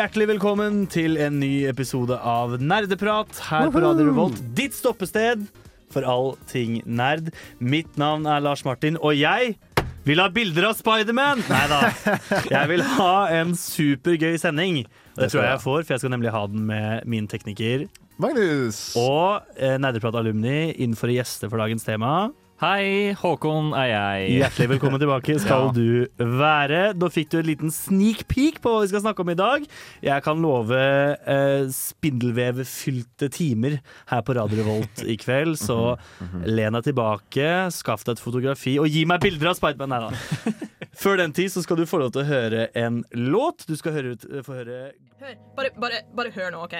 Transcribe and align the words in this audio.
Hjertelig 0.00 0.30
velkommen 0.30 0.86
til 0.88 1.18
en 1.20 1.34
ny 1.42 1.66
episode 1.68 2.16
av 2.24 2.54
Nerdeprat 2.56 3.36
her 3.50 3.66
på 3.68 3.82
Radio 3.84 4.06
Revolt. 4.06 4.38
Ditt 4.56 4.72
stoppested 4.72 5.42
for 5.92 6.06
all 6.08 6.30
ting 6.48 6.78
nerd. 6.88 7.28
Mitt 7.60 7.98
navn 8.00 8.24
er 8.24 8.40
Lars 8.40 8.62
Martin, 8.64 8.96
og 8.96 9.12
jeg 9.18 9.58
vil 10.08 10.22
ha 10.24 10.30
bilder 10.32 10.70
av 10.70 10.78
Spiderman! 10.78 11.44
Nei 11.50 11.66
da. 11.68 11.82
Jeg 12.48 12.70
vil 12.72 12.86
ha 12.94 13.12
en 13.42 13.52
supergøy 13.52 14.40
sending. 14.40 14.86
Det 15.18 15.28
tror 15.34 15.42
jeg 15.42 15.50
jeg 15.50 15.64
får, 15.66 15.82
for 15.82 15.92
jeg 15.92 16.04
skal 16.06 16.14
nemlig 16.16 16.32
ha 16.32 16.46
den 16.48 16.64
med 16.70 17.04
min 17.04 17.28
tekniker. 17.28 17.84
Magnus! 18.24 18.80
Og 18.96 19.52
eh, 19.60 19.76
Nerdeprat-alumni 19.84 20.70
innenfor 20.78 21.12
gjester 21.12 21.52
for 21.52 21.60
dagens 21.60 21.84
tema. 21.84 22.30
Hei, 22.60 23.14
Håkon 23.16 23.70
er 23.72 23.86
jeg. 23.88 24.24
Hjertelig 24.42 24.66
velkommen 24.74 25.00
tilbake 25.00 25.32
skal 25.40 25.70
du 25.72 26.04
være. 26.18 26.80
Da 26.92 27.08
fikk 27.08 27.30
du 27.32 27.38
en 27.38 27.46
liten 27.48 27.70
sneak 27.72 28.26
peek 28.28 28.58
på 28.60 28.74
hva 28.74 28.82
vi 28.82 28.90
skal 28.90 29.00
snakke 29.00 29.24
om 29.24 29.30
i 29.32 29.36
dag. 29.38 29.64
Jeg 30.04 30.24
kan 30.26 30.42
love 30.44 30.76
eh, 30.76 31.62
spindelvevfylte 31.72 33.30
timer 33.32 33.78
her 34.12 34.20
på 34.26 34.36
Radio 34.36 34.60
Revolt 34.60 35.00
i 35.08 35.16
kveld, 35.22 35.56
så 35.56 35.94
len 36.44 36.76
deg 36.76 36.90
tilbake, 36.90 37.48
skaff 37.72 38.04
deg 38.04 38.18
et 38.18 38.24
fotografi 38.26 38.76
og 38.82 38.92
gi 38.92 39.06
meg 39.08 39.24
bilder 39.24 39.54
av 39.54 39.56
Spiderman. 39.56 39.96
Nei 39.96 40.10
da. 40.10 40.52
Før 41.00 41.16
den 41.22 41.32
tid 41.32 41.48
så 41.54 41.64
skal 41.64 41.80
du 41.80 41.86
få 41.88 42.02
lov 42.04 42.12
til 42.12 42.26
å 42.26 42.28
høre 42.28 42.68
en 42.76 43.00
låt. 43.16 43.64
Du 43.70 43.72
skal 43.80 43.96
høre, 43.96 44.18
ut- 44.18 44.28
få 44.44 44.58
høre 44.60 44.82
Hør. 45.20 45.34
Bare, 45.56 45.72
bare, 45.80 46.04
bare 46.16 46.30
hør 46.36 46.52
nå, 46.52 46.60
OK? 46.68 46.76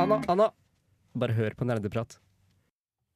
Anna, 0.00 0.22
Anna. 0.30 0.52
Bare 1.18 1.34
hør 1.34 1.56
på 1.58 1.66
nerdeprat. 1.66 2.18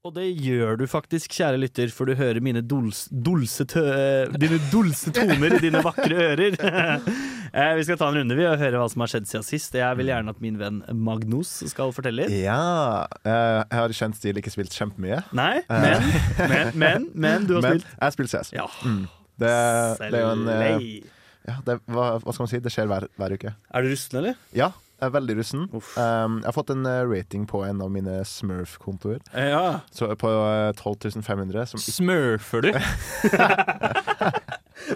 Og 0.05 0.13
det 0.13 0.27
gjør 0.37 0.77
du 0.77 0.83
faktisk, 0.85 1.33
kjære 1.33 1.57
lytter, 1.63 1.89
for 1.89 2.05
du 2.05 2.13
hører 2.19 2.37
mine 2.45 2.61
dols, 2.61 3.07
dolse 3.09 3.65
tø, 3.65 3.85
dine 4.37 4.59
dolse 4.69 5.09
toner 5.17 5.55
i 5.57 5.61
dine 5.63 5.81
vakre 5.81 6.19
ører. 6.27 6.59
eh, 7.57 7.71
vi 7.79 7.87
skal 7.89 7.97
ta 8.03 8.11
en 8.11 8.19
runde 8.19 8.37
vi 8.37 8.45
og 8.45 8.59
høre 8.61 8.83
hva 8.83 8.91
som 8.93 9.01
har 9.01 9.15
skjedd 9.15 9.31
siden 9.31 9.47
sist. 9.49 9.79
Jeg 9.81 9.97
vil 9.97 10.13
gjerne 10.13 10.35
at 10.37 10.43
min 10.45 10.61
venn 10.61 10.83
Magnus 10.93 11.55
skal 11.73 11.95
fortelle 11.97 12.27
litt. 12.27 12.37
Ja, 12.37 13.07
eh, 13.25 13.63
jeg 13.63 13.81
har 13.81 13.97
i 13.97 13.99
kjent 14.03 14.21
stil 14.21 14.43
ikke 14.43 14.53
spilt 14.53 14.77
kjempemye. 14.77 15.23
Nei, 15.41 15.63
men, 15.73 16.09
men, 16.53 16.77
men, 16.85 17.09
men 17.15 17.49
du 17.49 17.57
har 17.57 17.65
Men 17.65 17.79
spilt. 17.81 17.89
jeg 17.97 18.05
har 18.05 18.17
spilt 18.19 18.35
CS. 18.37 18.53
Ja. 18.61 18.69
Det, 19.41 19.57
det 20.05 20.13
er 20.13 20.21
jo 20.21 20.33
en 20.37 20.49
eh, 20.53 20.89
ja, 21.49 21.57
det, 21.65 21.81
hva, 21.89 22.11
hva 22.21 22.33
skal 22.33 22.45
man 22.45 22.53
si? 22.53 22.61
Det 22.65 22.77
skjer 22.77 22.93
hver, 22.93 23.09
hver 23.17 23.39
uke. 23.41 23.57
Er 23.73 23.85
du 23.85 23.89
rusten, 23.97 24.21
eller? 24.21 24.37
Ja, 24.53 24.69
jeg 25.05 25.11
er 25.13 25.15
veldig 25.19 25.37
russen. 25.39 25.67
Uff. 25.77 25.93
Um, 26.01 26.41
jeg 26.41 26.49
har 26.51 26.57
fått 26.57 26.73
en 26.75 26.87
eh, 26.91 27.03
rating 27.11 27.45
på 27.51 27.61
en 27.69 27.81
av 27.85 27.93
mine 27.95 28.19
Smurf-kontoer. 28.27 29.21
Eh, 29.33 29.51
Ja. 29.53 29.81
På 30.19 30.33
eh, 30.33 30.73
12 30.81 31.23
500. 31.23 31.67
Som 31.75 31.81
Smurfer 31.85 32.65
du? 32.67 32.73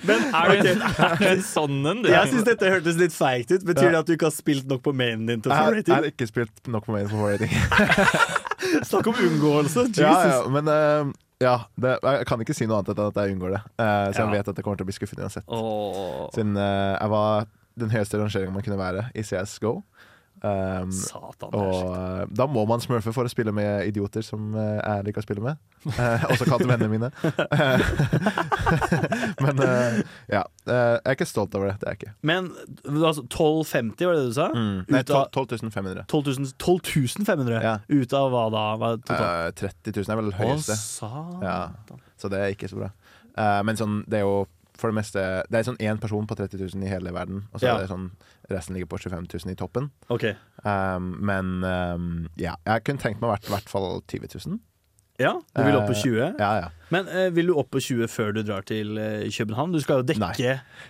Men 0.05 0.21
Er 0.35 0.51
du, 0.51 0.69
er 0.69 1.15
du 1.17 1.25
en 1.31 1.43
sånn 1.47 1.79
en. 1.89 2.01
Jeg 2.05 2.29
syns 2.33 2.45
dette 2.49 2.69
hørtes 2.75 2.99
litt 3.01 3.15
feigt 3.15 3.53
ut. 3.55 3.63
Betyr 3.65 3.89
Ja. 3.89 3.93
det 3.95 4.01
at 4.03 4.09
du 4.11 4.13
ikke 4.17 4.29
har 4.29 4.35
spilt 4.35 4.67
nok 4.69 4.83
på 4.85 4.93
mainen 4.97 5.25
din 5.31 5.41
til 5.45 5.53
å 5.53 5.55
jeg, 5.55 5.63
få 5.63 5.71
har- 5.71 5.79
jeg 5.79 5.95
har 5.95 6.09
ikke 6.11 6.27
spilt 6.29 6.69
nok 6.69 6.85
på 6.89 6.93
mainen 6.97 7.09
for 7.09 7.31
rating. 7.31 7.53
Snakk 8.91 9.07
om 9.07 9.15
unngåelse. 9.15 9.87
Jesus. 9.89 10.03
ja, 10.03 10.43
ja, 10.43 10.43
men 10.53 10.69
Uh, 10.69 11.13
ja, 11.41 11.55
det, 11.79 11.93
jeg 12.03 12.27
kan 12.27 12.41
ikke 12.43 12.55
si 12.59 12.67
noe 12.67 12.81
annet 12.83 12.99
enn 12.99 13.07
at 13.13 13.15
jeg 13.23 13.37
unngår 13.37 13.53
det. 13.55 13.61
Eh, 13.79 14.09
så 14.11 14.25
jeg 14.25 14.33
vet 14.35 14.49
at 14.51 14.57
jeg 14.59 14.65
kommer 14.67 14.77
til 14.81 14.83
å 14.83 14.89
bli 14.91 14.97
skuffet 14.97 15.21
uansett. 15.23 15.45
Oh. 15.47 16.27
Siden 16.35 16.57
eh, 16.59 16.97
jeg 16.99 17.11
var 17.13 17.47
den 17.79 17.93
høyeste 17.95 18.19
rangeringen 18.19 18.57
man 18.57 18.65
kunne 18.67 18.79
være 18.81 19.05
i 19.15 19.23
CS 19.23 19.55
GO. 19.63 19.77
Um, 20.39 20.93
satan. 20.95 21.51
og 21.51 21.97
eh, 21.99 22.21
da 22.39 22.45
må 22.47 22.63
man 22.71 22.79
smurfe 22.85 23.11
for 23.15 23.27
å 23.27 23.31
spille 23.33 23.51
med 23.55 23.89
idioter 23.89 24.23
som 24.23 24.53
uh, 24.55 24.77
jeg 24.79 25.09
liker 25.09 25.23
å 25.23 25.27
spille 25.27 25.43
med. 25.43 25.59
Uh, 25.89 26.29
også 26.31 26.47
kalt 26.47 26.63
vennene 26.69 26.91
mine. 26.93 27.09
Men 29.45 29.63
eh, 29.65 29.99
ja. 30.31 30.43
eh, 30.69 30.95
jeg 30.99 31.05
er 31.05 31.17
ikke 31.17 31.27
stolt 31.29 31.55
over 31.59 31.71
det. 31.71 31.77
Det 31.81 31.89
er 31.89 31.95
jeg 31.97 32.01
ikke. 32.03 32.13
Men 32.31 32.51
altså, 32.85 33.25
1250, 33.27 34.07
var 34.09 34.19
det 34.19 34.23
det 34.23 34.31
du 34.31 34.37
sa? 34.39 34.49
Nei, 34.55 35.03
Ut 35.03 35.13
av- 35.15 35.31
12 35.35 35.47
12 35.59 35.73
500. 35.75 36.05
12 36.13 36.33
000 36.39 36.53
12 36.59 37.25
500? 37.27 37.59
Ja. 37.65 37.77
Ut 37.89 38.17
av 38.19 38.31
hva 38.35 38.45
da? 38.55 38.65
Hva 38.81 38.93
er? 38.97 39.01
Eh, 39.19 39.51
30 39.63 39.99
000 40.03 40.15
er 40.15 40.21
vel 40.23 40.31
det 40.33 40.39
høyeste, 40.43 40.79
Å, 41.07 41.09
Ja. 41.45 41.59
så 42.19 42.31
det 42.33 42.43
er 42.45 42.55
ikke 42.55 42.71
så 42.71 42.81
bra. 42.83 42.93
Eh, 43.39 43.61
men 43.67 43.79
sånn, 43.79 44.01
det 44.11 44.23
er 44.23 44.27
jo 44.27 44.39
for 44.79 44.89
det 44.93 44.95
meste 45.01 45.23
Det 45.51 45.59
er 45.59 45.67
sånn 45.67 45.81
én 45.83 45.99
person 46.01 46.27
på 46.31 46.37
30 46.39 46.61
000 46.75 46.85
i 46.87 46.89
hele 46.93 47.11
verden, 47.13 47.45
og 47.53 47.61
så 47.61 47.67
Ja. 47.67 47.75
er 47.77 47.81
det 47.87 47.91
sånn 47.91 48.11
resten 48.51 48.75
ligger 48.79 48.87
på 48.87 48.99
25 49.03 49.27
000 49.45 49.53
i 49.53 49.57
toppen. 49.59 49.91
Okay. 50.09 50.37
Um, 50.65 51.17
men 51.21 51.65
um, 51.65 52.29
ja, 52.39 52.55
jeg 52.65 52.85
kunne 52.87 53.03
tenkt 53.03 53.21
meg 53.21 53.43
i 53.45 53.51
hvert 53.53 53.69
fall 53.69 54.01
20 54.07 54.29
000. 54.47 54.59
Ja, 55.19 55.33
du 55.55 55.63
vil 55.67 55.75
opp 55.77 55.89
på 55.91 55.97
Eh, 55.97 56.03
20? 56.03 56.37
Ja, 56.39 56.51
ja. 56.63 56.69
Men 56.91 57.09
eh, 57.09 57.29
vil 57.37 57.51
du 57.51 57.55
opp 57.61 57.71
på 57.75 57.81
20 57.85 58.09
før 58.09 58.33
du 58.33 58.43
drar 58.43 58.63
til 58.65 58.97
eh, 58.99 59.27
København? 59.35 59.73
Du 59.77 59.81
skal 59.85 60.01
jo 60.01 60.07
dekke 60.09 60.23
Nei. 60.23 60.33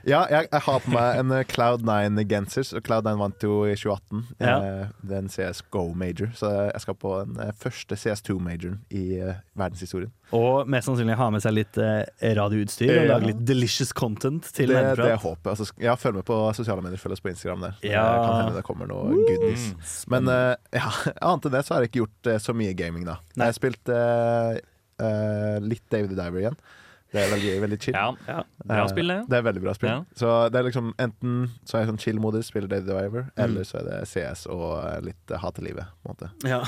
Ja, 0.07 0.21
jeg, 0.31 0.47
jeg 0.53 0.61
har 0.69 0.79
på 0.85 0.93
meg 0.95 1.19
en 1.19 1.33
eh, 1.35 1.45
Cloud9-genser. 1.51 2.67
Så 2.69 2.81
Cloud9 2.87 3.17
vant 3.19 3.43
jo 3.43 3.65
i 3.67 3.75
2018. 3.75 4.23
Ja. 4.39 4.55
Eh, 4.59 4.93
det 5.03 5.17
er 5.17 5.25
en 5.25 5.33
CS 5.33 5.63
GO-major. 5.75 6.31
Så 6.39 6.51
jeg 6.69 6.85
skal 6.85 6.99
på 7.03 7.15
den 7.25 7.41
eh, 7.43 7.51
første 7.59 7.99
CS2-majoren 7.99 8.79
i 8.95 9.05
eh, 9.19 9.41
verdenshistorien. 9.59 10.13
Og 10.37 10.69
mest 10.69 10.87
sannsynlig 10.91 11.17
ha 11.17 11.31
med 11.33 11.41
seg 11.43 11.55
litt 11.57 11.79
eh, 11.81 12.05
radioutstyr 12.37 12.91
og 12.93 12.99
Ja. 13.01 13.11
lage 13.17 13.31
litt 13.33 13.43
delicious 13.49 13.95
content 13.97 14.45
til 14.53 14.69
Det, 14.69 14.77
det 14.77 14.85
Nerdeprat. 14.91 15.13
er 15.17 15.23
håpet. 15.25 15.51
Altså, 15.55 15.67
sk- 15.71 15.83
ja, 15.89 15.95
følg 15.99 16.21
med 16.21 16.27
på 16.29 16.39
sosiale 16.55 16.85
medier. 16.85 17.01
Følg 17.01 17.17
oss 17.17 17.25
på 17.25 17.33
Instagram 17.33 17.65
der. 17.65 17.77
Det 17.83 17.93
Ja. 17.95 18.07
kan 18.23 18.35
hende 18.45 18.57
det 18.61 18.65
kommer 18.69 18.87
noe 18.91 19.19
goodies. 19.27 19.71
Men 20.13 20.29
eh, 20.29 20.55
ja, 20.79 20.91
annet 21.27 21.49
enn 21.49 21.57
det 21.59 21.65
så 21.67 21.75
har 21.75 21.83
jeg 21.87 21.91
ikke 21.95 22.05
gjort 22.05 22.33
eh, 22.35 22.39
så 22.45 22.55
mye 22.55 22.75
gaming, 22.77 23.07
da. 23.09 23.19
Nei. 23.35 23.49
Jeg 23.49 23.55
har 23.55 23.59
spilt 23.63 23.89
eh, 23.95 24.61
eh, 25.01 25.59
litt 25.65 25.85
David 25.91 26.17
Diver 26.19 26.41
igjen. 26.45 26.61
Det 27.09 27.23
er 27.23 27.31
veldig, 27.33 27.53
veldig 27.63 27.77
chill. 27.81 27.95
Ja, 27.97 28.11
Ja. 28.29 28.43
bra 28.69 28.83
Eh, 28.83 28.89
spill, 28.93 29.09
det. 29.09 29.23
Det 29.33 29.37
er 29.39 29.43
veldig 29.47 29.63
bra 29.65 29.73
spill. 29.73 29.89
Ja. 29.89 30.03
Så 30.15 30.51
det 30.53 30.59
er 30.61 30.65
liksom 30.67 30.91
Enten 31.01 31.49
så 31.65 31.79
er 31.79 31.87
jeg 31.87 31.89
sånn 31.89 32.01
chill-modus, 32.03 32.51
spiller 32.51 32.69
David 32.69 32.85
Diver, 32.91 33.23
Mm. 33.33 33.45
eller 33.45 33.63
så 33.65 33.79
er 33.81 33.85
det 33.89 34.09
CS 34.11 34.43
og 34.53 34.85
eh, 34.85 35.01
litt 35.07 35.33
uh, 35.33 35.39
Hate 35.41 35.63
livet. 35.65 35.87
På 36.05 36.11
en 36.11 36.17
måte. 36.19 36.29
Ja. 36.45 36.61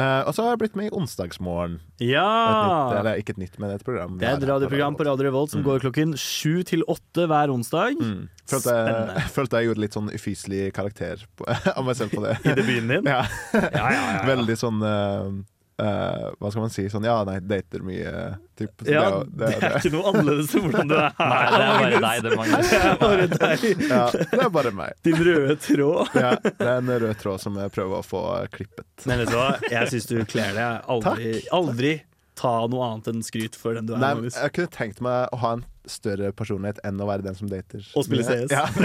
uh, 0.00 0.22
og 0.26 0.32
så 0.32 0.46
har 0.46 0.54
jeg 0.54 0.62
blitt 0.62 0.76
med 0.80 0.88
i 0.88 0.94
Onsdagsmorgen. 0.96 1.74
Et 2.00 2.08
nytt, 2.08 2.14
ja. 2.16 2.98
eller 3.02 3.20
ikke 3.20 3.34
et 3.36 3.42
nytt, 3.44 3.58
men 3.60 3.74
et 3.76 3.84
program. 3.84 4.16
Det 4.16 4.30
er 4.30 4.40
et 4.40 4.48
radioprogram 4.48 4.96
på 4.96 5.04
Radio 5.04 5.28
Revolt 5.28 5.50
som 5.52 5.60
Mm. 5.60 5.66
går 5.68 5.84
klokken 5.84 6.16
sju 6.16 6.62
til 6.64 6.82
åtte 6.88 7.28
hver 7.28 7.52
onsdag. 7.52 8.00
Mm. 8.00 8.28
Følte, 8.48 8.72
jeg, 8.72 9.28
følte 9.36 9.60
jeg 9.60 9.68
gjorde 9.68 9.80
litt 9.84 9.92
sånn 10.00 10.08
ufyselig 10.08 10.72
karakter 10.72 11.20
på, 11.36 11.44
av 11.76 11.84
meg 11.84 11.96
selv 12.00 12.16
på 12.16 12.24
det. 12.24 12.38
I 12.48 12.56
debuten 12.56 12.88
din. 12.88 13.04
Ja. 13.12 13.26
Ja, 13.52 13.68
ja, 13.68 13.88
ja, 13.92 14.12
ja. 14.16 14.22
Veldig 14.32 14.56
sånn 14.56 14.80
eh, 14.82 15.42
eh, 15.82 16.26
Hva 16.38 16.50
skal 16.52 16.62
man 16.64 16.72
si? 16.72 16.84
Sånn 16.92 17.06
ja, 17.06 17.16
nei, 17.28 17.38
dater 17.44 17.82
mye. 17.86 18.12
Typ. 18.58 18.84
Ja, 18.86 19.04
det, 19.24 19.32
det 19.40 19.50
er 19.58 19.76
ikke 19.78 19.92
noe 19.94 20.12
annerledes 20.12 20.52
enn 20.54 20.66
hvordan 20.68 20.90
du 20.90 20.94
er 20.98 21.14
Nei, 21.18 21.40
det 21.52 21.62
er 21.64 21.74
bare 21.82 22.00
deg, 22.04 22.22
det, 22.26 22.36
Magnus. 22.38 22.70
Det 22.72 22.80
er 22.82 23.00
bare 23.02 23.26
deg. 23.32 23.66
ja, 23.88 24.02
det 24.12 24.40
er 24.46 24.52
bare 24.58 24.72
meg. 24.82 24.94
Din 25.08 25.18
røde 25.28 25.58
tråd. 25.66 26.14
Ja, 26.22 26.32
det 26.44 26.68
er 26.68 26.78
en 26.78 26.94
rød 27.06 27.18
tråd 27.22 27.42
som 27.42 27.58
jeg 27.58 27.74
prøver 27.74 27.98
å 27.98 28.06
få 28.06 28.22
klippet. 28.54 28.88
Men 29.08 29.22
vet 29.24 29.32
du 29.32 29.36
hva, 29.40 29.50
jeg 29.72 29.92
syns 29.94 30.08
du 30.10 30.16
kler 30.28 30.56
det. 30.58 30.70
Aldri, 30.92 31.34
aldri 31.54 31.92
ta 32.38 32.54
noe 32.70 32.86
annet 32.88 33.10
enn 33.12 33.24
skryt 33.26 33.56
for 33.58 33.76
den 33.76 33.88
du 33.88 33.94
er, 33.96 34.00
Nei, 34.02 34.30
jeg 34.30 34.54
kunne 34.56 34.72
tenkt 34.72 35.02
meg 35.04 35.32
å 35.34 35.40
ha 35.42 35.56
en 35.58 35.64
større 35.90 36.30
personlighet 36.36 36.78
enn 36.86 37.00
å 37.02 37.06
være 37.08 37.22
den 37.26 37.34
som 37.38 37.48
dater. 37.50 37.82
Og 37.98 38.04
spille. 38.06 38.22
CS. 38.22 38.52
Ja. 38.52 38.66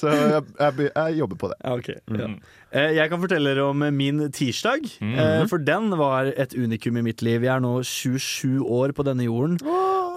Så 0.00 0.08
jeg, 0.12 0.42
jeg, 0.56 0.88
jeg 0.88 1.18
jobber 1.20 1.36
på 1.40 1.48
det. 1.52 1.58
Okay, 1.76 1.96
ok. 2.06 2.18
Ja. 2.20 2.26
Eh, 2.70 2.90
Jeg 2.96 3.10
kan 3.12 3.20
fortelle 3.22 3.52
dere 3.52 3.64
om 3.72 3.78
min 3.94 4.32
tirsdag, 4.32 4.80
mm 5.00 5.14
-hmm. 5.14 5.48
for 5.48 5.58
den 5.58 5.98
var 5.98 6.32
et 6.36 6.54
unikum 6.54 6.96
i 6.96 7.02
mitt 7.02 7.22
liv. 7.22 7.42
Jeg 7.42 7.56
er 7.56 7.60
nå 7.60 7.82
27 7.82 8.64
år 8.64 8.92
på 8.92 9.02
denne 9.02 9.24
jorden. 9.24 9.58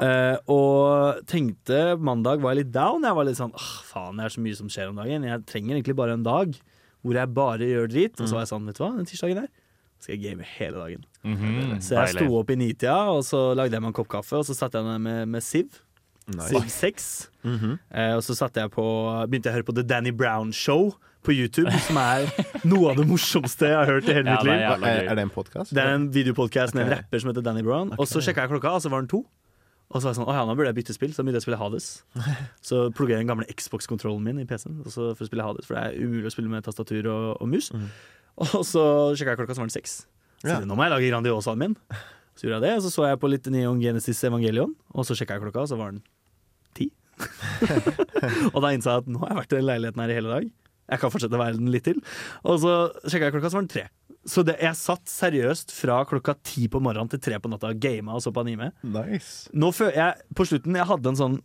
Eh, 0.02 0.38
og 0.48 1.16
tenkte 1.28 1.98
mandag 1.98 2.42
var 2.42 2.54
jeg 2.54 2.66
litt 2.66 2.74
down. 2.74 3.04
Jeg 3.04 3.16
var 3.16 3.24
litt 3.24 3.38
sånn 3.38 3.54
Åh, 3.54 3.84
faen, 3.84 4.18
det 4.18 4.26
er 4.26 4.30
så 4.30 4.42
mye 4.42 4.56
som 4.56 4.70
skjer 4.70 4.90
om 4.90 4.96
dagen. 4.96 5.24
Jeg 5.24 5.46
trenger 5.46 5.76
egentlig 5.76 5.96
bare 5.96 6.14
en 6.14 6.24
dag 6.24 6.54
hvor 7.04 7.14
jeg 7.14 7.34
bare 7.34 7.68
gjør 7.68 7.88
drit. 7.88 8.20
Og 8.20 8.28
så 8.28 8.34
var 8.34 8.42
jeg 8.42 8.48
sånn, 8.48 8.66
vet 8.66 8.78
du 8.78 8.84
hva, 8.84 8.96
den 8.96 9.06
tirsdagen 9.06 9.36
der 9.36 9.48
skal 10.04 10.18
jeg 10.18 10.24
game 10.28 10.46
hele 10.58 10.78
dagen. 10.84 11.06
Mhm, 11.24 11.80
Så 11.82 11.96
jeg 11.98 12.14
sto 12.18 12.28
opp 12.40 12.52
i 12.52 12.58
nitida, 12.60 12.98
og 13.16 13.24
så 13.28 13.42
lagde 13.56 13.74
jeg 13.78 13.82
meg 13.84 13.94
en 13.94 13.98
kopp 14.02 14.12
kaffe, 14.12 14.38
og 14.42 14.46
så 14.48 14.56
satte 14.58 14.80
jeg 14.82 14.86
meg 14.92 15.02
med, 15.08 15.28
med 15.38 15.44
Siv. 15.46 15.80
Nice. 16.28 16.52
Civ 16.54 16.70
6. 16.72 17.08
Mhm. 17.44 17.72
Eh, 17.92 18.14
og 18.16 18.22
så 18.24 18.36
satte 18.38 18.62
jeg 18.62 18.72
på, 18.72 18.84
begynte 19.28 19.50
jeg 19.50 19.56
å 19.56 19.58
høre 19.60 19.68
på 19.72 19.76
The 19.76 19.84
Danny 19.84 20.12
Brown 20.16 20.54
Show 20.56 20.94
på 21.24 21.32
YouTube, 21.36 21.72
som 21.88 21.98
er 22.00 22.28
noe 22.68 22.92
av 22.92 22.98
det 23.00 23.06
morsomste 23.08 23.68
jeg 23.72 23.76
har 23.80 23.88
hørt 23.88 24.08
i 24.12 24.16
hele 24.18 24.28
Ja, 24.28 24.38
mitt 24.44 24.52
er 24.52 24.78
liv. 24.84 24.88
Er, 24.88 25.08
er 25.12 25.16
det 25.16 25.24
en 25.24 25.32
podkast? 25.32 25.72
Det 25.76 25.84
er 25.84 25.94
en 25.96 26.10
videopodkast 26.12 26.76
med 26.76 26.86
en 26.88 26.98
rapper 26.98 27.20
som 27.24 27.32
heter 27.32 27.44
Danny 27.46 27.64
Brown. 27.64 27.94
Og 27.98 28.08
så 28.12 28.20
sjekka 28.24 28.44
jeg 28.44 28.52
klokka, 28.58 28.74
og 28.76 28.84
så 28.84 28.92
var 28.92 29.04
den 29.04 29.08
to. 29.12 29.22
Og 29.94 30.02
så 30.02 30.08
var 30.08 30.14
jeg 30.14 30.18
sånn, 30.20 30.28
å 30.32 30.34
ja, 30.36 30.44
nå 30.48 30.56
burde 30.58 30.72
jeg 30.72 30.78
bytte 30.80 30.96
spill. 30.96 31.12
Så 31.14 31.24
begynte 31.24 31.38
jeg 31.40 31.44
å 31.44 31.48
spille 31.48 31.60
Hades. 31.62 31.88
Så 32.70 32.80
plugga 32.98 33.14
jeg 33.16 33.24
den 33.24 33.30
gamle 33.30 33.46
Xbox-kontrollen 33.52 34.24
min 34.26 34.40
i 34.42 34.46
PC-en 34.50 34.80
for 34.90 35.14
å 35.14 35.28
spille 35.28 35.46
Hades, 35.46 35.68
for 35.70 35.78
det 35.78 35.84
er 35.86 36.00
umulig 36.08 36.32
å 36.32 36.34
spille 36.34 36.50
med 36.52 36.66
tastatur 36.66 37.08
og, 37.12 37.28
og 37.44 37.52
mus. 37.52 37.70
Og 38.58 38.64
så 38.66 38.84
sjekka 39.18 39.34
jeg 39.36 39.40
klokka, 39.44 39.56
så 39.58 39.64
var 39.64 39.70
den 39.70 39.76
seks. 39.78 39.94
Så 40.44 40.50
Ja. 40.50 40.60
nå 40.66 40.76
må 40.76 40.84
jeg 40.88 40.92
lage 40.96 41.10
Grandiosaen 41.12 41.60
min. 41.62 41.76
Så 42.36 42.48
gjorde 42.48 42.58
jeg 42.60 42.66
det, 42.66 42.74
og 42.80 42.84
så 42.84 42.90
så 42.92 43.06
jeg 43.12 43.20
på 43.22 43.30
litt 43.30 43.46
Neon 43.54 43.80
Genesis 43.80 44.24
Evangelion, 44.26 44.74
og 44.94 45.06
så 45.06 45.14
sjekka 45.16 45.38
jeg 45.38 45.44
klokka, 45.46 45.62
og 45.64 45.70
så 45.70 45.78
var 45.78 45.92
den 45.94 46.02
ti. 46.74 46.90
og 48.54 48.60
da 48.64 48.72
innså 48.74 48.90
jeg 48.90 49.04
at 49.04 49.10
nå 49.14 49.22
har 49.22 49.34
jeg 49.34 49.40
vært 49.44 49.54
i 49.54 49.60
den 49.60 49.68
leiligheten 49.70 50.02
her 50.04 50.14
i 50.14 50.18
hele 50.18 50.32
dag. 50.34 50.48
Jeg 50.94 51.00
kan 51.00 51.14
fortsette 51.14 51.38
å 51.38 51.40
være 51.44 51.60
den 51.62 51.70
litt 51.72 51.86
til. 51.88 52.02
Og 52.44 52.58
så 52.64 52.74
sjekka 53.06 53.30
jeg 53.30 53.36
klokka, 53.38 53.52
så 53.54 53.60
var 53.60 53.68
den 53.68 53.72
tre. 53.76 53.86
Så 54.28 54.44
det, 54.48 54.58
jeg 54.64 54.80
satt 54.80 55.08
seriøst 55.12 55.72
fra 55.76 56.02
klokka 56.08 56.36
ti 56.48 56.66
på 56.72 56.80
morgenen 56.84 57.10
til 57.12 57.22
tre 57.24 57.38
på 57.44 57.50
natta 57.52 57.72
og 57.74 57.80
gama 57.84 58.16
og 58.18 58.24
så 58.24 58.32
på 58.36 58.44
anime. 58.44 58.70
Nice. 58.88 59.50
Nå 59.56 59.72
føler 59.76 59.98
jeg, 60.00 60.28
På 60.36 60.46
slutten 60.48 60.78
jeg 60.80 60.88
hadde 60.90 61.12
en 61.14 61.20
sånn 61.20 61.40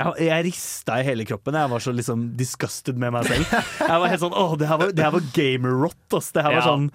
jeg, 0.00 0.26
jeg 0.30 0.44
rista 0.50 0.98
i 1.00 1.06
hele 1.06 1.24
kroppen. 1.28 1.58
Jeg 1.60 1.70
var 1.76 1.84
så 1.84 1.92
liksom 1.96 2.28
disgusted 2.40 2.96
med 3.00 3.12
meg 3.16 3.26
selv. 3.30 3.56
Jeg 3.80 3.98
var 4.04 4.08
helt 4.14 4.22
sånn, 4.26 4.36
åh, 4.36 4.54
Det 4.60 4.68
her 4.70 4.78
var, 4.80 4.92
det 4.96 5.04
her 5.08 5.16
var 5.18 5.26
gamer-rot. 5.36 5.98
ass. 6.18 6.30
Det 6.34 6.42
her 6.46 6.54
var 6.56 6.64
Ja. 6.64 6.70
sånn 6.74 6.90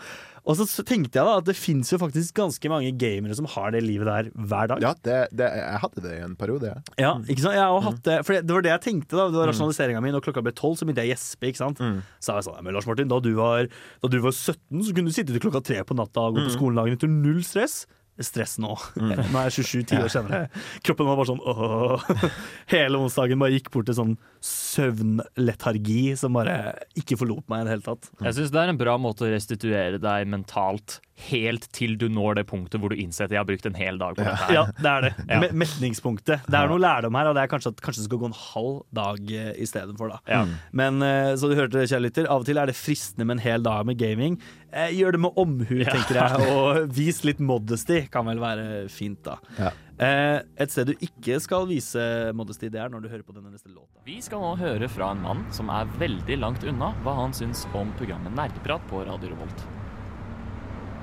Og 0.46 0.54
så, 0.60 0.84
tenkte 0.86 1.18
jeg 1.18 1.25
da 1.25 1.38
at 1.40 1.46
det 1.48 1.56
fins 1.57 1.90
jo 1.90 1.98
faktisk 1.98 2.36
ganske 2.38 2.69
mange 2.69 2.92
gamere 3.02 3.34
som 3.34 3.48
har 3.50 3.72
det 3.74 3.80
livet 3.81 4.06
der 4.06 4.28
hver 4.38 4.68
dag. 4.69 4.84
Ja, 4.84 4.92
det, 5.02 5.16
det, 5.34 5.48
jeg 5.57 5.80
hadde 5.81 6.04
det 6.04 6.12
i 6.13 6.22
en 6.22 6.36
periode, 6.38 6.69
ja. 6.69 6.75
Ja, 7.02 7.13
ikke 7.25 7.42
sant? 7.42 7.56
Jeg 7.57 7.66
har 7.66 7.81
hatt 7.81 8.04
det, 8.06 8.19
for 8.28 8.36
det, 8.38 8.44
det 8.46 8.54
var 8.54 8.62
det 8.68 8.69
jeg 8.75 8.84
tenkte 8.84 9.18
da 9.18 9.25
Det 9.34 9.40
var 9.42 9.50
rasjonaliseringa 9.50 10.04
mi. 10.06 10.12
Når 10.13 10.22
klokka 10.28 10.44
ble 10.46 10.54
tolv, 10.54 10.78
så 10.78 10.86
begynte 10.86 11.02
jeg 11.02 11.10
å 11.10 11.16
gjespe. 11.16 11.50
ikke 11.50 11.63
sant? 11.63 11.81
Så 12.22 12.38
jeg 12.38 12.46
sånn, 12.46 12.62
men 12.62 12.78
Lars 12.78 12.86
Martin, 12.86 13.10
da 13.10 13.18
du, 13.25 13.31
var, 13.40 13.66
da 14.06 14.07
du 14.13 14.19
var 14.22 14.38
17, 14.38 14.86
så 14.86 14.94
kunne 14.94 15.10
du 15.10 15.18
sitte 15.18 15.34
til 15.34 15.42
klokka 15.42 15.63
tre 15.66 15.81
på 15.81 15.98
natta 15.98 16.28
og 16.30 16.38
gå 16.38 16.46
på 16.46 16.54
skolen 16.60 16.78
dagen 16.78 16.94
etter. 16.94 17.10
Null 17.10 17.42
stress. 17.42 17.88
Stress 18.24 18.56
nå. 18.64 18.76
Nå 19.00 19.16
er 19.18 19.50
jeg 19.50 19.66
27, 19.66 19.82
ti 19.92 19.98
år 20.00 20.12
senere. 20.12 20.46
Kroppen 20.86 21.10
var 21.10 21.20
bare 21.20 21.30
sånn 21.32 21.42
åh. 21.44 22.06
Hele 22.74 23.02
onsdagen 23.02 23.42
bare 23.42 23.58
gikk 23.58 23.72
bort 23.74 23.90
til 23.90 23.98
sånn 23.98 24.14
søvnletargi 24.46 26.14
som 26.20 26.38
bare 26.38 26.76
ikke 27.00 27.18
forlot 27.20 27.50
meg 27.52 27.64
i 27.64 27.68
det 27.68 27.76
hele 27.76 27.88
tatt. 27.90 28.12
Jeg 28.24 28.38
syns 28.38 28.54
det 28.56 28.62
er 28.62 28.72
en 28.72 28.80
bra 28.80 28.96
måte 29.02 29.28
å 29.28 29.34
restituere 29.34 30.00
deg 30.02 30.32
mentalt 30.32 31.00
helt 31.30 31.66
til 31.72 31.94
du 31.98 32.10
når 32.12 32.36
det 32.42 32.44
punktet 32.50 32.82
hvor 32.82 32.92
du 32.92 32.98
innser 33.00 33.26
at 33.26 33.32
jeg 33.32 33.40
har 33.40 33.48
brukt 33.48 33.66
en 33.70 33.78
hel 33.80 33.98
dag 34.02 34.18
på 34.18 34.24
dette. 34.26 34.36
her. 34.44 34.54
Ja, 34.54 34.64
det 34.76 34.90
er 34.92 35.06
det. 35.06 35.12
Ja. 35.30 35.40
Metningspunktet. 35.56 36.44
Det 36.52 36.60
er 36.60 36.68
noe 36.68 36.82
lærdom 36.84 37.16
her, 37.16 37.30
og 37.32 37.38
det 37.38 37.46
er 37.46 37.52
kanskje 37.52 37.72
at 37.72 37.80
kanskje 37.86 38.04
det 38.04 38.10
skal 38.10 38.20
gå 38.22 38.30
en 38.32 38.36
halv 38.40 38.82
dag 39.00 39.32
eh, 39.32 39.54
i 39.64 39.68
stedet 39.70 39.96
for. 40.00 40.12
da. 40.12 40.20
Ja. 40.28 40.42
Men 40.76 41.00
eh, 41.06 41.32
så 41.40 41.48
du 41.52 41.56
hørte 41.56 41.80
det, 41.80 41.88
kjære 41.92 42.04
lytter, 42.10 42.28
av 42.28 42.44
og 42.44 42.50
til 42.50 42.60
er 42.60 42.68
det 42.72 42.76
fristende 42.76 43.28
med 43.30 43.38
en 43.40 43.46
hel 43.46 43.64
dag 43.66 43.86
med 43.88 43.98
gaming. 44.02 44.36
Eh, 44.76 44.92
Gjør 44.98 45.16
det 45.16 45.24
med 45.24 45.40
omhu, 45.40 45.78
Ja. 45.86 45.94
tenker 45.96 46.20
jeg, 46.20 46.52
og 46.52 46.92
vis 46.96 47.24
litt 47.24 47.40
modesty 47.40 48.02
kan 48.12 48.28
vel 48.28 48.44
være 48.44 48.68
fint, 48.92 49.22
da. 49.24 49.38
Ja. 49.60 49.72
Eh, 49.96 50.42
Et 50.60 50.72
sted 50.72 50.92
du 50.92 50.94
ikke 51.00 51.40
skal 51.40 51.66
vise 51.72 52.04
modesty, 52.36 52.68
det 52.68 52.82
er 52.84 52.90
når 52.92 53.06
du 53.06 53.10
hører 53.14 53.24
på 53.24 53.34
denne 53.38 53.54
neste 53.56 53.72
låta. 53.72 54.04
Vi 54.06 54.20
skal 54.22 54.44
nå 54.44 54.52
høre 54.60 54.90
fra 54.92 55.14
en 55.16 55.24
mann 55.24 55.46
som 55.56 55.72
er 55.72 55.88
veldig 56.00 56.40
langt 56.44 56.68
unna 56.68 56.92
hva 57.06 57.16
han 57.24 57.32
syns 57.34 57.64
om 57.74 57.96
programmet 57.96 58.36
Nerdeprat 58.36 58.84
på 58.92 59.06
Radio 59.08 59.32
Revolt. 59.32 59.64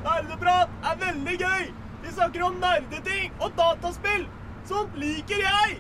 Nerdeprat 0.03 0.73
er 0.83 0.99
veldig 0.99 1.35
gøy! 1.39 1.69
Vi 2.03 2.11
snakker 2.11 2.43
om 2.49 2.57
nerdeting 2.63 3.31
og 3.39 3.53
dataspill! 3.59 4.25
Sånt 4.67 4.97
liker 4.99 5.43
jeg! 5.45 5.77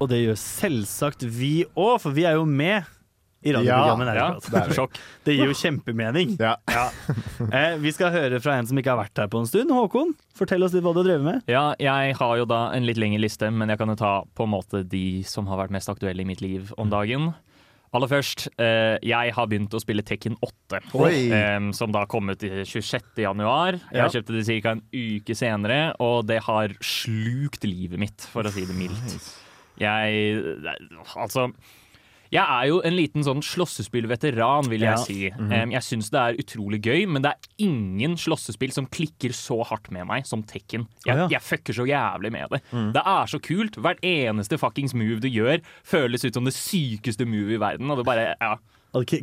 Og 0.00 0.08
det 0.10 0.22
gjør 0.22 0.38
selvsagt 0.40 1.26
vi 1.28 1.62
òg, 1.76 1.98
for 2.02 2.16
vi 2.16 2.24
er 2.26 2.38
jo 2.38 2.46
med 2.48 2.88
i 3.42 3.52
radioprogrammet 3.52 4.08
Ja, 4.14 4.14
Ja, 4.14 4.30
det 4.38 4.88
Det 5.26 5.34
gir 5.36 5.50
jo 5.50 5.58
kjempemening. 5.58 6.34
Ja. 6.40 6.56
Eh, 7.52 7.76
vi 7.82 7.92
skal 7.92 8.12
høre 8.14 8.40
fra 8.40 8.56
en 8.56 8.66
som 8.70 8.78
ikke 8.78 8.94
har 8.94 9.02
vært 9.02 9.18
her 9.18 9.28
på 9.30 9.42
en 9.42 9.48
stund. 9.50 9.70
Håkon, 9.74 10.14
fortell 10.38 10.62
oss 10.64 10.72
litt 10.72 10.84
hva 10.86 10.94
du 10.94 11.02
har 11.02 11.08
drevet 11.10 11.26
med. 11.26 11.40
Ja, 11.50 11.74
jeg 11.82 12.16
har 12.16 12.36
jo 12.38 12.48
da 12.48 12.68
en 12.72 12.86
litt 12.86 13.00
lengre 13.02 13.20
liste, 13.20 13.50
men 13.50 13.68
jeg 13.72 13.82
kan 13.82 13.90
jo 13.92 13.98
ta 13.98 14.12
på 14.38 14.46
en 14.46 14.54
måte 14.54 14.84
de 14.88 15.22
som 15.28 15.50
har 15.50 15.60
vært 15.60 15.74
mest 15.74 15.90
aktuelle 15.92 16.22
i 16.22 16.28
mitt 16.28 16.40
liv 16.40 16.72
om 16.78 16.88
dagen. 16.92 17.32
Aller 17.92 18.08
først, 18.08 18.46
eh, 18.56 18.96
jeg 19.04 19.34
har 19.36 19.48
begynt 19.50 19.74
å 19.76 19.80
spille 19.82 20.00
Tekken 20.02 20.38
8, 20.40 20.78
Oi. 20.96 21.28
eh, 21.28 21.66
som 21.76 21.92
da 21.92 22.06
kom 22.08 22.30
ut 22.32 22.42
i 22.42 22.64
26. 22.64 23.20
januar. 23.20 23.76
Ja. 23.92 24.06
Jeg 24.06 24.16
kjøpte 24.24 24.38
det 24.38 24.62
ca. 24.62 24.70
en 24.70 24.82
uke 24.96 25.36
senere, 25.36 25.80
og 26.00 26.26
det 26.26 26.40
har 26.48 26.72
slukt 26.80 27.66
livet 27.68 28.00
mitt, 28.00 28.24
for 28.32 28.48
å 28.48 28.52
si 28.54 28.64
det 28.64 28.76
mildt. 28.78 29.28
Jeg 29.80 30.48
Altså 31.16 31.50
jeg 32.32 32.42
er 32.48 32.66
jo 32.70 32.80
en 32.80 32.94
liten 32.96 33.22
sånn 33.26 33.42
slåssespillveteran, 33.44 34.68
vil 34.68 34.80
jeg 34.80 34.90
Ja. 34.90 34.96
si. 34.96 35.30
Em, 35.30 35.70
jeg 35.70 35.82
syns 35.82 36.10
det 36.10 36.18
er 36.20 36.34
utrolig 36.42 36.80
gøy, 36.82 37.06
men 37.08 37.22
det 37.22 37.32
er 37.32 37.38
ingen 37.58 38.16
slåssespill 38.16 38.72
som 38.72 38.86
klikker 38.86 39.30
så 39.32 39.62
hardt 39.64 39.90
med 39.90 40.06
meg 40.06 40.26
som 40.26 40.42
Tekken. 40.42 40.86
Jeg, 41.06 41.14
Å, 41.14 41.18
ja. 41.18 41.28
jeg 41.38 41.40
fucker 41.42 41.74
så 41.74 41.86
jævlig 41.86 42.32
med 42.32 42.48
det. 42.50 42.62
Det 42.70 43.02
er 43.04 43.26
så 43.26 43.38
kult. 43.40 43.76
Hvert 43.76 44.00
eneste 44.02 44.58
fuckings 44.58 44.94
move 44.94 45.20
du 45.20 45.28
gjør, 45.28 45.60
føles 45.84 46.24
ut 46.24 46.34
som 46.34 46.44
det 46.44 46.54
sykeste 46.54 47.26
move 47.26 47.52
i 47.52 47.58
verden. 47.58 47.90
Og 47.90 47.98
det 47.98 48.06
bare, 48.06 48.34
ja, 48.40 48.56
Og 48.94 49.06
k- 49.06 49.22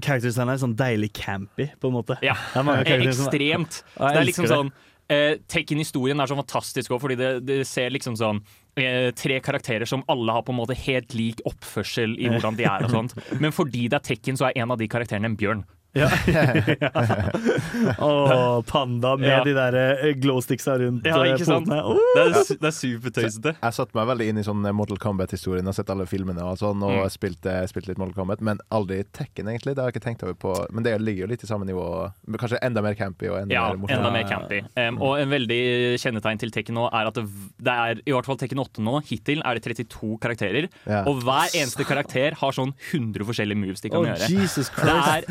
er 0.49 0.57
sånn 0.57 0.75
deilig 0.75 1.13
campy, 1.13 1.69
på 1.79 1.89
en 1.89 1.93
måte. 1.93 2.17
ja 2.23 2.33
Det 2.33 2.63
karakterer 2.85 3.13
som- 3.13 3.25
ekstremt. 3.27 3.83
Jeg 3.99 4.13
det 4.13 4.17
er 4.17 4.25
liksom 4.25 4.45
elsker 4.45 4.55
sånn 4.55 4.71
eh, 5.11 5.39
Tekken-historien 5.49 6.19
er 6.19 6.29
så 6.29 6.37
fantastisk 6.39 6.93
òg, 6.93 7.01
fordi 7.03 7.17
det, 7.19 7.31
det 7.47 7.59
ser 7.67 7.91
liksom 7.93 8.17
sånn 8.19 8.41
eh, 8.79 9.09
Tre 9.17 9.39
karakterer 9.43 9.89
som 9.89 10.05
alle 10.11 10.35
har 10.35 10.45
på 10.45 10.53
en 10.53 10.61
måte 10.61 10.77
helt 10.85 11.15
lik 11.17 11.43
oppførsel 11.49 12.15
i 12.19 12.29
hvordan 12.31 12.59
de 12.59 12.67
er 12.69 12.85
og 12.87 12.95
sånt. 12.95 13.17
Men 13.43 13.55
fordi 13.55 13.87
det 13.89 13.99
er 13.99 14.07
Tekken, 14.11 14.39
så 14.39 14.49
er 14.49 14.61
en 14.61 14.75
av 14.75 14.81
de 14.81 14.89
karakterene 14.91 15.31
en 15.31 15.39
bjørn. 15.39 15.65
Ja. 15.97 16.09
Åh, 17.99 18.61
panda 18.61 19.17
med 19.17 19.29
Ja. 19.29 19.43
de 19.43 19.53
der 19.53 19.73
eh, 20.05 20.13
glowsticksa 20.13 20.77
rundt 20.79 21.05
Ja, 21.05 21.17
eh, 21.25 21.33
ikke 21.33 21.45
sant? 21.45 21.65
potene. 21.67 21.83
Åh. 21.83 21.97
Det 22.15 22.23
er, 22.25 22.57
det 22.61 22.67
er 22.69 22.75
supertøysete. 22.75 23.53
Jeg 23.61 23.73
satte 23.77 23.95
meg 23.97 24.07
veldig 24.11 24.27
inn 24.31 24.37
i 24.41 24.43
sånn 24.45 24.61
Mortal 24.75 24.99
Kombat-historien 25.01 25.67
og 25.67 25.75
sett 25.77 25.89
alle 25.89 26.05
filmene 26.09 26.43
og 26.45 26.57
sånn, 26.61 26.83
og 26.85 26.99
Mm. 26.99 27.09
spilte, 27.13 27.55
spilte 27.71 27.87
litt 27.93 27.97
Mortal 28.01 28.13
Kombat, 28.21 28.41
men 28.41 28.59
aldri 28.71 29.03
Tekken, 29.13 29.47
egentlig. 29.49 29.75
Det 29.75 29.81
har 29.83 29.89
jeg 29.91 29.95
ikke 29.97 30.05
tenkt 30.07 30.23
over 30.23 30.33
på. 30.33 30.53
Men 30.71 30.83
det 30.83 30.93
ligger 31.01 31.25
jo 31.25 31.31
litt 31.33 31.43
i 31.43 31.47
samme 31.47 31.65
nivå. 31.65 32.11
Kanskje 32.37 32.59
enda 32.61 32.81
mer 32.81 32.93
campy 32.95 33.29
og 33.29 33.39
enda 33.41 33.53
Ja, 33.53 33.69
mer 33.69 33.77
morsomt. 33.77 33.97
enda 33.97 34.11
mer 34.11 34.23
campy. 34.29 34.61
Um, 34.77 35.01
og 35.01 35.17
en 35.19 35.29
veldig 35.29 35.61
kjennetegn 35.99 36.39
til 36.39 36.51
Tekken 36.51 36.75
nå 36.75 36.87
er 36.93 37.07
at 37.07 37.13
det, 37.15 37.25
det 37.59 37.73
er 37.73 38.01
i 38.05 38.11
hvert 38.11 38.25
fall 38.25 38.37
Tekken 38.37 38.59
8 38.59 38.81
nå, 38.81 39.01
hittil 39.09 39.41
er 39.45 39.55
det 39.55 39.63
32 39.63 40.17
karakterer. 40.19 40.69
Ja. 40.85 41.03
Og 41.07 41.21
hver 41.23 41.49
eneste 41.55 41.85
karakter 41.87 42.33
har 42.39 42.51
sånn 42.51 42.73
100 42.91 43.23
forskjellige 43.25 43.57
moves 43.57 43.81
de 43.81 43.89
kan 43.89 43.99
oh, 44.03 44.05
gjøre. 44.05 44.29
Jesus 44.29 44.69
Det 44.69 44.89
er 44.89 45.23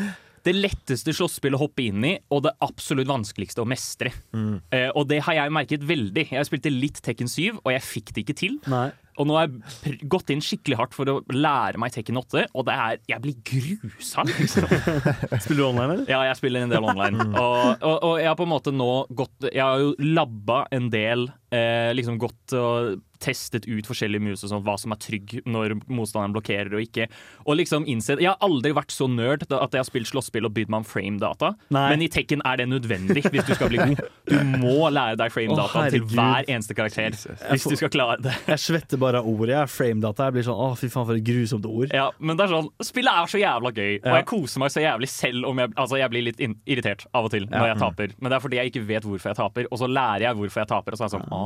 det 0.49 0.57
letteste 0.57 1.13
slåsspillet 1.15 1.59
å 1.59 1.65
hoppe 1.67 1.85
inn 1.85 2.05
i, 2.07 2.15
og 2.33 2.45
det 2.47 2.55
absolutt 2.65 3.09
vanskeligste 3.09 3.63
å 3.63 3.67
mestre. 3.69 4.13
Mm. 4.33 4.55
Eh, 4.73 4.89
og 4.97 5.09
det 5.11 5.21
har 5.27 5.37
jeg 5.37 5.53
merket 5.53 5.85
veldig. 5.85 6.29
Jeg 6.33 6.49
spilte 6.49 6.73
litt 6.73 7.01
Tekken 7.05 7.29
7, 7.29 7.61
og 7.61 7.71
jeg 7.75 7.85
fikk 7.85 8.15
det 8.15 8.25
ikke 8.25 8.39
til. 8.41 8.57
Nei. 8.71 8.89
Og 9.19 9.27
nå 9.27 9.35
har 9.35 9.49
jeg 9.49 9.97
gått 10.07 10.31
inn 10.31 10.41
skikkelig 10.43 10.77
hardt 10.79 10.95
for 10.95 11.09
å 11.11 11.17
lære 11.35 11.79
meg 11.81 11.91
Tekken 11.91 12.19
8, 12.21 12.45
og 12.55 12.65
det 12.69 12.75
er 12.75 13.01
Jeg 13.11 13.23
blir 13.25 13.35
grusa, 13.49 14.23
liksom. 14.29 14.69
Spiller 15.43 15.59
du 15.59 15.65
online, 15.67 15.97
eller? 15.97 16.05
Ja, 16.11 16.21
jeg 16.29 16.39
spiller 16.39 16.63
en 16.63 16.71
del 16.71 16.87
online. 16.87 17.27
Og, 17.35 17.83
og, 17.83 17.97
og 18.07 18.15
jeg 18.21 18.29
har 18.31 18.37
på 18.39 18.47
en 18.47 18.53
måte 18.53 18.73
nå 18.73 18.89
gått 19.11 19.49
Jeg 19.51 19.63
har 19.63 19.83
jo 19.83 19.91
labba 19.99 20.63
en 20.75 20.87
del. 20.93 21.27
Eh, 21.49 21.91
liksom 21.97 22.19
gått 22.21 22.53
og 22.53 22.99
testet 23.19 23.65
ut 23.67 23.87
forskjellige 23.87 24.23
moves 24.23 24.43
og 24.45 24.51
sånn, 24.53 24.61
hva 24.63 24.75
som 24.79 24.93
er 24.95 24.99
trygg 25.03 25.33
når 25.49 25.75
motstanderen 25.91 26.35
blokkerer 26.35 26.75
og 26.77 26.83
ikke. 26.85 27.09
Og 27.45 27.57
liksom 27.59 27.87
innsett 27.89 28.21
Jeg 28.23 28.31
har 28.31 28.39
aldri 28.45 28.71
vært 28.75 28.93
så 28.95 29.09
nerd 29.11 29.43
at 29.43 29.73
jeg 29.75 29.81
har 29.81 29.87
spilt 29.87 30.09
slåsspill 30.11 30.47
og 30.47 30.53
bydd 30.55 30.71
meg 30.71 30.83
om 30.83 30.87
frame-data. 30.87 31.51
Men 31.73 32.03
i 32.05 32.09
Tekken 32.11 32.43
er 32.47 32.61
det 32.61 32.69
nødvendig 32.71 33.25
hvis 33.27 33.47
du 33.47 33.53
skal 33.57 33.71
bli 33.71 33.81
god. 33.81 34.03
Du 34.29 34.37
må 34.61 34.87
lære 34.93 35.17
deg 35.19 35.33
frame-data 35.35 35.87
til 35.91 36.05
hver 36.13 36.47
eneste 36.47 36.77
karakter 36.77 37.09
Jesus. 37.09 37.43
hvis 37.49 37.67
du 37.67 37.75
skal 37.81 37.91
klare 37.93 38.19
det. 38.23 38.35
Jeg 38.53 38.63
svetter 38.63 39.01
bare 39.01 39.19
av 39.19 39.27
ordet. 39.27 39.55
Jeg 39.57 39.73
Frame-data. 39.73 40.29
Jeg 40.29 40.37
blir 40.37 40.47
sånn 40.47 40.59
Å, 40.59 40.69
fy 40.79 40.87
faen, 40.91 41.07
for 41.09 41.19
et 41.19 41.25
grusomt 41.27 41.67
ord. 41.67 41.91
Ja, 41.95 42.07
men 42.23 42.39
det 42.39 42.47
er 42.47 42.55
sånn 42.55 42.71
Spillet 42.85 43.11
er 43.11 43.31
så 43.31 43.41
jævla 43.41 43.73
gøy, 43.75 43.99
og 43.99 44.15
jeg 44.15 44.27
koser 44.29 44.63
meg 44.63 44.71
så 44.73 44.83
jævlig 44.83 45.09
selv 45.11 45.49
om 45.49 45.59
jeg 45.59 45.73
Altså, 45.79 45.99
jeg 45.99 46.11
blir 46.11 46.25
litt 46.29 46.39
irritert 46.39 47.05
av 47.15 47.27
og 47.27 47.33
til 47.33 47.45
når 47.49 47.67
jeg 47.73 47.79
taper, 47.81 48.13
men 48.19 48.31
det 48.31 48.37
er 48.37 48.43
fordi 48.43 48.59
jeg 48.59 48.71
ikke 48.71 48.85
vet 48.89 49.05
hvorfor 49.07 49.31
jeg 49.31 49.37
taper, 49.39 49.67
og 49.69 49.79
så 49.81 49.87
lærer 49.89 50.25
jeg 50.27 50.39
hvorfor 50.39 50.61
jeg 50.63 50.69
taper, 50.71 50.95
og 50.95 50.99
så 50.99 51.05
er 51.05 51.09
jeg 51.09 51.15
sånn 51.15 51.27
Å, 51.35 51.38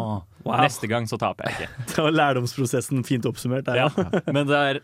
Wow. 0.44 0.58
neste 0.60 0.90
gang 0.92 1.06
så 1.08 1.16
taper 1.16 1.48
jeg 1.48 1.56
ikke. 1.56 1.84
Det 1.94 2.04
var 2.04 2.16
lærdomsprosessen 2.18 3.04
fint 3.08 3.24
oppsummert 3.30 3.64
der, 3.68 3.78
Ja. 3.80 3.86
ja. 3.96 4.20
Men 4.36 4.50
det 4.50 4.58
er 4.60 4.80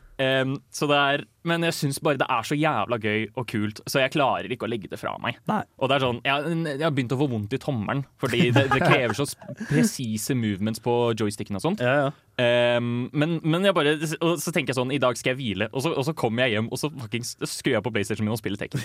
um, 0.46 0.54
er 0.96 1.26
Men 1.44 1.66
jeg 1.68 1.76
syns 1.76 2.00
bare 2.04 2.20
det 2.22 2.28
er 2.32 2.48
så 2.48 2.56
jævla 2.56 3.00
gøy 3.04 3.26
og 3.36 3.48
kult, 3.52 3.82
så 3.90 4.00
jeg 4.00 4.14
klarer 4.14 4.48
ikke 4.56 4.68
å 4.68 4.72
legge 4.72 4.88
det 4.92 5.00
fra 5.02 5.18
meg. 5.20 5.40
Nei. 5.52 5.60
Og 5.80 5.92
det 5.92 5.98
er 5.98 6.06
sånn 6.06 6.22
Jeg, 6.24 6.54
jeg 6.70 6.86
har 6.86 6.96
begynt 6.96 7.16
å 7.16 7.20
få 7.20 7.28
vondt 7.34 7.58
i 7.58 7.60
tommelen, 7.60 8.06
fordi 8.24 8.46
det, 8.56 8.66
det 8.72 8.80
krever 8.86 9.18
så 9.20 9.28
presise 9.72 10.38
movements 10.38 10.80
på 10.86 10.96
joysticken 11.20 11.60
og 11.60 11.66
sånt. 11.66 11.84
Ja, 11.84 12.08
ja. 12.08 12.78
Um, 12.80 13.10
men, 13.12 13.42
men 13.44 13.68
jeg 13.68 13.76
bare 13.76 13.98
Og 14.24 14.38
så 14.40 14.54
tenker 14.56 14.72
jeg 14.72 14.80
sånn 14.80 14.94
I 14.96 15.02
dag 15.04 15.18
skal 15.20 15.34
jeg 15.34 15.42
hvile, 15.42 15.68
og 15.74 15.84
så, 15.84 15.92
og 15.92 16.08
så 16.08 16.16
kommer 16.16 16.48
jeg 16.48 16.56
hjem, 16.56 16.72
og 16.72 16.80
så 16.80 16.88
fuckings 16.94 17.36
skrur 17.52 17.76
jeg 17.76 17.84
på 17.84 17.92
PlayStation 17.98 18.24
min 18.30 18.38
og 18.38 18.40
spiller 18.40 18.60
Tekken. 18.62 18.80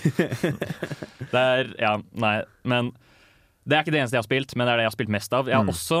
det 1.31 1.39
er 1.39 1.71
Ja, 1.79 1.95
nei, 2.19 2.37
men 2.67 2.91
Det 3.65 3.75
er 3.77 3.83
ikke 3.83 3.93
det 3.95 4.01
eneste 4.03 4.15
jeg 4.17 4.23
har 4.23 4.29
spilt, 4.29 4.55
men 4.55 4.67
det 4.67 4.73
er 4.73 4.77
det 4.77 4.85
jeg 4.85 4.91
har 4.91 4.97
spilt 4.99 5.13
mest 5.15 5.33
av. 5.33 5.47
Jeg 5.49 5.55
har 5.57 5.65
Mm. 5.65 5.73
også 5.73 5.99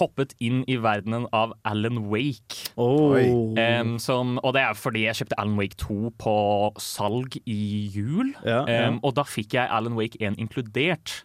hoppet 0.00 0.30
inn 0.40 0.62
i 0.72 0.78
verdenen 0.80 1.26
av 1.36 1.52
Alan 1.68 2.06
Wake. 2.08 2.70
Oh. 2.80 3.12
Um, 3.58 3.98
som, 4.00 4.38
og 4.42 4.54
det 4.56 4.62
er 4.62 4.72
fordi 4.80 5.02
jeg 5.04 5.18
kjøpte 5.20 5.36
Alan 5.38 5.58
Wake 5.58 5.76
2 5.76 6.12
på 6.16 6.36
salg 6.80 7.36
i 7.44 7.90
jul. 7.92 8.32
Ja, 8.42 8.62
ja. 8.66 8.86
Og 9.04 9.12
da 9.14 9.22
fikk 9.28 9.52
jeg 9.58 9.68
Alan 9.68 9.92
Wake 9.98 10.16
1 10.18 10.38
inkludert. 10.40 11.24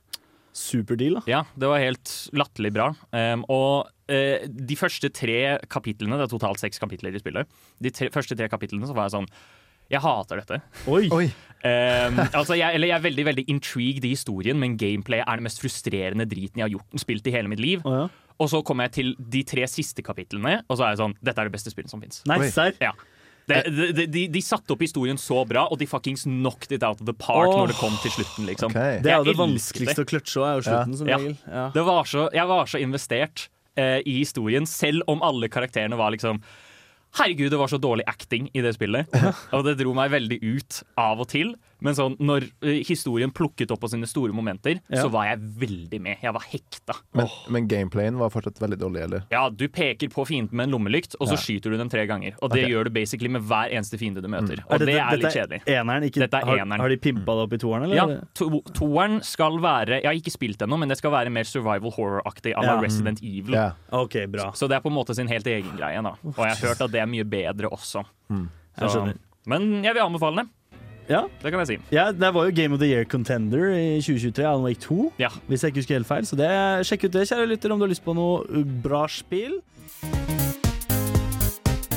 Superdeal, 0.58 1.20
da. 1.20 1.22
Ja, 1.30 1.42
det 1.56 1.70
var 1.70 1.80
helt 1.80 2.12
latterlig 2.34 2.74
bra. 2.74 2.90
Um, 3.14 3.46
og 3.48 3.88
uh, 4.10 4.48
de 4.50 4.76
første 4.80 5.12
tre 5.14 5.60
kapitlene, 5.70 6.18
det 6.18 6.26
er 6.28 6.34
totalt 6.36 6.60
seks 6.60 6.80
kapitler 6.82 7.16
i 7.16 7.22
spillet, 7.22 7.48
de 7.80 7.92
tre, 7.94 8.10
første 8.12 8.36
tre 8.36 8.50
kapitlene 8.50 8.90
så 8.90 8.96
var 8.98 9.08
jeg 9.08 9.20
sånn 9.20 9.30
Jeg 9.92 10.04
hater 10.04 10.42
dette. 10.42 10.62
Oi! 10.92 11.08
Oi. 11.16 11.26
Um, 11.58 12.20
altså 12.38 12.54
jeg, 12.54 12.70
eller 12.78 12.92
jeg 12.92 12.96
er 13.00 13.04
veldig 13.04 13.24
veldig 13.32 13.44
intrigued 13.50 14.06
i 14.06 14.14
historien, 14.14 14.60
men 14.62 14.76
gameplay 14.78 15.24
er 15.24 15.40
den 15.40 15.48
mest 15.48 15.62
frustrerende 15.64 16.28
driten 16.30 16.62
jeg 16.62 16.68
har 16.68 16.74
gjort, 16.76 17.02
spilt 17.02 17.28
i 17.28 17.34
hele 17.34 17.50
mitt 17.52 17.62
liv. 17.64 17.84
Oh, 17.88 18.04
ja. 18.04 18.08
Og 18.38 18.52
så 18.52 18.62
kommer 18.62 18.86
jeg 18.88 18.98
til 19.00 19.14
de 19.18 19.42
tre 19.48 19.66
siste 19.70 20.04
kapitlene, 20.06 20.60
og 20.70 20.78
så 20.78 20.86
er 20.86 20.94
jeg 20.94 21.02
sånn 21.02 21.16
Dette 21.26 21.42
er 21.42 21.50
det 21.50 21.56
beste 21.56 21.74
spillet 21.74 21.90
som 21.90 22.04
fins. 22.04 22.22
Nice, 22.30 22.68
Ja. 22.84 22.92
de, 23.48 23.64
de, 23.96 24.06
de, 24.12 24.24
de 24.30 24.42
satte 24.44 24.76
opp 24.76 24.84
historien 24.84 25.18
så 25.18 25.42
bra, 25.50 25.66
og 25.72 25.80
de 25.82 25.88
fuckings 25.90 26.28
knocked 26.28 26.76
it 26.76 26.86
out 26.86 27.02
of 27.02 27.08
the 27.10 27.16
park 27.18 27.48
oh, 27.50 27.64
når 27.64 27.74
det 27.74 27.80
kom 27.80 27.98
til 28.04 28.14
slutten. 28.20 28.46
liksom 28.46 28.76
Okay. 28.76 29.02
Det 29.02 29.14
er 29.14 29.24
jo 29.24 29.32
det 29.32 29.38
vanskeligste 29.40 30.06
å 30.06 30.10
kløtsje 30.14 30.44
òg, 30.44 30.48
er 30.48 30.60
jo 30.60 30.66
slutten, 30.68 30.98
som 31.00 31.10
regel. 31.10 31.36
Ja. 31.48 31.68
Det 31.74 31.86
var 31.90 32.10
så, 32.14 32.28
jeg 32.36 32.52
var 32.54 32.70
så 32.70 32.84
investert 32.84 33.48
uh, 33.80 34.00
i 34.06 34.20
historien, 34.20 34.70
selv 34.70 35.08
om 35.10 35.26
alle 35.26 35.50
karakterene 35.50 35.98
var 35.98 36.14
liksom 36.14 36.44
Herregud, 37.18 37.50
det 37.50 37.58
var 37.58 37.72
så 37.72 37.80
dårlig 37.82 38.06
acting 38.10 38.50
i 38.54 38.62
det 38.62 38.76
spillet. 38.78 39.10
Og 39.56 39.66
det 39.66 39.78
dro 39.80 39.94
meg 39.98 40.14
veldig 40.14 40.38
ut 40.44 40.82
av 41.02 41.24
og 41.24 41.32
til. 41.32 41.56
Men 41.84 41.94
sånn, 41.98 42.16
når 42.20 42.48
eh, 42.66 42.82
historien 42.88 43.32
plukket 43.34 43.72
opp 43.74 43.84
på 43.84 43.90
sine 43.92 44.08
store 44.10 44.34
momenter, 44.34 44.80
Ja. 44.90 45.04
så 45.04 45.12
var 45.14 45.28
jeg 45.30 45.40
veldig 45.62 46.00
med. 46.02 46.18
Jeg 46.24 46.34
var 46.34 46.46
hekta. 46.50 46.96
Men, 47.14 47.28
men 47.54 47.68
gameplayen 47.70 48.18
var 48.18 48.32
fortsatt 48.34 48.60
veldig 48.62 48.80
dårlig, 48.82 49.04
eller? 49.06 49.26
Ja, 49.34 49.48
du 49.50 49.68
peker 49.68 50.10
på 50.10 50.26
fienden 50.26 50.58
med 50.58 50.68
en 50.68 50.76
lommelykt, 50.78 51.16
og 51.20 51.28
så 51.30 51.38
Ja. 51.38 51.42
skyter 51.44 51.72
du 51.72 51.78
dem 51.78 51.90
tre 51.90 52.08
ganger. 52.10 52.34
Og 52.42 52.50
det 52.50 52.64
okay. 52.64 52.72
gjør 52.72 52.84
du 52.86 52.90
basically 52.90 53.30
med 53.30 53.42
hver 53.46 53.70
eneste 53.72 54.00
fiende 54.00 54.22
du 54.22 54.28
møter. 54.28 54.58
Mm. 54.58 54.66
Og 54.70 54.80
det 54.80 54.88
det, 54.88 54.96
er 54.98 55.12
litt 55.12 55.28
dette 55.28 55.36
kjedelig. 55.38 55.62
Eneren, 55.68 56.08
ikke, 56.08 56.24
Dette 56.26 56.42
er 56.42 56.46
har, 56.46 56.58
eneren. 56.64 56.80
har 56.82 56.90
de 56.90 56.98
pimpa 56.98 57.38
det 57.38 57.46
opp 57.46 57.54
i 57.54 57.62
toeren, 57.62 57.84
eller? 57.84 57.96
Ja, 57.96 58.22
to, 58.34 58.62
Toeren 58.74 59.22
skal 59.24 59.60
være 59.62 60.02
Jeg 60.02 60.06
har 60.06 60.18
ikke 60.18 60.34
spilt 60.34 60.62
ennå, 60.62 60.78
men 60.80 60.90
det 60.90 60.98
skal 60.98 61.12
være 61.12 61.30
mer 61.34 61.44
survival 61.44 61.92
horror-aktig 61.92 62.56
à 62.56 62.66
la. 62.66 62.82
Resident 62.82 63.22
Evil. 63.22 63.54
Ja. 63.54 63.72
OK, 63.92 64.26
bra. 64.32 64.52
Så 64.54 64.68
det 64.68 64.78
er 64.78 64.82
på 64.82 64.90
en 64.90 64.98
måte 64.98 65.16
sin 65.16 65.28
helt 65.28 65.46
egen 65.46 65.78
greie. 65.78 66.02
da 66.02 66.16
Og 66.24 66.38
jeg 66.38 66.56
har 66.56 66.62
hørt 66.70 66.82
at 66.82 66.92
det 66.92 67.02
er 67.02 67.10
mye 67.10 67.24
bedre 67.24 67.70
også. 67.70 68.04
Mm. 68.30 68.50
Så, 68.78 69.06
jeg 69.06 69.18
men 69.48 69.84
jeg 69.84 69.96
vil 69.96 70.04
anbefale 70.04 70.44
det. 70.44 70.50
Ja, 71.10 71.22
Det 71.42 71.52
kan 71.52 71.60
jeg 71.64 71.68
si. 71.68 71.78
ja, 71.96 72.12
det 72.12 72.34
var 72.36 72.46
jo 72.46 72.52
Game 72.56 72.74
of 72.76 72.80
the 72.82 72.88
Year 72.90 73.06
Contender 73.06 73.70
i 73.72 74.02
2023, 74.02 74.44
Alan 74.46 74.64
Wake 74.66 74.80
2. 74.84 75.14
Ja. 75.20 75.30
Hvis 75.48 75.64
jeg 75.64 75.72
ikke 75.72 75.80
husker 75.80 75.96
helt 75.96 76.08
feil. 76.08 76.26
Så 76.28 76.36
det, 76.36 76.50
sjekk 76.88 77.06
ut 77.08 77.14
det, 77.16 77.28
kjære 77.30 77.48
lytter, 77.48 77.72
om 77.72 77.80
du 77.80 77.86
har 77.86 77.94
lyst 77.94 78.04
på 78.04 78.14
noe 78.18 78.64
bra 78.84 79.06
spill. 79.08 79.62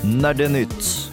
Nerdenytt. 0.04 1.09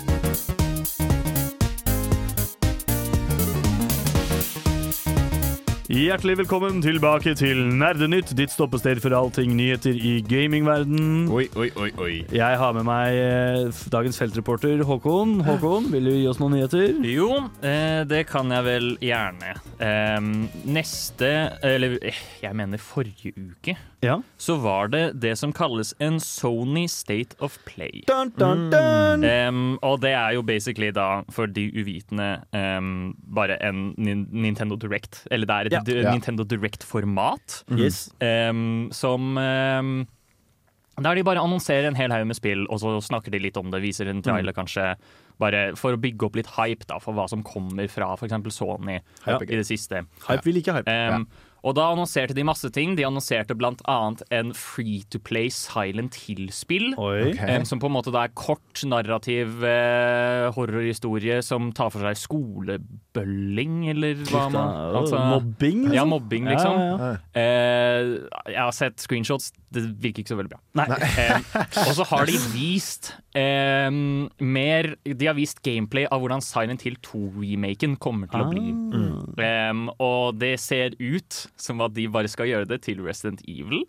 Hjertelig 5.87 6.33
velkommen 6.41 6.81
tilbake 6.83 7.31
til 7.39 7.61
Nerdenytt, 7.79 8.33
ditt 8.35 8.51
stoppested 8.51 8.99
for 8.99 9.13
allting 9.15 9.53
nyheter 9.55 9.95
i 9.95 10.17
gamingverden. 10.19 11.29
Oi, 11.31 11.45
oi, 11.55 11.69
oi, 11.79 11.87
oi. 12.03 12.09
Jeg 12.35 12.57
har 12.59 12.73
med 12.75 12.83
meg 12.89 13.15
eh, 13.15 13.79
dagens 13.93 14.19
feltreporter 14.19 14.83
Håkon. 14.83 15.37
Håkon, 15.47 15.87
vil 15.93 16.09
du 16.09 16.11
gi 16.11 16.25
oss 16.27 16.41
noen 16.43 16.57
nyheter? 16.57 16.91
Jo, 17.07 17.29
eh, 17.63 18.01
det 18.03 18.25
kan 18.27 18.51
jeg 18.51 18.67
vel 18.67 18.89
gjerne. 18.99 19.53
Em, 19.79 20.33
neste 20.67 21.31
Eller 21.63 21.95
eh, 22.01 22.19
jeg 22.43 22.59
mener 22.59 22.83
forrige 22.83 23.31
uke. 23.39 23.77
Ja. 24.05 24.19
Så 24.37 24.55
var 24.61 24.91
det 24.93 25.19
det 25.21 25.31
som 25.39 25.51
kalles 25.57 25.93
en 25.99 26.19
Sony 26.21 26.83
State 26.87 27.33
of 27.41 27.57
Play. 27.65 28.03
Dun, 28.07 28.29
dun, 28.37 28.67
dun. 28.69 29.23
Um, 29.25 29.61
og 29.81 30.01
det 30.03 30.11
er 30.13 30.35
jo 30.37 30.43
basically 30.45 30.91
da, 30.93 31.23
for 31.33 31.49
de 31.49 31.65
uvitende, 31.73 32.43
um, 32.53 33.15
bare 33.33 33.57
en 33.65 33.95
Nin 33.97 34.27
Nintendo 34.31 34.77
Direct. 34.77 35.23
Eller 35.31 35.49
det 35.49 35.55
er 35.55 35.65
et 35.71 35.73
Ja. 35.95 36.03
Ja. 36.03 36.11
Nintendo 36.13 36.43
Direct-format. 36.45 37.63
Yes. 37.73 38.11
um, 38.21 38.89
som 38.93 39.33
Der 40.97 41.13
de 41.15 41.23
bare 41.23 41.37
annonserer 41.41 41.85
en 41.87 41.95
hel 41.95 42.09
haug 42.11 42.25
med 42.25 42.35
spill, 42.35 42.63
og 42.73 42.79
så 42.81 42.95
snakker 43.05 43.29
de 43.31 43.37
litt 43.39 43.57
om 43.57 43.69
det. 43.69 43.81
Viser 43.83 44.07
en 44.09 44.21
trailer, 44.25 44.53
kanskje. 44.53 44.95
Bare 45.37 45.75
for 45.77 45.93
å 45.93 45.99
bygge 46.01 46.25
opp 46.25 46.35
litt 46.39 46.47
hype 46.55 46.87
da, 46.89 46.97
for 46.97 47.13
hva 47.13 47.27
som 47.29 47.43
kommer 47.45 47.85
fra 47.87 48.13
f.eks. 48.17 48.33
Sony 48.55 48.99
Ja. 49.27 49.37
i 49.41 49.45
det 49.59 49.65
siste. 49.67 50.05
Hype 50.27 50.43
vil 50.43 50.57
ikke 50.57 50.73
hype. 50.79 50.89
Em, 50.89 51.27
Og 51.67 51.75
da 51.75 51.89
annonserte 51.91 52.35
de 52.37 52.45
masse 52.47 52.69
ting. 52.71 52.95
De 52.95 53.03
annonserte 53.07 53.55
blant 53.57 53.81
annet 53.91 54.23
en 54.31 54.53
free 54.55 55.01
to 55.11 55.19
play 55.19 55.51
Silent 55.51 56.15
Hill-spill. 56.23 56.93
Okay. 56.95 57.33
Ok. 57.33 57.67
Som 57.67 57.81
på 57.83 57.89
en 57.89 57.97
måte 57.97 58.13
da 58.15 58.23
er 58.27 58.35
kort, 58.37 58.83
narrativ 58.87 59.65
eh, 59.67 60.47
horrorhistorie 60.55 61.41
som 61.43 61.73
tar 61.75 61.91
for 61.91 62.07
seg 62.07 62.21
skolebølling, 63.17 63.89
eller 63.91 64.21
hva 64.29 64.43
man 64.53 64.95
altså, 65.01 65.19
Mobbing? 65.31 65.83
Ja, 65.87 66.03
liksom? 66.03 66.09
mobbing, 66.09 66.47
liksom. 66.47 66.77
Ja, 66.77 66.85
ja, 66.87 67.09
ja. 67.11 67.41
Eh, 67.41 68.53
jeg 68.53 68.61
har 68.61 68.75
sett 68.75 69.01
screenshots. 69.01 69.51
Det 69.73 69.83
virker 69.99 70.23
ikke 70.23 70.33
så 70.33 70.37
veldig 70.39 70.53
bra. 70.53 70.61
Nei. 70.79 70.87
Eh, 71.19 71.41
og 71.83 71.93
så 71.97 72.05
har 72.07 72.29
de 72.29 72.37
vist 72.55 73.11
eh, 73.35 73.89
mer 74.39 74.93
De 75.03 75.27
har 75.27 75.35
vist 75.37 75.61
gameplay 75.65 76.07
av 76.07 76.23
hvordan 76.23 76.43
Silent 76.45 76.85
Hill 76.87 76.97
2-remaken 77.05 77.97
kommer 78.01 78.31
til 78.31 78.45
å 78.45 78.49
bli. 78.51 78.65
Eh, 79.43 79.83
og 80.03 80.39
det 80.39 80.55
ser 80.63 80.97
ut 80.99 81.43
som 81.59 81.83
at 81.85 81.95
de 81.97 82.07
bare 82.11 82.31
skal 82.31 82.49
gjøre 82.49 82.69
det 82.69 82.83
til 82.87 83.03
Resident 83.05 83.43
Evil. 83.47 83.85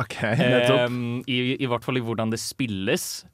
OK. 0.00 0.16
Nettopp. 0.40 0.94
I, 1.28 1.38
I 1.60 1.68
hvert 1.68 1.84
fall 1.84 2.00
i 2.00 2.04
hvordan 2.04 2.32
det 2.32 2.40
spilles. 2.40 3.24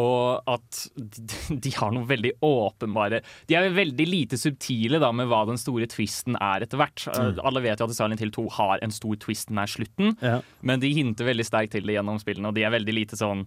Og 0.00 0.50
at 0.50 0.82
de, 1.64 1.72
har 1.76 1.94
noe 1.94 2.08
veldig 2.08 2.32
åpenbare 2.46 3.20
De 3.50 3.56
er 3.58 3.70
veldig 3.74 4.06
lite 4.08 4.38
subtile 4.40 5.00
da 5.02 5.10
med 5.12 5.28
hva 5.30 5.42
den 5.50 5.60
store 5.60 5.88
twisten 5.90 6.38
er 6.40 6.64
etter 6.66 6.80
hvert. 6.80 7.06
Mm. 7.10 7.40
Alle 7.44 7.64
vet 7.64 7.80
jo 7.82 7.88
at 7.90 7.96
Silent 7.96 8.22
Hill 8.22 8.32
2 8.34 8.46
har 8.58 8.84
en 8.84 8.94
stor 8.94 9.18
twist 9.20 9.52
nær 9.54 9.70
slutten, 9.70 10.14
Ja. 10.24 10.38
men 10.66 10.80
de 10.82 10.92
hinter 10.96 11.28
veldig 11.28 11.46
sterkt 11.46 11.74
til 11.76 11.86
det 11.88 11.98
gjennom 11.98 12.20
spillene, 12.22 12.48
og 12.50 12.56
de 12.56 12.64
er 12.66 12.72
veldig 12.74 12.94
lite 12.96 13.18
sånn 13.20 13.46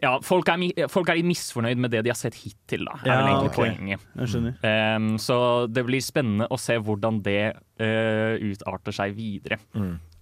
ja, 0.00 0.14
folk 0.24 0.48
er, 0.48 0.86
folk 0.88 1.10
er 1.12 1.20
misfornøyd 1.26 1.80
med 1.82 1.92
det 1.92 2.04
de 2.06 2.12
har 2.12 2.18
sett 2.18 2.38
hittil, 2.40 2.86
da. 2.88 2.94
Er 3.02 3.10
Ja, 3.10 3.16
vel 3.18 3.30
egentlig 3.30 3.50
okay. 3.50 3.72
poenget. 3.74 4.06
Jeg 4.16 4.32
skjønner. 4.32 4.54
Em, 4.70 5.08
så 5.20 5.36
det 5.68 5.84
blir 5.88 6.04
spennende 6.04 6.48
å 6.48 6.58
se 6.60 6.78
hvordan 6.80 7.20
det 7.26 7.42
uh, 7.82 8.34
utarter 8.40 8.96
seg 8.96 9.16
videre. 9.18 9.60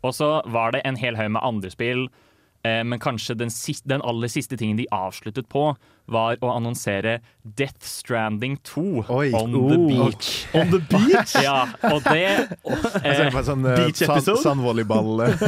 Og 0.03 0.15
så 0.15 0.31
var 0.47 0.75
det 0.75 0.83
en 0.87 0.99
hel 0.99 1.19
haug 1.19 1.31
med 1.37 1.43
andre 1.45 1.71
spill, 1.75 2.07
eh, 2.07 2.28
men 2.65 2.99
kanskje 3.01 3.37
den, 3.39 3.51
siste, 3.55 3.87
den 3.89 4.03
aller 4.03 4.29
siste 4.29 4.57
tingen 4.59 4.77
de 4.77 4.87
avsluttet 4.93 5.47
på, 5.49 5.71
var 6.09 6.39
å 6.41 6.51
annonsere 6.57 7.19
Death 7.45 7.85
Stranding 7.85 8.57
2 8.65 9.05
Oi. 9.13 9.29
on 9.37 9.53
the 9.53 9.61
Oh. 9.61 9.87
beach. 9.89 10.31
On 10.59 10.71
the 10.73 10.81
beach? 10.91 11.35
Ja, 11.45 11.69
og 11.93 12.03
det 12.09 12.49
eh, 13.05 13.31
på 13.33 13.43
sånn 13.47 13.65
eh, 13.69 13.77
Beach 13.85 14.01
sand, 14.03 14.17
episode? 14.17 14.43
sandvolleyball 14.43 15.25
eh. 15.27 15.47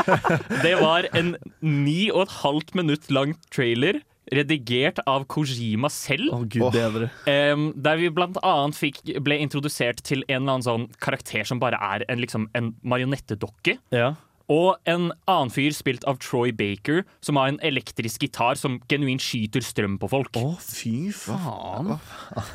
Det 0.64 0.74
var 0.80 1.08
en 1.16 1.34
ni 1.64 2.10
og 2.12 2.26
et 2.28 2.34
halvt 2.42 2.74
minutt 2.78 3.10
lang 3.12 3.34
trailer, 3.52 4.00
redigert 4.32 5.00
av 5.10 5.24
Kojima 5.28 5.90
selv. 5.92 6.30
Oh, 6.32 6.44
gud 6.48 6.70
bedre. 6.72 7.08
Um, 7.26 7.72
der 7.76 7.98
vi 8.00 8.08
blant 8.14 8.38
annet 8.46 8.78
fikk, 8.78 9.00
ble 9.24 9.36
introdusert 9.42 10.00
til 10.06 10.22
en 10.28 10.38
eller 10.44 10.54
annen 10.54 10.64
sånn 10.68 10.86
karakter 11.02 11.44
som 11.48 11.60
bare 11.60 11.76
er 11.82 12.04
en, 12.08 12.20
liksom, 12.22 12.46
en 12.56 12.70
marionettedokke. 12.86 13.74
Ja. 13.92 14.12
Og 14.52 14.76
en 14.90 15.08
annen 15.30 15.52
fyr 15.54 15.72
spilt 15.72 16.04
av 16.10 16.18
Troy 16.20 16.50
Baker, 16.56 17.02
som 17.24 17.38
har 17.40 17.48
en 17.52 17.58
elektrisk 17.64 18.24
gitar 18.26 18.58
som 18.60 18.76
genuint 18.90 19.22
skyter 19.24 19.64
strøm 19.64 19.94
på 20.02 20.10
folk. 20.12 20.36
Å, 20.36 20.50
fy 20.60 21.08
faen. 21.16 21.94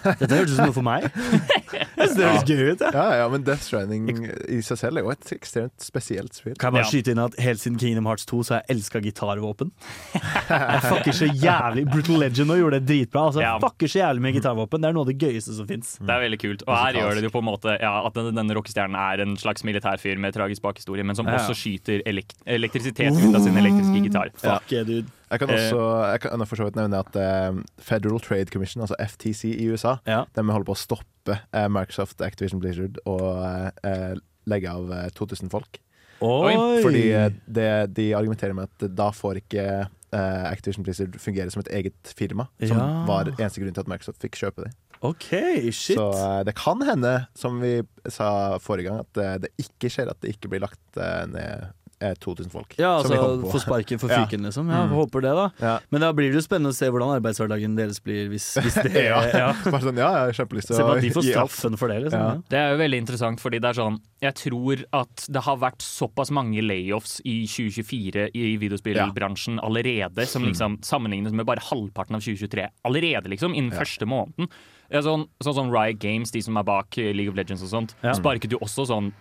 Dette 0.05 0.29
hørtes 0.35 0.53
ut 0.53 0.57
som 0.59 0.67
noe 0.69 0.75
for 0.75 0.85
meg. 0.85 1.07
Jeg 1.07 2.11
synes 2.11 2.15
det 2.19 2.27
høres 2.27 2.45
gøy 2.51 2.63
ut. 2.75 2.83
Ja, 2.93 3.05
ja, 3.23 3.27
men 3.33 3.45
Death 3.47 3.65
Stranding 3.65 4.11
i 4.53 4.59
seg 4.65 4.79
selv 4.83 5.01
er 5.01 5.07
jo 5.07 5.13
et 5.15 5.31
ekstremt 5.37 5.81
spesielt 5.83 6.37
spill. 6.37 6.55
Kan 6.59 6.69
jeg 6.75 6.77
bare 6.77 6.85
Ja. 6.85 6.91
skyte 6.91 7.13
inn 7.15 7.23
at 7.23 7.39
Helt 7.47 7.61
siden 7.63 7.79
Kingdom 7.81 8.05
Hearts 8.09 8.27
2 8.29 8.41
så 8.47 8.55
har 8.57 8.61
jeg 8.67 8.77
elska 8.77 9.01
gitarvåpen. 9.07 9.71
Jeg 10.47 10.81
fucker 10.83 11.15
så 11.15 11.27
jævlig 11.31 11.83
Brutal 11.89 12.19
Legend 12.21 12.51
og 12.53 12.59
gjorde 12.61 12.77
det 12.79 12.87
dritbra. 12.89 13.23
Altså, 13.29 13.41
jeg 13.43 13.61
fucker 13.63 13.89
så 13.91 13.99
jævlig 13.99 14.21
med 14.23 14.35
gitarvåpen. 14.37 14.81
Det 14.83 14.87
er 14.89 14.95
noe 14.95 15.03
av 15.05 15.09
det 15.11 15.15
gøyeste 15.21 15.55
som 15.57 15.67
fins. 15.69 15.89
Det 15.99 16.13
er 16.13 16.21
veldig 16.23 16.39
kult. 16.41 16.63
Og 16.67 16.73
her 16.77 16.97
gjør 16.99 17.17
det 17.19 17.23
jo 17.27 17.31
på 17.33 17.41
en 17.43 17.47
måte 17.47 17.73
ja, 17.81 17.91
at 18.07 18.17
denne 18.17 18.55
rockestjernen 18.57 18.97
er 19.01 19.23
en 19.25 19.35
slags 19.39 19.65
militærfyr 19.67 20.19
med 20.23 20.35
tragisk 20.37 20.63
bakhistorie, 20.65 21.05
men 21.07 21.17
som 21.19 21.27
også 21.29 21.55
skyter 21.57 21.86
elek 21.89 22.33
elektrisitet 22.45 23.15
ut 23.17 23.35
av 23.35 23.41
sin 23.45 23.57
elektriske 23.57 24.01
gitar. 24.03 24.29
Fuck 24.37 24.71
yeah, 24.73 24.85
dude. 24.87 25.07
Jeg 25.31 25.39
kan 25.41 25.49
også 25.51 25.81
jeg 26.11 26.21
kan 26.23 26.45
for 26.47 26.55
så 26.61 26.67
vidt 26.69 26.77
nevne 26.79 26.99
at 27.03 27.15
eh, 27.19 27.57
Federal 27.83 28.19
Trade 28.23 28.51
Commission, 28.53 28.81
altså 28.85 28.95
FTC 28.99 29.51
i 29.57 29.67
USA, 29.71 29.97
Ja. 30.07 30.21
de 30.35 30.45
holder 30.47 30.67
på 30.69 30.75
å 30.75 30.79
stoppe 30.79 31.39
eh, 31.53 31.67
Microsoft, 31.67 32.21
Activision 32.21 32.61
Blizzard 32.63 32.99
og 33.05 33.71
eh, 33.83 34.15
legge 34.47 34.71
av 34.71 34.91
eh, 34.91 35.09
2000 35.17 35.51
folk. 35.51 35.81
Oi! 36.23 36.53
Fordi 36.81 37.03
eh, 37.13 37.29
det, 37.45 37.69
de 37.97 38.11
argumenterer 38.17 38.55
med 38.57 38.69
at 38.71 38.87
da 38.95 39.11
får 39.13 39.41
ikke 39.43 39.65
eh, 39.85 40.45
Activision 40.49 40.83
Blizzard 40.87 41.19
fungere 41.21 41.51
som 41.53 41.61
et 41.65 41.73
eget 41.75 42.13
firma, 42.17 42.47
som 42.63 42.77
Ja. 42.79 42.87
var 43.05 43.33
eneste 43.35 43.59
grunn 43.61 43.75
til 43.75 43.83
at 43.83 43.91
Microsoft 43.91 44.23
fikk 44.23 44.39
kjøpe 44.39 44.63
det. 44.65 44.71
OK, 45.01 45.29
shit. 45.71 45.97
Så 45.97 46.09
eh, 46.13 46.43
det 46.47 46.55
kan 46.57 46.81
hende, 46.87 47.27
som 47.37 47.59
vi 47.61 47.81
sa 48.09 48.57
forrige 48.63 48.89
gang, 48.89 49.01
at 49.05 49.17
eh, 49.23 49.35
det 49.45 49.53
ikke 49.61 49.91
skjer 49.93 50.09
at 50.13 50.21
det 50.23 50.35
ikke 50.37 50.49
blir 50.53 50.63
lagt 50.63 50.97
eh, 50.97 51.25
ned 51.29 51.67
eh, 51.99 52.13
2000 52.21 52.51
folk. 52.53 52.75
Ja, 52.77 52.95
altså 53.01 53.17
få 53.49 53.57
sparken 53.61 53.97
for 54.01 54.11
Ja. 54.13 54.23
fyken, 54.25 54.43
liksom. 54.45 54.67
Ja, 54.69 54.83
Mm. 54.87 54.91
Håper 54.93 55.21
det, 55.25 55.31
da. 55.33 55.45
Ja. 55.61 55.71
Men 55.89 56.01
da 56.05 56.11
blir 56.13 56.29
det 56.29 56.37
jo 56.37 56.43
spennende 56.45 56.69
å 56.69 56.77
se 56.77 56.85
hvordan 56.93 57.15
arbeidshverdagen 57.17 57.73
deres 57.77 57.97
blir 58.05 58.27
hvis, 58.29 58.45
hvis 58.61 58.77
det 58.85 59.05
Ja. 59.07 59.17
ja. 59.41 59.47
Bare 59.65 59.81
sånn, 59.81 59.97
ja, 59.97 60.11
jeg 60.13 60.29
har 60.29 60.37
kjempelyst 60.41 60.69
til 60.71 60.77
Se 60.77 60.85
på 60.85 60.93
at 60.97 61.01
de 61.05 61.11
får 61.15 61.25
straffen 61.31 61.77
for 61.81 61.89
det, 61.93 61.97
liksom. 62.05 62.21
Ja. 62.21 62.29
Ja. 62.37 62.45
Det 62.53 62.61
er 62.61 62.69
jo 62.75 62.79
veldig 62.83 63.01
interessant, 63.05 63.41
fordi 63.43 63.59
det 63.65 63.71
er 63.73 63.79
sånn 63.81 63.97
Jeg 64.21 64.37
tror 64.43 64.85
at 65.01 65.25
det 65.33 65.43
har 65.49 65.57
vært 65.61 65.81
såpass 65.85 66.31
mange 66.33 66.61
layoffs 66.65 67.17
i 67.25 67.39
2024 67.49 68.29
i 68.33 68.45
videospillbransjen 68.61 69.59
allerede, 69.61 70.25
som 70.29 70.45
liksom 70.45 70.79
sammenlignes 70.85 71.33
med 71.37 71.45
bare 71.49 71.61
halvparten 71.65 72.17
av 72.17 72.21
2023 72.25 72.69
allerede, 72.87 73.29
liksom, 73.33 73.53
innen 73.57 73.73
første 73.77 74.05
måneden. 74.09 74.49
Ja, 74.91 75.01
sånn, 75.01 75.27
sånn 75.43 75.53
som 75.55 75.71
Riot 75.73 75.99
Games, 75.99 76.31
de 76.31 76.41
som 76.41 76.57
er 76.57 76.63
bak 76.63 76.97
eh, 76.97 77.13
League 77.13 77.29
of 77.29 77.35
Legends 77.35 77.63
og 77.63 77.69
sånt, 77.73 77.95
Ja. 78.03 78.13
sparket 78.13 78.51
jo 78.51 78.59
også 78.59 78.87
sånn 78.87 79.13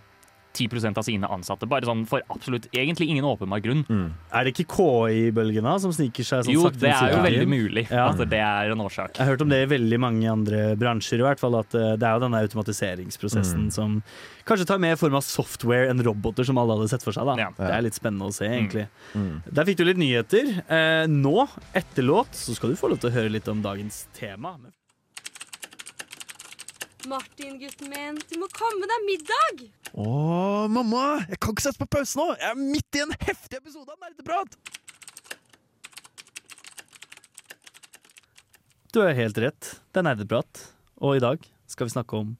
10% 0.56 0.96
av 0.96 1.04
sine 1.04 1.28
ansatte, 1.28 1.66
bare 1.68 1.85
sånn 1.85 2.06
for 2.08 2.23
absolutt 2.32 2.64
egentlig 2.73 3.11
ingen 3.12 3.26
åpenbar 3.28 3.61
grunn. 3.61 3.82
Er 4.32 4.44
det 4.46 4.54
ikke 4.54 4.64
KI-bølgene 4.73 5.75
som 5.82 5.92
sniker 5.92 6.25
seg 6.25 6.46
sånn 6.46 6.54
Jo, 6.54 6.70
det 6.70 6.88
er 6.88 7.11
jo 7.12 7.18
veldig 7.26 7.49
mulig 7.50 7.90
Ja. 7.90 8.06
at 8.08 8.16
det 8.16 8.38
er 8.40 8.70
en 8.73 8.78
årsak. 8.80 9.18
Jeg 9.18 9.26
har 9.26 9.37
hørt 9.37 9.42
om 9.42 9.50
det 9.50 9.58
i 9.68 9.76
veldig 9.76 9.99
mange 10.00 10.25
andre 10.32 10.75
bransjer, 10.80 11.18
i 11.20 11.26
hvert 11.28 11.38
fall. 11.38 11.56
At 11.61 11.75
eh, 11.75 11.96
det 12.00 12.08
er 12.08 12.14
jo 12.16 12.20
denne 12.25 12.40
automatiseringsprosessen 12.40 13.70
som 13.70 14.02
kanskje 14.46 14.66
tar 14.66 14.78
mer 14.78 14.96
form 14.96 15.14
av 15.16 15.25
software 15.28 15.90
enn 15.90 16.00
roboter, 16.02 16.42
som 16.49 16.56
alle 16.56 16.73
hadde 16.78 16.88
sett 16.88 17.02
for 17.04 17.12
seg. 17.12 17.37
Ja. 17.37 17.50
Det 17.50 17.70
er 17.76 17.82
litt 17.82 17.92
spennende 18.00 18.25
å 18.30 18.32
se, 18.32 18.46
egentlig. 18.49 18.88
Mm. 19.14 19.42
Der 19.52 19.64
fikk 19.68 19.76
du 19.76 19.85
litt 19.85 19.99
nyheter. 20.00 20.62
Eh, 20.70 21.04
nå, 21.06 21.49
etter 21.75 22.02
låt, 22.02 22.32
så 22.32 22.54
skal 22.56 22.70
du 22.73 22.76
få 22.76 22.88
lov 22.88 22.99
til 23.04 23.11
å 23.11 23.12
høre 23.12 23.28
litt 23.37 23.49
om 23.52 23.61
dagens 23.61 24.06
tema. 24.16 24.56
Martin, 27.07 27.59
gutten 27.61 27.91
min, 27.93 28.17
du 28.27 28.35
må 28.41 28.49
komme 28.51 28.87
deg 28.91 29.05
middag! 29.07 29.61
Å, 29.95 30.07
mamma! 30.73 31.21
Jeg 31.31 31.39
kan 31.39 31.55
ikke 31.55 31.65
sette 31.69 31.79
på 31.79 31.87
pause 31.95 32.19
nå! 32.19 32.33
Jeg 32.35 32.51
er 32.51 32.59
midt 32.59 32.99
i 32.99 33.03
en 33.05 33.13
heftig 33.23 33.61
episode 33.61 33.95
av 33.95 34.01
Nerdeprat! 34.03 34.57
Du 38.91 39.03
har 39.05 39.15
helt 39.15 39.39
rett. 39.39 39.71
Det 39.93 40.01
er 40.01 40.07
nerdeprat. 40.09 40.63
Og 41.05 41.19
i 41.19 41.23
dag 41.23 41.43
skal 41.71 41.87
vi 41.87 41.95
snakke 41.95 42.19
om 42.19 42.33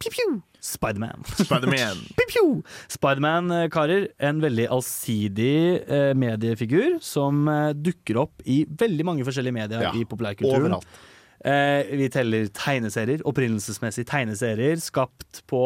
Piu-piu! 0.00 0.38
Spiderman. 0.64 1.26
Spiderman. 1.36 2.00
Piu-piu! 2.18 2.62
Eh, 2.62 3.66
karer, 3.74 4.08
en 4.16 4.40
veldig 4.44 4.70
allsidig 4.78 5.58
eh, 5.82 6.12
mediefigur 6.16 6.96
som 7.04 7.44
eh, 7.52 7.74
dukker 7.76 8.22
opp 8.24 8.44
i 8.48 8.62
veldig 8.64 9.08
mange 9.08 9.28
forskjellige 9.28 9.58
medier 9.60 9.86
Ja, 9.90 9.92
i 9.92 10.08
populærkulturen. 10.08 10.78
Overalt. 10.78 11.04
Eh, 11.46 11.92
vi 12.00 12.08
teller 12.10 12.48
tegneserier, 12.50 13.20
opprinnelsesmessig 13.28 14.02
tegneserier, 14.10 14.80
skapt 14.82 15.44
på 15.46 15.62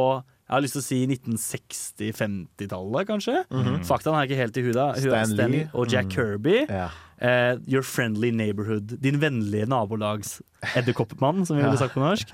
jeg 0.50 0.56
har 0.56 0.62
lyst 0.64 0.74
til 0.74 0.82
å 0.82 0.84
si 0.84 0.96
1960-50-tallet, 1.06 3.04
kanskje. 3.06 3.34
Faktaen 3.86 4.14
har 4.16 4.24
jeg 4.24 4.30
ikke 4.32 4.40
helt 4.40 4.56
i 4.58 4.64
huda. 4.66 4.86
Stan 4.98 5.26
Stan 5.30 5.52
Lee. 5.54 5.68
Og 5.78 5.86
Jack 5.92 6.06
Mm. 6.08 6.14
Kirby. 6.16 6.56
Ja. 6.68 6.88
Eh, 7.20 7.54
your 7.68 7.82
friendly 7.82 8.30
neighborhood. 8.32 8.98
Din 9.00 9.20
vennlige 9.20 9.66
nabolags 9.68 10.40
edderkoppmann, 10.74 11.46
som 11.46 11.56
vi 11.56 11.62
ville 11.62 11.76
sagt 11.78 11.94
på 11.94 12.00
norsk. 12.02 12.28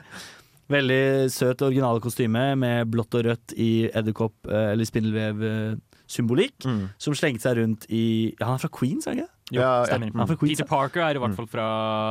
Veldig 0.71 1.31
søt 1.31 1.61
originale 1.63 2.01
kostyme 2.01 2.57
med 2.59 2.89
blått 2.91 3.15
og 3.15 3.25
rødt 3.29 3.53
i 3.55 3.89
edderkopp- 3.93 4.49
eh, 4.51 4.73
eller 4.73 4.85
spindelvev-symbolikk. 4.89 6.65
Mm. 6.65 6.89
Som 6.99 7.15
slengte 7.15 7.43
seg 7.47 7.57
rundt 7.61 7.85
i 7.91 8.33
Ja, 8.41 8.47
han 8.49 8.55
er 8.57 8.65
fra 8.65 8.69
Queens, 8.73 9.07
er 9.07 9.11
han 9.15 9.19
ikke? 9.27 9.31
Jo, 9.55 9.61
Ja, 9.61 9.67
ja. 9.79 9.85
stemmer. 9.87 10.11
Han 10.11 10.21
er 10.25 10.27
fra 10.27 10.37
Queens. 10.41 10.57
Peter 10.59 10.67
Parker 10.67 11.01
er 11.07 11.15
i 11.15 11.21
hvert 11.23 11.37
fall 11.37 11.47
fra 11.47 11.67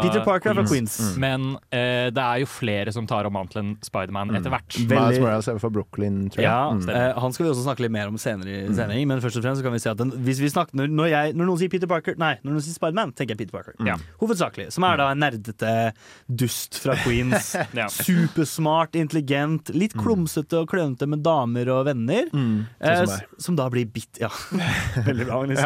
Peter 0.05 0.21
Parker 0.23 0.51
er 0.51 0.55
fra 0.55 0.63
Queens. 0.69 0.93
Mm. 1.01 1.17
Men 1.19 1.47
eh, 1.69 2.07
det 2.15 2.23
er 2.23 2.39
jo 2.39 2.45
flere 2.47 2.93
som 2.95 3.05
tar 3.09 3.27
om 3.27 3.33
mantelen 3.35 3.73
Spiderman 3.83 4.31
etter 4.37 4.53
hvert. 4.53 4.69
Veldig- 4.87 5.19
Miles 5.25 5.49
er 5.51 5.59
fra 5.59 5.69
Brooklyn, 5.69 6.29
tror 6.31 6.39
jeg. 6.41 6.47
Ja, 6.47 6.71
Mm. 6.71 6.89
eh, 6.89 7.19
Han 7.19 7.33
skal 7.33 7.45
vi 7.45 7.51
også 7.51 7.65
snakke 7.65 7.83
litt 7.83 7.91
mer 7.91 8.07
om 8.07 8.15
senere 8.17 8.47
i 8.69 8.73
sending, 8.73 9.07
men 9.07 9.19
først 9.19 9.35
og 9.37 9.43
fremst 9.43 9.59
så 9.59 9.63
kan 9.67 9.73
vi 9.75 9.79
si 9.79 9.89
at 9.89 9.97
den, 9.97 10.11
hvis 10.11 10.39
vi 10.39 10.47
snakker, 10.49 10.73
når, 10.79 10.87
når, 10.95 11.09
jeg, 11.09 11.33
når 11.35 11.45
noen 11.51 11.57
sier 11.59 11.69
Peter 11.69 11.87
Parker 11.87 12.15
Nei, 12.17 12.35
når 12.43 12.51
noen 12.55 12.61
sier 12.63 12.73
Spiderman, 12.77 13.11
tenker 13.13 13.35
jeg 13.35 13.37
Peter 13.43 13.51
Parker. 13.57 13.73
Ja. 13.85 13.95
Hovedsakelig. 14.21 14.71
Som 14.71 14.83
er 14.85 14.95
da 14.97 15.09
en 15.11 15.19
nerdete 15.19 15.91
dust 16.29 16.79
fra 16.79 16.95
Queens. 17.03 17.55
Ja. 17.75 17.87
Supersmart, 17.91 18.95
intelligent, 18.95 19.69
litt 19.75 19.93
klumsete 19.97 20.61
og 20.61 20.69
klønete 20.71 21.07
med 21.09 21.23
damer 21.25 21.67
og 21.73 21.85
venner. 21.89 22.29
Mm. 22.31 22.65
Eh, 22.79 23.01
Sånn 23.03 23.07
som 23.11 23.45
som 23.45 23.55
da 23.59 23.65
blir 23.69 23.85
bitt 23.91 24.19
Ja, 24.21 24.29
veldig 25.09 25.25
bra. 25.27 25.41
Agnes. 25.43 25.59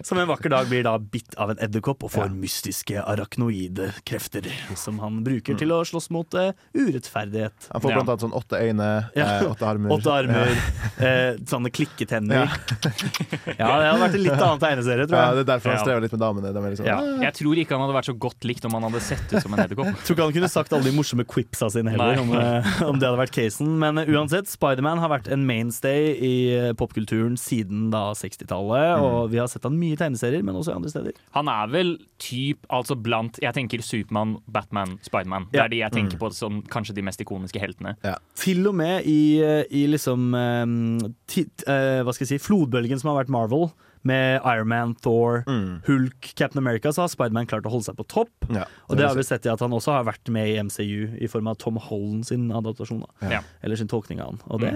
Som 0.06 0.18
en 0.18 0.28
vakker 0.28 0.50
dag 0.52 0.66
blir 0.70 0.84
da 0.86 0.96
bitt 0.98 1.15
av 1.38 1.50
en 1.50 1.58
edderkopp 1.64 2.04
og 2.06 2.10
får 2.10 2.30
mystiske 2.34 3.00
arachnoide 3.02 3.90
krefter 4.08 4.46
som 4.76 4.98
han 5.02 5.22
bruker 5.26 5.56
til 5.58 5.72
å 5.74 5.80
slåss 5.86 6.10
mot 6.14 6.34
uh, 6.34 6.52
urettferdighet. 6.76 7.68
Han 7.72 7.80
får 7.82 7.90
Ja. 7.90 7.96
blant 7.96 8.08
annet 8.12 8.24
sånn 8.26 8.34
åtte 8.36 8.60
øyne, 8.60 8.88
Ja. 9.16 9.24
eh, 9.40 9.50
åtte 9.50 9.66
armer. 9.66 9.90
Åtte 9.96 10.12
armer, 10.12 10.50
eh, 10.98 11.36
sånne 11.44 11.70
klikketenner. 11.70 12.46
Ja. 13.56 13.66
det 13.78 13.86
hadde 13.88 14.00
vært 14.02 14.14
en 14.14 14.22
litt 14.22 14.42
annen 14.42 14.60
tegneserie, 14.60 15.06
tror 15.06 15.16
Ja, 15.16 15.26
jeg. 15.30 15.34
det 15.36 15.42
er 15.48 15.50
derfor 15.56 15.70
han 15.70 15.76
Ja. 15.78 15.84
strever 15.84 16.00
litt 16.02 16.12
med 16.12 16.20
damene. 16.20 16.52
De 16.52 16.60
liksom, 16.60 16.86
Ja. 16.86 16.96
«Ah». 16.98 17.20
Jeg 17.22 17.34
tror 17.34 17.54
ikke 17.56 17.70
han 17.76 17.80
hadde 17.86 17.96
vært 17.96 18.10
så 18.10 18.18
godt 18.18 18.40
likt 18.44 18.64
om 18.64 18.72
han 18.72 18.82
hadde 18.82 19.00
sett 19.00 19.32
ut 19.32 19.42
som 19.42 19.54
en 19.54 19.60
edderkopp. 19.60 19.94
Tror 20.04 20.16
ikke 20.16 20.24
han 20.24 20.32
kunne 20.32 20.50
sagt 20.50 20.72
alle 20.72 20.84
de 20.84 20.92
morsomme 20.92 21.24
quipsa 21.26 21.70
sine 21.70 21.90
heller, 21.90 22.20
om, 22.20 22.32
eh, 22.36 22.82
om 22.88 22.98
det 22.98 23.08
hadde 23.08 23.18
vært 23.20 23.32
casen. 23.36 23.78
Men 23.78 23.98
uh, 23.98 24.04
uansett, 24.06 24.46
Spiderman 24.48 24.98
har 24.98 25.08
vært 25.08 25.30
en 25.32 25.46
mainstay 25.46 26.14
i 26.20 26.34
popkulturen 26.76 27.36
siden 27.40 27.90
da 27.90 28.12
60-tallet. 28.14 29.00
Og 29.00 29.30
vi 29.30 29.38
har 29.38 29.48
sett 29.48 29.62
han 29.64 29.78
mye 29.78 29.92
i 29.94 29.96
tegneserier, 30.00 30.42
men 30.44 30.54
også 30.54 30.74
andre 30.74 30.90
steder. 30.90 31.05
Han 31.36 31.48
er 31.48 31.66
vel 31.72 31.98
typ 32.18 32.64
altså 32.72 32.96
blant 33.00 33.38
Jeg 33.42 33.52
tenker 33.54 33.82
Supermann, 33.84 34.38
Batman, 34.48 34.98
Spiderman. 35.02 35.48
Det 35.52 35.58
Ja. 35.58 35.64
er 35.64 35.68
de 35.68 35.76
jeg 35.82 35.92
tenker 35.92 36.18
på 36.18 36.32
som 36.32 36.62
kanskje 36.62 36.94
de 36.94 37.02
mest 37.02 37.20
ikoniske 37.20 37.60
heltene. 37.60 37.96
Til 38.34 38.66
og 38.68 38.74
med 38.74 39.04
i, 39.06 39.40
eh, 39.42 39.64
i 39.70 39.86
liksom 39.86 40.32
uh, 40.34 41.08
ti, 41.26 41.44
uh, 41.68 42.02
Hva 42.04 42.12
skal 42.14 42.26
jeg 42.26 42.40
si 42.40 42.44
Flodbølgen 42.46 42.98
som 43.00 43.14
har 43.14 43.24
vært 43.24 43.28
Marvel, 43.32 43.70
med 44.06 44.40
Iron 44.46 44.68
Man, 44.68 44.94
Thor, 45.02 45.42
Mm. 45.48 45.82
Hulk, 45.84 46.20
Captain 46.36 46.58
America, 46.62 46.90
så 46.92 47.02
har 47.02 47.08
Spiderman 47.08 47.46
klart 47.48 47.64
å 47.66 47.70
holde 47.72 47.84
seg 47.88 47.96
på 47.96 48.06
topp. 48.06 48.30
Ja. 48.54 48.64
Og 48.88 48.96
det 48.96 49.04
har 49.08 49.16
vi 49.16 49.22
sett 49.26 49.44
i 49.46 49.50
at 49.50 49.58
han 49.58 49.72
også 49.74 49.90
har 49.96 50.04
vært 50.04 50.28
med 50.30 50.46
i 50.46 50.62
MCU 50.62 51.18
i 51.20 51.26
form 51.26 51.48
av 51.48 51.56
Tom 51.58 51.74
Holland 51.74 52.24
sin 52.24 52.52
adaptasjon. 52.54 53.00
Da. 53.02 53.28
Ja. 53.32 53.40
Eller 53.64 53.74
sin 53.74 53.88
tolkning 53.88 54.20
av 54.22 54.26
han. 54.30 54.40
Og 54.46 54.60
det, 54.60 54.70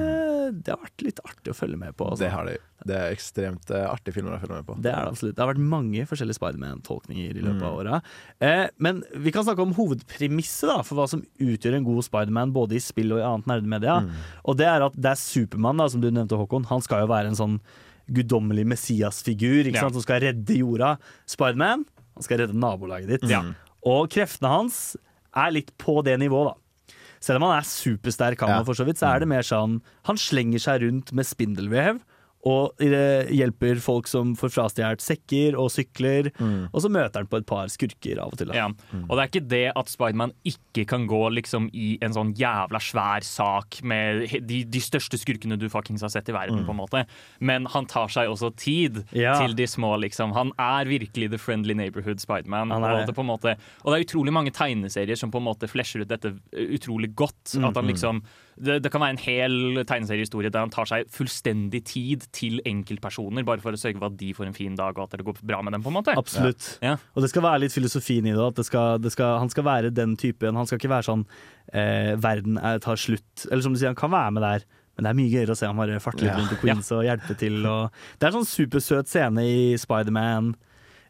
det 0.52 0.72
har 0.72 0.80
vært 0.82 1.02
litt 1.06 1.20
artig 1.24 1.52
å 1.52 1.56
følge 1.56 1.78
med 1.80 1.96
på. 1.96 2.06
Altså. 2.10 2.24
Det 2.24 2.30
har 2.32 2.44
det. 2.48 2.56
Det 2.86 2.96
er 2.96 3.12
ekstremt 3.14 3.70
eh, 3.76 3.84
artige 3.90 4.14
filmer 4.16 4.36
å 4.36 4.40
følge 4.40 4.56
med 4.60 4.66
på. 4.66 4.76
Det 4.80 4.90
er 4.92 5.04
det 5.04 5.12
absolutt. 5.12 5.34
Det 5.36 5.42
har 5.44 5.50
vært 5.52 5.64
mange 5.72 6.04
forskjellige 6.08 6.38
Spiderman-tolkninger 6.38 7.36
i 7.36 7.44
løpet 7.44 7.62
av 7.62 7.74
Mm. 7.74 7.80
åra. 7.80 8.00
Eh, 8.40 8.68
men 8.78 9.02
vi 9.16 9.30
kan 9.32 9.44
snakke 9.44 9.60
om 9.62 9.74
hovedpremisset 9.76 10.68
da, 10.72 10.78
for 10.82 10.96
hva 11.00 11.08
som 11.08 11.22
utgjør 11.38 11.76
en 11.76 11.84
god 11.84 12.02
Spiderman, 12.04 12.52
både 12.56 12.76
i 12.78 12.82
spill 12.82 13.12
og 13.12 13.20
i 13.20 13.26
annet 13.28 13.46
nerdemedia. 13.46 14.00
Mm. 14.06 14.10
Og 14.44 14.56
det 14.56 14.66
er 14.66 14.82
at 14.86 14.96
det 14.96 15.10
er 15.12 15.20
Supermann, 15.20 15.84
som 15.90 16.00
du 16.00 16.10
nevnte, 16.10 16.36
Håkon. 16.40 16.66
Han 16.72 16.80
skal 16.82 17.04
jo 17.04 17.12
være 17.12 17.32
en 17.32 17.38
sånn 17.38 17.60
guddommelig 18.10 18.64
Messias-figur 18.66 19.72
Ja. 19.72 19.88
som 19.88 20.00
skal 20.02 20.20
redde 20.20 20.56
jorda. 20.58 20.98
Spiderman 21.26 21.84
han 22.16 22.22
skal 22.22 22.38
redde 22.38 22.54
nabolaget 22.58 23.06
ditt. 23.08 23.28
Ja. 23.30 23.42
Og 23.86 24.08
kreftene 24.10 24.48
hans 24.50 24.96
er 25.34 25.50
litt 25.52 25.70
på 25.78 26.02
det 26.04 26.18
nivået, 26.18 26.54
da. 26.54 26.59
Selv 27.20 27.36
om 27.42 27.50
han 27.50 27.58
er 27.58 27.66
supersterk, 27.68 28.40
han, 28.40 28.48
Ja. 28.48 28.62
for 28.64 28.72
så 28.74 28.86
vidt, 28.88 28.96
så 28.98 29.14
er 29.14 29.20
det 29.20 29.28
mer 29.28 29.42
sånn 29.42 29.80
Han 30.08 30.16
slenger 30.16 30.58
seg 30.58 30.82
rundt 30.82 31.12
med 31.12 31.26
spindelvev. 31.26 32.00
Og 32.48 32.80
hjelper 32.80 33.80
folk 33.84 34.08
som 34.08 34.32
får 34.38 34.52
frastjålet 34.54 35.02
sekker 35.04 35.56
og 35.60 35.68
sykler. 35.74 36.30
Mm. 36.40 36.70
Og 36.72 36.80
så 36.80 36.88
møter 36.92 37.20
han 37.20 37.28
på 37.28 37.40
et 37.42 37.48
par 37.48 37.68
skurker 37.72 38.20
av 38.22 38.32
og 38.32 38.40
til. 38.40 38.48
Da. 38.48 38.56
Ja. 38.56 38.68
Og 39.02 39.12
det 39.12 39.20
er 39.22 39.30
ikke 39.30 39.50
det 39.50 39.62
at 39.76 39.92
Spiderman 39.92 40.32
ikke 40.48 40.86
kan 40.88 41.04
gå 41.10 41.20
liksom 41.36 41.68
i 41.76 41.92
en 42.04 42.16
sånn 42.16 42.32
jævla 42.38 42.80
svær 42.80 43.26
sak 43.26 43.82
med 43.84 44.24
de, 44.48 44.62
de 44.64 44.82
største 44.82 45.20
skurkene 45.20 45.58
du 45.60 45.68
fuckings 45.72 46.04
har 46.06 46.12
sett 46.12 46.30
i 46.32 46.36
verden, 46.36 46.64
på 46.64 46.72
en 46.72 46.80
måte. 46.80 47.04
Men 47.44 47.68
han 47.74 47.88
tar 47.90 48.08
seg 48.12 48.30
også 48.32 48.52
tid 48.56 49.02
Ja. 49.12 49.36
til 49.40 49.54
de 49.58 49.66
små, 49.68 49.96
liksom. 50.00 50.32
Han 50.32 50.52
er 50.58 50.88
virkelig 50.88 51.30
the 51.34 51.38
friendly 51.40 51.74
neighborhood 51.76 52.20
Spiderman. 52.22 52.72
Er 52.72 52.80
Og, 52.80 53.16
og 53.84 53.92
det 53.92 53.98
er 54.00 54.06
utrolig 54.06 54.32
mange 54.32 54.52
tegneserier 54.54 55.18
som 55.18 55.30
på 55.30 55.40
en 55.40 55.48
måte 55.48 55.68
flesher 55.68 56.00
ut 56.04 56.08
dette 56.08 56.32
eh, 56.52 56.72
utrolig 56.76 57.12
godt. 57.14 57.56
At 57.60 57.76
han 57.76 57.86
liksom 57.90 58.22
det, 58.58 58.78
det 58.84 58.90
kan 58.92 59.00
være 59.04 59.14
en 59.14 59.20
hel 59.22 59.54
tegneseriehistorie 59.88 60.50
der 60.52 60.64
han 60.64 60.72
tar 60.74 60.88
seg 60.90 61.06
fullstendig 61.14 61.82
tid 61.88 62.26
til 62.36 62.58
enkeltpersoner, 62.68 63.44
bare 63.46 63.62
for 63.62 63.76
å 63.76 63.80
sørge 63.80 64.00
for 64.00 64.10
at 64.10 64.18
de 64.20 64.32
får 64.36 64.50
en 64.50 64.56
fin 64.56 64.74
dag, 64.78 64.96
og 64.98 65.06
at 65.06 65.16
det 65.20 65.26
går 65.28 65.38
bra 65.46 65.60
med 65.62 65.72
dem, 65.76 65.84
på 65.84 65.92
en 65.92 65.98
måte. 66.00 66.16
Absolutt. 66.18 66.78
Ja. 66.84 66.96
Og 67.14 67.22
det 67.24 67.30
skal 67.32 67.46
være 67.46 67.62
litt 67.66 67.76
filosofien 67.76 68.26
i 68.26 68.34
det. 68.34 68.42
At 68.50 68.58
det 68.60 68.66
skal, 68.68 68.98
det 69.00 69.12
skal, 69.14 69.38
han 69.44 69.52
skal 69.52 69.64
være 69.68 69.92
den 69.94 70.16
typen. 70.20 70.56
Han 70.58 70.66
skal 70.68 70.80
ikke 70.80 70.92
være 70.92 71.08
sånn 71.08 71.24
eh, 71.72 72.16
verden 72.20 72.58
er, 72.60 72.80
tar 72.82 72.98
slutt. 73.00 73.46
Eller 73.50 73.62
som 73.64 73.72
du 73.72 73.80
sier, 73.80 73.92
han 73.94 73.98
kan 74.00 74.12
være 74.12 74.34
med 74.36 74.44
der. 74.48 74.66
Men 74.98 75.06
det 75.06 75.10
er 75.14 75.18
mye 75.22 75.30
gøyere 75.32 75.54
å 75.54 75.56
se 75.56 75.68
han 75.70 75.78
bare 75.78 76.00
farte 76.02 76.24
litt 76.26 76.32
Ja. 76.34 76.38
rundt 76.40 76.52
i 76.52 76.58
Queens 76.60 76.90
og 76.92 77.04
hjelpe 77.06 77.36
til. 77.40 77.60
Og 77.64 77.94
det 78.18 78.26
er 78.26 78.32
en 78.34 78.40
sånn 78.42 78.50
supersøt 78.50 79.08
scene 79.08 79.44
i 79.46 79.60
Spiderman, 79.80 80.50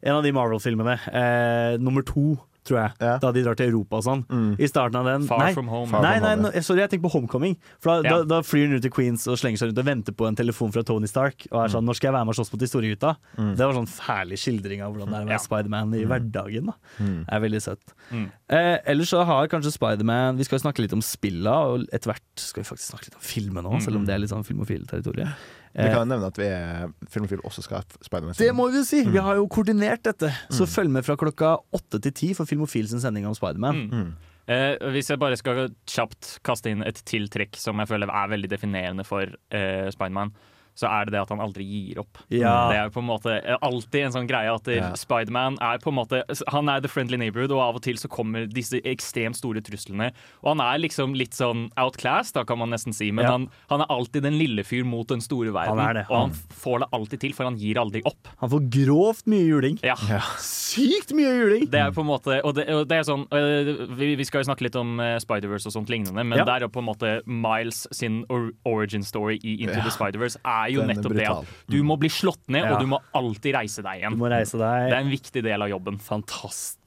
en 0.00 0.14
av 0.16 0.22
de 0.22 0.31
Marvel-filmene. 0.37 0.94
Eh, 1.11 1.79
nummer 1.83 2.05
to, 2.07 2.37
tror 2.64 2.77
jeg. 2.83 2.92
Ja. 3.01 3.18
Da 3.18 3.33
de 3.33 3.42
drar 3.42 3.55
til 3.57 3.70
Europa 3.70 3.96
og 3.96 4.05
sånn. 4.05 4.25
Mm. 4.29 4.57
I 4.61 4.66
starten 4.68 4.96
av 5.01 5.05
den. 5.05 5.27
Far 5.27 5.38
nei, 5.38 5.53
from 5.55 5.68
home. 5.68 5.88
Far 5.88 6.03
nei, 6.03 6.18
from 6.18 6.23
nei, 6.29 6.35
home, 6.37 6.53
nå- 6.55 6.62
sorry, 6.64 6.81
jeg 6.81 6.90
tenker 6.90 7.09
på 7.09 7.12
Homecoming. 7.14 7.57
For 7.81 8.03
da, 8.03 8.09
Ja. 8.09 8.16
da, 8.18 8.25
da 8.25 8.40
flyr 8.42 8.66
han 8.68 8.77
ut 8.77 8.83
til 8.83 8.90
Queens 8.90 9.27
og 9.27 9.38
slenger 9.38 9.59
seg 9.59 9.68
rundt 9.70 9.79
og 9.79 9.85
venter 9.87 10.12
på 10.12 10.27
en 10.29 10.37
telefon 10.37 10.73
fra 10.73 10.83
Tony 10.83 11.07
Stark. 11.07 11.46
Og 11.53 11.64
er 11.64 11.68
sånn 11.73 11.85
'Når 11.85 11.96
skal 11.96 12.09
jeg 12.09 12.14
være 12.14 12.25
med 12.27 12.33
og 12.38 12.44
slåss 12.44 12.53
mot 12.53 12.61
de 12.61 12.66
store 12.66 12.83
gutta?' 12.94 13.16
Mm. 13.38 13.57
Det 13.57 13.64
var 13.66 13.73
sånn 13.75 13.88
herlig 14.07 14.38
skildring 14.38 14.81
av 14.83 14.92
hvordan 14.94 15.09
det 15.11 15.16
er 15.16 15.25
å 15.25 15.29
være 15.29 15.40
Ja. 15.40 15.46
Spiderman 15.46 15.94
i 15.94 16.05
hverdagen. 16.05 16.66
da 16.66 16.75
Mm. 17.01 17.25
Det 17.27 17.33
er 17.33 17.40
veldig 17.40 17.62
søtt. 17.62 17.94
Mm. 18.12 18.31
Eh, 18.51 18.79
ellers 18.87 19.09
så 19.11 19.25
har 19.25 19.49
kanskje 19.49 19.73
Spiderman 19.73 20.37
Vi 20.37 20.44
skal 20.44 20.59
jo 20.59 20.70
snakke 20.70 20.79
litt 20.83 20.92
om 20.92 21.01
spilla, 21.01 21.55
og 21.75 21.87
etter 21.92 22.12
hvert 22.12 22.20
skal 22.37 22.62
vi 22.62 22.68
faktisk 22.68 22.90
snakke 22.92 23.05
litt 23.09 23.14
om 23.14 23.20
filmen 23.20 23.64
òg, 23.64 23.81
selv 23.83 23.96
om 23.96 24.05
det 24.07 24.14
er 24.14 24.18
litt 24.18 24.31
sånn 24.31 24.44
filmofile 24.44 24.87
territorium. 24.87 25.29
Vi 25.74 25.87
kan 25.92 26.00
jo 26.02 26.04
nevne 26.11 26.26
at 26.26 26.37
vi 26.40 26.46
er 26.50 26.88
Filmofil 27.09 27.38
også 27.46 27.62
skal 27.62 27.76
ha 27.78 27.83
Spiderman. 28.02 28.35
det 28.37 28.50
må 28.54 28.70
vi 28.72 28.78
jo 28.80 28.85
si! 28.85 29.04
Vi 29.04 29.18
Mm. 29.18 29.22
har 29.22 29.35
jo 29.37 29.46
koordinert 29.46 30.02
dette. 30.02 30.33
Så 30.50 30.66
Mm. 30.66 30.72
følg 30.74 30.90
med 30.90 31.04
fra 31.04 31.16
klokka 31.16 31.59
åtte 31.72 32.00
til 32.02 32.12
ti 32.12 32.33
for 32.35 32.44
Filmofil 32.44 32.88
sin 32.88 32.98
sending 33.00 33.24
om 33.26 33.35
Spiderman. 33.35 33.88
Mm. 33.90 34.12
Eh, 34.48 34.76
hvis 34.90 35.09
jeg 35.11 35.18
bare 35.20 35.37
skal 35.37 35.68
kjapt 35.87 36.40
kaste 36.42 36.66
inn 36.70 36.83
et 36.83 36.96
til 37.04 37.28
trekk 37.28 37.54
som 37.56 37.78
jeg 37.78 37.87
føler 37.87 38.09
er 38.11 38.28
veldig 38.28 38.48
definerende 38.50 39.04
for 39.06 39.22
eh, 39.22 39.90
Spiderman, 39.90 40.33
så 40.78 40.88
er 40.88 41.04
det 41.09 41.12
det 41.16 41.20
at 41.22 41.28
han 41.35 41.40
aldri 41.40 41.64
gir 41.66 41.98
opp. 42.02 42.18
Ja. 42.33 42.68
Det 42.70 42.76
er 42.78 42.85
jo 42.88 42.94
på 42.94 43.02
en 43.02 43.09
måte 43.11 43.35
eh, 43.42 43.56
alltid 43.62 44.04
en 44.06 44.12
sånn 44.14 44.28
greie 44.30 44.52
at 44.52 44.68
eh, 44.68 44.78
Ja. 44.80 44.92
Spiderman 44.96 45.59
er 45.61 45.78
på 45.83 45.90
en 45.90 45.98
måte 45.98 46.22
Han 46.54 46.68
er 46.72 46.80
the 46.80 46.88
friendly 46.88 47.16
neighborhood, 47.20 47.52
og 47.52 47.61
av 47.61 47.76
og 47.80 47.83
til 47.85 47.98
så 48.00 48.09
kommer 48.09 48.46
disse 48.48 48.80
ekstremt 48.85 49.37
store 49.37 49.61
truslene. 49.61 50.11
Og 50.42 50.54
han 50.54 50.61
er 50.64 50.78
liksom 50.80 51.14
litt 51.18 51.35
sånn 51.37 51.68
outclassed, 51.80 52.35
da 52.38 52.44
kan 52.48 52.59
man 52.59 52.70
nesten 52.70 52.94
si, 52.96 53.11
men 53.12 53.24
Ja. 53.24 53.33
han, 53.33 53.48
han 53.68 53.80
er 53.85 53.90
alltid 53.90 54.22
den 54.24 54.38
lille 54.38 54.64
fyr 54.64 54.85
mot 54.85 55.06
den 55.09 55.20
store 55.20 55.52
verden. 55.52 55.78
Han 55.78 55.96
Og 55.96 56.06
han. 56.06 56.30
han 56.30 56.33
får 56.62 56.78
det 56.85 56.88
alltid 56.92 57.20
til, 57.20 57.33
for 57.35 57.44
han 57.44 57.56
gir 57.61 57.76
aldri 57.80 58.02
opp. 58.09 58.28
Han 58.40 58.50
får 58.50 58.64
grovt 58.70 59.26
mye 59.26 59.44
juling. 59.48 59.78
Ja. 59.85 59.96
Sykt 60.38 61.12
mye 61.16 61.30
juling! 61.35 61.66
Det 61.70 61.80
er 61.80 61.90
på 61.94 62.00
en 62.04 62.09
måte 62.09 62.40
Og 62.44 62.54
det, 62.54 62.66
og 62.72 62.87
det 62.88 62.96
er 63.00 63.04
sånn 63.06 63.24
øh, 63.35 63.70
vi, 63.98 64.14
vi 64.18 64.24
skal 64.24 64.42
jo 64.42 64.48
snakke 64.50 64.64
litt 64.66 64.76
om 64.78 64.98
uh, 65.00 65.16
Spider-Verse 65.22 65.66
og 65.70 65.72
sånt 65.74 65.90
lignende, 65.92 66.22
men 66.24 66.38
der 66.46 66.62
er 66.64 66.68
på 66.70 66.80
en 66.83 66.87
måte 66.88 67.11
Miles 67.26 67.87
sin 67.96 68.22
origin 68.64 69.02
story 69.06 69.38
i 69.42 69.56
Into 69.64 69.80
the 69.83 69.90
Spider-Verse 69.92 70.38
er 70.44 70.60
jo 70.68 70.81
er 70.83 70.87
nettopp 70.94 71.14
det 71.14 71.27
brutal. 71.27 71.44
at 71.44 71.70
du 71.70 71.83
må 71.83 71.96
bli 71.99 72.09
slått 72.09 72.49
ned, 72.49 72.64
Ja. 72.64 72.75
og 72.75 72.81
du 72.81 72.87
må 72.87 72.99
alltid 73.14 73.55
reise 73.55 73.83
deg 73.83 74.01
igjen. 74.03 74.12
Du 74.12 74.16
må 74.18 74.29
reise 74.31 74.59
deg. 74.59 74.90
Det 74.90 74.96
er 74.99 75.01
en 75.01 75.11
viktig 75.11 75.42
del 75.42 75.62
av 75.62 75.68
jobben. 75.68 75.99
Fantastisk 75.99 76.80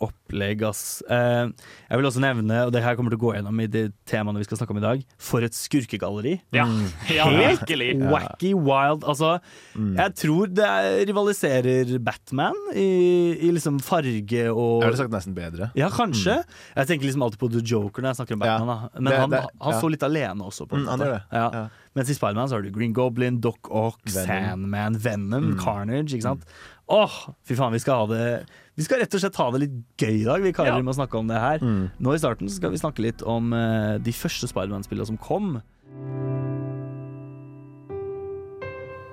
opplegg, 0.00 0.62
ass. 0.62 1.02
Eh, 1.10 1.48
jeg 1.90 1.98
vil 2.00 2.06
også 2.08 2.20
nevne, 2.22 2.62
og 2.66 2.72
det 2.72 2.82
her 2.82 2.96
kommer 2.96 3.10
til 3.10 3.18
å 3.18 3.22
gå 3.24 3.32
gjennom 3.36 3.60
i 3.60 3.66
de 3.66 3.82
temaene 4.08 4.38
vi 4.40 4.44
skal 4.44 4.56
snakke 4.60 4.70
om 4.70 4.78
i 4.80 4.84
dag, 4.84 5.02
for 5.18 5.44
et 5.44 5.52
skurkegalleri. 5.52 6.40
Ja, 6.56 6.64
ja 7.18 7.26
Helt 7.28 7.60
virkelig. 7.64 7.90
wacky, 8.10 8.54
wild. 8.54 9.04
Altså, 9.04 9.38
Mm. 9.74 9.96
jeg 9.98 10.14
tror 10.14 10.46
det 10.54 10.64
er- 10.64 11.04
rivaliserer 11.06 11.98
Batman 11.98 12.54
i, 12.74 13.34
i 13.42 13.50
liksom 13.50 13.80
farge 13.82 14.44
og 14.52 14.82
Jeg 14.82 14.90
ville 14.92 14.96
sagt 14.96 15.10
nesten 15.10 15.34
bedre. 15.34 15.70
Ja, 15.74 15.88
kanskje. 15.90 16.44
Jeg 16.76 16.86
tenker 16.86 17.04
liksom 17.08 17.22
alltid 17.26 17.38
på 17.40 17.50
The 17.50 17.60
Joker 17.60 18.02
når 18.02 18.12
jeg 18.14 18.16
snakker 18.20 18.34
om 18.38 18.44
Ja. 18.46 18.58
Batman. 18.58 18.68
Da. 18.94 19.00
Men 19.00 19.10
Det- 19.12 19.18
han, 19.20 19.30
det- 19.30 19.40
han 19.60 19.72
ja. 19.74 19.80
så 19.80 19.90
litt 19.90 20.02
alene 20.02 20.40
også. 20.46 20.68
På 20.68 20.76
en 20.76 20.84
Mm, 20.84 20.88
han 20.88 20.98
gjør 21.00 21.12
det. 21.14 21.22
Ja. 21.32 21.50
Ja. 21.52 21.68
Mens 21.96 22.08
i 22.10 22.14
Spiderman 22.14 22.48
så 22.48 22.54
har 22.54 22.62
du 22.62 22.70
Green 22.70 22.92
Goblin, 22.92 23.40
Doc 23.40 23.58
Ock, 23.70 24.00
Venom. 24.06 24.26
Sandman, 24.26 24.96
Venom, 24.98 25.44
Mm. 25.54 25.60
Carnage. 25.60 26.12
Ikke 26.14 26.22
sant? 26.22 26.44
Åh, 26.88 27.10
fy 27.46 27.54
faen, 27.54 27.72
vi 27.72 27.78
skal 27.78 28.06
ha 28.06 28.06
det 28.14 28.46
Vi 28.74 28.82
skal 28.82 28.98
rett 28.98 29.14
og 29.14 29.20
slett 29.22 29.36
ha 29.38 29.50
det 29.54 29.60
litt 29.62 29.74
gøy 30.02 30.16
i 30.22 30.24
dag, 30.26 30.42
vi 30.42 30.50
karer, 30.52 30.74
Ja. 30.74 30.82
med 30.82 30.94
å 30.94 30.98
snakke 30.98 31.18
om 31.18 31.28
det 31.30 31.38
her. 31.38 31.58
Mm. 31.62 31.90
Nå 32.02 32.14
i 32.14 32.18
starten 32.18 32.48
skal 32.50 32.72
vi 32.74 32.80
snakke 32.80 33.04
litt 33.04 33.22
om 33.22 33.52
uh, 33.54 33.98
de 34.02 34.10
første 34.12 34.48
Spiderman-spillene 34.50 35.06
som 35.06 35.16
kom. 35.16 35.60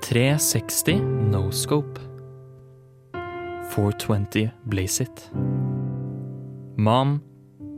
360 0.02 0.98
no 1.32 1.52
scope. 1.52 2.00
420 3.76 4.50
blaze 4.66 5.02
it. 5.04 5.30
Mom, 6.78 7.22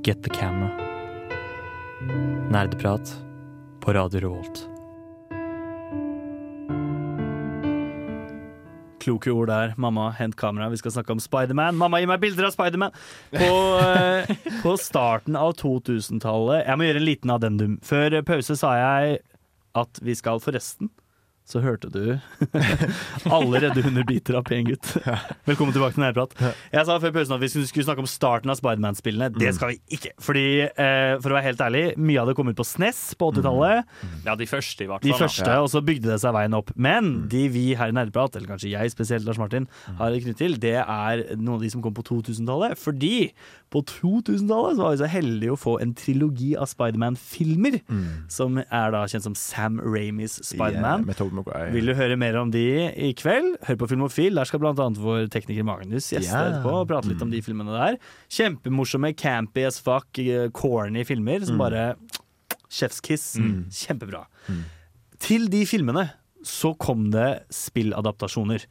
get 0.01 0.23
the 0.23 0.29
camera. 0.29 0.71
Nerdeprat 2.49 3.11
på 3.81 3.93
Radio 3.93 4.19
Revolt. 4.19 4.69
Kloke 9.03 9.33
ord 9.33 9.51
der. 9.51 9.75
Mamma, 9.77 10.09
hent 10.17 10.37
kamera. 10.39 10.69
Vi 10.71 10.79
skal 10.79 10.95
snakke 10.95 11.11
om 11.15 11.21
Spiderman. 11.23 11.75
Mamma, 11.79 11.99
gi 11.99 12.07
meg 12.07 12.21
bilder 12.23 12.47
av 12.47 12.55
Spiderman! 12.55 12.95
På, 13.35 13.51
eh, 13.83 14.33
på 14.63 14.75
starten 14.79 15.35
av 15.39 15.55
2000-tallet 15.59 16.63
Jeg 16.67 16.79
må 16.79 16.87
gjøre 16.87 17.01
en 17.01 17.07
liten 17.09 17.33
addendum. 17.33 17.77
Før 17.83 18.21
pause 18.27 18.55
sa 18.59 18.75
jeg 18.79 19.21
at 19.75 19.99
vi 20.05 20.15
skal 20.15 20.39
forresten 20.43 20.91
så 21.43 21.59
hørte 21.59 21.89
du 21.91 22.15
allerede 23.35 23.83
under 23.83 24.05
biter 24.07 24.37
av 24.39 24.45
pen 24.47 24.67
gutt. 24.69 24.93
Velkommen 25.49 25.75
tilbake 25.75 25.97
til 25.97 26.03
Nærprat. 26.05 26.35
Jeg 26.71 26.87
sa 26.87 26.95
før 27.03 27.13
pausen 27.17 27.35
at 27.35 27.43
vi 27.43 27.49
skulle 27.51 27.85
snakke 27.85 28.03
om 28.03 28.07
starten 28.09 28.51
av 28.53 28.59
Spiderman-spillene. 28.59 29.27
Det 29.35 29.51
skal 29.57 29.73
vi 29.73 29.97
ikke. 29.97 30.13
Fordi, 30.23 30.45
eh, 30.69 31.15
for 31.19 31.33
å 31.33 31.37
være 31.37 31.47
helt 31.49 31.63
ærlig, 31.65 31.83
mye 31.99 32.21
av 32.23 32.31
det 32.31 32.37
kom 32.39 32.51
ut 32.51 32.59
på 32.59 32.67
SNES 32.67 33.01
på 33.19 33.31
80-tallet. 33.33 33.91
Ja, 34.23 34.37
de 34.39 34.47
første, 34.47 34.85
i 34.85 34.89
hvert 34.89 35.03
fall. 35.03 35.11
De 35.11 35.19
første, 35.19 35.57
og 35.65 35.69
så 35.73 35.83
bygde 35.83 36.13
det 36.13 36.19
seg 36.23 36.35
veien 36.37 36.55
opp. 36.57 36.71
Men 36.79 37.11
de 37.31 37.43
vi 37.51 37.65
her 37.79 37.91
i 37.91 37.97
Nærprat, 37.99 38.39
eller 38.39 38.53
kanskje 38.55 38.71
jeg 38.71 38.95
spesielt, 38.95 39.27
Lars 39.27 39.41
Martin, 39.41 39.67
har 39.99 40.15
knyttet 40.15 40.39
til, 40.39 40.55
det 40.63 40.77
er 40.79 41.25
noen 41.35 41.57
av 41.57 41.67
de 41.67 41.73
som 41.75 41.83
kom 41.83 41.95
på 41.97 42.07
2000-tallet. 42.07 42.79
Fordi 42.79 43.15
på 43.73 43.81
2000-tallet 43.89 44.77
så 44.77 44.85
var 44.85 44.93
vi 44.93 45.01
så 45.01 45.09
heldige 45.09 45.53
å 45.55 45.59
få 45.59 45.75
en 45.81 45.93
trilogi 45.97 46.51
av 46.59 46.69
Spiderman-filmer. 46.69 47.79
Som 48.31 48.59
er 48.61 48.93
da 48.93 49.03
kjent 49.09 49.25
som 49.25 49.37
Sam 49.37 49.79
Ramis 49.81 50.37
Spiderman. 50.45 51.07
Yeah, 51.07 51.71
Vil 51.73 51.89
du 51.89 51.95
høre 51.97 52.17
mer 52.19 52.37
om 52.41 52.53
de 52.53 52.65
i 52.93 53.13
kveld? 53.17 53.57
Hør 53.67 53.79
på 53.81 53.89
Filmofil. 53.93 54.37
Der 54.37 54.49
skal 54.49 54.63
annet 54.69 55.01
vår 55.01 55.27
tekniker 55.33 55.65
Magnus 55.67 56.11
gjeste 56.13 56.29
yeah. 56.29 56.51
etterpå 56.51 56.75
og 56.81 56.89
prate 56.91 57.09
litt 57.11 57.23
om 57.25 57.33
de 57.33 57.41
filmene 57.45 57.73
der. 57.73 57.99
Kjempemorsomme, 58.33 59.13
campy 59.17 59.65
as 59.67 59.79
fuck, 59.83 60.09
eh, 60.21 60.49
corny 60.53 61.05
filmer 61.07 61.45
som 61.47 61.61
bare 61.61 61.93
Chef's 62.73 63.01
kiss. 63.03 63.33
Kjempebra. 63.83 64.25
Til 65.23 65.49
de 65.51 65.63
filmene 65.69 66.09
så 66.43 66.73
kom 66.75 67.09
det 67.13 67.45
spilladaptasjoner. 67.53 68.65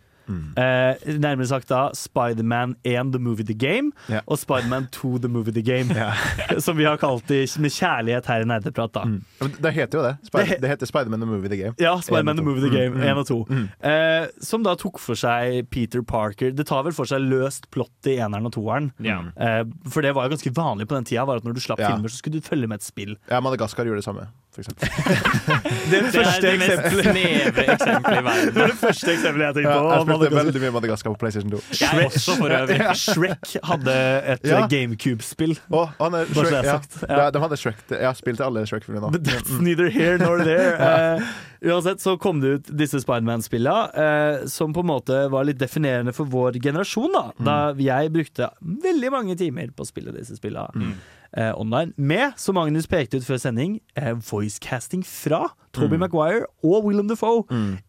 Eh, 0.57 1.19
nærmere 1.19 1.47
sagt 1.47 1.69
da 1.69 1.91
Spiderman 1.95 2.75
1 2.85 3.13
The 3.13 3.19
Movie 3.21 3.45
The 3.47 3.55
Game 3.55 3.93
Ja. 4.09 4.21
og 4.27 4.39
Spiderman 4.39 4.87
2 4.93 5.19
The 5.19 5.29
Movie 5.29 5.53
The 5.53 5.63
Game. 5.63 5.95
som 6.65 6.77
vi 6.77 6.85
har 6.85 6.97
kalt 6.97 7.27
det 7.29 7.45
med 7.59 7.71
kjærlighet 7.71 8.27
her 8.27 8.41
i 8.43 8.45
Nerdeprat. 8.45 8.93
da. 8.95 9.05
mm. 9.05 9.23
Det 9.63 9.73
heter 9.75 9.99
jo 9.99 10.05
det. 10.05 10.17
Spider 10.27 10.45
Det 10.47 10.57
he- 10.57 10.61
det 10.61 10.69
heter 10.71 10.87
Spiderman 10.87 11.21
the 11.21 11.27
Movie 11.27 11.49
the 11.49 11.57
Game. 11.63 11.75
Ja, 11.81 11.97
Spiderman 12.01 12.37
The. 12.37 12.45
Movie 12.45 12.69
The 12.69 12.71
Game, 12.77 12.91
Mm, 12.95 13.01
mm. 13.01 13.09
1 13.09 13.19
og 13.19 13.27
2. 13.27 13.89
Eh, 13.89 14.27
som 14.41 14.63
da 14.63 14.75
tok 14.75 14.99
for 14.99 15.15
seg 15.15 15.69
Peter 15.71 16.03
Parker. 16.03 16.51
Det 16.53 16.67
tar 16.67 16.83
vel 16.85 16.93
for 16.93 17.05
seg 17.09 17.21
løst 17.23 17.71
plott 17.71 18.07
i 18.07 18.17
eneren 18.19 18.47
og 18.47 18.53
toeren. 18.53 18.93
Yeah. 19.01 19.29
Eh, 19.37 19.65
for 19.89 20.03
det 20.03 20.15
var 20.15 20.25
jo 20.29 20.35
ganske 20.37 20.53
vanlig 20.55 20.87
på 20.89 20.95
den 20.99 21.05
tida, 21.05 21.25
var 21.25 21.37
at 21.37 21.45
når 21.45 21.55
du 21.55 21.61
slapp 21.61 21.79
Ja. 21.81 21.91
filmer, 21.95 22.09
så 22.09 22.17
skulle 22.23 22.41
du 22.41 22.47
følge 22.47 22.67
med 22.69 22.81
et 22.81 22.83
spill. 22.85 23.17
Ja, 23.31 23.41
Madagaskar 23.41 23.85
gjorde 23.85 24.03
det 24.03 24.05
samme, 24.05 24.27
for 24.53 24.63
eksempel. 24.63 24.89
Det 25.91 25.99
er 25.99 26.05
det 26.05 26.13
Det 26.13 26.23
er 26.23 26.41
det 26.45 26.53
mest 26.61 26.87
snevre 26.93 27.65
eksempelet 27.75 28.19
i 28.19 28.25
verden. 28.27 28.55
Det 28.55 28.63
er 28.63 28.73
det 28.73 28.79
første 28.81 29.13
eksempelet 29.13 29.45
jeg 29.47 29.55
tenkte 29.59 29.77
Ja, 29.77 29.85
jeg 29.93 30.07
spilte 30.07 30.37
veldig 30.37 30.63
mye 30.65 30.73
Madagaskar 30.77 31.15
på 31.15 31.21
PlayStation 31.23 31.53
2. 31.55 31.61
Shrek, 31.79 32.03
også, 32.09 32.37
for 32.41 32.55
øvrig. 32.59 32.81
Shrek 33.03 33.55
hadde 33.71 33.95
et 34.35 34.45
Ja. 34.53 34.61
GameCube-spill. 34.73 35.55
Er 35.57 35.95
ja. 36.03 36.61
ja. 36.63 36.77
Ja, 37.09 37.31
de 37.31 37.43
hadde 37.45 37.59
Shrek. 37.61 37.81
Jeg 37.91 38.05
har 38.07 38.19
spilt 38.19 38.41
alle 38.45 38.67
Shrek-filmene 38.69 39.13
But 39.13 39.25
nå. 39.25 39.31
that's 39.33 39.57
neither 39.61 39.89
here 39.91 40.19
nor 40.21 40.45
there. 40.45 40.77
uh, 41.23 41.25
uansett 41.73 42.01
så 42.05 42.17
kom 42.21 42.41
det 42.43 42.49
ut 42.59 42.71
disse 42.83 43.01
Spiderman-spillene, 43.03 43.89
uh, 43.97 44.47
som 44.53 44.73
på 44.77 44.85
en 44.85 44.91
måte 44.93 45.25
var 45.33 45.49
litt 45.49 45.61
definerende 45.61 46.13
for 46.17 46.29
vår 46.29 46.61
generasjon. 46.63 47.13
Da 47.13 47.25
Da 47.53 47.59
jeg 47.81 48.13
brukte 48.15 48.53
veldig 48.61 49.11
mange 49.13 49.37
timer 49.41 49.73
på 49.75 49.85
å 49.85 49.89
spille 49.89 50.15
disse 50.15 50.37
spillene 50.39 50.93
eh, 51.37 51.53
online. 51.59 51.93
Med, 51.97 52.33
som 52.37 52.55
Magnus 52.59 52.87
pekte 52.91 53.17
ut 53.21 53.25
før 53.27 53.41
sending, 53.43 53.81
eh, 53.97 54.13
voicecasting 54.31 55.05
fra 55.07 55.49
Toby 55.73 55.97
Maguire 55.97 56.45
og 56.69 56.85
Willem 56.85 57.07
Defoe 57.09 57.47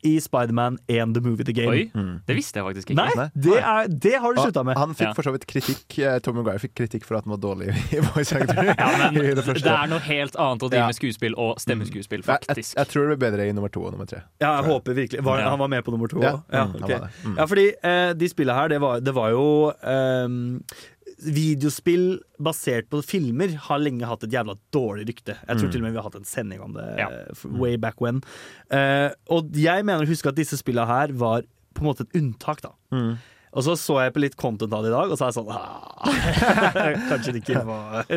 i 0.08 0.14
Spiderman 0.24 0.78
1 0.88 1.14
The 1.18 1.20
Movie 1.26 1.44
The 1.44 1.52
Game. 1.52 1.72
Oi, 1.74 1.90
det 2.30 2.38
visste 2.38 2.62
jeg 2.62 2.68
faktisk 2.70 2.94
ikke. 2.94 3.04
Nei, 3.18 3.26
det, 3.36 3.58
er, 3.60 3.90
det 3.92 4.14
har 4.24 4.32
du 4.32 4.40
slutta 4.40 4.64
med. 4.64 4.78
Han 4.80 4.94
fikk 4.96 5.10
Ja. 5.10 5.12
for 5.18 5.28
så 5.28 5.34
vidt 5.36 5.44
kritikk 5.52 5.98
eh, 6.00 6.16
Toby 6.24 6.40
Maguire 6.40 6.62
fikk 6.64 6.78
kritikk 6.80 7.04
for 7.04 7.18
at 7.20 7.28
han 7.28 7.34
var 7.36 7.42
dårlig 7.44 7.74
i 7.92 8.00
voice 8.14 8.32
actor. 8.40 8.64
Ja, 8.72 8.88
men 9.12 9.20
det 9.20 9.36
det 9.36 9.68
er 9.74 9.92
noe 9.92 10.00
helt 10.06 10.38
annet 10.40 10.64
å 10.64 10.70
drive 10.72 10.86
med 10.94 10.96
skuespill 11.02 11.36
og 11.36 11.60
stemmeskuespill, 11.60 12.24
Jeg, 12.24 12.30
jeg, 12.32 12.48
faktisk. 12.48 12.78
jeg 12.80 12.88
tror 12.94 13.10
det 13.12 13.18
blir 13.20 13.24
bedre 13.28 13.50
i 13.50 13.52
nummer 13.60 13.74
to 13.76 13.84
og 13.84 13.92
nummer 13.98 14.08
tre. 14.08 14.22
Ja, 14.40 14.54
jeg 14.62 14.70
håper 14.72 14.96
virkelig 15.04 15.26
var, 15.28 15.44
Ja. 15.44 15.50
Han 15.52 15.60
var 15.60 15.68
med 15.76 15.84
på 15.84 15.92
nummer 15.92 16.08
to 16.08 16.24
Ja, 16.24 16.38
òg? 16.38 16.42
Ja, 16.56 16.64
mm, 16.64 16.74
han 16.80 16.84
ok. 16.88 17.20
Mm. 17.28 17.36
ja, 17.42 17.46
fordi 17.52 17.68
eh, 17.84 18.14
de 18.24 18.32
spillene 18.32 18.56
her, 18.62 18.72
det 18.72 18.80
var, 18.80 19.04
det 19.04 19.14
var 19.20 19.36
jo 19.36 19.44
ehm, 19.84 20.64
Videospill 21.24 22.20
basert 22.44 22.90
på 22.92 23.02
filmer 23.06 23.54
har 23.70 23.80
lenge 23.82 24.06
hatt 24.10 24.24
et 24.28 24.34
jævla 24.36 24.56
dårlig 24.76 25.08
rykte. 25.10 25.36
Jeg 25.48 25.58
tror 25.60 25.72
til 25.72 25.82
og 25.82 25.86
med 25.88 25.94
vi 25.96 25.98
har 26.02 26.08
hatt 26.10 26.16
en 26.20 26.26
sending 26.28 26.62
om 26.62 26.74
det 26.74 26.86
Ja. 27.00 27.08
eh, 27.10 27.46
way 27.60 27.76
back 27.78 28.02
when. 28.02 28.22
Uh, 28.72 29.10
og 29.30 29.52
jeg 29.56 29.86
mener 29.86 30.04
å 30.04 30.10
huske 30.10 30.28
at 30.30 30.36
disse 30.36 30.58
spillene 30.60 30.88
her 30.88 31.14
var 31.14 31.44
på 31.74 31.82
en 31.82 31.88
måte 31.90 32.06
et 32.06 32.16
unntak, 32.20 32.62
da. 32.62 32.74
Og 33.54 33.66
så 33.66 33.76
så 33.78 34.00
jeg 34.02 34.14
på 34.16 34.22
litt 34.24 34.36
content 34.40 34.74
av 34.74 34.84
det 34.86 34.90
i 34.90 34.94
dag, 34.94 35.12
og 35.12 35.20
så 35.20 35.28
er 35.28 35.32
jeg 35.32 35.38
sånn 35.38 35.52
ah, 35.54 35.94
Kanskje 37.12 37.36
det 37.36 37.42
ikke 37.44 37.62
var 37.68 38.08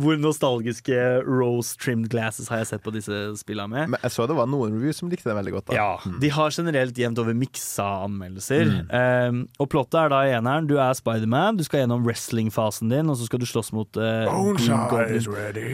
Hvor 0.00 0.18
nostalgiske 0.20 1.00
rose-trimmed 1.26 2.08
glasses 2.12 2.48
har 2.52 2.62
jeg 2.62 2.70
sett 2.72 2.84
på 2.84 2.94
disse 2.94 3.20
spillene 3.40 3.68
med? 3.72 3.92
Men 3.94 4.06
jeg 4.06 4.14
så 4.14 4.26
det 4.28 4.36
var 4.38 4.48
noen 4.50 4.76
reviews 4.76 5.00
som 5.02 5.10
likte 5.12 5.28
det 5.28 5.36
veldig 5.36 5.54
godt. 5.58 5.68
da 5.70 5.76
Ja, 5.76 6.16
de 6.22 6.30
har 6.32 6.54
generelt 6.54 6.98
jevnt 6.98 7.20
over 7.22 7.36
miksa 7.36 7.86
anmeldelser. 8.06 8.72
Um, 8.90 9.42
og 9.60 9.70
plottet 9.72 9.98
er 10.00 10.12
da 10.12 10.22
i 10.26 10.32
eneren. 10.36 10.68
Du 10.70 10.76
er 10.80 10.96
Spiderman, 10.96 11.58
du 11.60 11.64
skal 11.66 11.84
gjennom 11.84 12.06
wrestling-fasen 12.06 12.92
din, 12.92 13.10
og 13.12 13.18
så 13.20 13.28
skal 13.28 13.42
du 13.42 13.48
slåss 13.48 13.72
mot 13.76 14.00
uh, 14.00 14.24
Boneside 14.30 15.10
is 15.16 15.28
ready! 15.28 15.66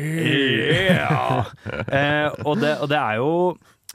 Yeah! 0.73 1.53
uh, 1.71 2.35
og, 2.49 2.59
det, 2.63 2.77
og 2.83 2.91
det 2.91 2.99
er 2.99 3.23
jo 3.23 3.31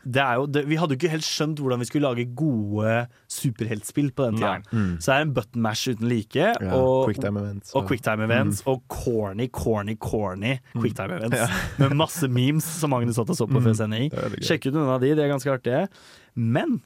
jo, 0.08 0.46
det, 0.48 0.62
vi 0.70 0.78
hadde 0.80 0.96
jo 0.96 1.00
ikke 1.02 1.10
helt 1.12 1.26
skjønt 1.28 1.60
hvordan 1.60 1.80
vi 1.82 1.88
skulle 1.90 2.08
lage 2.08 2.26
gode 2.38 2.94
superheltspill 3.32 4.12
på 4.16 4.28
den 4.30 4.38
tida. 4.40 4.54
Mm. 4.72 4.94
Så 5.02 5.12
det 5.12 5.16
er 5.18 5.26
en 5.26 5.34
button 5.36 5.62
mash 5.66 5.90
uten 5.92 6.08
like. 6.10 6.36
Ja, 6.62 6.76
og, 6.78 7.08
Quicktime 7.10 7.42
events. 7.44 7.74
og 7.76 7.88
quicktime 7.90 8.24
events 8.28 8.62
og 8.66 8.84
corny, 8.94 9.48
corny, 9.52 9.96
corny 10.00 10.56
quicktime 10.76 11.18
events. 11.20 11.58
Med 11.82 11.96
masse 12.00 12.28
memes 12.32 12.64
som 12.80 12.94
Magnus 12.96 13.20
satt 13.20 13.30
og 13.34 13.40
så 13.40 13.48
på 13.50 13.62
før 13.66 13.76
sending. 13.78 14.10
Sjekk 14.40 14.70
ut 14.70 14.74
noen 14.78 14.94
av 14.96 15.02
de, 15.04 15.14
de 15.18 15.26
er 15.26 15.32
ganske 15.34 15.52
artige. 15.54 15.86
Men 16.36 16.80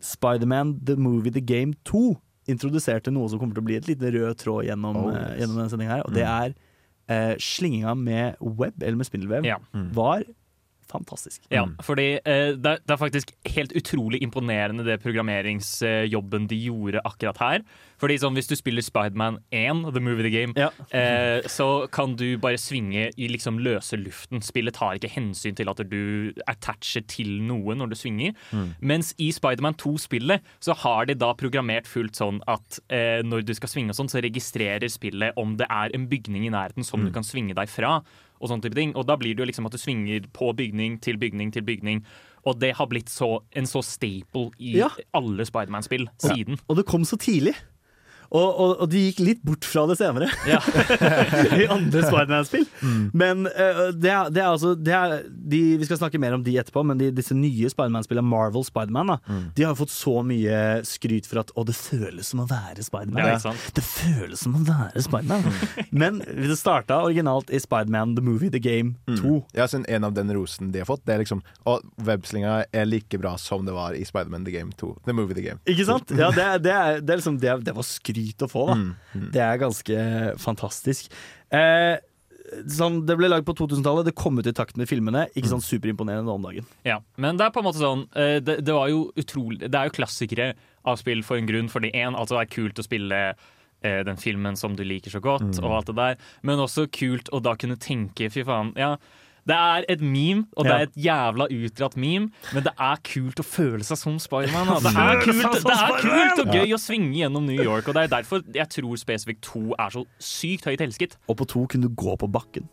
Spiderman 0.00 0.76
The 0.86 0.96
Movie 1.00 1.32
The 1.34 1.42
Game 1.42 1.74
2 1.88 2.14
introduserte 2.48 3.10
noe 3.12 3.28
som 3.28 3.40
kommer 3.42 3.56
til 3.58 3.64
å 3.64 3.68
bli 3.68 3.76
et 3.76 3.88
liten 3.90 4.08
rød 4.14 4.38
tråd 4.40 4.64
gjennom, 4.70 4.96
Oh, 4.96 5.08
eh, 5.12 5.18
yes. 5.34 5.40
gjennom 5.42 5.58
denne 5.58 5.72
sendinga 5.72 5.96
her, 5.98 6.04
og 6.06 6.14
det 6.16 6.24
er 6.24 6.54
eh, 7.08 7.34
slinginga 7.40 7.92
med 7.98 8.36
web, 8.40 8.76
eller 8.80 8.96
med 8.96 9.08
spindelvev, 9.08 9.44
Ja. 9.44 9.58
var 9.96 10.22
fantastisk. 10.88 11.42
Ja, 11.52 11.66
fordi 11.84 12.08
eh, 12.24 12.54
det, 12.56 12.66
er- 12.74 12.80
det 12.84 12.94
er 12.94 13.00
faktisk 13.00 13.32
helt 13.54 13.72
utrolig 13.76 14.22
imponerende 14.24 14.84
det 14.86 14.98
programmeringsjobben 15.02 16.46
de 16.48 16.56
gjorde 16.68 17.00
akkurat 17.04 17.38
her. 17.42 17.62
Fordi 17.98 18.14
sånn, 18.22 18.34
Hvis 18.38 18.46
du 18.46 18.54
spiller 18.54 18.82
Spiderman 18.84 19.40
1, 19.50 19.92
The 19.92 20.00
Movie 20.00 20.22
The 20.28 20.30
Game, 20.30 20.52
Ja. 20.56 20.68
eh, 20.94 21.42
så 21.50 21.88
kan 21.90 22.14
du 22.16 22.36
bare 22.38 22.56
svinge 22.58 23.10
i 23.16 23.28
liksom 23.28 23.58
løse 23.58 23.96
luften. 23.98 24.40
Spillet 24.40 24.74
tar 24.74 24.94
ikke 24.94 25.10
hensyn 25.10 25.56
til 25.56 25.68
at 25.68 25.76
du 25.90 26.32
attacher 26.46 27.02
til 27.08 27.42
noe 27.42 27.74
når 27.74 27.88
du 27.90 27.96
svinger. 27.96 28.34
Mens 28.80 29.14
i 29.18 29.30
Spiderman 29.32 29.74
2-spillet 29.74 30.40
så 30.60 30.74
har 30.76 31.06
de 31.06 31.14
da 31.14 31.32
programmert 31.34 31.86
fullt 31.86 32.14
sånn 32.14 32.40
at 32.46 32.78
eh, 32.88 33.20
når 33.26 33.42
du 33.44 33.54
skal 33.54 33.68
svinge 33.68 33.90
og 33.90 33.96
sånn, 33.98 34.08
så 34.12 34.22
registrerer 34.22 34.88
spillet 34.88 35.34
om 35.36 35.56
det 35.56 35.66
er 35.68 35.90
en 35.94 36.06
bygning 36.08 36.46
i 36.46 36.50
nærheten 36.54 36.84
som 36.86 37.04
du 37.04 37.10
kan 37.10 37.24
svinge 37.26 37.54
deg 37.54 37.68
fra. 37.68 37.98
Og 38.40 38.48
sånne 38.50 38.62
type 38.62 38.74
ting. 38.78 38.94
Og 38.96 39.06
da 39.08 39.16
blir 39.16 39.34
det 39.34 39.42
jo 39.44 39.48
liksom 39.50 39.66
at 39.66 39.72
du 39.72 39.78
svinger 39.78 40.26
på 40.32 40.52
bygning 40.56 41.00
til 41.02 41.18
bygning 41.18 41.52
til 41.52 41.62
bygning. 41.66 42.04
Og 42.46 42.60
det 42.60 42.76
har 42.78 42.86
blitt 42.86 43.10
så, 43.10 43.40
en 43.52 43.66
så 43.66 43.82
staple 43.82 44.50
i 44.58 44.76
Ja. 44.78 44.88
alle 45.12 45.44
Spiderman-spill 45.44 46.06
siden. 46.22 46.58
Og 46.68 46.76
det 46.76 46.86
kom 46.86 47.02
så 47.04 47.16
tidlig. 47.18 47.54
Og, 48.28 48.48
og, 48.60 48.72
og 48.84 48.88
de 48.92 49.06
gikk 49.06 49.22
litt 49.24 49.40
bort 49.46 49.64
fra 49.64 49.86
det 49.88 49.96
senere 49.96 50.28
Ja. 50.48 50.58
i 51.62 51.64
andre 51.70 52.02
Spiderman-spill. 52.04 52.66
Men 53.16 53.46
uh, 53.48 53.88
det, 53.96 54.10
er, 54.12 54.28
det 54.34 54.42
er 54.42 54.48
altså 54.50 54.74
det 54.76 54.92
er, 54.94 55.14
de, 55.28 55.60
Vi 55.80 55.88
skal 55.88 56.00
snakke 56.02 56.20
mer 56.20 56.36
om 56.36 56.44
de 56.44 56.58
etterpå, 56.60 56.82
men 56.84 57.00
de, 57.00 57.08
disse 57.14 57.36
nye 57.36 57.70
Spiderman-spillene, 57.72 58.28
Marvel 58.28 58.66
Spiderman, 58.66 59.14
mm. 59.24 59.40
de 59.56 59.64
har 59.64 59.78
fått 59.78 59.94
så 59.94 60.18
mye 60.26 60.58
skryt 60.88 61.28
for 61.28 61.40
at 61.40 61.54
å, 61.56 61.64
det 61.68 61.76
føles 61.78 62.28
som 62.28 62.44
å 62.44 62.48
være 62.50 62.84
Spiderman. 62.84 63.30
Ja? 63.32 63.54
Det 63.74 63.84
føles 63.86 64.44
som 64.44 64.58
å 64.58 64.62
være 64.66 65.04
Spiderman. 65.06 65.48
men 66.02 66.20
det 66.20 66.58
starta 66.60 67.00
originalt 67.06 67.48
i 67.54 67.62
Spiderman 67.62 68.12
The 68.18 68.24
Movie 68.24 68.52
The 68.52 68.60
Game 68.62 68.98
2. 69.08 69.38
Ja, 69.56 69.68
så 69.70 69.80
En 69.88 70.04
av 70.04 70.12
den 70.12 70.28
rosen 70.34 70.72
de 70.74 70.82
har 70.82 70.88
fått, 70.88 71.04
det 71.06 71.14
er 71.14 71.20
liksom 71.22 71.38
Og 71.70 71.84
webslinga 72.04 72.64
er 72.74 72.88
like 72.88 73.20
bra 73.20 73.36
som 73.40 73.62
det 73.64 73.72
var 73.76 73.94
i 73.96 74.02
Spiderman 74.04 74.44
The 74.44 74.52
Game 74.52 74.74
2. 74.76 74.90
The 75.06 75.16
Movie 75.16 75.38
The 75.38 75.46
Game. 75.46 75.62
Ikke 75.70 75.86
sant? 75.88 76.10
Ja, 76.12 76.32
det, 76.34 76.48
det, 76.66 76.74
er, 76.74 77.00
det, 77.00 77.14
er 77.14 77.22
liksom, 77.22 77.38
det, 77.40 77.54
det 77.64 77.76
var 77.76 77.86
skryt 77.86 78.17
å 78.44 78.50
få, 78.50 78.66
da. 78.70 78.76
Mm, 78.78 79.30
Det 79.34 79.42
er 79.44 79.60
ganske 79.60 79.98
fantastisk. 80.42 81.10
Eh, 81.50 81.96
sånn, 82.72 83.02
det 83.08 83.16
ble 83.18 83.28
lagd 83.28 83.44
på 83.48 83.54
2000-tallet, 83.58 84.06
det 84.08 84.14
kom 84.18 84.38
ut 84.40 84.46
i 84.48 84.54
takt 84.56 84.78
med 84.80 84.88
filmene. 84.88 85.26
Ikke 85.36 85.50
sånn 85.52 85.64
superimponerende 85.64 86.32
om 86.32 86.46
dagen. 86.48 86.66
Ja, 86.88 87.00
men 87.20 87.36
det 87.40 87.46
er 87.48 87.52
på 87.54 87.60
en 87.62 87.68
måte 87.68 87.82
sånn 87.82 88.06
eh, 88.16 88.38
det, 88.40 88.60
det 88.64 88.74
var 88.76 88.88
jo 88.92 89.08
utrolig 89.20 89.60
Det 89.68 89.74
er 89.74 89.90
jo 89.90 89.96
klassikere 89.98 90.50
av 90.88 90.96
spill 91.00 91.22
for 91.26 91.36
en 91.40 91.48
grunn. 91.50 91.68
Fordi 91.72 91.90
én, 91.92 92.16
altså 92.16 92.38
det 92.38 92.46
er 92.46 92.52
kult 92.56 92.80
å 92.80 92.86
spille 92.86 93.20
eh, 93.28 94.02
den 94.08 94.16
filmen 94.20 94.56
som 94.56 94.76
du 94.78 94.84
liker 94.86 95.12
så 95.12 95.20
godt, 95.24 95.60
og 95.62 95.72
alt 95.80 95.90
det 95.92 95.96
der. 95.98 96.20
Men 96.42 96.64
også 96.64 96.88
kult 96.92 97.28
å 97.36 97.42
da 97.44 97.54
kunne 97.60 97.76
tenke 97.80 98.30
fy 98.32 98.44
faen. 98.48 98.72
Ja, 98.80 98.94
det 99.48 99.56
er 99.56 99.84
et 99.88 100.00
meme, 100.04 100.44
og 100.56 100.64
det 100.66 100.72
Ja. 100.72 100.78
er 100.78 100.82
et 100.86 100.96
jævla 101.08 101.46
utdratt 101.48 101.96
meme, 101.96 102.30
men 102.52 102.62
det 102.62 102.72
er 102.78 102.96
kult 103.02 103.40
å 103.40 103.44
føle 103.46 103.80
seg 103.82 103.96
som 103.96 104.18
Spiderman. 104.20 104.66
da. 104.68 104.78
Det 104.80 104.92
er 104.92 105.22
kult, 105.24 105.64
det 105.64 105.72
er 105.72 106.00
kult 106.02 106.42
og 106.44 106.54
gøy 106.54 106.74
å 106.76 106.78
svinge 106.78 107.14
gjennom 107.16 107.46
New 107.48 107.56
York, 107.64 107.88
og 107.88 107.94
det 107.94 108.04
er 108.12 108.16
derfor 108.22 108.42
jeg 108.54 108.68
tror 108.68 108.96
spesifikt 109.00 109.40
2 109.48 109.74
er 109.78 109.88
så 109.90 110.04
sykt 110.20 110.64
høyt 110.68 110.80
elsket. 110.84 111.16
Og 111.28 111.36
på 111.38 111.46
to 111.48 111.66
kunne 111.66 111.88
du 111.88 111.94
gå 111.96 112.16
på 112.18 112.28
bakken. 112.30 112.68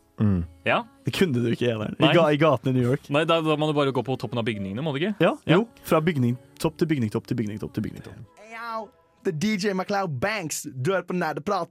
Ja. 0.65 0.83
Det 1.05 1.13
kunne 1.13 1.33
du 1.43 1.49
ikke 1.51 1.71
eneren. 1.73 1.95
I, 1.99 2.13
ga, 2.13 2.27
I 2.31 2.37
gatene 2.37 2.71
i 2.71 2.79
New 2.79 2.89
York. 2.89 3.09
Nei, 3.09 3.25
da, 3.25 3.41
da 3.41 3.55
må 3.57 3.67
du 3.67 3.73
bare 3.73 3.91
gå 3.91 4.03
på 4.03 4.17
toppen 4.17 4.37
av 4.39 4.45
bygningene, 4.45 4.81
må 4.83 4.93
du 4.95 4.99
ikke? 5.03 5.15
Ja, 5.19 5.33
jo. 5.47 5.67
Fra 5.83 5.99
bygningtopp 6.01 6.77
til 6.77 6.87
bygningtopp 6.87 7.27
til 7.27 7.35
bygningtopp 7.35 7.73
til 7.73 7.83
bygningtopp. 7.83 8.15
Hey, 8.39 8.55
yo, 8.55 8.87
er 9.27 9.31
DJ 9.31 9.73
MacLeod 9.73 10.19
Banks. 10.19 10.65
Hører 10.85 11.03
på 11.03 11.13
Nerdeprat. 11.15 11.69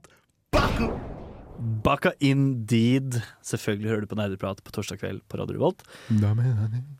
Baku! 0.51 1.14
Baka 1.57 2.11
indeed. 2.19 3.19
Selvfølgelig 3.45 3.89
hører 3.91 4.01
du 4.05 4.09
på 4.11 4.17
Nerdeprat 4.19 4.59
på 4.65 4.73
torsdag 4.75 4.99
kveld 5.01 5.21
på 5.31 5.37
Radio 5.39 5.55
Revolt. 5.57 5.83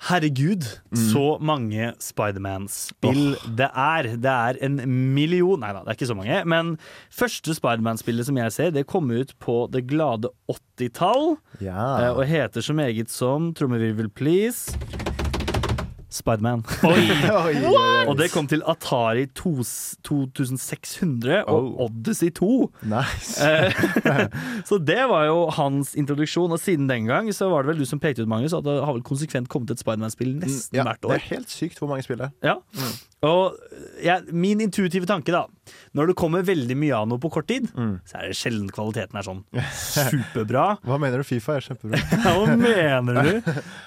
Herregud, 0.09 0.63
så 1.11 1.25
mange 1.43 1.91
Spiderman-spill 2.01 3.35
det 3.57 3.67
er. 3.71 4.09
Det 4.15 4.31
er 4.31 4.59
en 4.65 4.79
million 5.15 5.59
Nei 5.59 5.71
da, 5.75 5.83
det 5.83 5.93
er 5.93 5.99
ikke 5.99 6.09
så 6.11 6.17
mange. 6.17 6.39
Men 6.49 6.75
første 7.13 7.55
Spiderman-spillet 7.57 8.29
som 8.29 8.39
jeg 8.39 8.55
ser, 8.55 8.71
det 8.75 8.85
kom 8.87 9.11
ut 9.11 9.33
på 9.43 9.57
det 9.73 9.85
glade 9.91 10.31
80-tall. 10.51 11.35
Ja. 11.59 11.89
eh, 12.07 12.13
Og 12.15 12.25
heter 12.29 12.61
så 12.65 12.73
meget 12.77 13.11
som 13.11 13.53
Trommevirvel, 13.53 14.09
please. 14.09 14.71
Spiderman. 16.15 16.63
Oi, 16.87 17.03
oi, 17.29 17.55
oi. 17.67 18.05
Og 18.09 18.15
det 18.19 18.29
kom 18.33 18.47
til 18.47 18.63
Atari 18.71 19.25
2, 19.35 19.53
2600 20.07 21.43
og 21.45 21.55
Oh. 21.65 21.85
Odyssey 21.87 22.29
2. 22.35 22.49
Nice. 22.91 23.39
Eh, 23.41 23.73
så 24.69 24.77
det 24.77 25.01
var 25.09 25.25
jo 25.29 25.37
hans 25.55 25.95
introduksjon, 25.97 26.51
og 26.51 26.59
siden 26.61 26.89
den 26.89 27.07
gang 27.09 27.29
så 27.33 27.49
var 27.49 27.63
det 27.63 27.73
vel 27.73 27.81
du 27.83 27.87
som 27.89 27.99
pekte 28.03 28.23
ut, 28.23 28.29
Magnus, 28.31 28.53
at 28.53 28.65
det 28.67 28.75
har 28.85 28.93
vel 28.95 29.03
konsekvent 29.07 29.49
kommet 29.51 29.73
et 29.73 29.81
Spiderman-spill 29.81 30.35
nesten 30.41 30.77
Ja, 30.77 30.85
hvert 30.87 31.01
det 31.05 31.17
er 31.17 31.27
helt 31.31 31.51
sykt 31.53 31.79
hvor 31.81 31.89
mange 31.91 32.05
spill 32.05 32.19
det 32.21 32.29
er. 32.29 32.35
Ja. 32.53 32.85
Og 33.23 33.55
ja, 34.03 34.19
min 34.35 34.59
intuitive 34.61 35.07
tanke, 35.07 35.31
da 35.31 35.45
Når 35.95 36.11
det 36.11 36.15
kommer 36.19 36.43
veldig 36.45 36.75
mye 36.77 36.97
av 36.97 37.07
noe 37.09 37.21
på 37.21 37.29
kort 37.33 37.47
tid, 37.49 37.69
så 38.05 38.19
er 38.19 38.29
det 38.29 38.37
sjelden 38.37 38.67
kvaliteten 38.73 39.17
er 39.17 39.25
sånn 39.25 39.39
superbra. 39.95 40.65
Hva 40.85 40.97
mener 41.01 41.23
du? 41.23 41.25
Fifa 41.25 41.55
er 41.55 41.65
kjempebra. 41.65 42.01
Hva 42.25 42.57
mener 42.59 43.17
du? 43.25 43.31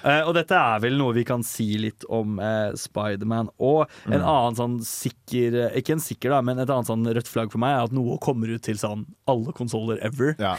Uh, 0.03 0.23
og 0.27 0.33
dette 0.35 0.57
er 0.57 0.81
vel 0.83 0.97
noe 0.99 1.13
vi 1.15 1.23
kan 1.27 1.45
si 1.45 1.69
litt 1.79 2.03
om 2.09 2.39
uh, 2.41 2.73
Spiderman. 2.79 3.51
Og 3.63 3.85
en 4.09 4.17
annen 4.19 4.57
sånn 4.57 4.75
sikker 4.85 5.55
eh, 5.61 5.77
Ikke 5.79 5.95
en 5.95 6.03
sikker, 6.03 6.33
da, 6.33 6.41
men 6.45 6.59
et 6.59 6.69
annet 6.73 6.89
sånn 6.89 7.05
rødt 7.05 7.29
flagg 7.29 7.53
for 7.53 7.61
meg 7.61 7.77
er 7.77 7.87
at 7.87 7.95
noe 7.95 8.17
kommer 8.23 8.51
ut 8.51 8.65
til 8.65 8.79
sånn 8.81 9.05
alle 9.29 9.53
konsoller 9.55 10.01
ever. 10.05 10.33
Ja. 10.41 10.55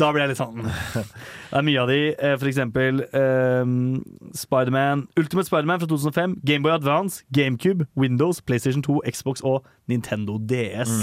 Da 0.00 0.10
blir 0.12 0.26
jeg 0.26 0.34
litt 0.34 0.42
sånn 0.42 0.66
Det 0.66 1.06
er 1.60 1.64
mye 1.64 1.80
av 1.84 1.92
de. 1.94 2.00
Uh, 2.18 2.34
For 2.34 2.50
eksempel 2.50 3.04
uh, 3.14 3.64
Spiderman 4.36 5.06
Ultimate 5.16 5.48
Spiderman 5.48 5.80
fra 5.80 5.88
2005, 5.94 6.38
Gameboy 6.44 6.74
Advance, 6.76 7.22
GameCube, 7.32 7.88
Windows, 8.08 8.40
PlayStation 8.40 8.82
2, 8.82 9.02
Xbox 9.12 9.44
og 9.46 9.64
Nintendo 9.88 10.38
DS. 10.40 10.98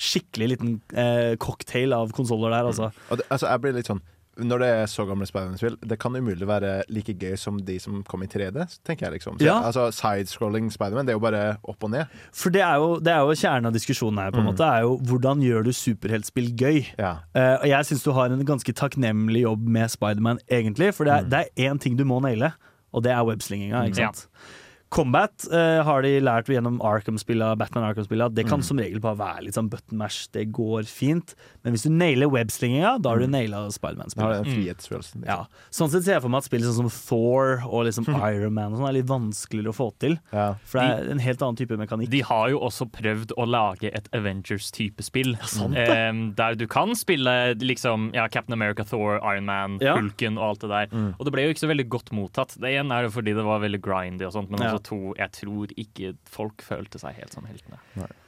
Skikkelig 0.00 0.52
liten 0.54 0.76
eh, 0.96 1.36
cocktail 1.40 1.94
av 1.96 2.12
konsoller 2.16 2.52
der, 2.54 2.68
altså. 2.72 2.92
Og 3.10 3.20
det, 3.20 3.26
altså, 3.30 3.50
jeg 3.50 3.64
blir 3.64 3.74
litt 3.76 3.90
sånn 3.90 4.02
Når 4.36 4.60
det 4.60 4.68
er 4.68 4.88
så 4.92 5.06
gamle 5.08 5.24
Spiderman-spill, 5.24 5.78
det 5.88 5.96
kan 5.96 6.12
umulig 6.12 6.44
være 6.44 6.82
like 6.92 7.14
gøy 7.16 7.38
som 7.40 7.56
de 7.64 7.78
som 7.80 8.02
kom 8.04 8.20
i 8.20 8.28
3D, 8.28 8.66
tenker 8.84 9.06
jeg 9.06 9.14
liksom. 9.14 9.38
Så, 9.38 9.46
Ja. 9.46 9.54
Altså, 9.64 9.86
Sidescrolling 9.96 10.68
Spiderman, 10.74 11.08
det 11.08 11.14
er 11.14 11.16
jo 11.16 11.22
bare 11.24 11.44
opp 11.64 11.86
og 11.88 11.94
ned. 11.94 12.12
For 12.36 12.52
det 12.52 12.60
er, 12.60 12.74
jo, 12.82 12.98
det 13.00 13.14
er 13.14 13.24
jo 13.24 13.32
kjernen 13.32 13.70
av 13.70 13.78
diskusjonen 13.78 14.20
her, 14.20 14.34
på 14.36 14.42
en 14.42 14.50
måte. 14.50 14.68
er 14.68 14.84
jo 14.84 14.98
Hvordan 15.08 15.40
gjør 15.40 15.64
du 15.64 15.72
superheltspill 15.72 16.52
gøy? 16.52 16.82
Ja. 16.98 17.14
Eh, 17.32 17.54
og 17.62 17.66
jeg 17.72 17.88
syns 17.88 18.04
du 18.04 18.12
har 18.12 18.28
en 18.28 18.44
ganske 18.52 18.76
takknemlig 18.76 19.46
jobb 19.46 19.64
med 19.78 19.88
Spiderman, 19.96 20.44
egentlig. 20.52 20.92
For 20.98 21.08
det 21.08 21.16
er, 21.32 21.48
én 21.56 21.80
mm. 21.80 21.82
ting 21.86 21.96
du 21.96 22.04
må 22.04 22.20
naile, 22.20 22.52
og 22.92 23.08
det 23.08 23.16
er 23.16 23.24
webslinginga. 23.24 23.86
Ikke 23.88 24.04
sant? 24.04 24.28
Ja. 24.28 24.62
Combat 24.96 25.44
uh, 25.52 25.82
har 25.84 26.02
de 26.06 26.14
lært 26.24 26.48
gjennom 26.48 26.78
Arkham-spillet, 26.80 27.58
Batman-Arkham-spillet. 27.60 28.32
Det 28.36 28.46
kan 28.48 28.62
som 28.64 28.78
regel 28.80 29.02
bare 29.04 29.18
være 29.20 29.44
litt 29.44 29.56
sånn 29.58 29.68
button 29.72 29.98
mash. 30.00 30.24
Det 30.32 30.46
går 30.56 30.86
fint. 30.88 31.34
Men 31.66 31.74
hvis 31.76 31.84
du 31.84 31.90
nailer 31.92 32.30
webslinginga, 32.32 32.94
da 33.04 33.12
har 33.12 33.20
du 33.20 33.26
naila 33.28 33.60
Det 33.60 33.68
har 33.68 33.74
Spiderman-spillet. 33.76 34.38
Ja, 34.40 34.54
frihetsfølelsen. 34.56 35.24
Liksom. 35.24 35.28
Ja. 35.28 35.68
Sånn 35.74 35.92
sett 35.92 36.06
ser 36.06 36.16
jeg 36.16 36.24
for 36.24 36.32
meg 36.32 36.40
at 36.40 36.48
spill 36.48 36.64
sånn 36.64 36.78
som 36.78 36.88
Thor 36.94 37.60
og 37.66 37.84
liksom 37.90 38.08
Iron 38.30 38.54
Man 38.56 38.72
og 38.72 38.80
sånn 38.80 38.88
er 38.88 38.96
litt 38.96 39.10
vanskeligere 39.10 39.74
å 39.74 39.76
få 39.76 39.90
til. 40.00 40.16
Ja. 40.32 40.46
For 40.64 40.80
det 40.80 40.86
er 40.86 41.12
en 41.16 41.22
helt 41.26 41.44
annen 41.44 41.60
type 41.60 41.76
mekanikk. 41.80 42.10
De 42.16 42.22
har 42.30 42.48
jo 42.54 42.62
også 42.64 42.88
prøvd 42.96 43.36
å 43.36 43.46
lage 43.48 43.92
et 43.92 44.08
Avengers-type 44.16 45.04
spill. 45.04 45.36
sant 45.44 45.76
det. 45.76 45.86
eh, 45.92 46.22
der 46.40 46.56
du 46.56 46.66
kan 46.72 46.96
spille 46.96 47.36
liksom 47.60 48.10
ja, 48.16 48.26
Captain 48.32 48.56
America, 48.56 48.86
Thor, 48.88 49.20
Iron 49.20 49.44
Man, 49.50 49.76
Ja. 49.84 49.98
Hulken 50.00 50.40
og 50.40 50.48
alt 50.48 50.64
det 50.64 50.72
der. 50.72 50.98
Og 51.18 51.28
det 51.28 51.36
ble 51.36 51.46
jo 51.46 51.52
ikke 51.54 51.66
så 51.66 51.72
veldig 51.74 51.88
godt 51.92 52.14
mottatt. 52.16 52.56
Det 52.56 52.72
ene 52.80 52.96
er 52.96 53.10
jo 53.10 53.14
fordi 53.18 53.36
det 53.36 53.44
var 53.44 53.60
veldig 53.60 53.82
grindy 53.84 54.24
og 54.24 54.32
sånt, 54.32 54.48
men 54.50 54.64
Ja. 54.64 54.72
også 54.72 54.85
to, 54.86 54.98
jeg 55.18 55.32
tror 55.34 55.72
ikke 55.78 56.12
folk 56.30 56.62
følte 56.64 57.00
seg 57.02 57.16
helt 57.18 57.34
som 57.34 57.46
heltene. 57.48 57.78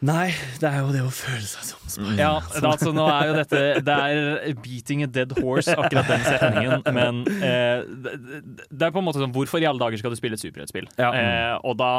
Nei, 0.04 0.28
det 0.62 0.68
er 0.68 0.80
jo 0.82 0.92
det 0.94 1.02
å 1.06 1.12
føle 1.14 1.44
seg 1.46 1.66
som 1.70 1.84
Spiderman. 1.84 2.18
Ja, 2.20 2.32
det, 2.42 2.64
altså, 2.66 2.92
nå 2.96 3.06
er 3.12 3.30
jo 3.30 3.36
dette 3.38 3.62
Det 3.86 3.96
er 3.96 4.58
beating 4.64 5.04
a 5.06 5.10
dead 5.10 5.34
horse, 5.38 5.74
akkurat 5.74 6.10
den 6.10 6.26
setningen. 6.26 6.84
Men 6.96 7.22
eh, 7.38 7.86
det, 7.86 8.16
det 8.68 8.88
er 8.88 8.94
på 8.94 9.02
en 9.02 9.08
måte 9.08 9.22
sånn 9.22 9.34
Hvorfor 9.34 9.62
i 9.62 9.68
alle 9.68 9.82
dager 9.82 10.00
skal 10.02 10.14
du 10.14 10.18
spille 10.18 10.38
et 10.38 10.42
superheltspill? 10.42 10.90
Ja. 11.00 11.12
Eh, 11.14 11.54
og 11.62 11.78
da 11.80 11.92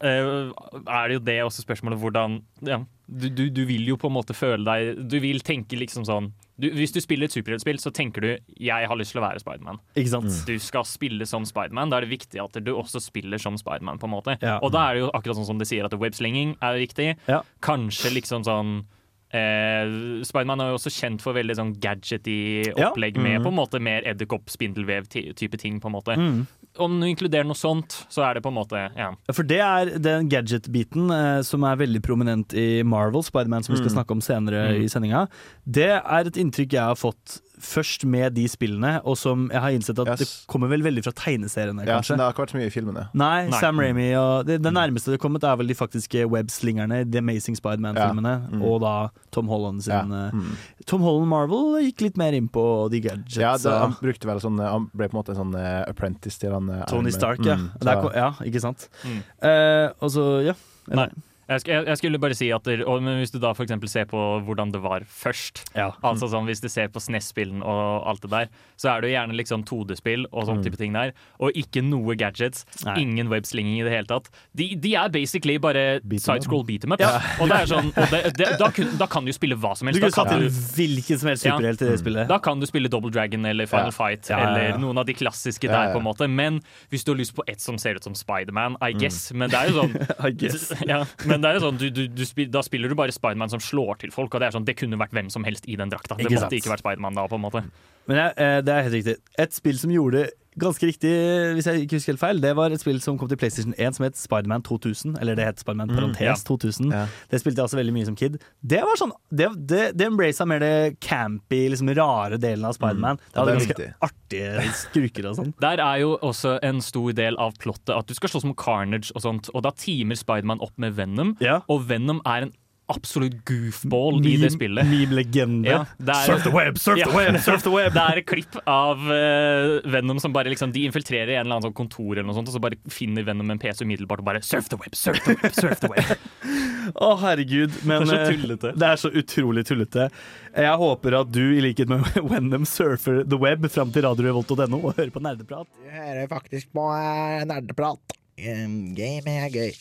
eh, 0.00 0.50
er 0.84 1.10
det 1.10 1.18
jo 1.18 1.24
det 1.30 1.38
også 1.44 1.66
spørsmålet 1.66 2.00
hvordan 2.02 2.38
ja, 2.66 2.80
du, 3.06 3.28
du, 3.28 3.46
du 3.52 3.64
vil 3.68 3.86
jo 3.92 3.98
på 4.00 4.10
en 4.10 4.16
måte 4.16 4.36
føle 4.36 4.64
deg 4.66 5.04
Du 5.10 5.18
vil 5.22 5.42
tenke 5.44 5.78
liksom 5.80 6.06
sånn 6.08 6.32
du, 6.60 6.68
Hvis 6.70 6.92
du 6.94 7.00
spiller 7.02 7.26
et 7.26 7.34
superheltspill, 7.34 7.80
så 7.82 7.90
tenker 7.90 8.20
du 8.20 8.38
'jeg 8.60 8.86
har 8.86 8.96
lyst 8.96 9.12
til 9.12 9.20
å 9.20 9.26
være 9.26 9.40
Spiderman'. 9.42 9.80
Mm. 9.96 10.46
Du 10.46 10.58
skal 10.58 10.84
spille 10.84 11.26
som 11.26 11.44
Spiderman. 11.44 11.90
Da 11.90 11.96
er 11.96 12.06
det 12.06 12.10
viktig 12.10 12.42
at 12.42 12.64
du 12.64 12.72
også 12.74 13.00
spiller 13.02 13.38
som 13.38 13.56
Spiderman. 13.56 13.98
på 13.98 14.06
Ja. 14.40 14.58
Og 14.62 14.72
da 14.72 14.90
er 14.90 14.94
det 14.94 15.00
jo 15.00 15.10
akkurat 15.10 15.36
sånn 15.36 15.46
som 15.46 15.58
de 15.58 15.64
sier 15.64 15.84
at 15.84 15.92
webslinging 15.92 16.56
er 16.62 16.78
viktig. 16.78 17.16
Ja. 17.26 17.42
Kanskje 17.60 18.14
liksom 18.14 18.44
sånn 18.44 18.86
Eh, 19.34 20.22
Spiderman 20.22 20.60
er 20.62 20.68
jo 20.70 20.76
også 20.78 20.92
kjent 20.94 21.20
for 21.24 21.34
veldig 21.34 21.56
sånn 21.58 21.72
gadgety 21.82 22.36
Ja. 22.76 22.90
opplegg 22.92 23.16
med 23.18 23.42
på 23.42 23.48
en 23.50 23.56
måte 23.58 23.80
mer 23.82 24.02
edderkopp, 24.06 24.46
spindelvev-type 24.48 25.58
ting. 25.58 25.80
på 25.80 25.86
en 25.90 25.92
måte 25.92 26.46
om 26.78 27.00
du 27.00 27.06
inkluderer 27.06 27.44
noe 27.46 27.54
sånt, 27.54 28.04
så 28.10 28.24
er 28.28 28.34
det 28.34 28.42
på 28.42 28.48
en 28.50 28.54
måte 28.58 28.90
Ja. 28.96 29.12
For 29.32 29.42
det 29.42 29.60
er 29.60 29.98
den 29.98 30.28
gadget-biten 30.28 31.10
eh, 31.10 31.42
som 31.42 31.62
er 31.64 31.76
veldig 31.76 32.02
prominent 32.02 32.54
i 32.54 32.82
Marvel, 32.82 33.22
Spiderman, 33.22 33.62
som 33.64 33.74
vi 33.74 33.80
skal 33.82 33.90
Mm. 33.90 34.04
snakke 34.04 34.10
om 34.10 34.20
senere 34.20 34.68
Mm. 34.70 34.82
i 34.82 34.86
sendinga. 34.88 35.28
Det 35.68 35.90
er 36.04 36.26
et 36.26 36.34
inntrykk 36.36 36.72
jeg 36.72 36.80
har 36.82 36.94
fått 36.96 37.40
først 37.60 38.04
med 38.04 38.34
de 38.34 38.44
spillene, 38.48 39.00
og 39.06 39.16
som 39.16 39.48
jeg 39.52 39.60
har 39.60 39.70
innsett 39.70 39.98
at 40.02 40.08
Yes. 40.08 40.18
det 40.18 40.46
kommer 40.50 40.68
vel 40.68 40.82
veldig 40.82 41.04
fra 41.04 41.12
tegneseriene, 41.12 41.86
Ja, 41.86 42.00
kanskje. 42.00 42.16
det 42.16 42.24
har 42.24 42.32
ikke 42.32 42.42
vært 42.44 42.50
så 42.54 42.58
mye 42.58 42.66
i 42.66 42.74
filmene. 42.74 43.08
Nei, 43.14 43.48
Nei. 43.48 43.60
Sam 43.60 43.78
Raimi 43.78 44.08
og 44.18 44.46
det, 44.46 44.60
det 44.62 44.72
nærmeste 44.72 45.06
det 45.12 45.20
har 45.20 45.22
kommet, 45.28 45.44
er 45.44 45.56
vel 45.56 45.66
de 45.68 45.74
faktiske 45.74 46.24
webslingerne, 46.28 47.10
The 47.10 47.18
Amazing 47.18 47.56
Spiderman-filmene, 47.56 48.34
Ja. 48.50 48.56
Mm. 48.58 48.62
og 48.62 48.80
da 48.82 49.08
Tom 49.30 49.46
Holland 49.48 49.82
sin 49.82 49.92
Ja. 49.94 50.00
eh, 50.02 50.30
Mm. 50.34 50.56
Tom 50.86 51.00
Holland 51.02 51.28
Marvel 51.28 51.80
gikk 51.82 52.00
litt 52.02 52.16
mer 52.16 52.32
inn 52.32 52.48
på 52.48 52.90
de 52.90 53.00
gadgets. 53.00 53.36
Ja, 53.36 53.56
det, 53.56 53.70
han 53.70 53.92
brukte 54.02 54.26
vel 54.26 54.40
sånn 54.40 54.58
Han 54.58 54.90
ble 54.94 55.08
på 55.08 55.14
en 55.14 55.22
måte 55.22 55.30
en 55.30 55.36
sånn 55.36 55.54
uh, 55.54 55.84
apprentice 55.88 56.38
til 56.38 56.50
han 56.52 56.68
uh, 56.70 56.84
Tony 56.86 57.10
Stark, 57.10 57.38
mm, 57.38 57.46
ja. 57.46 57.56
Mm, 57.56 57.70
Der 57.80 58.10
ja, 58.14 58.30
ikke 58.42 58.60
sant. 58.60 58.88
Mm. 59.04 59.22
Eh, 59.42 59.90
og 60.00 60.10
så, 60.10 60.44
ja. 60.44 60.54
Nei. 60.88 61.08
Jeg, 61.48 61.60
sk 61.60 61.68
jeg, 61.68 61.84
jeg 61.86 61.96
skulle 62.00 62.18
bare 62.18 62.34
si 62.34 62.50
at 62.50 62.62
der, 62.64 62.84
og, 62.88 63.02
men 63.02 63.18
Hvis 63.20 63.30
du 63.34 63.38
da 63.38 63.52
for 63.52 63.64
eksempel 63.64 63.88
ser 63.88 64.04
på 64.06 64.18
hvordan 64.46 64.72
det 64.72 64.80
var 64.82 65.00
først, 65.04 65.64
Ja. 65.76 65.90
altså 66.02 66.28
sånn 66.32 66.46
hvis 66.48 66.60
du 66.62 66.68
ser 66.68 66.88
på 66.88 67.00
SNES-spillen 67.00 67.62
og 67.62 68.06
alt 68.08 68.22
det 68.22 68.30
der, 68.30 68.48
så 68.80 68.94
er 68.96 69.00
det 69.02 69.10
jo 69.10 69.16
gjerne 69.18 69.36
liksom 69.36 69.64
2D-spill 69.64 70.26
og 70.32 70.46
sånne 70.46 70.60
Mm. 70.60 70.64
type 70.64 70.76
ting 70.78 70.92
der. 70.94 71.12
Og 71.40 71.52
ikke 71.54 71.82
noe 71.84 72.14
gadgets. 72.16 72.64
Nei. 72.84 72.94
Ingen 73.02 73.28
webslinging 73.28 73.80
i 73.80 73.84
det 73.84 73.92
hele 73.92 74.06
tatt. 74.06 74.30
De, 74.56 74.74
de 74.76 74.94
er 74.94 75.08
basically 75.08 75.58
bare 75.58 76.00
Beat 76.00 76.20
'em 76.22 76.34
up. 76.34 76.42
sidescroll 76.42 76.64
beat 76.64 76.82
'em 76.84 76.92
ups. 76.92 77.04
Og, 77.40 77.48
det 77.48 77.56
er 77.60 77.66
sånn, 77.66 77.92
det, 78.10 78.36
det, 78.38 78.58
da, 78.58 78.70
kun, 78.70 78.96
da 78.98 79.06
kan 79.06 79.24
du 79.24 79.32
spille 79.32 79.56
hva 79.56 79.76
som 79.76 79.86
Du 79.86 79.92
helst. 80.00 80.00
kunne 80.16 80.24
Da 80.24 80.30
satt 80.30 80.32
inn 80.32 80.48
du, 80.48 80.48
hvilken 80.48 81.18
som 81.18 81.28
helst 81.28 81.44
Ja. 81.44 81.56
superhelt 81.58 81.82
i 81.82 81.84
det 81.90 81.98
spillet. 82.00 82.28
da 82.28 82.38
kan 82.38 82.58
du 82.60 82.66
spille 82.66 82.88
Double 82.88 83.10
Dragon 83.10 83.44
eller 83.44 83.66
Final 83.66 83.86
Ja. 83.86 83.90
Fight 83.90 84.28
Ja, 84.30 84.38
ja, 84.38 84.44
ja. 84.44 84.50
eller 84.70 84.78
noen 84.78 84.98
av 84.98 85.04
de 85.06 85.12
klassiske 85.14 85.64
Ja, 85.64 85.72
der, 85.86 85.92
på 85.94 85.98
en 85.98 86.04
måte. 86.04 86.28
Men 86.30 86.60
hvis 86.90 87.04
du 87.04 87.12
har 87.12 87.18
lyst 87.18 87.34
på 87.34 87.42
et 87.48 87.60
som 87.60 87.76
ser 87.78 87.94
ut 87.96 88.04
som 88.04 88.14
Spiderman, 88.14 88.76
I 88.80 88.92
guess. 88.92 89.32
Men 89.32 89.50
det 89.50 89.58
er 89.58 89.68
jo 89.70 89.82
sånn 89.82 89.94
I 90.24 90.30
guess. 90.30 90.72
ja, 90.86 91.04
men 91.26 91.33
det 91.42 91.54
jo 91.56 91.64
sånn, 91.64 91.80
du, 91.80 91.88
du, 91.90 92.02
du 92.12 92.44
da 92.52 92.62
spiller 92.62 92.92
du 92.92 92.96
bare 92.98 93.14
Spiderman 93.14 93.50
som 93.50 93.62
slår 93.62 93.98
til 94.04 94.12
folk, 94.14 94.34
og 94.34 94.42
det 94.42 94.50
er 94.50 94.56
sånn, 94.56 94.66
det 94.68 94.76
kunne 94.78 94.98
vært 95.00 95.14
hvem 95.16 95.30
som 95.32 95.46
helst 95.46 95.66
i 95.66 95.78
den 95.80 95.90
drakta. 95.90 96.14
Det 96.14 96.26
Ikke 96.26 96.36
måtte 96.36 96.46
sant. 96.46 96.56
ikke 96.60 96.72
vært 96.74 96.84
Spiderman 96.84 97.18
da, 97.18 97.26
på 97.30 97.38
en 97.40 97.44
måte. 97.46 97.64
Men 98.10 98.20
jeg, 98.20 98.34
eh, 98.44 98.58
det 98.64 98.74
er 98.74 98.86
helt 98.86 98.98
riktig. 98.98 99.16
Et 99.46 99.56
spill 99.56 99.80
som 99.80 99.92
gjorde 99.94 100.26
ganske 100.58 100.86
riktig, 100.86 101.10
hvis 101.56 101.66
jeg 101.66 101.82
ikke 101.84 101.96
husker 101.98 102.12
helt 102.12 102.20
feil, 102.22 102.40
det 102.42 102.52
var 102.56 102.70
et 102.74 102.80
spill 102.82 103.00
som 103.02 103.18
kom 103.18 103.28
til 103.28 103.36
PlayStation 103.40 103.74
1 103.78 103.96
som 103.98 104.04
het 104.06 104.16
Spiderman 104.18 104.62
2000. 104.66 105.16
Eller 105.20 105.34
det 105.38 105.44
het 105.48 105.58
Spiderman 105.62 105.88
Mm, 105.90 105.96
parentes 105.96 106.20
ja. 106.20 106.34
2000. 106.48 106.92
Ja. 106.92 107.04
Det 107.30 107.40
spilte 107.42 107.60
jeg 107.60 107.64
også 107.68 107.76
veldig 107.80 107.94
mye 107.96 108.06
som 108.08 108.16
kid. 108.16 108.38
Det 108.62 108.80
var 108.86 108.96
sånn 109.00 109.12
Det, 109.34 109.48
det, 109.68 109.82
det 109.98 110.06
embracet 110.06 110.46
mer 110.48 110.58
det 110.62 111.00
campy, 111.00 111.68
liksom 111.72 111.88
rare 111.98 112.38
delen 112.38 112.64
av 112.64 112.74
Spiderman. 112.78 113.18
Det 113.32 113.40
hadde 113.40 113.46
det 113.46 113.54
er 113.54 113.60
ganske 113.60 113.76
riktig. 113.76 113.90
artige 114.08 114.72
skruker 114.80 115.30
og 115.30 115.36
sånn. 115.40 115.54
Der 115.66 115.82
er 115.82 115.98
jo 116.04 116.16
også 116.22 116.58
en 116.62 116.80
stor 116.80 117.12
del 117.12 117.36
av 117.36 117.54
plottet 117.58 117.94
at 117.96 118.06
du 118.06 118.14
skal 118.14 118.28
slåss 118.34 118.44
mot 118.48 118.56
Carnage 118.58 119.12
og 119.14 119.22
sånt, 119.22 119.50
og 119.54 119.62
da 119.66 119.70
teamer 119.76 120.16
Spiderman 120.18 120.60
opp 120.64 120.76
med 120.78 120.94
Venom, 120.96 121.36
Ja. 121.40 121.60
og 121.68 121.88
Venom 121.88 122.20
er 122.24 122.46
en 122.48 122.52
absolutt 122.92 123.44
goofball 123.48 124.18
i 124.26 124.34
det 124.36 124.50
spillet. 124.52 124.86
Meme-legende. 124.86 125.68
Ja, 125.70 125.84
surf 126.26 126.42
the 126.44 126.52
web, 126.52 126.78
surf 126.78 126.98
Ja. 126.98 127.06
the 127.08 127.16
web, 127.16 127.38
surf 127.40 127.62
the 127.64 127.72
web! 127.72 127.92
Det 127.94 128.02
er 128.02 128.20
et 128.20 128.26
klipp 128.28 128.58
av 128.68 129.00
uh, 129.08 129.80
Venom 129.88 130.20
som 130.20 130.34
bare 130.34 130.52
liksom 130.52 130.72
De 130.74 130.84
infiltrerer 130.84 131.38
en 131.38 131.46
eller 131.46 131.56
annen 131.56 131.68
sånn 131.70 131.76
kontor, 131.76 132.12
eller 132.12 132.28
noe 132.28 132.36
sånt, 132.36 132.50
og 132.52 132.56
så 132.58 132.62
bare 132.62 132.76
finner 132.92 133.24
Venom 133.24 133.50
en 133.54 133.60
PC 133.62 133.86
umiddelbart 133.86 134.20
og 134.20 134.28
bare 134.28 134.42
Surf 134.44 134.68
the 134.68 134.78
web, 134.80 134.96
surf 134.98 135.22
the 135.24 135.36
web, 135.38 135.56
surf 135.56 135.80
the 135.80 135.90
web. 135.92 136.28
Å, 137.04 137.14
herregud. 137.22 137.80
Men 137.88 138.04
Det 138.04 138.18
er 138.20 138.32
så 138.36 138.68
eh, 138.68 138.76
det 138.76 138.88
er 138.90 139.00
så 139.00 139.10
utrolig 139.16 139.64
tullete. 139.68 140.10
Jeg 140.54 140.76
håper 140.84 141.16
at 141.22 141.32
du, 141.32 141.42
i 141.56 141.62
likhet 141.64 141.88
med 141.90 142.04
Wenham, 142.30 142.68
surfer 142.68 143.22
the 143.24 143.40
web 143.40 143.64
fram 143.72 143.94
til 143.94 144.04
radiorevolt.no 144.04 144.82
og 144.82 144.92
hører 144.98 145.14
på 145.14 145.24
nerdeprat. 145.24 145.70
Du 145.80 145.88
hører 145.88 146.28
faktisk 146.30 146.72
på 146.76 146.90
eh, 146.98 147.42
nerdeprat. 147.48 148.18
Game 148.36 149.30
er 149.30 149.48
gøy. 149.54 149.72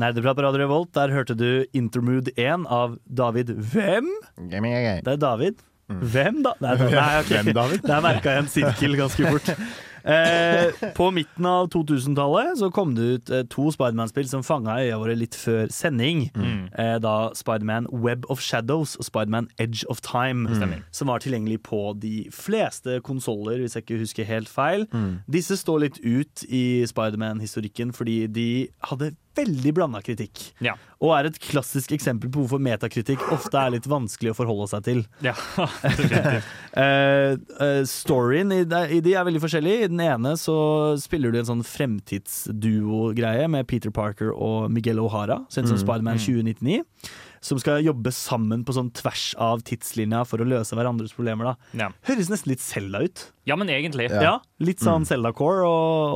Nerdeprat 0.00 0.36
på 0.38 0.42
Radio 0.44 0.60
Revolt. 0.64 0.90
Der 0.96 1.12
hørte 1.14 1.36
du 1.38 1.64
Intermood 1.76 2.30
1 2.36 2.66
av 2.72 2.96
David 3.06 3.52
Hvem? 3.72 4.08
Det 4.50 5.12
er 5.14 5.20
David. 5.22 5.60
Hvem, 5.88 6.42
da? 6.44 6.54
Nei, 6.64 6.76
da- 6.80 6.88
nei, 6.90 7.18
ok. 7.20 7.28
Hvem, 7.34 7.50
David? 7.54 7.82
Der 7.86 8.00
merka 8.04 8.32
jeg 8.34 8.44
en 8.46 8.52
sirkel 8.52 8.96
ganske 8.98 9.30
fort. 9.30 9.50
Eh, 10.04 10.90
på 10.94 11.10
midten 11.10 11.46
av 11.46 11.70
2000-tallet 11.72 12.58
så 12.58 12.70
kom 12.74 12.94
det 12.96 13.02
ut 13.02 13.30
eh, 13.32 13.44
to 13.48 13.70
Spiderman-spill 13.72 14.28
som 14.28 14.44
fanga 14.44 14.76
øya 14.82 14.98
våre 15.00 15.16
litt 15.16 15.36
før 15.38 15.70
sending. 15.72 16.26
Mm. 16.36 16.68
Eh, 16.70 16.96
da 17.00 17.32
Spiderman 17.36 17.88
Web 17.88 18.28
of 18.32 18.42
Shadows 18.44 18.98
og 19.00 19.08
Spiderman 19.08 19.48
Edge 19.58 19.86
of 19.88 20.02
Time. 20.04 20.48
Mm. 20.50 20.84
Som 20.92 21.08
var 21.12 21.24
tilgjengelig 21.24 21.62
på 21.70 21.94
de 22.00 22.28
fleste 22.34 23.00
konsoller, 23.04 23.62
hvis 23.62 23.78
jeg 23.78 23.86
ikke 23.86 24.02
husker 24.04 24.28
helt 24.28 24.52
feil. 24.52 24.88
Mm. 24.92 25.24
Disse 25.30 25.56
står 25.60 25.86
litt 25.86 26.00
ut 26.04 26.44
i 26.48 26.84
Spiderman-historikken 26.90 27.94
fordi 27.96 28.24
de 28.28 28.48
hadde 28.90 29.14
veldig 29.34 29.72
blanda 29.74 30.00
kritikk. 30.04 30.40
Ja. 30.62 30.76
Og 31.02 31.12
er 31.16 31.28
et 31.28 31.38
klassisk 31.42 31.92
eksempel 31.96 32.30
på 32.32 32.44
hvorfor 32.44 32.62
metakritikk 32.62 33.22
ofte 33.34 33.58
er 33.60 33.74
litt 33.74 33.88
vanskelig 33.90 34.32
å 34.32 34.36
forholde 34.38 34.68
seg 34.70 34.84
til. 34.86 35.02
Ja, 35.24 35.34
uh, 36.78 37.82
storyen 37.98 38.54
i 38.54 38.62
de, 38.68 38.82
i 38.96 39.00
de 39.04 39.16
er 39.18 39.26
veldig 39.26 39.42
forskjellig. 39.42 39.74
I 39.84 39.90
den 39.94 40.02
ene 40.04 40.34
så 40.40 40.54
spiller 41.00 41.32
du 41.32 41.38
en 41.40 41.48
sånn 41.48 41.64
fremtidsduo-greie 41.64 43.46
med 43.50 43.66
Peter 43.70 43.92
Parker 43.94 44.32
og 44.34 44.70
Miguel 44.74 45.00
O'Hara, 45.02 45.42
kjent 45.52 45.68
som 45.70 45.76
Mm, 45.78 45.82
Spiderman 45.84 46.18
mm. 46.18 46.24
2099. 46.26 46.84
Som 47.44 47.58
skal 47.60 47.84
jobbe 47.84 48.10
sammen 48.12 48.64
på 48.64 48.72
sånn 48.72 48.90
tvers 48.96 49.34
av 49.36 49.60
tidslinja 49.62 50.24
for 50.26 50.38
å 50.40 50.48
løse 50.48 50.72
hverandres 50.74 51.12
problemer. 51.14 51.44
da 51.44 51.56
Ja. 51.84 51.90
Høres 52.08 52.30
nesten 52.30 52.50
litt 52.54 52.60
Selda 52.60 53.02
ut. 53.04 53.30
Ja, 53.46 53.56
men 53.56 53.68
egentlig. 53.68 54.10
Ja, 54.10 54.22
Ja. 54.22 54.40
Litt 54.60 54.78
sånn 54.80 55.04
Zelda-core 55.04 55.64
å 55.66 55.74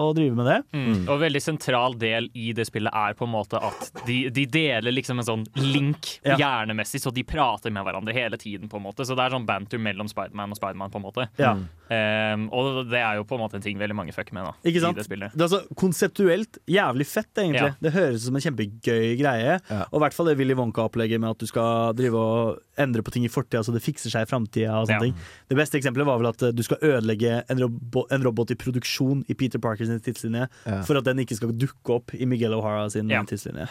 å 0.08 0.14
drive 0.14 0.34
med 0.34 0.46
det. 0.46 0.58
Mm. 0.72 1.08
Og 1.08 1.20
veldig 1.20 1.40
sentral 1.42 1.96
del 1.98 2.30
i 2.34 2.52
det 2.52 2.64
spillet 2.66 2.92
er 2.94 3.12
på 3.14 3.26
en 3.26 3.32
måte 3.32 3.58
at 3.60 3.90
de, 4.06 4.30
de 4.30 4.46
deler 4.46 4.92
liksom 4.94 5.18
en 5.18 5.24
sånn 5.26 5.46
link 5.56 6.20
Ja. 6.24 6.36
hjernemessig, 6.36 7.00
så 7.02 7.12
de 7.12 7.22
prater 7.24 7.70
med 7.70 7.84
hverandre 7.84 8.12
hele 8.14 8.36
tiden. 8.38 8.68
på 8.68 8.76
en 8.76 8.82
måte 8.84 9.04
Så 9.04 9.14
det 9.16 9.26
er 9.26 9.30
sånn 9.36 9.44
banter 9.46 9.78
mellom 9.78 10.08
Spiderman 10.08 10.50
og 10.50 10.56
Spiderman. 10.56 10.90
på 10.90 10.96
en 10.96 11.02
måte 11.02 11.28
Ja. 11.38 11.56
Ehm, 11.90 12.48
Og 12.52 12.86
det 12.88 12.98
er 13.00 13.16
jo 13.16 13.24
på 13.24 13.34
en 13.34 13.40
måte 13.40 13.54
en 13.56 13.60
ting 13.62 13.76
veldig 13.78 13.94
mange 13.96 14.12
fucker 14.14 14.32
med 14.32 14.44
da 14.44 14.52
Ikke 14.64 14.80
sant? 14.80 14.96
i 14.96 15.00
det 15.02 15.06
spillet. 15.08 15.32
Det 15.34 15.40
er 15.40 15.48
altså 15.48 15.74
konseptuelt 15.74 16.58
jævlig 16.68 17.06
fett, 17.06 17.32
egentlig. 17.36 17.68
Ja. 17.72 17.74
Det 17.80 17.92
høres 17.92 18.22
ut 18.22 18.26
som 18.28 18.36
en 18.36 18.44
kjempegøy 18.44 19.18
greie. 19.18 19.60
Ja. 19.70 19.84
Og 19.92 20.00
i 20.00 20.04
hvert 20.04 20.14
fall 20.14 20.26
det 20.26 20.36
Willy 20.38 20.54
Wonka-opplegget 20.54 21.20
med 21.20 21.30
at 21.30 21.38
du 21.38 21.46
skal 21.46 21.92
drive 21.98 22.14
og 22.14 22.58
endre 22.78 23.02
på 23.02 23.10
ting 23.12 23.24
i 23.24 23.28
fortida 23.32 23.64
så 23.64 23.72
det 23.74 23.82
fikser 23.82 24.10
seg 24.12 24.22
i 24.22 24.30
framtida. 24.30 24.72
og 24.80 24.86
sånne 24.88 24.92
Ja. 24.92 25.00
ting. 25.00 25.14
Det 25.48 25.56
beste 25.56 25.74
eksempelet 25.80 26.06
var 26.06 26.18
vel 26.18 26.28
at 26.28 26.54
du 26.54 26.62
skal 26.62 26.78
ødelegge 26.82 27.17
en, 27.26 27.58
robo 27.58 28.06
en 28.10 28.22
robot 28.22 28.50
i 28.50 28.54
produksjon 28.54 29.24
i 29.28 29.34
Peter 29.34 29.58
Parkers 29.58 29.88
tidslinje 30.02 30.48
Ja. 30.66 30.82
for 30.82 30.96
at 30.96 31.04
den 31.04 31.18
ikke 31.18 31.34
skal 31.36 31.52
dukke 31.52 31.90
opp 31.94 32.14
i 32.14 32.24
Miguel 32.24 32.52
O'Hara 32.52 32.90
sin 32.90 33.08
Ja. 33.10 33.22
tidslinje. 33.22 33.66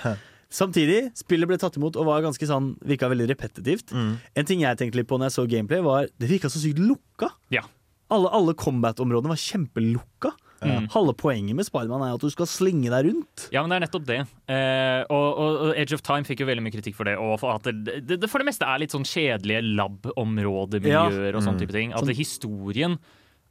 Samtidig, 0.50 1.12
spillet 1.16 1.48
ble 1.48 1.58
tatt 1.58 1.76
imot 1.76 1.96
og 1.98 2.06
var 2.06 2.22
ganske 2.22 2.46
sånn, 2.48 2.78
virka 2.82 3.10
veldig 3.10 3.28
repetitivt. 3.30 3.92
Mm. 3.92 4.18
En 4.36 4.46
ting 4.46 4.60
jeg 4.62 4.78
tenkte 4.78 4.96
litt 4.96 5.08
på 5.08 5.18
når 5.20 5.26
jeg 5.30 5.36
så 5.36 5.48
gameplay, 5.50 5.82
var 5.82 6.08
det 6.20 6.30
virka 6.30 6.48
så 6.48 6.60
sykt 6.60 6.80
lukka. 6.80 7.30
Ja. 7.52 7.62
Alle, 8.10 8.30
alle 8.32 8.54
combat-områdene 8.54 9.28
var 9.28 9.36
kjempelukka. 9.36 10.32
Mm. 10.64 10.88
Halve 10.90 11.14
poenget 11.14 11.54
med 11.54 11.66
Spiderman 11.68 12.02
er 12.02 12.16
at 12.16 12.20
du 12.24 12.30
skal 12.32 12.48
slinge 12.48 12.90
deg 12.90 13.06
rundt. 13.12 13.50
Ja, 13.54 13.62
men 13.62 13.70
det 13.70 13.76
er 13.78 13.84
nettopp 13.86 14.06
det. 14.08 14.20
Eh, 14.50 15.04
og, 15.14 15.38
og, 15.38 15.74
Edge 15.78 15.94
of 15.94 16.02
Time 16.02 16.24
fikk 16.26 16.40
jo 16.40 16.48
veldig 16.48 16.64
mye 16.64 16.72
kritikk 16.74 16.96
for 16.96 17.04
det. 17.06 17.14
Og 17.20 17.36
for 17.40 17.52
at 17.60 17.62
det, 17.68 18.02
det, 18.08 18.18
det 18.24 18.30
for 18.32 18.40
det 18.40 18.48
meste 18.48 18.66
er 18.66 18.80
litt 18.80 18.90
sånn 18.90 19.06
kjedelige 19.06 19.62
lab-områdemiljøer 19.78 21.36
og 21.36 21.44
sånn 21.44 21.56
Mm. 21.58 21.60
type 21.62 21.72
ting. 21.76 21.94
At 21.94 22.02
Sånn- 22.04 22.16
historien 22.16 22.98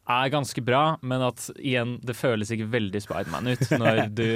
er 0.08 0.28
ganske 0.30 0.62
bra, 0.62 0.82
men 1.02 1.22
at 1.26 1.48
igjen, 1.58 1.96
det 2.06 2.14
føles 2.14 2.50
ikke 2.54 2.68
veldig 2.70 3.00
Spiderman 3.02 3.48
ut 3.50 3.64
når 3.74 4.00
du 4.20 4.26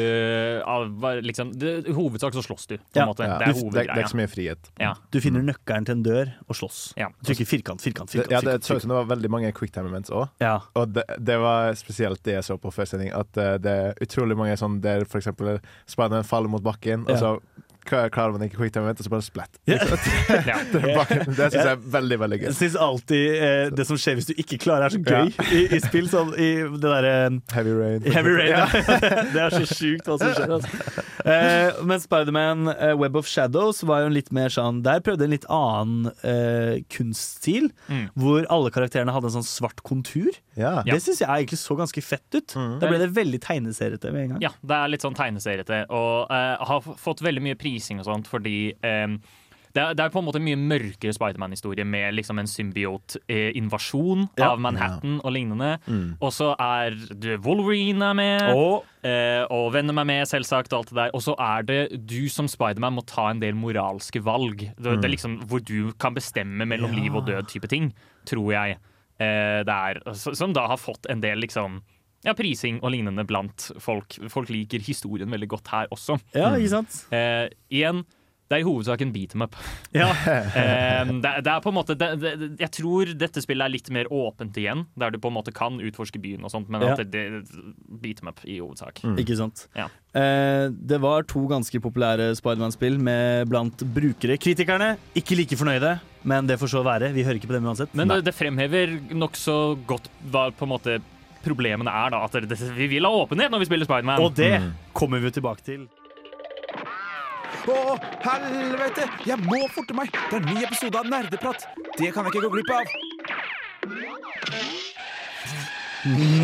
liksom 1.23 1.53
det, 1.59 1.75
I 1.89 1.95
hovedsak 1.95 2.35
så 2.35 2.43
slåss 2.43 2.67
du, 2.67 2.77
på 2.79 2.85
Ja. 2.99 3.03
en 3.05 3.09
måte. 3.13 3.23
Ja. 3.29 3.39
Det 3.39 3.47
er 3.49 3.53
Det, 3.55 3.73
det 3.73 3.85
er 3.95 4.03
ikke 4.03 4.13
så 4.15 4.21
mye 4.21 4.31
frihet. 4.33 4.71
Ja. 4.81 4.95
Du 5.13 5.21
finner 5.23 5.43
nøkkelen 5.47 5.87
til 5.87 5.97
en 5.99 6.03
dør 6.03 6.33
og 6.49 6.57
slåss. 6.59 6.81
Ja. 6.99 7.09
Trykker 7.25 7.47
firkant, 7.47 7.83
firkant, 7.83 8.11
firkant. 8.11 8.31
ja, 8.35 8.41
det 8.41 8.65
så 8.65 8.77
ut 8.77 8.83
som 8.83 8.91
det 8.91 8.99
var 8.99 9.09
veldig 9.15 9.31
mange 9.31 9.53
quicktime 9.57 9.89
events 9.93 10.11
òg. 10.11 10.29
Ja. 10.43 10.57
Og 10.75 10.93
det, 10.95 11.05
det 11.19 11.39
var 11.43 11.75
spesielt 11.79 12.23
det 12.27 12.39
jeg 12.41 12.45
så 12.51 12.59
på 12.61 12.73
før 12.75 12.85
sending. 12.91 13.13
At 13.15 13.37
eh, 13.41 13.57
det 13.63 13.71
er 13.87 13.95
utrolig 14.03 14.37
mange 14.37 14.57
sånn 14.61 14.81
der 14.83 15.05
eksempel 15.05 15.61
Spiderman 15.87 16.25
faller 16.27 16.51
mot 16.53 16.63
bakken, 16.65 17.07
og 17.09 17.19
så 17.21 17.37
klarer 17.91 18.35
man 18.35 18.45
ikke 18.47 18.61
quicktime 18.61 18.87
event, 18.89 19.01
og 19.03 19.07
så 19.09 19.13
bare 19.13 19.27
splatt. 19.27 19.61
Ja. 19.71 19.79
Ja. 20.51 20.57
Det, 20.73 20.81
bare- 20.95 21.25
det 21.27 21.47
syns 21.51 21.55
jeg 21.57 21.71
er 21.73 21.81
veldig, 21.93 22.17
veldig 22.23 22.37
gøy. 22.41 22.47
Jeg 22.49 22.57
syns 22.61 22.77
alltid 22.81 23.25
eh, 23.43 23.71
det 23.77 23.85
som 23.89 23.99
skjer 24.01 24.17
hvis 24.19 24.29
du 24.31 24.33
ikke 24.41 24.59
klarer, 24.63 24.87
er 24.87 24.95
så 24.95 25.01
gøy 25.03 25.33
i, 25.57 25.63
i 25.77 25.81
spill. 25.83 26.07
Sånn 26.11 26.31
i 26.41 26.49
det 26.71 26.81
derre 26.83 27.15
Heavy 27.55 27.75
rain. 27.77 28.07
Heavy 28.07 28.33
Rain. 28.37 28.51
Ja. 28.55 28.65
det 29.35 29.43
er 29.45 29.55
så 29.55 29.63
sjukt 29.69 30.09
hva 30.09 30.17
som 30.21 30.33
skjer. 30.37 30.55
Altså. 30.57 30.95
Eh, 31.21 31.81
men 31.87 32.01
Spiderman 32.03 32.71
eh, 32.73 32.95
Web 32.99 33.19
of 33.21 33.29
Shadows 33.31 33.83
var 33.87 34.05
jo 34.05 34.11
en 34.11 34.15
litt 34.17 34.31
mer 34.35 34.49
sånn 34.53 34.79
Der 34.87 35.03
prøvde 35.05 35.27
en 35.27 35.35
litt 35.35 35.45
annen 35.53 36.09
eh, 36.27 36.81
kunststil. 36.95 37.69
Mm. 37.91 38.07
Hvor 38.19 38.47
alle 38.53 38.73
karakterene 38.75 39.13
hadde 39.15 39.31
en 39.31 39.37
sånn 39.41 39.47
svart 39.51 39.83
kontur. 39.87 40.31
Ja. 40.59 40.81
Ja. 40.87 40.95
Det 40.95 41.01
syns 41.05 41.21
jeg 41.23 41.29
egentlig 41.29 41.61
så 41.61 41.77
ganske 41.79 42.03
fett 42.05 42.37
ut. 42.39 42.55
Mm. 42.57 42.73
Da 42.83 42.91
ble 42.91 43.03
det 43.03 43.11
veldig 43.17 43.43
tegneseriete 43.45 44.13
med 44.15 44.23
en 44.27 44.33
gang. 44.37 44.45
Ja, 44.49 44.53
det 44.63 44.79
er 44.81 44.93
litt 44.95 45.05
sånn 45.05 45.17
tegneseriete, 45.19 45.83
og 45.95 46.33
eh, 46.33 46.65
har 46.71 46.89
fått 47.01 47.23
veldig 47.25 47.43
mye 47.51 47.59
prising 47.81 48.01
og 48.03 48.07
sånt 48.13 48.29
fordi 48.31 48.75
eh, 48.85 49.17
det, 49.71 49.79
er, 49.79 49.93
det 49.95 50.03
er 50.03 50.11
på 50.11 50.19
en 50.19 50.27
måte 50.27 50.41
en 50.41 50.47
mye 50.49 50.59
mørkere 50.59 51.13
Spiderman-historie 51.15 51.85
med 51.87 52.17
liksom 52.19 52.41
en 52.43 52.49
symbiot-invasjon 52.51 54.25
Ja. 54.39 54.49
av 54.51 54.59
Manhattan 54.61 55.21
og 55.23 55.31
lignende. 55.31 55.77
Mm. 55.87 56.17
Og 56.21 56.33
så 56.35 56.49
er 56.59 56.97
Wolverine 57.45 58.09
er 58.11 58.17
med, 58.19 58.43
Og 58.51 58.85
eh, 59.07 59.45
og 59.47 59.73
Venom 59.77 59.99
er 60.03 60.09
med, 60.11 60.27
selvsagt. 60.27 60.73
Og 60.73 60.81
alt 60.81 60.91
det 60.91 60.97
der. 60.99 61.15
Og 61.15 61.23
så 61.23 61.37
er 61.39 61.63
det 61.63 62.07
du 62.11 62.29
som 62.29 62.49
Spiderman 62.51 62.97
må 62.99 63.05
ta 63.07 63.29
en 63.31 63.39
del 63.43 63.55
moralske 63.55 64.19
valg. 64.27 64.59
Det, 64.75 64.97
det 65.01 65.07
er 65.07 65.15
liksom 65.15 65.39
Hvor 65.47 65.63
du 65.63 65.93
kan 66.03 66.15
bestemme 66.19 66.67
mellom 66.67 66.91
liv 66.91 67.15
og 67.15 67.27
død 67.31 67.47
type 67.55 67.71
ting, 67.71 67.93
tror 68.27 68.51
jeg. 68.53 68.77
Eh, 69.21 69.63
det 69.63 69.79
er, 69.79 70.03
som 70.17 70.53
da 70.57 70.67
har 70.67 70.81
fått 70.83 71.07
en 71.13 71.21
del 71.23 71.39
liksom 71.47 71.79
ja, 72.27 72.35
prising 72.37 72.81
og 72.85 72.93
lignende 72.95 73.25
blant 73.29 73.71
folk. 73.81 74.19
Folk 74.33 74.51
liker 74.53 74.83
historien 74.85 75.31
veldig 75.33 75.49
godt 75.57 75.69
her 75.73 75.91
også. 75.95 76.19
Ja, 76.37 76.53
ikke 76.57 76.75
sant? 76.79 77.05
Eh, 77.15 77.47
igjen, 77.73 78.03
det 78.51 78.57
er 78.59 78.65
i 78.65 78.67
hovedsak 78.67 79.01
en 79.05 79.13
beat 79.15 79.37
em 79.39 79.45
up. 79.47 79.55
Ja. 79.95 80.09
Eh, 80.61 81.07
det, 81.23 81.31
det 81.47 81.51
er 81.51 81.61
på 81.63 81.71
en 81.71 81.75
måte 81.77 81.95
det, 81.99 82.09
det, 82.21 82.31
Jeg 82.61 82.71
tror 82.77 83.11
dette 83.19 83.41
spillet 83.43 83.65
er 83.65 83.73
litt 83.73 83.89
mer 83.95 84.09
åpent 84.13 84.57
igjen, 84.59 84.85
der 84.99 85.11
du 85.15 85.19
på 85.23 85.31
en 85.31 85.37
måte 85.37 85.53
kan 85.55 85.79
utforske 85.83 86.19
byen 86.23 86.45
og 86.47 86.51
sånt, 86.53 86.69
men 86.71 86.83
Ja. 86.85 86.93
at 86.97 87.03
det, 87.11 87.23
det 87.31 87.63
beat 88.03 88.21
em 88.23 88.31
up 88.33 88.43
i 88.45 88.59
hovedsak. 88.61 89.01
Ikke 89.23 89.37
sant. 89.39 89.65
Ja. 89.79 89.87
Eh, 90.19 90.67
det 90.75 90.99
var 91.03 91.23
to 91.31 91.45
ganske 91.51 91.81
populære 91.83 92.33
Spiderman-spill 92.39 92.99
med 93.03 93.49
blant 93.51 93.83
brukere. 93.95 94.37
Kritikerne 94.43 94.97
ikke 95.19 95.39
like 95.39 95.57
fornøyde, 95.59 95.95
men 96.27 96.51
det 96.51 96.59
får 96.61 96.75
så 96.75 96.83
være. 96.87 97.13
Vi 97.17 97.25
hører 97.27 97.39
ikke 97.41 97.51
på 97.53 97.57
dem 97.59 97.71
uansett. 97.71 97.95
Men 97.99 98.11
det, 98.13 98.21
det 98.29 98.35
fremhever 98.37 98.99
nokså 99.15 99.57
godt 99.89 100.11
hva 100.31 100.49
på 100.53 100.67
en 100.69 100.75
måte 100.75 100.99
problemene 101.45 101.91
er. 101.91 102.11
da 102.15 102.25
At 102.25 102.35
Vi 102.77 102.87
vil 102.91 103.05
ha 103.05 103.11
åpenhet 103.11 103.51
når 103.51 103.59
vi 103.65 103.71
spiller 103.71 103.89
Spiderman. 103.89 104.21
Og 104.23 104.35
det 104.37 104.55
kommer 104.93 105.19
vi 105.23 105.31
tilbake 105.31 105.65
til. 105.65 105.89
Å, 107.71 107.99
helvete! 108.25 109.05
Jeg 109.29 109.39
må 109.45 109.61
forte 109.75 109.95
meg! 109.95 110.09
Det 110.31 110.39
er 110.39 110.41
en 110.41 110.55
ny 110.55 110.63
episode 110.65 110.97
av 110.97 111.11
Nerdeprat. 111.11 111.67
Det 111.99 112.09
kan 112.15 112.25
jeg 112.25 112.33
ikke 112.33 112.47
gå 112.47 112.53
glipp 112.57 112.71
av. 112.73 112.85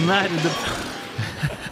Nerdeprat 0.07 0.95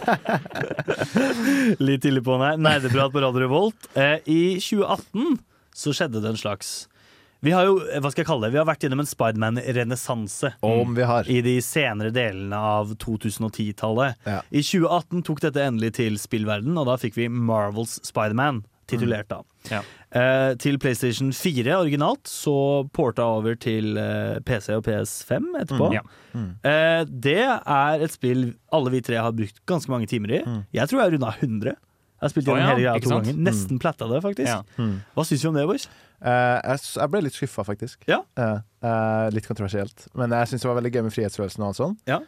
Litt 1.85 2.03
tidlig 2.05 2.23
på 2.25 2.37
nei. 2.41 2.55
Nerdeprat 2.61 3.13
på 3.13 3.21
Radio 3.23 3.41
Revolt. 3.45 3.87
Eh, 3.97 4.17
I 4.29 4.41
2018 4.61 5.39
så 5.75 5.93
skjedde 5.95 6.21
det 6.23 6.29
en 6.33 6.39
slags 6.39 6.73
Vi 7.45 7.51
har 7.53 7.67
jo, 7.67 7.75
hva 7.77 8.09
skal 8.09 8.23
jeg 8.23 8.27
kalle 8.31 8.47
det, 8.47 8.55
vi 8.55 8.57
har 8.57 8.65
vært 8.65 8.81
gjennom 8.81 9.03
en 9.03 9.09
Spiderman-renessanse. 9.09 10.55
Om 10.65 10.95
vi 10.97 11.05
har. 11.05 11.27
I 11.29 11.43
de 11.45 11.59
senere 11.61 12.09
delene 12.13 12.57
av 12.57 12.95
2010-tallet. 12.97 14.17
Ja. 14.25 14.39
I 14.49 14.63
2018 14.65 15.21
tok 15.27 15.43
dette 15.43 15.61
endelig 15.61 15.91
til 15.99 16.17
spillverden, 16.17 16.73
og 16.81 16.87
da 16.89 16.95
fikk 16.97 17.19
vi 17.19 17.27
Marvels 17.29 17.99
Spiderman, 18.07 18.63
titulert 18.89 19.29
da. 19.29 19.43
Ja. 19.69 19.83
Eh, 20.15 20.55
til 20.61 20.79
PlayStation 20.81 21.29
4 21.37 21.77
originalt, 21.77 22.25
så 22.29 22.55
porta 22.97 23.27
over 23.37 23.57
til 23.61 23.93
eh, 24.01 24.41
PC 24.45 24.71
og 24.79 24.85
PS5 24.87 25.45
etterpå. 25.61 25.91
Ja. 25.93 26.01
Eh, 26.33 27.01
det 27.05 27.39
er 27.45 28.05
et 28.07 28.13
spill 28.13 28.55
alle 28.73 28.93
vi 28.93 29.03
tre 29.05 29.21
har 29.21 29.37
brukt 29.37 29.61
ganske 29.69 29.93
mange 29.93 30.09
timer 30.09 30.39
i. 30.39 30.41
Jeg 30.73 30.89
tror 30.89 31.03
jeg 31.03 31.13
runda 31.13 31.35
100. 31.37 31.77
Jeg 32.15 32.25
har 32.25 32.31
spilt 32.33 32.49
gjennom 32.49 32.63
ja, 32.63 32.73
hele 32.73 32.85
greia 32.87 33.05
to 33.05 33.13
ganger. 33.13 33.39
Nesten 33.51 33.77
platta 33.81 34.09
det, 34.09 34.25
faktisk. 34.25 34.49
Ja. 34.49 34.89
Hva 35.13 35.29
syns 35.29 35.45
vi 35.45 35.51
om 35.51 35.57
det, 35.61 35.69
boys? 35.69 35.89
Eh, 36.23 36.73
jeg, 36.75 37.07
ble 37.11 37.21
litt 37.25 37.37
skuffa, 37.37 37.65
faktisk. 37.67 38.05
Ja. 38.09 38.21
Eh, 38.39 38.57
eh, 38.87 39.27
litt 39.35 39.47
kontroversielt. 39.49 40.07
Men 40.17 40.33
jeg 40.35 40.51
syns 40.51 40.65
det 40.65 40.69
var 40.71 40.79
veldig 40.79 40.93
gøy 40.95 41.05
med 41.07 41.15
frihetsfølelsen 41.15 41.63
og 41.63 41.69
alt 41.69 41.79
sånt. 41.81 42.03
Ja. 42.09 42.19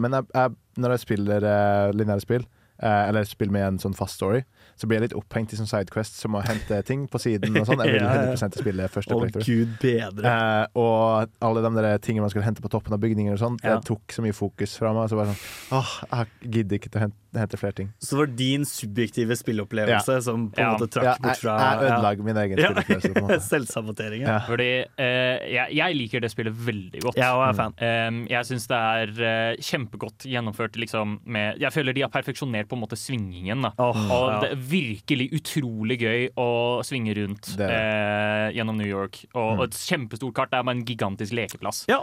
Men 0.00 0.18
jeg, 0.18 0.28
jeg, 0.34 0.56
når 0.80 0.96
jeg 0.96 1.04
spiller 1.06 1.48
lineære 1.96 2.26
spill, 2.26 2.48
eller 2.80 3.26
spiller 3.28 3.52
med 3.52 3.66
en 3.66 3.80
sånn 3.82 3.96
fast 3.96 4.16
story, 4.20 4.44
så 4.80 4.88
blir 4.88 5.00
jeg 5.00 5.10
litt 5.10 5.16
opphengt 5.18 5.52
i 5.52 5.58
sånn 5.58 5.68
sidequests 5.68 6.22
som 6.24 6.36
å 6.38 6.42
hente 6.44 6.78
ting 6.88 7.04
på 7.10 7.20
siden 7.20 7.56
og 7.60 7.68
sånn. 7.68 7.82
Jeg 7.84 7.98
vil 7.98 8.04
Ja, 8.10 8.14
ja. 8.16 8.34
100% 8.34 8.56
spille 8.62 8.86
første 8.88 9.16
oh, 9.16 9.26
gud 9.44 9.74
bedre. 9.82 10.30
Eh, 10.30 10.66
og 10.80 11.30
alle 11.44 11.62
de 11.66 11.72
der 11.76 11.98
tingene 12.02 12.24
man 12.24 12.32
skulle 12.32 12.46
hente 12.46 12.64
på 12.64 12.70
toppen 12.72 12.96
av 12.96 13.02
bygninger 13.02 13.36
og 13.36 13.42
sånn, 13.42 13.58
Ja. 13.60 13.76
det 13.76 13.88
tok 13.90 14.14
så 14.14 14.24
mye 14.24 14.36
fokus 14.36 14.76
fra 14.80 14.94
meg. 14.96 15.10
Så 15.12 15.18
bare 15.20 15.34
sånn 15.34 15.80
Åh, 15.80 15.92
jeg 16.10 16.54
gidder 16.56 16.80
ikke 16.80 16.90
til 16.90 17.00
å 17.00 17.04
hente, 17.04 17.18
hente 17.36 17.60
flere 17.60 17.76
ting. 17.76 17.92
Så 18.00 18.16
det 18.16 18.20
var 18.22 18.32
din 18.40 18.64
subjektive 18.68 19.36
spillopplevelse 19.38 20.16
som 20.24 20.48
på 20.50 20.58
en 20.58 20.64
Ja. 20.64 20.72
måte 20.78 20.88
trakk 20.90 21.10
Ja, 21.10 21.16
bort 21.20 21.42
fra 21.42 21.56
jeg 21.60 21.90
ødela 21.90 22.14
min 22.30 22.40
egen 22.44 22.58
spilleopplevelse. 22.64 23.48
Selvsabotering. 23.52 24.24
Ja. 24.24 24.30
Ja. 24.30 24.38
Fordi 24.48 24.70
eh, 24.96 25.36
jeg, 25.50 25.76
jeg 25.76 25.98
liker 25.98 26.24
det 26.24 26.32
spillet 26.32 26.56
veldig 26.66 27.04
godt. 27.04 27.20
Jeg 27.20 27.44
er 27.50 27.58
fan. 27.58 27.76
Um, 27.80 28.22
jeg 28.30 28.48
syns 28.48 28.66
det 28.70 28.80
er 28.80 29.14
uh, 29.20 29.60
kjempegodt 29.60 30.26
gjennomført 30.30 30.76
liksom, 30.80 31.18
med 31.24 31.60
Jeg 31.60 31.74
føler 31.74 31.96
de 31.96 32.04
har 32.06 32.12
perfeksjonert 32.12 32.68
på 32.70 32.78
en 32.78 32.84
måte 32.84 32.98
svingingen. 32.98 33.66
Da. 33.66 33.72
Oh, 33.78 34.00
og 34.10 34.26
ja. 34.30 34.40
det 34.44 34.58
virkelig 34.70 35.30
utrolig 35.36 36.00
gøy 36.00 36.26
å 36.40 36.50
svinge 36.86 37.14
rundt 37.18 37.54
Det 37.58 37.70
eh, 37.70 38.50
gjennom 38.56 38.78
New 38.78 38.88
York. 38.88 39.24
Og, 39.34 39.58
og 39.58 39.64
et 39.68 39.78
kjempestort 39.78 40.36
kart. 40.36 40.52
Det 40.52 40.60
er 40.60 40.68
bare 40.68 40.78
en 40.78 40.86
gigantisk 40.86 41.34
lekeplass. 41.36 41.84
Ja. 41.90 42.00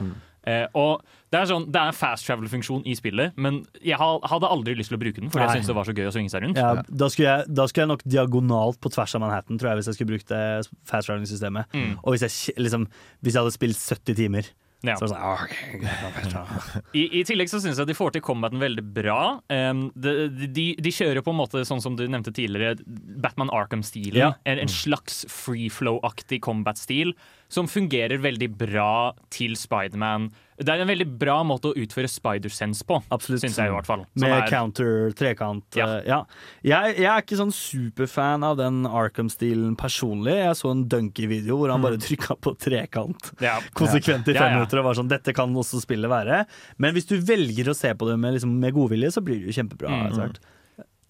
Eh, 0.47 0.63
og 0.79 1.03
det 1.33 1.41
er, 1.41 1.47
sånn, 1.49 1.65
det 1.73 1.79
er 1.79 1.91
en 1.91 1.97
fast 1.97 2.27
travel-funksjon 2.27 2.85
i 2.87 2.93
spillet, 2.95 3.35
men 3.35 3.59
jeg 3.83 3.97
hadde 3.99 4.47
aldri 4.47 4.77
lyst 4.79 4.93
til 4.93 4.95
å 4.95 5.01
bruke 5.01 5.19
den, 5.19 5.31
For 5.33 5.41
Nei. 5.41 5.49
jeg 5.49 5.59
syntes 5.59 5.71
det 5.73 5.75
var 5.75 5.89
så 5.89 5.95
gøy 5.97 6.07
å 6.07 6.13
svinge 6.15 6.31
seg 6.31 6.45
rundt. 6.45 6.61
Ja, 6.61 6.85
da, 6.87 7.09
skulle 7.11 7.33
jeg, 7.33 7.49
da 7.57 7.65
skulle 7.67 7.83
jeg 7.83 7.91
nok 7.91 8.05
diagonalt 8.07 8.79
på 8.83 8.91
tvers 8.95 9.17
av 9.17 9.25
Manhattan, 9.25 9.59
tror 9.59 9.73
jeg, 9.73 9.81
hvis 9.81 9.91
jeg 9.91 9.97
skulle 9.97 10.13
brukt 10.13 10.31
det 10.31 10.43
fast 10.87 11.09
traveling-systemet. 11.09 11.75
Mm. 11.75 11.97
Og 11.99 12.15
hvis 12.15 12.23
jeg, 12.23 12.55
liksom, 12.63 12.87
hvis 13.19 13.35
jeg 13.35 13.43
hadde 13.43 13.57
spilt 13.57 13.81
70 13.81 14.19
timer, 14.21 14.49
Ja. 14.85 14.93
så 14.99 15.07
sånn 15.09 15.17
ah, 15.17 15.41
ok, 15.41 15.53
greit, 15.81 16.01
da, 16.03 16.09
fast 16.13 16.33
travel. 16.33 16.83
I, 16.93 17.05
I 17.19 17.23
tillegg 17.25 17.49
så 17.49 17.59
syns 17.63 17.79
jeg 17.81 17.89
de 17.89 17.95
får 17.97 18.13
til 18.13 18.23
combaten 18.25 18.61
veldig 18.61 18.83
bra. 18.93 19.21
Um, 19.49 19.87
de, 19.97 20.27
de, 20.53 20.67
de 20.83 20.93
kjører 20.93 21.25
på 21.25 21.33
en 21.33 21.39
måte 21.39 21.63
sånn 21.67 21.81
som 21.83 21.97
du 21.97 22.05
nevnte 22.05 22.33
tidligere, 22.35 22.77
Batman 22.85 23.51
Arkham-stilen. 23.53 24.19
Ja. 24.21 24.31
En, 24.45 24.61
en 24.61 24.71
slags 24.71 25.23
free 25.33 25.71
flow-aktig 25.73 26.43
combat-stil 26.45 27.15
som 27.49 27.69
fungerer 27.71 28.21
veldig 28.21 28.51
bra 28.59 29.15
til 29.33 29.57
Spiderman. 29.57 30.29
Det 30.57 30.73
er 30.73 30.81
en 30.81 30.89
veldig 30.89 31.05
bra 31.21 31.35
måte 31.45 31.69
å 31.69 31.75
utføre 31.77 32.09
spider-sense 32.09 32.85
på, 32.87 32.97
Absolutt. 33.13 33.43
Synes 33.43 33.59
jeg 33.61 33.69
i 33.69 33.73
hvert 33.75 33.85
fall. 33.85 34.05
Som 34.17 34.23
Med 34.25 34.33
er- 34.39 34.49
counter, 34.49 35.11
trekant. 35.17 35.65
Ja. 35.77 35.85
Uh, 35.85 36.07
ja. 36.07 36.19
Jeg, 36.65 36.95
jeg 37.03 37.09
er 37.11 37.21
ikke 37.21 37.37
sånn 37.37 37.53
superfan 37.53 38.45
av 38.47 38.57
den 38.57 38.81
Arkham-stilen 38.89 39.75
personlig. 39.77 40.33
Jeg 40.39 40.57
så 40.57 40.73
en 40.73 40.83
Dunky-video 40.89 41.59
hvor 41.61 41.73
han 41.73 41.85
bare 41.85 42.01
trykka 42.01 42.39
på 42.41 42.55
trekant 42.57 43.31
ja. 43.43 43.59
konsekvent 43.77 44.27
i 44.33 44.37
fem 44.37 44.57
minutter 44.57 44.81
og 44.81 44.89
var 44.89 44.97
sånn 44.97 45.11
Dette 45.11 45.35
kan 45.37 45.53
også 45.53 45.83
spillet 45.83 46.09
være. 46.09 46.43
Men 46.81 46.97
hvis 46.97 47.09
du 47.09 47.17
velger 47.21 47.69
å 47.69 47.77
se 47.77 47.93
på 47.93 48.09
det 48.09 48.17
med, 48.17 48.39
liksom, 48.39 48.57
med 48.57 48.73
godvilje, 48.73 49.13
så 49.13 49.21
blir 49.25 49.43
det 49.43 49.51
jo 49.51 49.59
kjempebra. 49.61 49.93
Mm. 50.09 50.37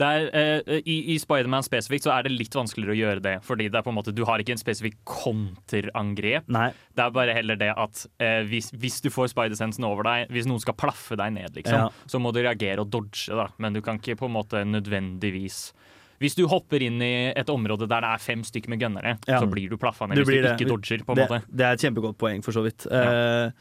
Er, 0.05 0.27
eh, 0.67 0.81
I 0.85 1.15
i 1.15 1.17
Spiderman 1.17 1.63
spesifikt 1.65 2.03
så 2.05 2.11
er 2.13 2.23
det 2.27 2.31
litt 2.37 2.53
vanskeligere 2.53 2.93
å 2.93 2.99
gjøre 2.99 3.21
det. 3.23 3.35
Fordi 3.43 3.69
det 3.71 3.75
er 3.79 3.81
på 3.81 3.89
en 3.89 3.95
måte, 3.97 4.13
du 4.13 4.23
har 4.25 4.37
ikke 4.37 4.51
en 4.53 4.61
spesifikk 4.61 4.97
konterangrep. 5.05 6.47
Nei. 6.53 6.69
Det 6.95 7.03
er 7.05 7.09
bare 7.15 7.33
heller 7.33 7.55
det 7.59 7.71
at 7.73 8.03
eh, 8.19 8.43
hvis, 8.49 8.71
hvis 8.77 8.99
du 9.01 9.09
får 9.13 9.31
spider-sensen 9.33 9.83
over 9.87 10.03
deg, 10.07 10.29
hvis 10.33 10.45
noen 10.49 10.61
skal 10.61 10.77
plaffe 10.77 11.17
deg 11.17 11.33
ned, 11.33 11.53
liksom, 11.57 11.87
Ja. 11.87 11.89
så 12.07 12.19
må 12.21 12.31
du 12.33 12.41
reagere 12.41 12.79
og 12.85 12.89
dodge, 12.93 13.27
da. 13.33 13.47
Men 13.57 13.73
du 13.73 13.81
kan 13.81 13.97
ikke 13.99 14.17
på 14.19 14.25
en 14.29 14.35
måte 14.37 14.63
nødvendigvis 14.65 15.71
Hvis 16.19 16.33
du 16.33 16.47
hopper 16.49 16.81
inn 16.81 16.99
i 17.05 17.31
et 17.37 17.45
område 17.53 17.85
der 17.87 18.01
det 18.01 18.09
er 18.09 18.17
fem 18.17 18.41
stykker 18.41 18.69
med 18.69 18.79
gønnere, 18.81 19.19
Ja. 19.27 19.39
så 19.39 19.45
blir 19.47 19.69
du 19.69 19.77
plaffa 19.77 20.07
ned 20.07 20.15
Du 20.17 20.23
hvis 20.23 20.33
du 20.33 20.41
du 20.41 20.47
det. 20.47 20.59
ikke 20.59 20.69
dodger, 20.71 21.03
på 21.05 21.11
en 21.11 21.15
det, 21.15 21.29
måte. 21.29 21.43
det 21.55 21.61
er 21.67 21.73
et 21.73 21.79
kjempegodt 21.79 22.17
poeng, 22.17 22.41
for 22.43 22.51
så 22.53 22.63
vidt. 22.65 22.87
Ja. 22.89 23.45
eh, 23.45 23.51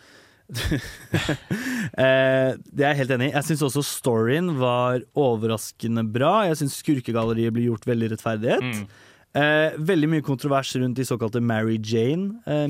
det 1.96 2.84
er 2.84 2.90
jeg 2.92 3.00
helt 3.02 3.14
enig 3.16 3.30
i. 3.30 3.34
Jeg 3.34 3.48
syns 3.50 3.64
også 3.66 3.82
storyen 3.86 4.52
var 4.60 5.02
overraskende 5.18 6.04
bra. 6.12 6.46
Jeg 6.50 6.60
syns 6.62 6.78
skurkegalleriet 6.82 7.54
blir 7.56 7.70
gjort 7.72 7.86
veldig 7.88 8.12
rettferdighet. 8.14 8.64
Mm. 8.64 8.86
Eh, 9.36 9.76
veldig 9.90 10.08
mye 10.14 10.24
kontrovers 10.24 10.70
rundt 10.80 10.96
de 10.96 11.04
såkalte 11.08 11.42
Mary 11.44 11.78
Jane, 11.82 12.38
eh. 12.46 12.66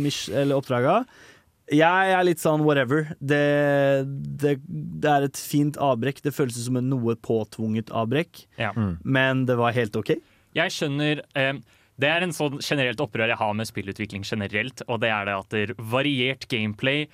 Jeg 1.67 2.13
er 2.15 2.23
litt 2.23 2.39
sånn 2.39 2.63
whatever. 2.63 3.09
Det, 3.19 4.07
det, 4.39 4.57
det 4.67 5.11
er 5.11 5.27
et 5.27 5.39
fint 5.39 5.79
avbrekk. 5.83 6.21
Det 6.23 6.35
føles 6.35 6.59
som 6.63 6.79
en 6.79 6.91
noe 6.93 7.17
påtvunget 7.19 7.91
avbrekk, 7.91 8.45
Ja. 8.59 8.71
men 9.03 9.47
det 9.47 9.57
var 9.59 9.75
helt 9.75 9.97
OK. 9.99 10.15
Jeg 10.57 10.73
skjønner 10.73 11.21
eh, 11.37 11.59
Det 12.01 12.09
er 12.09 12.23
en 12.25 12.33
sånn 12.33 12.61
generelt 12.63 13.01
opprør 13.03 13.29
jeg 13.33 13.41
har 13.41 13.55
med 13.57 13.67
spillutvikling 13.69 14.23
generelt, 14.25 14.83
og 14.87 15.01
det 15.03 15.11
er 15.11 15.27
det 15.29 15.35
at 15.37 15.51
det 15.51 15.63
er 15.67 15.75
variert 15.81 16.47
gameplay 16.49 17.07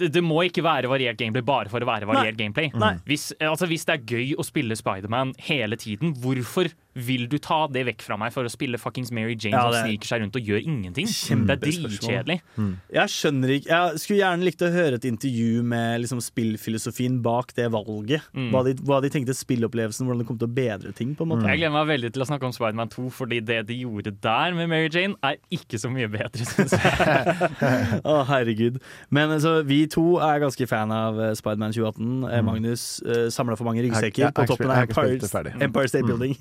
det, 0.00 0.22
må 0.24 0.42
ikke 0.46 0.64
være 0.64 0.90
variert 0.90 1.18
gameplay 1.20 1.44
bare 1.46 1.72
for 1.72 1.84
å 1.84 1.88
være 1.88 2.08
variert 2.08 2.38
gameplay. 2.38 2.70
Nei. 2.78 2.94
Hvis, 3.08 3.30
altså, 3.40 3.68
hvis 3.70 3.84
det 3.88 3.98
er 3.98 4.06
gøy 4.14 4.32
å 4.38 4.46
spille 4.46 4.76
Spiderman 4.78 5.34
hele 5.48 5.78
tiden, 5.80 6.14
hvorfor 6.22 6.70
vil 6.94 7.26
du 7.32 7.38
ta 7.40 7.66
det 7.72 7.86
vekk 7.86 8.02
fra 8.04 8.16
meg 8.20 8.32
for 8.34 8.44
å 8.44 8.50
spille 8.52 8.76
fuckings 8.78 9.10
Mary 9.14 9.32
Jane 9.38 9.54
Ja, 9.56 9.62
som 9.70 9.74
er- 9.78 9.86
sniker 9.88 10.06
seg 10.10 10.20
rundt 10.22 10.36
og 10.36 10.42
gjør 10.44 10.60
ingenting? 10.60 11.06
Det 11.08 11.54
er 11.54 11.60
dritkjedelig. 11.62 12.40
Mm. 12.58 12.72
Jeg 12.92 13.08
skjønner 13.08 13.48
ikke 13.56 13.68
Jeg 13.72 13.98
skulle 14.02 14.18
gjerne 14.20 14.44
likt 14.44 14.62
å 14.66 14.70
høre 14.72 14.94
et 15.00 15.06
intervju 15.08 15.62
med 15.64 16.00
liksom, 16.04 16.20
spillfilosofien 16.20 17.20
bak 17.22 17.54
det 17.56 17.70
valget. 17.72 18.20
Mm. 18.36 18.50
Hva, 18.52 18.64
de, 18.66 18.74
hva 18.84 19.00
de 19.00 19.08
tenkte 19.14 19.32
spillopplevelsen, 19.36 20.04
hvordan 20.06 20.18
det 20.20 20.26
kom 20.28 20.38
til 20.38 20.48
å 20.48 20.54
bedre 20.54 20.92
ting. 20.94 21.14
på 21.16 21.22
en 21.24 21.32
måte 21.32 21.46
Jeg 21.48 21.58
gleder 21.62 21.72
meg 21.78 21.88
veldig 21.94 22.12
til 22.12 22.22
å 22.22 22.28
snakke 22.28 22.44
om 22.44 22.52
Spiderman 22.52 22.88
2, 22.92 23.06
fordi 23.10 23.40
det 23.44 23.66
de 23.66 23.78
gjorde 23.82 24.12
der 24.20 24.52
med 24.54 24.68
Mary 24.68 24.88
Jane, 24.92 25.14
er 25.24 25.36
ikke 25.50 25.80
så 25.80 25.88
mye 25.92 26.08
bedre, 26.12 26.44
syns 26.44 26.76
jeg. 26.76 27.50
Å, 28.04 28.18
herregud. 28.28 28.80
Men 29.10 29.30
altså, 29.38 29.62
vi 29.66 29.86
to 29.86 30.18
er 30.22 30.40
ganske 30.44 30.66
fan 30.68 30.92
av 30.92 31.18
uh, 31.18 31.30
Spiderman 31.38 31.72
2018. 31.72 32.24
Eh, 32.28 32.38
Mm. 32.42 32.46
Magnus 32.48 32.82
uh, 33.06 33.28
samla 33.30 33.54
for 33.56 33.64
mange 33.68 33.82
ryggsekker 33.84 34.32
på 34.34 34.46
toppen 34.50 34.70
av 34.72 34.82
Empire. 34.82 35.88
State 35.88 36.02
Mm. 36.02 36.08
Building. 36.08 36.32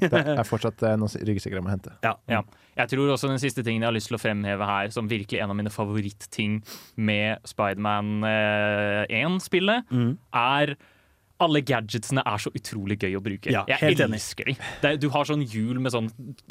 Er 0.41 0.47
fortsatt 0.49 0.81
eh, 0.87 0.95
noe 0.99 1.21
ryggsekker 1.27 1.59
jeg 1.59 1.65
må 1.65 1.71
hente. 1.73 1.93
Ja. 2.05 2.15
Ja. 2.31 2.41
Jeg 2.79 2.89
tror 2.93 3.11
også 3.13 3.29
den 3.29 3.41
siste 3.41 3.63
tingen 3.65 3.83
jeg 3.83 3.89
har 3.91 3.95
lyst 3.97 4.09
til 4.09 4.17
å 4.17 4.21
fremheve 4.23 4.65
her, 4.65 4.89
som 4.95 5.09
virkelig 5.11 5.41
en 5.43 5.51
av 5.53 5.57
mine 5.59 5.71
favorittting 5.73 6.61
med 6.97 7.43
Spiderman 7.45 8.23
eh, 8.27 9.05
1-spillet, 9.21 9.85
Mm. 9.91 10.15
er 10.33 10.75
alle 11.41 11.61
gadgetsene 11.65 12.23
er 12.27 12.41
så 12.41 12.51
utrolig 12.55 12.97
gøy 13.01 13.17
å 13.17 13.23
bruke. 13.23 13.51
Ja, 13.53 13.63
jeg 13.69 13.95
enig. 13.95 14.07
elsker 14.07 14.51
de. 14.51 14.55
Du 15.01 15.07
har 15.13 15.27
sånn 15.27 15.43
hjul 15.47 15.79
med 15.81 15.93
sånn 15.93 16.09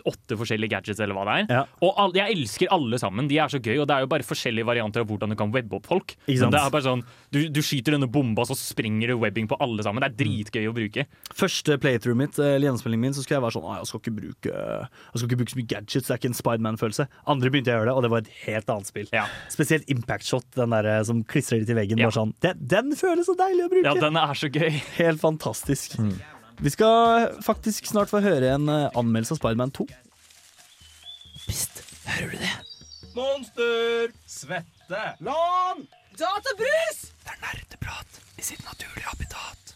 åtte 0.08 0.38
forskjellige 0.40 0.74
gadgets, 0.74 1.00
eller 1.02 1.16
hva 1.16 1.26
det 1.28 1.36
er. 1.42 1.60
Ja. 1.60 1.62
Og 1.86 2.00
all, 2.00 2.14
jeg 2.16 2.36
elsker 2.36 2.72
alle 2.74 3.00
sammen. 3.02 3.28
De 3.30 3.38
er 3.40 3.52
så 3.52 3.60
gøy, 3.62 3.78
og 3.82 3.88
det 3.90 3.96
er 3.96 4.04
jo 4.06 4.10
bare 4.10 4.26
forskjellige 4.26 4.68
varianter 4.68 5.04
av 5.04 5.10
hvordan 5.10 5.34
du 5.34 5.38
kan 5.38 5.52
webbe 5.54 5.78
opp 5.78 5.88
folk. 5.90 6.16
Men 6.26 6.54
det 6.54 6.62
er 6.62 6.74
bare 6.74 6.86
sånn, 6.86 7.04
du, 7.34 7.40
du 7.52 7.62
skyter 7.64 7.96
denne 7.96 8.10
bomba, 8.10 8.46
så 8.48 8.56
sprenger 8.58 9.12
du 9.12 9.18
webbing 9.22 9.50
på 9.50 9.58
alle 9.62 9.84
sammen. 9.86 10.02
Det 10.04 10.10
er 10.10 10.18
dritgøy 10.24 10.70
å 10.70 10.74
bruke. 10.76 11.06
Første 11.36 11.78
playthrough 11.82 12.18
mitt, 12.18 12.38
eller 12.40 12.68
gjennomspillingen 12.68 13.08
min, 13.08 13.16
så 13.16 13.24
skulle 13.24 13.38
jeg 13.40 13.46
være 13.46 13.56
sånn 13.58 13.68
«Å, 13.68 13.76
jeg 13.80 13.90
skal 13.90 14.02
ikke 14.02 14.16
bruke 14.16 14.50
Jeg 14.50 15.20
skal 15.20 15.28
ikke 15.28 15.40
bruke 15.40 15.54
så 15.54 15.60
mye 15.60 15.70
gadgets, 15.74 16.08
det 16.08 16.14
er 16.14 16.20
ikke 16.20 16.30
en 16.32 16.38
Spiderman-følelse. 16.40 17.08
Andre 17.30 17.52
begynte 17.52 17.72
jeg 17.72 17.78
å 17.78 17.82
gjøre 17.82 17.90
det, 17.90 17.96
og 17.96 18.06
det 18.06 18.12
var 18.12 18.24
et 18.24 18.32
helt 18.46 18.74
annet 18.74 18.90
spill. 18.90 19.10
Ja. 19.14 19.26
Spesielt 19.52 19.90
Impact 19.92 20.26
Shot, 20.26 20.48
den 20.56 20.74
der 20.74 20.88
eh, 20.90 21.02
som 21.06 21.22
klistrer 21.28 21.62
litt 21.62 21.72
i 21.72 21.78
veggen. 21.78 22.02
Sånn, 22.14 22.34
den, 22.44 22.64
den 22.70 22.94
føles 22.98 23.28
så 23.28 23.36
deilig 23.38 23.68
å 23.68 23.72
bruke! 23.72 23.86
Ja, 23.86 23.94
den 24.02 24.18
er 24.18 24.38
så 24.38 24.50
gøy. 24.50 24.79
Helt 25.00 25.20
fantastisk. 25.20 25.96
Vi 26.60 26.70
skal 26.70 27.30
faktisk 27.44 27.86
snart 27.88 28.10
få 28.12 28.20
høre 28.24 28.54
en 28.56 28.68
eh, 28.68 28.88
anmeldelse 28.98 29.36
av 29.36 29.40
Spiderman 29.40 29.72
2. 29.76 29.86
Pst, 31.46 31.80
hører 32.04 32.34
du 32.34 32.42
det? 32.42 32.56
Monster! 33.16 34.12
Svette! 34.28 35.04
Lan! 35.24 35.86
Databrus! 36.20 37.06
Det 37.24 37.32
er 37.32 37.40
nerdeprat 37.46 38.20
i 38.36 38.44
sitt 38.44 38.60
naturlige 38.66 39.08
habitat. 39.08 39.74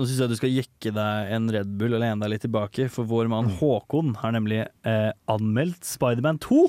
Nå 0.00 0.06
syns 0.08 0.20
jeg 0.22 0.32
du 0.32 0.36
skal 0.38 0.52
jekke 0.54 0.92
deg 0.96 1.30
en 1.36 1.46
Red 1.52 1.70
Bull 1.78 1.92
og 1.92 2.02
lene 2.02 2.18
deg 2.24 2.32
litt 2.32 2.44
tilbake, 2.46 2.88
for 2.88 3.08
vår 3.08 3.28
mann 3.28 3.50
Håkon 3.60 4.14
har 4.22 4.32
nemlig 4.32 4.62
eh, 4.64 5.10
anmeldt 5.30 5.84
Spiderman 5.84 6.40
2. 6.40 6.60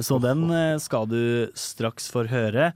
Så 0.00 0.18
den 0.24 0.46
eh, 0.48 0.74
skal 0.82 1.06
du 1.10 1.20
straks 1.60 2.08
få 2.12 2.24
høre. 2.30 2.72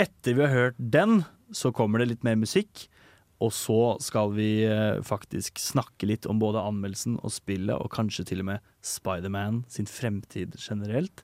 Etter 0.00 0.36
vi 0.36 0.44
har 0.44 0.52
hørt 0.54 0.78
den, 0.78 1.22
så 1.56 1.72
kommer 1.74 2.02
det 2.02 2.10
litt 2.12 2.26
mer 2.26 2.36
musikk. 2.40 2.86
Og 3.40 3.52
så 3.56 3.76
skal 4.04 4.34
vi 4.36 4.48
eh, 4.68 4.98
faktisk 5.06 5.56
snakke 5.62 6.04
litt 6.10 6.26
om 6.28 6.38
både 6.42 6.60
anmeldelsen 6.60 7.14
og 7.24 7.32
spillet, 7.32 7.72
og 7.72 7.88
kanskje 7.94 8.26
til 8.28 8.42
og 8.42 8.50
med 8.50 8.66
Spiderman 8.84 9.62
sin 9.72 9.88
fremtid 9.88 10.58
generelt. 10.60 11.22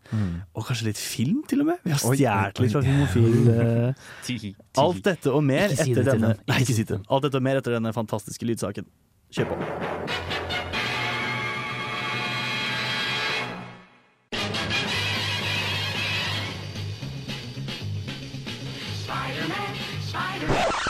Og 0.57 0.65
kanskje 0.69 0.89
litt 0.91 1.01
film, 1.01 1.43
til 1.49 1.61
og 1.65 1.71
med. 1.73 1.83
Vi 1.85 1.93
har 1.93 2.01
stjålet 2.01 2.63
litt 2.65 2.73
fra. 2.73 2.83
Filmofil. 2.87 3.51
eh. 3.53 4.07
Alt 4.87 5.03
dette 5.05 5.33
og 5.37 5.45
mer 5.45 5.69
etter 5.77 6.09
denne. 6.13 6.33
Nei, 6.49 6.63
ikke 6.65 6.79
si 6.81 6.89
det. 6.89 7.03
Alt 7.09 7.29
dette 7.29 7.37
og 7.43 7.47
mer 7.51 7.61
etter 7.61 7.77
denne 7.77 7.93
fantastiske 7.97 8.49
lydsaken. 8.49 8.89
Kjør 9.37 9.53
på. 9.53 10.36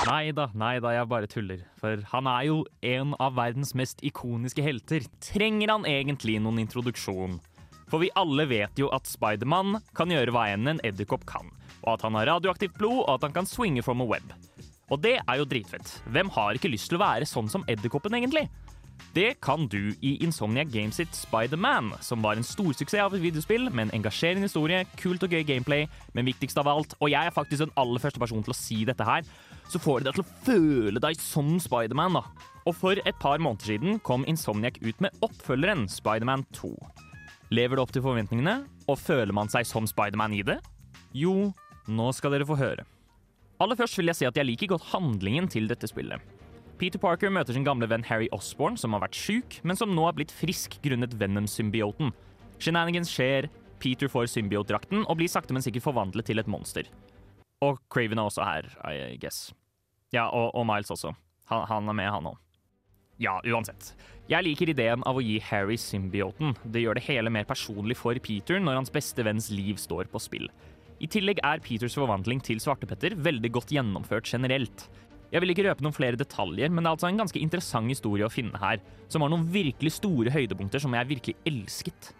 Nei 0.06 0.30
da, 0.30 0.44
nei 0.54 0.76
da, 0.78 0.92
jeg 0.94 1.08
bare 1.10 1.26
tuller. 1.26 1.62
For 1.80 1.98
han 2.12 2.28
er 2.30 2.44
jo 2.46 2.60
en 2.86 3.14
av 3.22 3.34
verdens 3.34 3.72
mest 3.74 4.04
ikoniske 4.06 4.62
helter. 4.62 5.06
Trenger 5.24 5.72
han 5.72 5.86
egentlig 5.90 6.36
noen 6.44 6.60
introduksjon? 6.62 7.40
For 7.90 8.02
vi 8.02 8.12
alle 8.18 8.46
vet 8.50 8.78
jo 8.78 8.90
at 8.94 9.10
Spiderman 9.10 9.80
kan 9.98 10.12
gjøre 10.14 10.34
hva 10.34 10.44
enn 10.52 10.70
en 10.70 10.82
edderkopp 10.86 11.26
kan. 11.26 11.50
Og 11.82 11.96
at 11.96 12.06
han 12.06 12.18
har 12.18 12.30
radioaktivt 12.36 12.78
blod, 12.78 13.02
og 13.02 13.16
at 13.16 13.26
han 13.26 13.34
kan 13.34 13.50
swinge 13.50 13.82
from 13.82 14.04
a 14.04 14.06
web. 14.06 14.30
Og 14.94 15.02
det 15.02 15.16
er 15.18 15.40
jo 15.40 15.48
dritfett. 15.50 15.96
Hvem 16.14 16.30
har 16.36 16.54
ikke 16.54 16.70
lyst 16.70 16.92
til 16.92 17.00
å 17.00 17.02
være 17.02 17.26
sånn 17.26 17.50
som 17.50 17.66
edderkoppen, 17.70 18.14
egentlig? 18.14 18.46
Det 19.16 19.40
kan 19.40 19.66
du 19.68 19.94
i 20.04 20.16
Insomnia 20.24 20.64
Games 20.64 20.98
sitt 21.00 21.14
Spider-Man, 21.16 21.94
som 22.04 22.22
var 22.24 22.36
en 22.36 22.44
storsuksess 22.44 23.00
av 23.00 23.14
et 23.16 23.22
videospill 23.22 23.70
med 23.70 23.86
en 23.86 23.94
engasjerende 23.98 24.44
historie, 24.44 24.82
kult 25.00 25.24
og 25.24 25.32
gøy 25.32 25.44
gameplay, 25.48 25.86
men 26.12 26.28
viktigst 26.28 26.58
av 26.60 26.68
alt, 26.68 26.92
og 27.00 27.10
jeg 27.12 27.24
er 27.24 27.34
faktisk 27.34 27.64
den 27.64 27.74
aller 27.80 28.02
første 28.02 28.20
personen 28.20 28.44
til 28.44 28.52
å 28.52 28.58
si 28.58 28.82
dette 28.88 29.06
her, 29.08 29.24
så 29.72 29.80
får 29.82 30.02
det 30.02 30.08
deg 30.08 30.18
til 30.18 30.24
å 30.24 30.44
føle 30.46 31.02
deg 31.02 31.20
som 31.22 31.56
Spider-Man, 31.62 32.20
da. 32.20 32.52
Og 32.66 32.74
for 32.74 32.98
et 32.98 33.18
par 33.22 33.42
måneder 33.42 33.74
siden 33.74 34.00
kom 34.06 34.26
Insomniac 34.26 34.80
ut 34.82 35.02
med 35.02 35.14
oppfølgeren 35.22 35.86
Spider-Man 35.90 36.46
2. 36.56 36.72
Lever 37.54 37.78
det 37.78 37.82
opp 37.84 37.94
til 37.94 38.02
forventningene, 38.02 38.56
og 38.90 38.98
føler 38.98 39.34
man 39.34 39.50
seg 39.50 39.66
som 39.68 39.86
Spider-Man 39.86 40.34
i 40.34 40.42
det? 40.46 40.58
Jo, 41.14 41.52
nå 41.86 42.08
skal 42.14 42.34
dere 42.34 42.48
få 42.48 42.58
høre. 42.58 42.86
Aller 43.62 43.78
først 43.78 43.96
vil 43.98 44.10
jeg 44.10 44.18
si 44.18 44.26
at 44.28 44.36
jeg 44.36 44.48
liker 44.48 44.74
godt 44.74 44.90
handlingen 44.90 45.46
til 45.48 45.70
dette 45.70 45.88
spillet. 45.88 46.20
Peter 46.76 47.00
Parker 47.00 47.32
møter 47.32 47.56
sin 47.56 47.64
gamle 47.64 47.88
venn 47.88 48.04
Harry 48.04 48.26
Osborn, 48.36 48.76
som 48.76 48.92
har 48.92 49.06
vært 49.06 49.16
syk, 49.16 49.60
men 49.64 49.78
som 49.78 49.94
nå 49.96 50.04
er 50.10 50.16
blitt 50.18 50.34
frisk 50.34 50.76
grunnet 50.84 51.14
Venom-symbioten. 51.16 52.10
Shenanigans 52.60 53.08
skjer, 53.12 53.48
Peter 53.80 54.10
får 54.12 54.28
symbiotdrakten 54.34 55.06
og 55.06 55.16
blir 55.20 55.30
sakte, 55.30 55.56
men 55.56 55.64
sikkert 55.64 55.86
forvandlet 55.86 56.28
til 56.28 56.42
et 56.42 56.50
monster. 56.50 56.90
Og 57.64 57.78
Craven 57.92 58.20
er 58.20 58.28
også 58.28 58.44
her, 58.44 58.68
I 58.92 59.16
guess. 59.20 59.52
Ja, 60.12 60.26
og, 60.28 60.50
og 60.54 60.66
Miles 60.68 60.92
også. 60.92 61.14
Han, 61.50 61.64
han 61.70 61.88
er 61.88 61.96
med, 61.96 62.10
han 62.12 62.28
òg. 62.32 62.42
Ja, 63.22 63.38
uansett. 63.48 63.94
Jeg 64.28 64.44
liker 64.44 64.68
ideen 64.68 65.04
av 65.08 65.16
å 65.16 65.22
gi 65.24 65.38
Harry 65.48 65.78
symbioten. 65.80 66.52
Det 66.68 66.82
gjør 66.82 66.98
det 66.98 67.06
hele 67.06 67.32
mer 67.32 67.46
personlig 67.48 67.96
for 67.96 68.18
Peter 68.20 68.60
når 68.60 68.82
hans 68.82 68.92
beste 68.92 69.24
venns 69.24 69.48
liv 69.54 69.80
står 69.80 70.10
på 70.12 70.20
spill. 70.20 70.50
I 71.00 71.08
tillegg 71.12 71.40
er 71.44 71.62
Peters 71.64 71.96
forvandling 71.96 72.42
til 72.44 72.60
Svartepetter 72.60 73.16
veldig 73.20 73.52
godt 73.56 73.72
gjennomført 73.72 74.28
generelt. 74.28 74.86
Jeg 75.32 75.42
vil 75.42 75.52
ikke 75.52 75.64
røpe 75.66 75.84
noen 75.84 75.96
flere 75.96 76.18
detaljer, 76.20 76.70
men 76.70 76.84
det 76.84 76.90
er 76.90 76.94
altså 76.96 77.08
en 77.08 77.20
ganske 77.20 77.40
interessant 77.40 77.90
historie 77.90 78.26
å 78.26 78.32
finne 78.32 78.60
her, 78.60 78.80
som 79.12 79.24
har 79.24 79.32
noen 79.32 79.48
virkelig 79.52 79.96
store 79.96 80.32
høydepunkter 80.32 80.82
som 80.82 80.94
jeg 80.96 81.10
virkelig 81.10 81.36
elsket. 81.48 82.12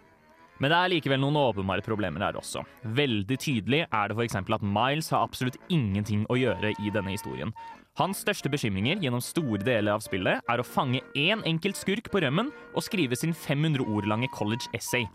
Men 0.57 0.73
det 0.73 0.77
er 0.77 0.91
likevel 0.95 1.21
noen 1.21 1.37
åpenbare 1.39 1.85
problemer 1.85 2.23
her 2.25 2.37
også. 2.39 2.63
Veldig 2.97 3.37
tydelig 3.41 3.83
er 3.85 4.09
det 4.09 4.17
f.eks. 4.17 4.39
at 4.41 4.65
Miles 4.65 5.11
har 5.13 5.25
absolutt 5.27 5.59
ingenting 5.69 6.25
å 6.33 6.39
gjøre 6.39 6.73
i 6.81 6.93
denne 6.93 7.13
historien. 7.13 7.53
Hans 7.97 8.19
største 8.21 8.49
bekymringer 8.53 8.99
gjennom 9.01 9.23
store 9.25 9.63
deler 9.65 9.95
av 9.95 10.03
spillet 10.05 10.43
er 10.45 10.61
å 10.61 10.65
fange 10.65 11.01
én 11.17 11.41
enkelt 11.49 11.79
skurk 11.79 12.11
på 12.13 12.21
rømmen 12.21 12.51
og 12.73 12.85
skrive 12.85 13.17
sin 13.17 13.33
500 13.33 13.85
ord 13.85 14.09
lange 14.09 14.29
college 14.33 14.69
essay. 14.77 15.07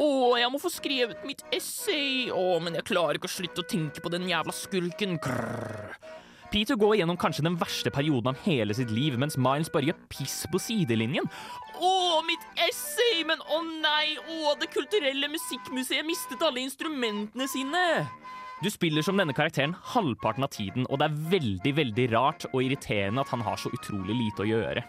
Å, 0.00 0.08
jeg 0.40 0.48
må 0.52 0.60
få 0.60 0.72
skrevet 0.72 1.24
mitt 1.28 1.44
essay! 1.52 2.28
Å, 2.32 2.58
men 2.64 2.76
jeg 2.76 2.88
klarer 2.88 3.16
ikke 3.16 3.28
å 3.28 3.32
slutte 3.32 3.64
å 3.64 3.68
tenke 3.68 4.04
på 4.04 4.12
den 4.12 4.28
jævla 4.28 4.52
skurken. 4.56 5.18
Krrr. 5.24 5.96
Peter 6.52 6.76
går 6.76 6.98
gjennom 7.00 7.16
kanskje 7.16 7.44
den 7.46 7.56
verste 7.60 7.88
perioden 7.92 8.34
av 8.34 8.40
hele 8.44 8.76
sitt 8.76 8.90
liv, 8.92 9.16
mens 9.20 9.38
Miles 9.40 9.72
bare 9.72 9.88
gjør 9.88 10.00
piss 10.12 10.42
på 10.52 10.60
sidelinjen. 10.60 11.28
Å, 11.82 12.22
mitt 12.26 12.44
essay! 12.68 13.24
Men 13.26 13.42
å 13.50 13.60
nei! 13.66 14.14
Å, 14.18 14.54
Det 14.60 14.70
kulturelle 14.70 15.30
musikkmuseet 15.32 16.06
mistet 16.06 16.42
alle 16.46 16.62
instrumentene 16.62 17.48
sine! 17.50 17.84
Du 18.62 18.68
spiller 18.70 19.02
som 19.02 19.18
denne 19.18 19.34
karakteren 19.34 19.74
halvparten 19.90 20.46
av 20.46 20.52
tiden, 20.54 20.84
og 20.86 21.00
det 21.00 21.08
er 21.08 21.22
veldig, 21.32 21.72
veldig 21.80 22.04
rart 22.12 22.46
og 22.52 22.60
irriterende 22.62 23.24
at 23.24 23.32
han 23.34 23.42
har 23.42 23.58
så 23.58 23.72
utrolig 23.74 24.14
lite 24.14 24.44
å 24.44 24.46
gjøre. 24.46 24.84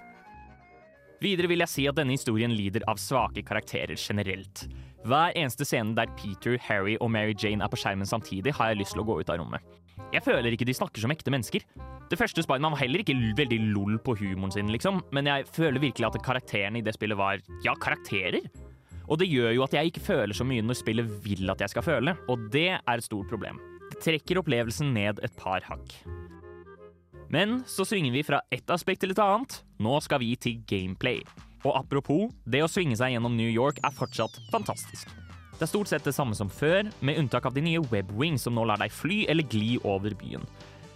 Videre 1.23 1.49
vil 1.49 1.63
jeg 1.63 1.71
si 1.71 1.87
at 1.89 1.97
denne 1.97 2.13
historien 2.13 2.53
lider 2.53 2.85
av 2.91 3.01
svake 3.01 3.41
karakterer 3.47 3.97
generelt. 3.97 4.67
Hver 5.07 5.33
eneste 5.39 5.65
scene 5.65 5.95
der 5.97 6.11
Peter, 6.19 6.59
Harry 6.67 6.99
og 6.99 7.09
Mary 7.15 7.33
Jane 7.33 7.65
er 7.65 7.71
på 7.71 7.79
skjermen 7.81 8.07
samtidig, 8.07 8.53
har 8.59 8.69
jeg 8.71 8.83
lyst 8.83 8.93
til 8.93 9.01
å 9.01 9.07
gå 9.07 9.17
ut 9.23 9.33
av 9.33 9.41
rommet. 9.41 9.65
Jeg 10.13 10.23
føler 10.25 10.53
ikke 10.53 10.67
de 10.67 10.75
snakker 10.77 11.03
som 11.03 11.13
ekte 11.13 11.33
mennesker. 11.33 11.65
Det 12.11 12.19
første 12.19 12.43
Spiderman 12.45 12.75
var 12.75 12.83
heller 12.83 13.01
ikke 13.01 13.15
veldig 13.37 13.59
lol 13.73 13.97
på 14.03 14.15
humoren 14.19 14.53
sin, 14.53 14.69
liksom, 14.73 15.01
men 15.15 15.29
jeg 15.29 15.47
føler 15.49 15.81
virkelig 15.81 16.09
at 16.09 16.21
karakterene 16.25 16.81
i 16.81 16.85
det 16.85 16.93
spillet 16.97 17.17
var, 17.17 17.41
ja, 17.65 17.73
karakterer. 17.81 18.45
Og 19.09 19.19
det 19.19 19.29
gjør 19.31 19.55
jo 19.57 19.63
at 19.65 19.73
jeg 19.75 19.91
ikke 19.91 20.05
føler 20.05 20.37
så 20.37 20.45
mye 20.47 20.63
når 20.63 20.79
spillet 20.79 21.15
vil 21.25 21.49
at 21.51 21.63
jeg 21.63 21.73
skal 21.73 21.85
føle, 21.85 22.15
og 22.29 22.49
det 22.53 22.69
er 22.75 22.93
et 22.93 23.07
stort 23.07 23.31
problem. 23.31 23.59
Det 23.89 24.01
trekker 24.03 24.39
opplevelsen 24.41 24.93
ned 24.95 25.19
et 25.25 25.35
par 25.39 25.65
hakk. 25.67 25.97
Men 27.33 27.63
så 27.69 27.85
svinger 27.87 28.13
vi 28.13 28.25
fra 28.25 28.43
ett 28.53 28.69
aspekt 28.69 29.01
til 29.01 29.13
et 29.15 29.21
annet. 29.21 29.57
Nå 29.81 29.97
skal 30.05 30.21
vi 30.21 30.35
til 30.37 30.61
gameplay. 30.69 31.23
Og 31.63 31.73
apropos, 31.79 32.29
det 32.45 32.61
å 32.61 32.69
svinge 32.69 32.97
seg 32.99 33.15
gjennom 33.15 33.33
New 33.37 33.49
York 33.49 33.81
er 33.81 33.95
fortsatt 33.95 34.37
fantastisk. 34.53 35.09
Det 35.53 35.67
er 35.67 35.69
stort 35.69 35.89
sett 35.91 36.05
det 36.07 36.15
samme 36.15 36.35
som 36.35 36.49
før, 36.49 36.89
med 37.05 37.19
unntak 37.21 37.45
av 37.45 37.53
de 37.55 37.61
nye 37.63 37.81
webwings 37.91 38.45
som 38.47 38.55
nå 38.57 38.65
lar 38.67 38.81
deg 38.81 38.93
fly 38.93 39.23
eller 39.31 39.45
gli 39.47 39.77
over 39.85 40.15
byen. 40.17 40.45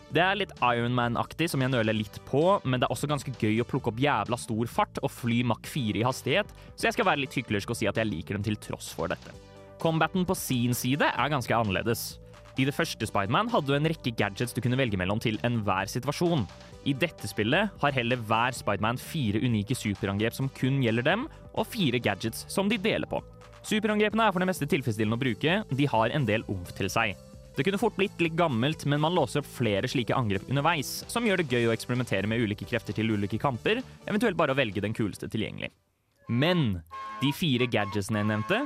Det 0.07 0.21
er 0.23 0.37
litt 0.39 0.53
Ironman-aktig, 0.63 1.49
som 1.51 1.61
jeg 1.61 1.73
nøler 1.73 1.95
litt 1.95 2.17
på, 2.29 2.41
men 2.63 2.79
det 2.79 2.87
er 2.87 2.93
også 2.95 3.09
ganske 3.11 3.33
gøy 3.41 3.59
å 3.59 3.67
plukke 3.67 3.91
opp 3.91 3.99
jævla 3.99 4.39
stor 4.39 4.69
fart 4.71 5.01
og 5.03 5.11
fly 5.11 5.41
Mach 5.47 5.67
4 5.67 5.99
i 5.99 6.05
hastighet, 6.07 6.53
så 6.75 6.87
jeg 6.87 6.95
skal 6.95 7.09
være 7.09 7.25
litt 7.25 7.35
hyklersk 7.35 7.73
og 7.73 7.79
si 7.79 7.89
at 7.91 7.99
jeg 7.99 8.07
liker 8.07 8.37
dem 8.37 8.45
til 8.47 8.55
tross 8.63 8.93
for 8.95 9.11
dette. 9.11 9.35
Combaten 9.83 10.23
på 10.25 10.35
sin 10.39 10.73
side 10.73 11.11
er 11.11 11.33
ganske 11.33 11.53
annerledes. 11.53 12.15
I 12.57 12.65
det 12.65 12.73
første 12.73 13.05
Spiderman 13.05 13.51
hadde 13.53 13.69
du 13.69 13.75
en 13.77 13.85
rekke 13.85 14.15
gadgets 14.17 14.55
du 14.55 14.63
kunne 14.65 14.79
velge 14.79 14.97
mellom 14.97 15.19
til 15.21 15.37
enhver 15.45 15.91
situasjon. 15.91 16.47
I 16.89 16.95
dette 16.97 17.29
spillet 17.29 17.75
har 17.83 17.93
heller 17.93 18.23
hver 18.25 18.55
Spiderman 18.57 18.97
fire 18.97 19.43
unike 19.43 19.77
superangrep 19.77 20.33
som 20.33 20.49
kun 20.57 20.79
gjelder 20.81 21.05
dem, 21.05 21.27
og 21.53 21.67
fire 21.69 21.99
gadgets 22.01 22.47
som 22.49 22.71
de 22.71 22.79
deler 22.81 23.09
på. 23.11 23.21
Superangrepene 23.67 24.23
er 24.23 24.31
for 24.31 24.39
det 24.39 24.47
meste 24.47 24.67
tilfredsstillende 24.69 25.17
å 25.17 25.19
bruke, 25.19 25.55
de 25.75 25.87
har 25.91 26.13
en 26.15 26.27
del 26.27 26.45
omf 26.47 26.69
til 26.77 26.87
seg. 26.91 27.17
Det 27.57 27.65
kunne 27.65 27.79
fort 27.81 27.97
blitt 27.97 28.21
litt 28.21 28.37
gammelt, 28.37 28.85
men 28.87 29.01
man 29.03 29.15
låser 29.17 29.41
opp 29.41 29.49
flere 29.49 29.89
slike 29.91 30.15
angrep 30.15 30.45
underveis, 30.47 31.01
som 31.11 31.25
gjør 31.27 31.41
det 31.41 31.49
gøy 31.51 31.67
å 31.67 31.73
eksperimentere 31.73 32.29
med 32.29 32.39
ulike 32.45 32.67
krefter 32.69 32.95
til 32.95 33.11
ulike 33.11 33.39
kamper, 33.41 33.81
eventuelt 34.07 34.37
bare 34.39 34.53
å 34.53 34.59
velge 34.59 34.83
den 34.85 34.95
kuleste 34.95 35.27
tilgjengelig. 35.33 35.71
Men 36.29 36.83
de 37.19 37.31
fire 37.35 37.67
gadgetsene 37.71 38.21
jeg 38.21 38.29
nevnte, 38.29 38.61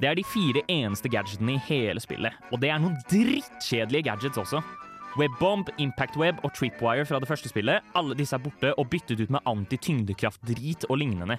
det 0.00 0.08
er 0.08 0.16
de 0.16 0.24
fire 0.24 0.62
eneste 0.70 1.10
gadgetene 1.12 1.58
i 1.58 1.64
hele 1.68 2.00
spillet. 2.00 2.38
Og 2.54 2.62
det 2.62 2.70
er 2.72 2.80
noen 2.80 2.96
drittkjedelige 3.10 4.08
gadgets 4.08 4.40
også. 4.40 4.62
Webbomb, 5.20 5.68
Impact 5.82 6.16
Web 6.16 6.40
og 6.40 6.54
Tripwire 6.56 7.04
fra 7.04 7.20
det 7.20 7.28
første 7.28 7.52
spillet, 7.52 7.84
alle 7.98 8.16
disse 8.16 8.38
er 8.38 8.40
borte 8.40 8.72
og 8.80 8.88
byttet 8.88 9.20
ut 9.20 9.34
med 9.34 9.44
anti-tyngdekraft-drit 9.50 10.88
og 10.88 11.02
lignende. 11.02 11.36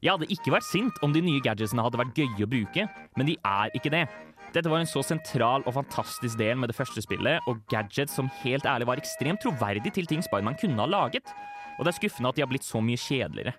Jeg 0.00 0.14
hadde 0.14 0.30
ikke 0.32 0.52
vært 0.54 0.64
sint 0.64 0.98
om 1.04 1.12
de 1.12 1.20
nye 1.20 1.42
gadgetsene 1.44 1.82
hadde 1.84 1.98
vært 2.00 2.16
gøye 2.16 2.44
å 2.46 2.48
bruke, 2.48 2.86
men 3.20 3.28
de 3.28 3.36
er 3.44 3.72
ikke 3.76 3.92
det. 3.92 4.06
Dette 4.54 4.70
var 4.72 4.80
en 4.80 4.88
så 4.88 5.02
sentral 5.04 5.62
og 5.68 5.76
fantastisk 5.76 6.38
del 6.40 6.56
med 6.58 6.72
det 6.72 6.76
første 6.78 7.02
spillet, 7.04 7.44
og 7.46 7.60
gadgets 7.70 8.16
som 8.16 8.30
helt 8.40 8.64
ærlig 8.66 8.88
var 8.88 9.02
ekstremt 9.02 9.42
troverdig 9.44 9.92
til 9.94 10.08
ting 10.08 10.24
Spiderman 10.24 10.56
kunne 10.58 10.80
ha 10.80 10.88
laget. 10.88 11.28
Og 11.76 11.84
det 11.84 11.92
er 11.92 11.98
skuffende 12.00 12.32
at 12.32 12.38
de 12.38 12.44
har 12.46 12.50
blitt 12.50 12.66
så 12.66 12.80
mye 12.82 12.98
kjedeligere. 12.98 13.52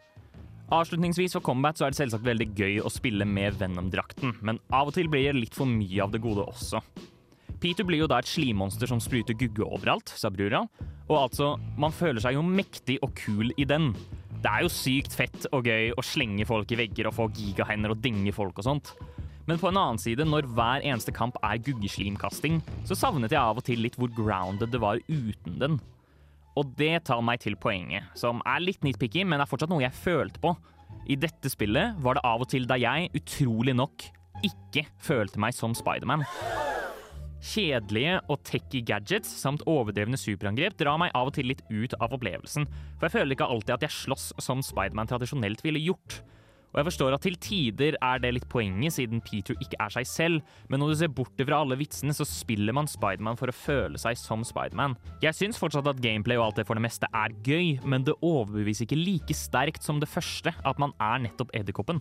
Avslutningsvis 0.72 1.36
for 1.36 1.46
Combat 1.46 1.78
så 1.78 1.86
er 1.86 1.94
det 1.94 2.00
selvsagt 2.00 2.26
veldig 2.26 2.48
gøy 2.58 2.78
å 2.82 2.92
spille 2.92 3.28
med 3.28 3.58
Venom-drakten, 3.60 4.38
men 4.42 4.60
av 4.74 4.90
og 4.90 4.96
til 4.96 5.12
blir 5.12 5.30
det 5.30 5.42
litt 5.44 5.58
for 5.58 5.70
mye 5.70 6.00
av 6.02 6.14
det 6.14 6.22
gode 6.24 6.46
også. 6.48 6.82
Peter 7.62 7.86
blir 7.86 8.02
jo 8.02 8.08
da 8.10 8.18
et 8.22 8.30
slimmonster 8.30 8.90
som 8.90 9.02
spruter 9.04 9.38
gugge 9.38 9.68
overalt, 9.68 10.10
sa 10.18 10.32
brura. 10.34 10.64
Og 11.12 11.18
altså, 11.20 11.54
man 11.78 11.94
føler 11.94 12.24
seg 12.24 12.34
jo 12.34 12.42
mektig 12.46 12.98
og 13.06 13.14
kul 13.20 13.52
i 13.60 13.68
den. 13.70 13.92
Det 14.42 14.50
er 14.50 14.64
jo 14.66 14.72
sykt 14.74 15.14
fett 15.14 15.44
og 15.54 15.68
gøy 15.70 15.92
å 15.94 16.04
slenge 16.06 16.48
folk 16.50 16.72
i 16.74 16.80
vegger 16.80 17.10
og 17.10 17.18
få 17.18 17.28
gigahender 17.38 17.94
og 17.94 18.02
denge 18.02 18.34
folk 18.34 18.58
og 18.58 18.66
sånt. 18.66 18.94
Men 19.50 19.60
på 19.62 19.70
en 19.70 19.78
annen 19.78 20.00
side, 20.02 20.26
når 20.26 20.48
hver 20.56 20.86
eneste 20.86 21.14
kamp 21.14 21.38
er 21.46 21.62
guggeslimkasting, 21.62 22.60
så 22.90 22.98
savnet 22.98 23.34
jeg 23.34 23.42
av 23.42 23.60
og 23.62 23.66
til 23.68 23.82
litt 23.84 23.98
hvor 24.00 24.10
grounded 24.18 24.74
det 24.74 24.82
var 24.82 25.02
uten 25.10 25.60
den. 25.62 25.78
Og 26.58 26.74
det 26.78 27.04
tar 27.08 27.22
meg 27.26 27.42
til 27.44 27.56
poenget, 27.60 28.10
som 28.18 28.42
er 28.50 28.64
litt 28.64 28.82
nitpicky, 28.86 29.24
men 29.28 29.42
er 29.42 29.50
fortsatt 29.50 29.72
noe 29.72 29.86
jeg 29.86 29.98
følte 29.98 30.42
på. 30.42 30.56
I 31.10 31.18
dette 31.22 31.50
spillet 31.52 32.02
var 32.02 32.18
det 32.18 32.26
av 32.28 32.42
og 32.44 32.50
til 32.52 32.66
da 32.70 32.78
jeg, 32.82 33.12
utrolig 33.18 33.78
nok, 33.78 34.10
ikke 34.46 34.88
følte 35.02 35.42
meg 35.42 35.56
som 35.56 35.78
Spiderman. 35.78 36.26
Kjedelige 37.42 38.20
og 38.30 38.44
techy 38.46 38.84
gadgets 38.86 39.32
samt 39.42 39.64
overdrevne 39.70 40.20
superangrep 40.20 40.76
drar 40.78 41.00
meg 41.02 41.14
av 41.18 41.32
og 41.32 41.36
til 41.38 41.50
litt 41.50 41.64
ut 41.72 41.96
av 41.98 42.14
opplevelsen, 42.14 42.68
for 43.00 43.08
jeg 43.08 43.16
føler 43.16 43.36
ikke 43.36 43.50
alltid 43.50 43.74
at 43.80 43.86
jeg 43.88 43.98
slåss 43.98 44.28
som 44.46 44.62
Spiderman 44.66 45.10
tradisjonelt 45.10 45.64
ville 45.66 45.82
gjort. 45.82 46.22
Og 46.72 46.80
jeg 46.80 46.88
forstår 46.88 47.16
at 47.16 47.26
til 47.26 47.36
tider 47.42 47.98
er 48.00 48.22
det 48.24 48.32
litt 48.36 48.48
poenget, 48.52 48.96
siden 48.96 49.24
Peter 49.26 49.58
ikke 49.60 49.80
er 49.82 49.92
seg 49.98 50.08
selv, 50.08 50.54
men 50.72 50.80
når 50.80 50.94
du 50.94 51.00
ser 51.02 51.12
bort 51.18 51.42
fra 51.42 51.60
alle 51.66 51.76
vitsene, 51.82 52.16
så 52.16 52.28
spiller 52.30 52.78
man 52.78 52.88
Spiderman 52.88 53.40
for 53.40 53.52
å 53.52 53.58
føle 53.58 54.00
seg 54.00 54.16
som 54.22 54.46
Spiderman. 54.48 54.96
Jeg 55.26 55.36
syns 55.36 55.60
fortsatt 55.60 55.90
at 55.92 56.00
gameplay 56.04 56.40
og 56.40 56.48
alt 56.52 56.62
det 56.62 56.68
for 56.70 56.80
det 56.80 56.86
meste 56.86 57.10
er 57.12 57.36
gøy, 57.44 57.82
men 57.84 58.08
det 58.08 58.16
overbeviser 58.22 58.88
ikke 58.88 59.02
like 59.02 59.36
sterkt 59.36 59.84
som 59.84 60.00
det 60.00 60.14
første 60.14 60.54
at 60.54 60.80
man 60.80 60.96
er 61.04 61.26
nettopp 61.26 61.52
edderkoppen. 61.58 62.00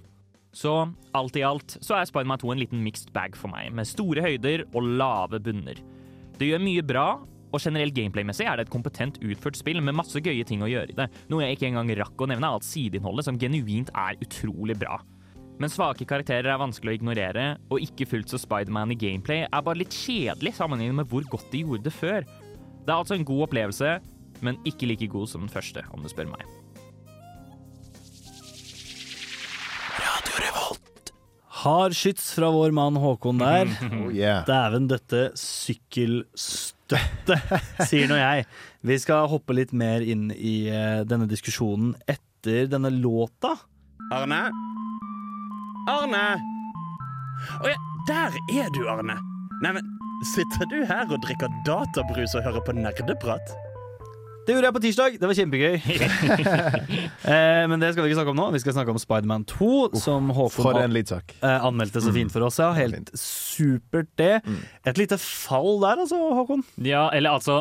Så 0.56 0.72
alt 1.14 1.36
i 1.38 1.44
alt 1.46 1.76
så 1.78 1.96
er 1.96 2.08
Spiderman 2.08 2.40
2 2.42 2.54
en 2.54 2.62
liten 2.62 2.82
mixed 2.82 3.12
bag 3.14 3.36
for 3.38 3.52
meg, 3.52 3.70
med 3.74 3.88
store 3.88 4.24
høyder 4.24 4.66
og 4.72 4.88
lave 4.98 5.38
bunner. 5.42 5.78
Det 6.40 6.48
gjør 6.48 6.64
mye 6.64 6.82
bra, 6.86 7.06
og 7.50 7.62
generelt 7.62 7.94
gameplay-messig 7.94 8.46
er 8.46 8.58
det 8.58 8.66
et 8.66 8.72
kompetent 8.72 9.18
utført 9.22 9.58
spill 9.58 9.80
med 9.82 9.96
masse 9.98 10.18
gøye 10.22 10.46
ting 10.46 10.62
å 10.62 10.70
gjøre 10.70 10.92
i 10.92 10.98
det, 10.98 11.08
noe 11.30 11.44
jeg 11.44 11.58
ikke 11.58 11.70
engang 11.70 11.90
rakk 11.98 12.22
å 12.22 12.28
nevne 12.30 12.50
alt 12.50 12.66
sideinnholdet, 12.66 13.26
som 13.26 13.38
genuint 13.40 13.90
er 13.94 14.18
utrolig 14.22 14.78
bra. 14.78 15.00
Men 15.60 15.72
svake 15.72 16.06
karakterer 16.08 16.48
er 16.54 16.62
vanskelig 16.62 16.94
å 16.94 16.98
ignorere, 17.00 17.46
og 17.68 17.84
ikke 17.84 18.08
fullt 18.08 18.32
så 18.32 18.40
Spiderman 18.40 18.94
i 18.94 18.98
gameplay 18.98 19.44
er 19.44 19.66
bare 19.66 19.82
litt 19.82 19.94
kjedelig 19.94 20.54
sammenlignet 20.56 21.02
med 21.02 21.10
hvor 21.10 21.26
godt 21.34 21.50
de 21.52 21.66
gjorde 21.66 21.84
det 21.90 21.92
før. 21.94 22.24
Det 22.24 22.88
er 22.88 22.96
altså 22.96 23.18
en 23.18 23.28
god 23.28 23.44
opplevelse, 23.50 23.98
men 24.46 24.62
ikke 24.64 24.88
like 24.88 25.10
god 25.12 25.28
som 25.28 25.44
den 25.44 25.52
første, 25.52 25.84
om 25.92 26.00
du 26.00 26.08
spør 26.08 26.32
meg. 26.32 26.59
Hard 31.60 31.92
skyts 31.92 32.30
fra 32.32 32.48
vår 32.54 32.72
mann 32.72 32.96
Håkon 32.96 33.40
der. 33.42 33.68
Oh, 33.90 34.08
yeah. 34.14 34.40
Dæven 34.48 34.86
døtte 34.88 35.26
sykkelstøtte, 35.36 37.36
sier 37.84 38.08
nå 38.08 38.16
jeg. 38.16 38.46
Vi 38.86 38.96
skal 39.02 39.28
hoppe 39.28 39.56
litt 39.58 39.74
mer 39.76 40.00
inn 40.00 40.30
i 40.32 40.70
eh, 40.72 41.02
denne 41.08 41.28
diskusjonen 41.28 41.92
etter 42.08 42.70
denne 42.72 42.88
låta. 42.94 43.52
Arne? 44.14 44.40
Arne! 45.90 46.24
Å 47.60 47.68
ja, 47.68 47.76
der 48.08 48.40
er 48.56 48.72
du, 48.76 48.86
Arne. 48.88 49.18
Neimen, 49.60 49.92
sitter 50.32 50.70
du 50.72 50.78
her 50.88 51.04
og 51.10 51.20
drikker 51.26 51.52
databrus 51.68 52.32
og 52.38 52.46
hører 52.48 52.64
på 52.64 52.78
nerdeprat? 52.78 53.52
Det 54.50 54.56
gjorde 54.56 54.66
jeg 54.66 54.74
på 54.74 54.80
tirsdag. 54.82 55.16
Det 55.22 55.28
var 55.30 55.36
kjempegøy. 55.38 55.74
eh, 57.30 57.60
men 57.70 57.78
det 57.78 57.92
skal 57.92 58.02
vi 58.02 58.10
ikke 58.10 58.16
snakke 58.18 58.32
om 58.32 58.40
nå. 58.40 58.48
Vi 58.56 58.60
skal 58.64 58.74
snakke 58.74 58.90
om 58.90 58.98
Spiderman 58.98 59.44
2, 59.46 59.68
som 60.02 60.32
Håkon 60.34 60.80
an- 60.80 60.96
eh, 60.98 61.66
anmeldte 61.68 62.02
så 62.02 62.10
fint 62.16 62.34
for 62.34 62.42
oss. 62.48 62.58
Ja. 62.58 62.72
Helt 62.74 63.12
supert, 63.14 64.10
det. 64.18 64.40
Et 64.90 64.98
lite 64.98 65.20
fall 65.22 65.78
der, 65.84 66.02
altså, 66.02 66.18
Håkon. 66.40 66.66
Ja, 66.82 67.06
eller 67.14 67.38
altså 67.38 67.60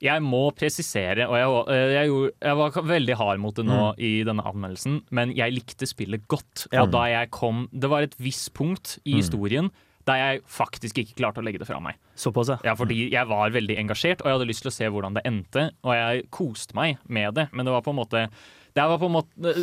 jeg 0.00 0.22
må 0.22 0.46
presisere, 0.54 1.26
og 1.26 1.34
jeg, 1.36 1.74
eh, 1.74 1.90
jeg, 1.96 2.12
gjorde, 2.12 2.32
jeg 2.46 2.60
var 2.62 2.88
veldig 2.94 3.18
hard 3.20 3.42
mot 3.42 3.58
det 3.58 3.66
nå 3.66 3.82
i 3.98 4.12
denne 4.30 4.46
anmeldelsen, 4.46 5.00
men 5.10 5.34
jeg 5.36 5.58
likte 5.58 5.90
spillet 5.90 6.30
godt. 6.30 6.68
Ja. 6.70 6.86
Og 6.86 6.94
da 6.94 7.08
jeg 7.10 7.34
kom 7.34 7.66
Det 7.74 7.90
var 7.90 8.06
et 8.06 8.14
visst 8.22 8.52
punkt 8.54 9.00
i 9.04 9.18
historien 9.18 9.74
der 10.10 10.20
jeg 10.20 10.44
faktisk 10.50 11.00
ikke 11.02 11.18
klarte 11.22 11.42
å 11.42 11.46
legge 11.46 11.62
det 11.62 11.68
fra 11.70 11.80
meg. 11.82 11.98
Såpass. 12.18 12.52
Ja, 12.66 12.74
fordi 12.78 13.06
jeg 13.12 13.30
var 13.30 13.54
veldig 13.54 13.78
engasjert, 13.80 14.24
og 14.24 14.30
jeg 14.30 14.38
hadde 14.38 14.48
lyst 14.50 14.66
til 14.66 14.72
å 14.72 14.76
se 14.76 14.90
hvordan 14.90 15.16
det 15.16 15.24
endte. 15.28 15.70
Og 15.86 15.94
jeg 15.96 16.26
koste 16.34 16.76
meg 16.78 16.98
med 17.06 17.38
det, 17.38 17.48
men 17.54 17.68
det 17.68 17.74
var 17.74 17.86
på 17.86 17.94
en 17.94 18.00
måte 18.02 18.26
det, 18.74 18.84
var 18.90 18.98
på 19.02 19.08
en 19.10 19.14
måte, 19.16 19.54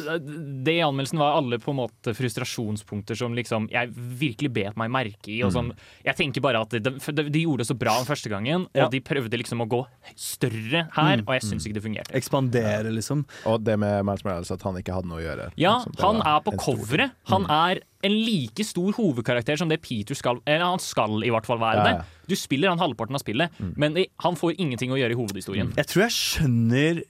det 0.68 0.74
i 0.78 0.84
anmeldelsen 0.86 1.20
var 1.22 1.38
alle 1.40 1.60
på 1.64 1.72
en 1.74 1.80
måte 1.82 2.14
frustrasjonspunkter 2.18 3.16
som 3.20 3.36
liksom 3.38 3.70
jeg 3.72 3.92
virkelig 3.96 4.52
bet 4.56 4.78
meg 4.80 4.92
merke 4.94 5.32
i. 5.34 5.40
Og 5.48 5.54
som, 5.56 5.72
jeg 6.06 6.18
tenker 6.20 6.44
bare 6.44 6.62
at 6.66 6.76
de, 6.76 6.82
de, 6.84 7.28
de 7.30 7.44
gjorde 7.46 7.64
det 7.64 7.70
så 7.72 7.78
bra 7.80 7.98
den 8.00 8.10
første 8.10 8.32
gangen, 8.34 8.68
og 8.72 8.78
Ja. 8.78 8.88
de 8.92 9.00
prøvde 9.02 9.40
liksom 9.40 9.64
å 9.64 9.70
gå 9.70 9.82
større 10.16 10.88
her, 10.96 11.24
og 11.26 11.34
jeg 11.38 11.46
syns 11.48 11.68
ikke 11.68 11.78
det 11.80 11.84
fungerte. 11.86 12.16
Ekspandere, 12.18 12.92
liksom. 12.94 13.26
Og 13.50 13.62
det 13.64 13.78
med 13.80 14.04
Miles 14.08 14.24
Morales, 14.26 14.52
at 14.54 14.64
han 14.68 14.78
ikke 14.80 14.96
hadde 14.98 15.10
noe 15.12 15.22
å 15.22 15.26
gjøre. 15.26 15.52
Ja, 15.58 15.78
Liksom, 15.88 16.02
han 16.04 16.22
er 16.26 16.42
på 16.46 16.54
coveret. 16.58 17.12
Han 17.32 17.46
er 17.52 17.82
en 18.06 18.14
like 18.14 18.64
stor 18.66 18.92
hovedkarakter 18.94 19.58
som 19.58 19.70
det 19.72 19.80
Peter 19.82 20.14
skal 20.16 20.38
Eller 20.46 20.64
han 20.68 20.80
skal 20.80 21.24
i 21.26 21.32
hvert 21.34 21.48
fall 21.50 21.58
være 21.60 21.82
Ja, 21.82 21.84
det. 21.98 22.06
Du 22.30 22.36
spiller 22.38 22.70
han 22.70 22.78
halvparten 22.82 23.16
av 23.18 23.24
spillet, 23.24 23.50
men 23.78 23.98
han 24.22 24.36
får 24.38 24.56
ingenting 24.60 24.92
å 24.94 25.00
gjøre 25.00 25.16
i 25.16 25.18
hovedhistorien. 25.18 25.72
Jeg 25.78 25.88
tror 25.90 26.04
jeg 26.06 26.14
skjønner 26.18 27.02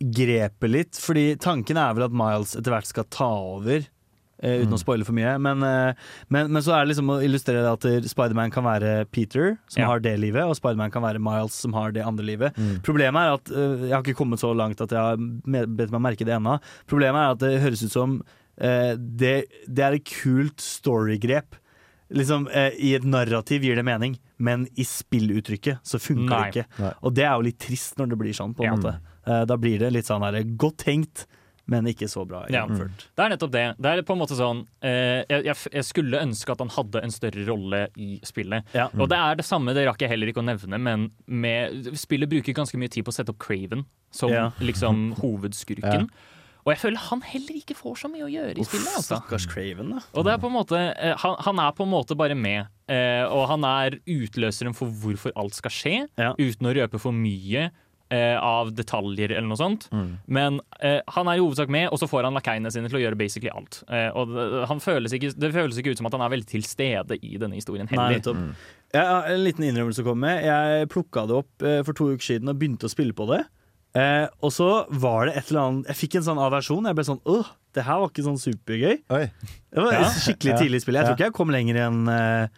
grepet 0.00 0.70
litt, 0.72 0.96
fordi 1.00 1.34
tanken 1.40 1.76
er 1.76 1.92
vel 1.96 2.06
at 2.08 2.14
Miles 2.16 2.56
etter 2.56 2.72
hvert 2.72 2.88
skal 2.88 3.04
ta 3.12 3.28
over. 3.54 3.86
Uh, 4.40 4.62
uten 4.62 4.72
å 4.72 4.78
spoile 4.80 5.04
for 5.04 5.12
mye. 5.12 5.34
Men, 5.36 5.60
uh, 5.60 5.92
men, 6.32 6.48
men 6.48 6.62
så 6.64 6.72
er 6.72 6.86
det 6.86 6.94
liksom 6.94 7.10
å 7.12 7.18
illustrere 7.20 7.60
at 7.74 7.84
Spiderman 8.08 8.48
kan 8.54 8.64
være 8.64 9.04
Peter, 9.12 9.58
som 9.68 9.82
Ja. 9.82 9.88
har 9.90 10.00
det 10.00 10.14
livet, 10.18 10.40
og 10.48 10.56
Spiderman 10.56 10.90
kan 10.94 11.04
være 11.04 11.20
Miles, 11.20 11.52
som 11.60 11.74
har 11.76 11.92
det 11.92 12.00
andre 12.08 12.24
livet. 12.24 12.56
Problemet 12.82 13.20
er 13.20 13.34
at 13.36 13.50
uh, 13.52 13.84
Jeg 13.84 13.92
har 13.92 14.00
ikke 14.02 14.16
kommet 14.16 14.40
så 14.40 14.54
langt 14.56 14.80
at 14.80 14.88
jeg 14.96 14.96
har 14.96 15.20
bedt 15.20 15.92
meg 15.92 16.00
merke 16.08 16.24
det 16.24 16.32
ennå. 16.38 16.56
Problemet 16.88 17.20
er 17.20 17.34
at 17.36 17.42
det 17.44 17.60
høres 17.60 17.84
ut 17.84 17.92
som 17.92 18.22
det, 18.60 19.46
det 19.68 19.84
er 19.86 19.94
et 19.96 20.04
kult 20.04 20.60
storygrep. 20.60 21.54
Liksom, 22.12 22.48
I 22.52 22.90
et 22.98 23.04
narrativ 23.08 23.62
gir 23.64 23.78
det 23.78 23.84
mening, 23.86 24.18
men 24.42 24.66
i 24.76 24.84
spilluttrykket 24.84 25.78
så 25.86 25.96
funker 26.02 26.28
Nei. 26.28 26.40
det 26.50 26.64
ikke. 26.66 26.80
Nei. 26.82 26.90
Og 27.06 27.14
det 27.16 27.24
er 27.24 27.32
jo 27.38 27.46
litt 27.46 27.58
trist 27.62 27.96
når 27.96 28.10
det 28.12 28.18
blir 28.20 28.36
sånn, 28.36 28.52
på 28.56 28.64
en 28.66 28.68
Ja. 28.68 28.74
måte. 28.76 28.92
Eh, 29.30 29.44
Da 29.46 29.56
blir 29.56 29.78
det 29.78 29.92
litt 29.94 30.08
sånn 30.10 30.22
her, 30.26 30.42
godt 30.58 30.82
tenkt, 30.84 31.26
men 31.70 31.86
ikke 31.86 32.08
så 32.10 32.24
bra 32.26 32.40
Ja. 32.50 32.64
Det 32.66 33.22
er 33.22 33.30
nettopp 33.30 33.52
det. 33.54 33.64
Det 33.78 33.86
er 33.92 34.02
på 34.02 34.16
en 34.16 34.18
måte 34.18 34.34
sånn 34.34 34.64
eh, 34.82 35.22
jeg, 35.30 35.44
jeg, 35.70 35.84
skulle 35.86 36.18
ønske 36.18 36.50
at 36.50 36.58
han 36.64 36.72
hadde 36.74 37.02
en 37.04 37.12
større 37.14 37.44
rolle 37.46 37.84
i 37.96 38.18
spillet. 38.26 38.64
Ja. 38.74 38.88
Og 38.98 39.08
det 39.12 39.18
er 39.20 39.36
det 39.38 39.44
samme, 39.46 39.72
det 39.76 39.86
rakk 39.86 40.02
jeg 40.02 40.10
heller 40.10 40.32
ikke 40.32 40.42
å 40.42 40.48
nevne, 40.48 40.80
men 40.82 41.10
med, 41.26 41.92
spillet 42.00 42.28
bruker 42.32 42.56
ganske 42.58 42.76
mye 42.80 42.90
tid 42.90 43.06
på 43.06 43.12
å 43.14 43.14
sette 43.14 43.30
opp 43.30 43.38
Craven 43.38 43.84
som 44.10 44.30
Ja. 44.34 44.50
liksom 44.58 45.14
hovedskurken. 45.22 46.10
Og 46.66 46.74
jeg 46.74 46.80
føler 46.82 47.00
han 47.08 47.22
heller 47.24 47.54
ikke 47.56 47.72
får 47.78 47.94
så 48.02 48.08
mye 48.12 48.26
å 48.26 48.28
gjøre 48.28 48.58
i 48.60 48.64
spillet. 48.68 48.90
altså. 48.92 49.16
Stakkars 49.16 49.46
Craven, 49.48 49.94
da. 49.94 50.00
Og 50.12 50.26
det 50.26 50.34
er 50.34 50.40
på 50.42 50.50
en 50.50 50.52
måte, 50.58 50.76
eh, 50.76 51.14
han, 51.22 51.36
han 51.46 51.58
er 51.64 51.70
på 51.72 51.86
en 51.86 51.92
måte 51.94 52.16
bare 52.20 52.34
med, 52.36 52.66
eh, 52.90 53.22
og 53.24 53.46
han 53.48 53.64
er 53.64 53.96
utløseren 54.04 54.74
for 54.76 54.92
hvorfor 54.92 55.32
alt 55.40 55.54
skal 55.56 55.70
skje, 55.72 55.94
Ja. 56.20 56.34
uten 56.36 56.68
å 56.68 56.74
røpe 56.76 57.00
for 57.00 57.12
mye 57.16 57.70
eh, 58.10 58.36
av 58.42 58.72
detaljer 58.74 59.30
eller 59.36 59.48
noe 59.48 59.56
sånt. 59.60 59.86
Mm. 59.94 60.08
Men 60.26 60.60
eh, 60.82 60.98
han 61.16 61.28
er 61.30 61.38
i 61.38 61.42
hovedsak 61.44 61.70
med, 61.72 61.88
og 61.94 61.98
så 62.02 62.08
får 62.10 62.26
han 62.28 62.34
lakeiene 62.34 62.70
sine 62.74 62.90
til 62.90 62.98
å 62.98 63.02
gjøre 63.04 63.18
basically 63.20 63.50
alt. 63.54 63.82
Eh, 63.88 64.08
og 64.14 64.34
det, 64.34 64.66
han 64.70 64.82
føles 64.82 65.14
ikke, 65.16 65.32
det 65.38 65.52
føles 65.54 65.78
ikke 65.78 65.94
ut 65.94 66.02
som 66.02 66.06
at 66.10 66.16
han 66.18 66.24
er 66.26 66.34
veldig 66.34 66.50
til 66.50 66.66
stede 66.66 67.18
i 67.22 67.36
denne 67.40 67.54
historien 67.58 67.88
Nei, 67.90 67.94
heller. 67.96 68.18
nettopp. 68.18 68.66
Jeg 68.92 69.06
har 69.06 69.30
en 69.30 69.44
liten 69.46 69.64
innrømmelse 69.68 70.02
å 70.02 70.08
komme 70.10 70.26
med. 70.26 70.44
Jeg 70.44 70.88
plukka 70.90 71.26
det 71.30 71.38
opp 71.38 71.62
eh, 71.62 71.80
for 71.86 71.94
to 71.94 72.10
uker 72.14 72.26
siden 72.32 72.50
og 72.50 72.58
begynte 72.58 72.90
å 72.90 72.92
spille 72.92 73.14
på 73.14 73.28
det. 73.30 73.44
Eh, 73.98 74.26
og 74.46 74.52
så 74.54 74.66
var 75.02 75.26
det 75.26 75.32
et 75.40 75.48
eller 75.50 75.64
annet 75.66 75.88
Jeg 75.90 75.96
fikk 75.98 76.12
en 76.20 76.26
sånn 76.28 76.38
aversjon. 76.38 76.84
Jeg 76.86 76.94
ble 76.94 77.04
sånn 77.08 77.22
Åh, 77.26 77.48
det 77.74 77.82
her 77.88 77.98
var 78.02 78.10
ikke 78.12 78.22
sånn 78.26 78.38
supergøy. 78.38 79.00
Oi. 79.10 79.24
Det 79.70 79.82
var 79.82 79.92
Ja. 79.96 80.04
skikkelig 80.14 80.52
Ja. 80.52 80.58
tidlig 80.60 80.80
spill. 80.84 80.94
Jeg 80.94 81.02
Jeg 81.02 81.06
tror 81.08 81.16
ikke 81.18 81.26
jeg 81.30 81.38
kom 81.38 81.50
lenger 81.50 81.76
enn 81.88 82.08
eh, 82.08 82.48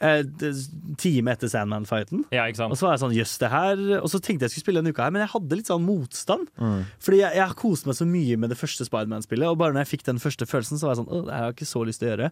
time 0.00 1.32
etter 1.34 1.50
Sandman-fighten. 1.52 2.22
Ja, 2.32 2.46
ikke 2.48 2.62
sant? 2.62 2.72
Og 2.72 2.78
så 2.80 2.86
var 2.86 2.94
jeg 2.96 3.02
sånn, 3.02 3.14
jøss, 3.18 3.34
det 3.42 3.50
her 3.52 3.82
Og 4.00 4.08
så 4.08 4.20
tenkte 4.22 4.46
jeg 4.46 4.54
skulle 4.54 4.64
spille 4.64 4.80
denne 4.82 4.94
uka 4.94 5.04
her, 5.04 5.12
men 5.14 5.24
jeg 5.24 5.32
hadde 5.34 5.58
litt 5.58 5.68
sånn 5.70 5.84
motstand. 5.84 6.48
Fordi 6.56 7.20
jeg, 7.20 7.36
jeg 7.36 7.44
har 7.44 7.56
kost 7.58 7.88
meg 7.88 7.98
så 7.98 8.06
mye 8.08 8.38
med 8.40 8.52
det 8.54 8.58
første 8.60 8.86
Spiderman-spillet, 8.88 9.48
og 9.50 9.58
bare 9.60 9.76
når 9.76 9.84
jeg 9.84 9.90
fikk 9.94 10.06
den 10.08 10.22
første 10.22 10.48
følelsen, 10.48 10.80
så 10.80 10.88
var 10.88 10.94
jeg 10.96 11.02
sånn 11.02 11.10
Åh, 11.10 11.24
det 11.26 11.34
her 11.34 11.44
har 11.44 11.52
jeg 11.52 11.58
ikke 11.58 11.70
så 11.70 11.84
lyst 11.88 12.02
til 12.02 12.08
å 12.08 12.12
gjøre. 12.14 12.30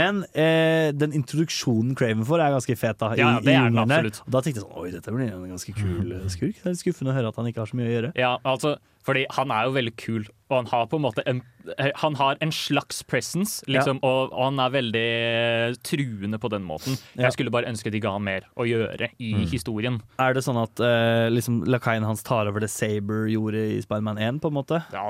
Men 0.00 0.22
eh, 0.34 0.90
den 0.96 1.16
introduksjonen 1.16 1.96
Craven 1.98 2.26
får, 2.28 2.44
er 2.44 2.54
ganske 2.58 2.78
fet, 2.84 3.00
da. 3.00 3.12
I, 3.16 3.22
Ja, 3.22 3.32
det 3.40 3.54
er 3.56 3.70
den 3.72 3.82
absolutt. 3.84 4.22
Og 4.26 4.34
da 4.36 4.44
tenkte 4.44 4.60
jeg 4.60 4.66
sånn 4.68 4.78
Oi, 4.84 4.90
dette 4.94 5.14
blir 5.14 5.32
en 5.32 5.48
ganske 5.54 5.74
kul 5.78 6.12
eh, 6.18 6.28
skurk. 6.32 6.60
Det 6.60 6.66
er 6.66 6.76
litt 6.76 6.84
skuffende 6.84 7.14
å 7.14 7.18
høre 7.18 7.32
at 7.32 7.40
han 7.40 7.48
ikke 7.50 7.64
har 7.64 7.72
så 7.72 7.78
mye 7.80 7.88
å 7.88 7.94
gjøre. 7.96 8.12
Ja, 8.18 8.34
altså, 8.48 8.76
fordi 9.08 9.24
han 9.32 9.52
er 9.54 9.64
jo 9.64 9.72
veldig 9.72 9.92
kul, 9.96 10.26
og 10.50 10.54
han 10.58 10.66
har 10.68 10.86
på 10.90 10.98
en 10.98 11.04
måte 11.04 11.22
en, 11.28 11.40
eh, 11.78 11.90
han 12.02 12.16
har 12.18 12.36
en 12.44 12.52
slags 12.52 13.00
presence, 13.08 13.62
liksom, 13.68 14.00
og, 14.04 14.34
og 14.34 14.42
han 14.50 14.60
er 14.60 14.74
veldig 14.74 15.04
eh, 15.28 15.76
truende 15.84 16.40
på 16.40 16.50
den 16.52 16.66
måten. 16.68 16.98
Ja. 17.14 17.26
Jeg 17.26 17.38
skulle 17.38 17.52
bare 17.54 17.70
ønske 17.70 17.92
de 17.92 18.02
ga 18.04 18.12
han 18.16 18.26
mer 18.26 18.48
å 18.56 18.66
gjøre 18.68 19.10
i 19.16 19.32
historien. 19.48 20.00
Er 20.20 20.36
det 20.36 20.44
sånn 20.44 20.60
at 20.60 20.82
uh, 20.84 21.28
liksom, 21.32 21.62
lakaien 21.68 22.04
hans 22.04 22.24
tar 22.26 22.50
over 22.50 22.64
det 22.64 22.70
Saber 22.72 23.30
gjorde 23.32 23.64
i 23.78 23.80
Spiderman 23.84 24.20
1, 24.20 24.42
på 24.44 24.52
en 24.52 24.58
måte? 24.58 24.82
Ja, 24.92 25.06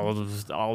ja, 0.52 0.68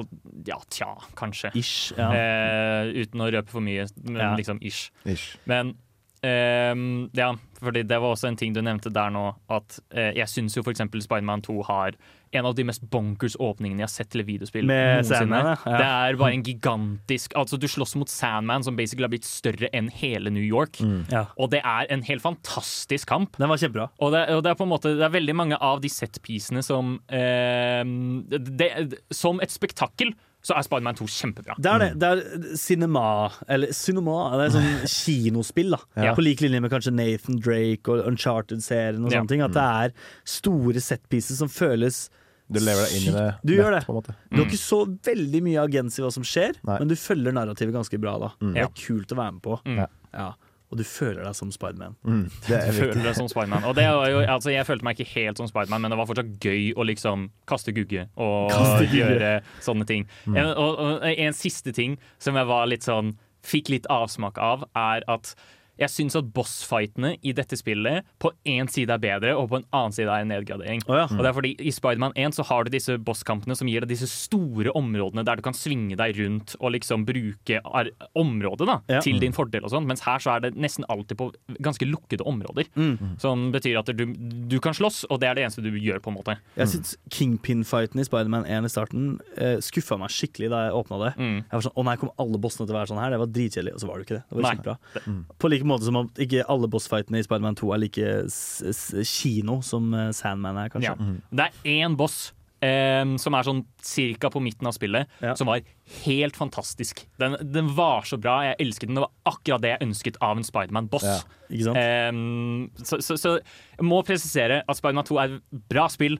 ja 0.51 0.59
tja, 0.67 0.91
kanskje. 1.19 1.53
Ish. 1.59 1.93
Ja. 1.99 2.11
Uh, 2.11 2.91
uten 3.03 3.23
å 3.23 3.31
røpe 3.31 3.55
for 3.55 3.63
mye, 3.63 3.87
men 4.03 4.21
Ja. 4.21 4.33
liksom 4.39 4.59
ish. 4.63 4.91
Ish. 5.07 5.37
Men 5.49 5.75
ehm, 6.23 7.09
ja, 7.15 7.33
fordi 7.59 7.83
det 7.87 7.99
var 7.99 8.15
også 8.15 8.29
en 8.31 8.39
ting 8.39 8.55
du 8.55 8.61
nevnte 8.63 8.91
der 8.93 9.11
nå, 9.11 9.29
at 9.51 9.79
uh, 9.95 10.11
jeg 10.15 10.27
syns 10.31 10.55
jo 10.55 10.63
for 10.63 10.75
eksempel 10.75 11.03
Spiderman 11.03 11.43
2 11.43 11.61
har 11.67 11.97
en 12.33 12.45
av 12.49 12.55
de 12.57 12.63
mest 12.67 12.83
bonkers 12.91 13.35
åpningene 13.39 13.83
jeg 13.83 13.87
har 13.87 13.93
sett 13.93 14.09
til 14.13 14.23
et 14.23 14.27
videospill 14.27 14.65
Med. 14.69 15.05
Sandman, 15.07 15.51
ja. 15.53 15.55
Ja. 15.65 15.77
Det 15.77 15.87
er 15.89 16.19
bare 16.21 16.33
en 16.37 16.43
gigantisk 16.47 17.35
Altså, 17.39 17.59
du 17.61 17.67
slåss 17.69 17.95
mot 17.99 18.09
Sandman, 18.09 18.63
som 18.65 18.75
basically 18.79 19.05
har 19.07 19.13
blitt 19.13 19.27
større 19.29 19.69
enn 19.73 19.89
hele 19.93 20.29
New 20.33 20.43
York. 20.43 20.81
Ja. 21.13 21.25
Og 21.37 21.51
det 21.53 21.61
er 21.63 21.87
en 21.93 22.03
helt 22.07 22.21
fantastisk 22.25 23.07
kamp. 23.09 23.37
Den 23.37 23.49
var 23.51 23.57
kjempebra. 23.61 23.89
Og 23.99 24.11
det, 24.15 24.25
og 24.33 24.43
det 24.43 24.51
er 24.53 24.59
på 24.59 24.65
en 24.67 24.73
måte 24.73 24.95
Det 24.97 25.05
er 25.07 25.13
veldig 25.13 25.35
mange 25.35 25.57
av 25.61 25.81
de 25.83 25.89
setpisene 25.91 26.63
som 26.65 26.97
eh, 27.13 27.83
det, 28.29 28.69
Som 29.13 29.41
et 29.43 29.51
spektakkel 29.53 30.13
så 30.43 30.57
er 30.59 30.65
Spiderman 30.67 30.97
2 30.99 31.05
kjempebra. 31.07 31.53
Det 31.55 31.69
er 31.71 31.79
det. 31.79 31.85
Det 32.01 32.07
er 32.11 32.55
cinema, 32.59 33.03
eller 33.47 33.71
cinema, 33.71 34.15
det 34.35 34.49
er 34.49 34.51
sånn 34.57 34.81
kinospill, 34.91 35.69
da. 35.71 35.79
Ja. 36.03 36.15
På 36.17 36.25
lik 36.25 36.43
linje 36.43 36.59
med 36.59 36.73
kanskje 36.73 36.91
Nathan 36.91 37.37
Drake 37.39 37.87
og 37.93 38.09
Uncharted-serien 38.11 39.05
og 39.05 39.13
Ja. 39.13 39.21
sånne 39.21 39.31
ting. 39.31 39.43
At 39.45 39.55
det 39.55 39.63
er 39.63 39.93
store 40.27 40.83
setpieces 40.83 41.39
som 41.39 41.47
føles 41.47 42.09
Du 42.53 42.59
lever 42.61 42.85
deg 42.85 42.95
inn 42.99 43.09
i 43.09 43.15
det 43.17 43.25
Du 43.43 43.53
gjør 43.57 43.75
det. 43.77 43.81
på 43.87 43.93
en 43.95 43.99
måte. 43.99 44.15
Du 44.31 44.39
har 44.41 44.47
ikke 44.47 44.61
så 44.61 44.79
veldig 45.09 45.43
mye 45.49 45.59
agens 45.65 45.99
i 45.99 46.05
hva 46.05 46.11
som 46.13 46.23
skjer, 46.27 46.55
Nei. 46.63 46.79
men 46.79 46.87
du 46.91 46.95
følger 46.99 47.33
narrativet 47.35 47.73
ganske 47.75 47.99
bra. 48.01 48.17
da 48.21 48.31
Det 48.39 48.61
er 48.63 48.73
kult 48.77 49.11
å 49.15 49.19
være 49.19 49.37
med 49.39 49.41
på. 49.45 49.59
Mm. 49.65 49.77
Ja. 49.83 49.87
Ja. 50.13 50.31
Og 50.73 50.77
du 50.79 50.83
føler 50.89 51.21
deg 51.21 51.35
som 51.37 51.51
Spiderman. 51.53 51.93
Mm, 52.01 52.23
det 52.47 52.55
er 52.57 52.71
Du 52.71 52.77
føler 52.79 53.03
deg 53.05 53.15
som 53.19 53.27
Spiderman. 53.29 53.63
Og 53.69 53.75
det 53.77 53.83
var 53.93 54.07
jo, 54.09 54.23
altså, 54.25 54.49
jeg 54.49 54.65
følte 54.65 54.87
meg 54.87 54.97
ikke 54.97 55.11
helt 55.19 55.37
som 55.37 55.45
Spiderman, 55.51 55.83
men 55.85 55.93
det 55.93 55.99
var 55.99 56.07
fortsatt 56.09 56.31
gøy 56.41 56.71
å 56.73 56.85
liksom 56.89 57.27
kaste 57.45 57.73
gugge 57.77 58.07
og 58.17 58.49
Kaste 58.49 58.87
gugge. 58.87 59.03
gjøre 59.03 59.33
sånne 59.61 59.85
ting. 59.85 60.07
En, 60.31 60.49
og, 60.57 60.79
og 60.81 61.05
en 61.11 61.33
siste 61.37 61.73
ting 61.77 61.99
som 62.17 62.39
jeg 62.41 62.49
var 62.49 62.65
litt 62.71 62.81
sånn 62.87 63.13
fikk 63.45 63.69
litt 63.69 63.85
avsmak 63.91 64.37
av, 64.41 64.63
er 64.73 65.03
at 65.11 65.35
jeg 65.83 65.91
syns 65.93 66.15
at 66.19 66.29
bossfightene 66.35 67.13
i 67.25 67.33
dette 67.35 67.57
spillet 67.59 68.05
på 68.21 68.31
én 68.49 68.69
side 68.71 68.93
er 68.95 69.01
bedre, 69.03 69.33
og 69.37 69.49
på 69.51 69.59
en 69.61 69.65
annen 69.75 69.95
side 69.95 70.09
er 70.11 70.23
en 70.25 70.31
nedgradering. 70.33 70.81
Oh, 70.87 70.95
ja. 70.97 71.05
Og 71.11 71.19
det 71.23 71.29
er 71.29 71.35
fordi 71.37 71.51
I 71.59 71.73
Spiderman 71.75 72.15
1 72.19 72.35
så 72.37 72.45
har 72.49 72.63
du 72.67 72.71
disse 72.73 72.97
bosskampene 72.97 73.55
som 73.59 73.67
gir 73.69 73.83
deg 73.83 73.91
disse 73.93 74.07
store 74.11 74.71
områdene 74.77 75.23
der 75.27 75.39
du 75.39 75.43
kan 75.45 75.55
svinge 75.57 75.97
deg 75.99 76.15
rundt 76.19 76.55
og 76.59 76.73
liksom 76.75 77.05
bruke 77.07 77.59
ar 77.65 77.89
området 78.19 78.67
da, 78.69 78.79
Ja. 78.89 79.01
til 79.01 79.19
din 79.19 79.33
fordel. 79.35 79.63
og 79.63 79.71
sånn 79.71 79.85
Mens 79.87 80.01
her 80.05 80.19
så 80.23 80.35
er 80.37 80.39
det 80.47 80.55
nesten 80.55 80.85
alltid 80.89 81.17
på 81.17 81.31
ganske 81.61 81.85
lukkede 81.89 82.21
områder. 82.25 82.65
Mm. 82.75 83.17
Som 83.19 83.51
betyr 83.51 83.79
at 83.79 83.85
du, 83.95 84.05
du 84.49 84.59
kan 84.59 84.73
slåss, 84.73 85.05
og 85.09 85.19
det 85.19 85.27
er 85.29 85.35
det 85.35 85.43
eneste 85.45 85.61
du 85.63 85.71
gjør. 85.71 85.99
på 86.03 86.09
en 86.11 86.17
måte 86.17 86.37
Jeg 86.57 86.67
syns 86.67 86.95
Kingpin-fighten 87.09 87.99
i 87.99 88.03
Spiderman 88.05 88.45
1 88.45 88.65
i 88.65 88.69
starten 88.71 89.19
eh, 89.37 89.57
skuffa 89.63 89.97
meg 89.99 90.09
skikkelig 90.13 90.49
da 90.53 90.65
jeg 90.67 90.73
åpna 90.77 90.99
det. 91.05 91.11
Mm. 91.17 91.37
Jeg 91.43 91.51
var 91.57 91.61
sånn, 91.61 91.73
Å 91.75 91.83
nei, 91.87 91.95
kom 91.97 92.11
alle 92.19 92.37
bossene 92.39 92.67
til 92.67 92.75
å 92.75 92.79
være 92.79 92.87
sånn 92.93 93.01
her? 93.01 93.09
Det 93.11 93.19
var 93.19 93.27
dritkjedelig. 93.33 93.73
Og 93.73 93.79
så 93.81 93.87
var 93.89 93.97
det 93.97 94.05
ikke 94.07 94.17
det. 94.19 94.23
Det 94.29 94.37
var 94.37 94.43
Nei. 94.53 95.15
På 95.39 95.49
like 95.49 95.63
måte 95.65 95.72
som 95.81 95.95
at 95.97 96.13
ikke 96.21 96.45
alle 96.47 96.67
bossfightene 96.69 97.17
i 97.17 97.23
Spiderman 97.23 97.55
2 97.55 97.73
er 97.73 97.77
like 97.79 98.11
s 98.29 98.61
s 98.69 98.83
kino 99.09 99.61
som 99.61 99.93
eh, 99.93 100.11
Sandman 100.11 100.57
er, 100.57 100.69
kanskje. 100.69 100.93
Ja. 100.93 101.19
Det 101.31 101.49
er 101.49 101.83
én 101.87 101.97
boss 101.97 102.33
Um, 102.63 103.17
som 103.19 103.35
er 103.35 103.43
sånn 103.43 103.65
cirka 103.83 104.29
på 104.31 104.39
midten 104.39 104.65
av 104.69 104.71
spillet, 104.71 105.09
Ja. 105.19 105.33
som 105.35 105.47
var 105.47 105.59
helt 106.05 106.37
fantastisk. 106.37 107.01
Den, 107.19 107.35
den 107.51 107.67
var 107.75 108.03
så 108.07 108.15
bra. 108.15 108.37
Jeg 108.45 108.55
elsket 108.63 108.87
den. 108.87 108.95
Det 108.95 109.01
var 109.03 109.11
akkurat 109.25 109.61
det 109.65 109.71
jeg 109.73 109.81
ønsket 109.89 110.15
av 110.23 110.37
en 110.37 110.43
Spiderman-boss. 110.47 111.03
Ja. 111.03 111.17
Ikke 111.49 111.65
sant? 111.67 111.75
Eh, 111.81 112.85
så, 112.87 113.01
så, 113.03 113.17
så 113.19 113.33
jeg 113.41 113.83
må 113.83 113.99
presisere 114.07 114.61
at 114.63 114.79
Spiderman 114.79 115.03
2 115.03 115.19
er 115.19 115.35
et 115.35 115.59
bra 115.67 115.89
spill. 115.91 116.15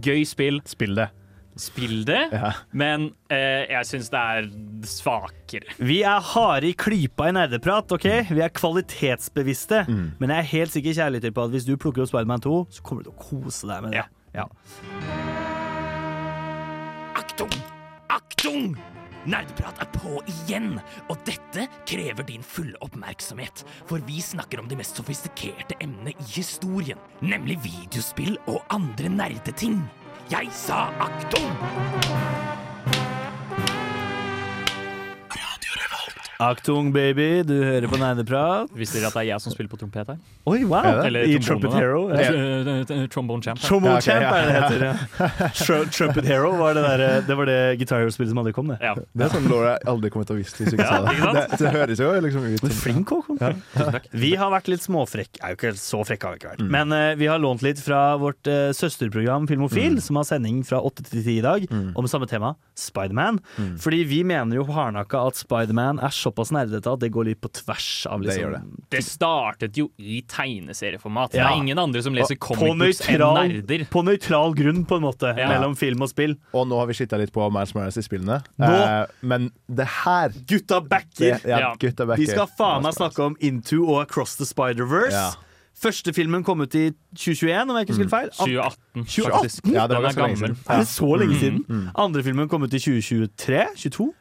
Gøy 0.00 0.24
spill. 0.24 0.62
Spill 0.64 0.96
det. 0.96 1.10
Spill 1.56 2.02
det, 2.04 2.18
Ja. 2.36 2.50
men 2.76 3.06
eh, 3.32 3.64
jeg 3.72 3.86
syns 3.88 4.10
det 4.12 4.20
er 4.20 4.48
svakere. 4.84 5.72
Vi 5.80 6.02
er 6.04 6.20
harde 6.20 6.68
i 6.68 6.74
klypa 6.76 7.30
i 7.30 7.32
nerdeprat, 7.32 7.90
ok? 7.96 8.04
Vi 8.28 8.42
er 8.44 8.52
kvalitetsbevisste. 8.52 9.86
Men 10.20 10.28
jeg 10.34 10.38
er 10.38 10.50
helt 10.52 10.74
sikker 10.76 10.92
kjærligheter 11.00 11.32
på 11.32 11.46
at 11.48 11.54
hvis 11.56 11.64
du 11.64 11.76
plukker 11.80 12.04
opp 12.04 12.12
Spiderman 12.12 12.44
2, 12.44 12.56
så 12.76 12.82
kommer 12.84 13.02
du 13.06 13.10
til 13.10 13.16
å 13.16 13.22
kose 13.30 13.66
deg 13.72 13.86
med 13.86 13.96
det. 13.96 14.04
Ja. 14.36 14.44
Aktung! 17.16 17.52
Aktung! 18.12 18.76
Nerdeprat 19.26 19.80
er 19.82 19.88
på 19.96 20.20
igjen, 20.30 20.76
og 21.10 21.18
dette 21.26 21.64
krever 21.88 22.22
din 22.28 22.44
fulle 22.46 22.76
oppmerksomhet. 22.84 23.64
For 23.88 23.98
vi 24.06 24.20
snakker 24.22 24.60
om 24.62 24.68
de 24.70 24.76
mest 24.78 25.00
sofistikerte 25.00 25.74
emnene 25.82 26.12
i 26.14 26.26
historien, 26.36 27.00
nemlig 27.24 27.56
videospill 27.64 28.36
og 28.46 28.60
andre 28.70 29.10
nerdeting. 29.10 29.80
Jeg 30.26 30.50
sa 30.50 30.90
aktung! 30.98 31.54
Aktung, 36.42 36.92
baby, 36.92 37.42
du 37.48 37.54
hører 37.64 37.86
på 37.88 37.96
nerdeprat. 37.96 38.68
Visste 38.76 38.98
dere 39.00 39.08
at 39.08 39.14
det 39.16 39.22
er 39.22 39.28
jeg 39.30 39.40
som 39.40 39.54
spiller 39.54 39.70
på 39.72 39.78
trompet 39.80 40.10
her? 40.10 40.18
Oi, 40.46 40.58
wow! 40.68 40.84
Er? 40.84 41.06
Eller 41.08 41.30
I 41.32 41.38
Trumpet. 41.40 41.72
Hero. 41.72 42.02
Ja. 42.12 42.26
Eh, 42.28 42.82
eh, 42.84 43.06
Trombone 43.12 43.40
champ. 43.42 43.58
ja. 43.62 43.68
Trombone 43.70 44.02
Champ 44.04 44.26
er 44.28 44.44
det 44.44 44.50
det 44.50 44.58
heter. 44.60 44.84
Ja. 44.84 45.86
Trumpet 45.96 46.28
Hero 46.28 46.50
var 46.60 46.76
det, 46.76 46.82
der, 46.84 47.04
det 47.26 47.36
var 47.38 47.48
det 47.48 47.56
Guitar 47.80 48.02
Hero-spillet 48.04 48.34
som 48.34 48.42
aldri 48.42 48.52
kom, 48.56 48.68
det. 48.68 48.76
Ja. 48.84 48.92
Det 48.96 49.26
er 49.26 49.32
sånn 49.32 49.48
Laura 49.48 49.76
aldri 49.88 50.10
kommer 50.12 50.28
til 50.28 50.36
å 50.36 50.40
visste 50.42 50.60
hvis 50.60 50.74
hun 50.74 50.82
ikke 50.82 50.90
sa 50.90 51.00
det. 51.06 51.46
det. 51.62 51.72
Høres 51.76 52.02
jo 52.04 52.10
liksom 52.26 52.46
ut 52.52 52.66
som 52.66 52.74
flink, 52.82 53.14
Håkon. 53.16 53.40
Vi 54.12 54.34
har 54.36 54.52
vært 54.52 54.68
litt 54.72 54.84
småfrekke. 54.84 55.40
Er 55.40 55.54
jo 55.54 55.60
ikke 55.60 55.72
så 55.80 56.02
frekke 56.06 56.28
har 56.28 56.36
vi 56.36 56.42
ikke 56.42 56.52
vært. 56.52 56.64
Men 56.76 56.92
eh, 56.94 57.14
vi 57.16 57.30
har 57.32 57.40
lånt 57.40 57.64
litt 57.64 57.80
fra 57.80 58.02
vårt 58.20 58.50
eh, 58.50 58.68
søsterprogram 58.76 59.48
Filmofil, 59.48 59.98
som 60.04 60.20
har 60.20 60.28
sending 60.28 60.60
fra 60.68 60.82
8 60.84 61.08
til 61.08 61.24
10 61.24 61.32
i 61.38 61.40
dag, 61.48 61.66
om 61.96 62.06
samme 62.10 62.28
tema, 62.28 62.54
Spiderman. 62.76 63.40
Fordi 63.80 64.02
vi 64.08 64.20
mener 64.26 64.60
jo 64.60 64.68
hardnakka 64.68 65.24
at 65.30 65.40
Spiderman 65.40 65.98
er 66.04 66.12
såpass 66.26 66.50
nerdete 66.54 66.92
at 66.92 67.00
det 67.02 67.10
går 67.14 67.28
litt 67.30 67.40
på 67.40 67.48
tvers 67.54 67.88
av 68.10 68.20
Det 68.20 68.28
liksom 68.28 68.42
gjør 68.42 68.54
det. 68.56 68.86
Det 68.90 69.02
startet 69.06 69.78
jo 69.80 69.88
i 69.98 70.20
tegneserieformat. 70.28 71.32
Det 71.32 71.40
er 71.44 71.56
ingen 71.56 71.78
andre 71.78 72.02
som 72.02 72.14
leser 72.16 72.36
på 72.36 72.54
comic 72.56 72.78
books 72.82 73.00
enn 73.08 73.22
nerder. 73.22 73.86
på 73.92 74.02
nøytral 74.06 74.54
grunn, 74.58 74.84
på 74.86 74.96
en 74.98 75.02
måte, 75.06 75.32
Ja. 75.38 75.48
mellom 75.54 75.76
film 75.76 76.02
og 76.02 76.08
spill. 76.10 76.36
Og 76.52 76.66
nå 76.68 76.78
har 76.78 76.86
vi 76.86 76.94
skitta 76.98 77.16
litt 77.18 77.32
på 77.32 77.50
Miles 77.52 77.74
Morales 77.74 77.96
i 77.96 78.02
spillene. 78.02 78.42
Nå- 78.58 78.74
Eh, 78.76 79.06
men 79.22 79.50
det 79.72 79.86
her 80.04 80.28
Gutta 80.46 80.80
backer! 80.80 81.38
det, 81.40 81.44
ja, 81.44 81.58
Ja. 81.58 81.74
gutta 81.78 82.06
backer. 82.06 82.18
Vi 82.20 82.26
skal 82.26 82.46
faen 82.58 82.82
meg 82.82 82.94
snakke 82.94 83.18
om 83.24 83.36
Into 83.40 83.86
og 83.88 84.02
Across 84.02 84.36
the 84.36 84.44
Spider-Verse. 84.44 85.12
Ja. 85.12 85.30
Første 85.76 86.12
filmen 86.14 86.42
kom 86.42 86.60
ut 86.62 86.74
i 86.74 86.90
2021, 87.14 87.68
om 87.70 87.76
jeg 87.76 87.86
ikke 87.86 87.96
husker 87.96 88.08
feil. 88.08 88.30
2018, 88.30 89.04
2018? 89.04 89.72
Ja, 89.74 89.86
det 89.86 89.96
Den 89.96 90.04
er 90.06 90.12
gammel. 90.16 90.56
Er 90.70 90.78
det 90.78 90.88
så 90.88 91.10
lenge 91.20 91.36
siden? 91.38 91.90
Andre 91.94 92.22
filmen 92.22 92.48
kom 92.48 92.62
ut 92.62 92.72
i 92.72 92.78
2023? 92.78 93.66
22? 93.76 94.14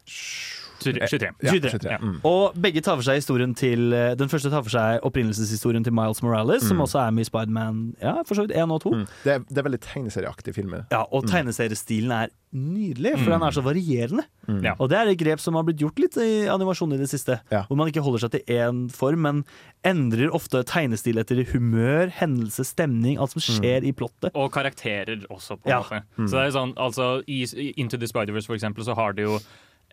23. 0.84 1.30
Ja, 1.44 1.52
23. 1.52 1.80
23. 1.80 1.98
Mm. 2.02 2.18
Og 2.28 2.56
begge 2.62 2.82
tar 2.86 2.98
for 3.00 3.06
seg 3.08 3.20
historien 3.22 3.54
til 3.58 3.94
eh, 3.96 4.14
Den 4.20 4.32
første 4.32 4.52
tar 4.54 4.64
for 4.66 4.74
seg 4.74 5.04
opprinnelseshistorien 5.08 5.84
til 5.86 5.94
Miles 5.96 6.22
Morales, 6.26 6.66
som 6.68 6.82
også 6.84 7.00
er 7.06 7.12
med 7.16 7.26
i 7.26 7.30
Spiderman 7.30 7.84
ja, 8.02 8.18
for 8.28 8.36
så 8.36 8.46
vidt 8.48 8.56
1 8.58 8.72
og 8.76 8.82
2. 8.86 8.94
Mm. 8.96 9.06
Det, 9.24 9.36
er, 9.38 9.46
det 9.50 9.62
er 9.62 9.68
veldig 9.70 9.82
tegneserieaktige 9.86 10.58
filmer. 10.58 10.86
Ja, 10.92 11.04
og 11.12 11.28
tegneseriestilen 11.30 12.12
er 12.12 12.34
nydelig, 12.56 13.18
for 13.20 13.34
den 13.36 13.44
er 13.44 13.52
så 13.52 13.62
varierende. 13.66 14.24
Ja. 14.64 14.76
Og 14.80 14.88
det 14.92 14.96
er 14.98 15.10
et 15.12 15.20
grep 15.20 15.42
som 15.44 15.58
har 15.60 15.66
blitt 15.68 15.82
gjort 15.82 15.98
litt 16.00 16.16
i 16.24 16.46
animasjon 16.48 16.94
i 16.96 17.00
det 17.02 17.10
siste. 17.12 17.40
Ja. 17.52 17.66
Hvor 17.68 17.76
man 17.80 17.90
ikke 17.92 18.04
holder 18.06 18.24
seg 18.24 18.36
til 18.38 18.54
én 18.56 18.86
form, 18.96 19.26
men 19.26 19.42
endrer 19.86 20.32
ofte 20.34 20.62
tegnestil 20.68 21.20
etter 21.22 21.42
humør, 21.52 22.08
hendelse, 22.16 22.64
stemning, 22.70 23.20
alt 23.20 23.36
som 23.36 23.44
skjer 23.44 23.84
i 23.86 23.92
plottet. 23.98 24.32
Og 24.40 24.48
karakterer 24.56 25.26
også, 25.28 25.60
på 25.60 25.68
en 25.68 25.74
Ja. 25.76 25.82
måte. 25.84 26.04
Så 26.30 26.38
det 26.40 26.46
er 26.48 26.56
sånn, 26.56 26.74
altså 26.80 27.10
i 27.28 27.44
Into 27.76 27.98
the 27.98 28.08
Spider-Verse 28.08 28.48
for 28.48 28.56
eksempel, 28.56 28.86
så 28.88 28.96
har 28.96 29.14
det 29.14 29.28
jo 29.28 29.40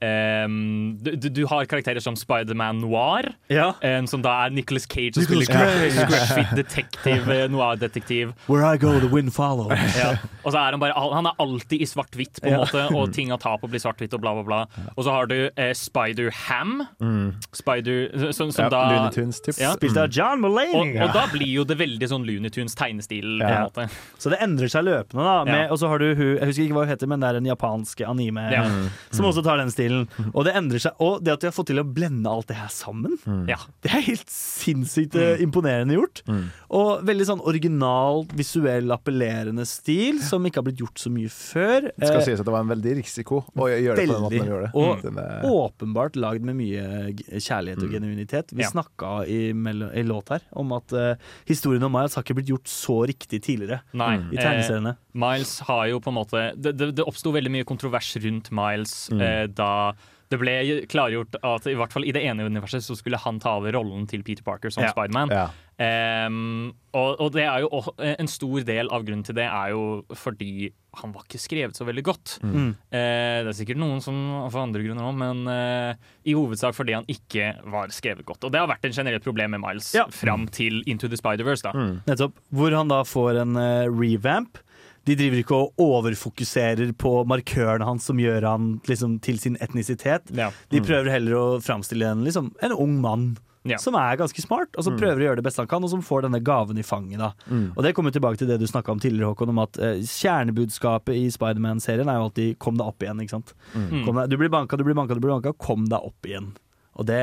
ehm, 0.03 0.99
du, 1.03 1.29
du- 1.29 1.47
har 1.47 1.65
karakterer 1.67 2.01
som 2.03 2.15
Spiderman 2.17 2.81
Noir, 2.81 3.33
Ja. 3.49 3.73
um, 3.83 4.07
som 4.07 4.23
da 4.23 4.47
er 4.47 4.51
Nicholas 4.51 4.87
Cage, 4.87 5.15
som 5.15 5.23
Nicolas 5.25 5.47
spiller 5.47 5.91
Cage. 5.91 6.07
scruffy 6.09 6.57
detektiv, 6.57 7.29
eh, 7.31 7.47
noir-detektiv. 7.49 8.33
Where 8.49 8.65
I 8.65 8.77
go, 8.77 8.99
the 9.01 9.09
wind 9.09 9.33
follows. 9.33 9.73
Ja. 9.97 10.17
Og 10.45 10.53
så 10.53 10.59
er 10.59 10.71
han 10.73 10.81
bare 10.81 10.93
Han 11.13 11.27
er 11.27 11.33
alltid 11.39 11.81
i 11.83 11.87
svart-hvitt, 11.87 12.41
på 12.43 12.47
en 12.47 12.53
Ja. 12.53 12.59
måte, 12.65 12.85
og 12.95 13.13
ting 13.13 13.31
han 13.31 13.39
tar 13.39 13.59
på, 13.59 13.69
blir 13.71 13.81
svart-hvitt, 13.81 14.15
og 14.15 14.21
bla, 14.21 14.33
bla, 14.35 14.43
bla. 14.43 14.61
Og 14.97 15.05
så 15.05 15.11
har 15.11 15.27
du 15.27 15.51
eh, 15.57 15.73
Spider-Ham, 15.73 16.87
Spider, 17.53 18.33
som, 18.33 18.51
som 18.53 18.65
Ja, 18.65 18.69
da 18.73 18.83
Looney 18.93 19.13
Tunes, 19.15 19.41
typ. 19.45 19.59
Ja. 19.61 19.73
Spilt 19.77 19.97
av 20.01 20.09
John 20.11 20.41
Mulaney. 20.41 20.75
Og, 20.75 21.09
og 21.09 21.13
da 21.15 21.27
blir 21.33 21.49
jo 21.51 21.65
det 21.69 21.77
veldig 21.81 22.09
sånn 22.11 22.25
Looney 22.27 22.51
Tunes-tegnestil. 22.55 23.39
på 23.43 23.51
en 23.51 23.67
måte 23.69 23.89
Så 24.23 24.31
det 24.33 24.39
endrer 24.45 24.71
seg 24.73 24.85
løpende. 24.89 25.23
da 25.27 25.45
med, 25.45 25.61
Ja. 25.67 25.69
Og 25.73 25.79
så 25.79 25.89
har 25.89 25.99
du 25.99 26.15
hun 26.15 26.37
Jeg 26.39 26.47
husker 26.49 26.63
ikke 26.67 26.75
hva 26.79 26.85
hun 26.87 26.93
heter, 26.93 27.07
men 27.11 27.21
det 27.21 27.29
er 27.31 27.37
en 27.43 27.45
japansk 27.51 28.01
anime 28.09 28.47
Ja. 28.53 28.63
Mm. 28.65 28.89
som 29.13 29.27
også 29.27 29.43
tar 29.45 29.57
den 29.59 29.69
stilen. 29.71 29.92
Og 30.35 30.45
det 30.47 30.55
endrer 30.59 30.83
seg 30.85 30.93
Og 31.03 31.23
det 31.25 31.33
at 31.35 31.41
de 31.45 31.49
har 31.51 31.55
fått 31.57 31.69
til 31.73 31.81
å 31.83 31.85
blende 31.87 32.31
alt 32.31 32.49
det 32.51 32.57
her 32.59 32.69
sammen, 32.73 33.17
Ja. 33.49 33.57
det 33.85 33.91
er 33.93 34.05
helt 34.07 34.31
sinnssykt 34.33 35.17
mm. 35.19 35.43
imponerende 35.47 35.97
gjort. 35.97 36.23
Og 36.73 37.03
veldig 37.09 37.27
sånn 37.29 37.43
original, 37.49 38.25
visuell, 38.39 38.91
appellerende 38.95 39.67
stil, 39.69 40.21
som 40.25 40.45
ikke 40.49 40.61
har 40.63 40.67
blitt 40.71 40.81
gjort 40.83 40.99
så 41.03 41.11
mye 41.13 41.31
før. 41.33 41.89
Det 41.93 42.09
skal 42.09 42.21
Eh, 42.23 42.25
sies 42.27 42.41
at 42.41 42.47
det 42.47 42.53
var 42.55 42.65
en 42.65 42.73
veldig 42.73 42.95
risiko 43.01 43.43
å 43.57 43.69
gjøre 43.69 43.97
det 43.97 44.07
på 44.09 44.13
den 44.15 44.23
måten 44.27 44.47
de 44.47 44.51
gjorde 44.53 44.67
det. 44.69 44.75
Og 44.75 45.03
Den 45.03 45.19
er- 45.19 45.43
åpenbart 45.53 46.17
lagd 46.17 46.43
med 46.43 46.57
mye 46.57 47.13
kjærlighet 47.41 47.83
og 47.83 47.91
genuinitet. 47.91 48.53
Vi 48.53 48.63
Ja. 48.63 48.71
snakka 48.71 49.27
i, 49.29 49.51
i 49.51 50.03
låt 50.07 50.29
her 50.31 50.41
om 50.53 50.73
at 50.73 50.93
eh, 50.93 51.15
historien 51.47 51.83
om 51.83 51.93
Miles 51.93 52.15
har 52.15 52.23
ikke 52.23 52.37
blitt 52.41 52.49
gjort 52.53 52.69
så 52.71 53.07
riktig 53.07 53.43
tidligere 53.43 53.81
Nei. 53.93 54.17
i 54.33 54.37
tegneseriene. 54.37 54.97
Eh, 55.15 55.19
Miles 55.25 55.61
har 55.69 55.87
jo 55.91 56.01
på 56.01 56.11
en 56.13 56.17
måte 56.17 56.43
Det, 56.57 56.73
det, 56.79 56.91
det 56.97 57.05
oppsto 57.05 57.33
veldig 57.35 57.53
mye 57.53 57.69
kontrovers 57.69 58.15
rundt 58.25 58.51
Miles 58.51 58.97
eh, 59.13 59.47
da 59.53 59.93
det 60.33 60.39
ble 60.41 60.53
klargjort 60.89 61.37
at 61.45 61.67
i 61.69 61.75
hvert 61.77 61.93
fall 61.93 62.07
i 62.09 62.13
det 62.17 62.23
ene 62.25 62.47
universet 62.49 62.81
så 62.81 62.95
skulle 62.97 63.19
han 63.21 63.37
ta 63.43 63.59
over 63.59 63.75
rollen 63.77 64.07
til 64.09 64.23
Peter 64.25 64.41
Parker 64.47 64.73
som 64.73 64.81
Ja. 64.87 64.89
Spiderman. 64.95 65.29
Ja. 65.29 65.51
Um, 65.83 66.71
og, 66.97 67.21
og 67.21 67.33
det 67.35 67.43
er 67.45 67.61
jo 67.65 67.69
også, 67.69 67.93
en 68.01 68.31
stor 68.31 68.65
del 68.65 68.89
av 68.89 69.05
grunnen 69.05 69.27
til 69.27 69.37
det 69.37 69.45
er 69.45 69.73
jo 69.75 69.83
fordi 70.17 70.71
han 71.03 71.13
var 71.13 71.27
ikke 71.27 71.41
skrevet 71.43 71.77
så 71.77 71.85
veldig 71.85 72.05
godt. 72.07 72.39
Mm. 72.45 72.71
Uh, 72.93 72.97
det 73.45 73.53
er 73.53 73.59
sikkert 73.61 73.81
noen 73.83 74.01
som 74.05 74.17
for 74.53 74.63
andre 74.63 74.81
grunner 74.87 75.09
òg, 75.11 75.21
men 75.21 75.45
uh, 75.49 75.93
i 76.25 76.33
hovedsak 76.39 76.77
fordi 76.81 76.97
han 76.97 77.09
ikke 77.13 77.53
var 77.73 77.93
skrevet 77.93 78.25
godt. 78.29 78.45
Og 78.49 78.53
det 78.57 78.61
har 78.63 78.73
vært 78.73 78.89
en 78.89 78.97
generelt 79.03 79.25
problem 79.29 79.53
med 79.57 79.65
Miles 79.67 79.93
Ja. 79.97 80.07
fram 80.09 80.49
til 80.49 80.81
Into 80.89 81.13
the 81.13 81.21
Spider-Verse. 81.21 81.77
Mm. 81.77 81.97
Nettopp. 82.09 82.41
Hvor 82.57 82.73
han 82.77 82.89
da 82.93 83.03
får 83.05 83.43
en 83.45 83.57
uh, 83.61 83.85
revamp. 83.93 84.65
De 85.05 85.17
driver 85.19 85.43
ikke 85.43 85.57
og 85.59 85.81
overfokuserer 85.83 86.93
på 86.99 87.15
markørene 87.29 87.87
hans 87.87 88.07
som 88.07 88.21
gjør 88.23 88.47
han 88.47 88.75
liksom, 88.89 89.19
til 89.25 89.41
sin 89.43 89.57
etnisitet. 89.65 90.31
Ja. 90.37 90.51
De 90.71 90.83
prøver 90.85 91.11
heller 91.11 91.39
å 91.39 91.47
framstille 91.63 92.13
en, 92.13 92.23
liksom, 92.27 92.53
en 92.63 92.77
ung 92.77 93.01
mann. 93.03 93.33
Ja. 93.63 93.79
Som 93.79 93.95
er 93.95 94.17
ganske 94.19 94.43
smart, 94.43 94.75
og 94.75 94.83
som 94.83 94.97
prøver 94.99 95.21
å 95.21 95.27
gjøre 95.29 95.39
det 95.39 95.45
beste 95.47 95.63
han 95.63 95.69
kan, 95.71 95.85
og 95.87 95.91
som 95.93 96.01
får 96.03 96.25
denne 96.27 96.41
gaven 96.43 96.81
i 96.83 96.83
fanget. 96.83 97.21
da 97.23 97.29
Og 97.77 97.83
Det 97.87 97.93
kommer 97.95 98.11
tilbake 98.11 98.41
til 98.41 98.51
det 98.51 98.59
du 98.59 98.67
snakka 98.67 98.91
om 98.91 98.99
tidligere, 99.03 99.31
Håkon, 99.31 99.53
om 99.55 99.61
at 99.63 99.79
eh, 99.79 100.03
kjernebudskapet 100.03 101.15
i 101.15 101.29
Spiderman-serien 101.31 102.11
er 102.11 102.19
jo 102.19 102.27
alltid 102.27 102.59
'kom 102.59 102.77
deg 102.77 102.87
opp 102.87 102.99
igjen'. 102.99 103.23
ikke 103.23 103.37
sant? 103.39 103.55
Mm. 103.75 104.05
Kom 104.05 104.17
deg, 104.17 104.31
du 104.31 104.37
blir 104.37 104.51
banka, 104.51 104.77
du 104.77 104.83
blir 104.83 104.99
banka, 104.99 105.15
du 105.15 105.21
blir 105.21 105.35
banka, 105.39 105.53
kom 105.55 105.87
deg 105.87 106.01
opp 106.03 106.27
igjen. 106.27 106.51
Og 107.01 107.07
det 107.09 107.21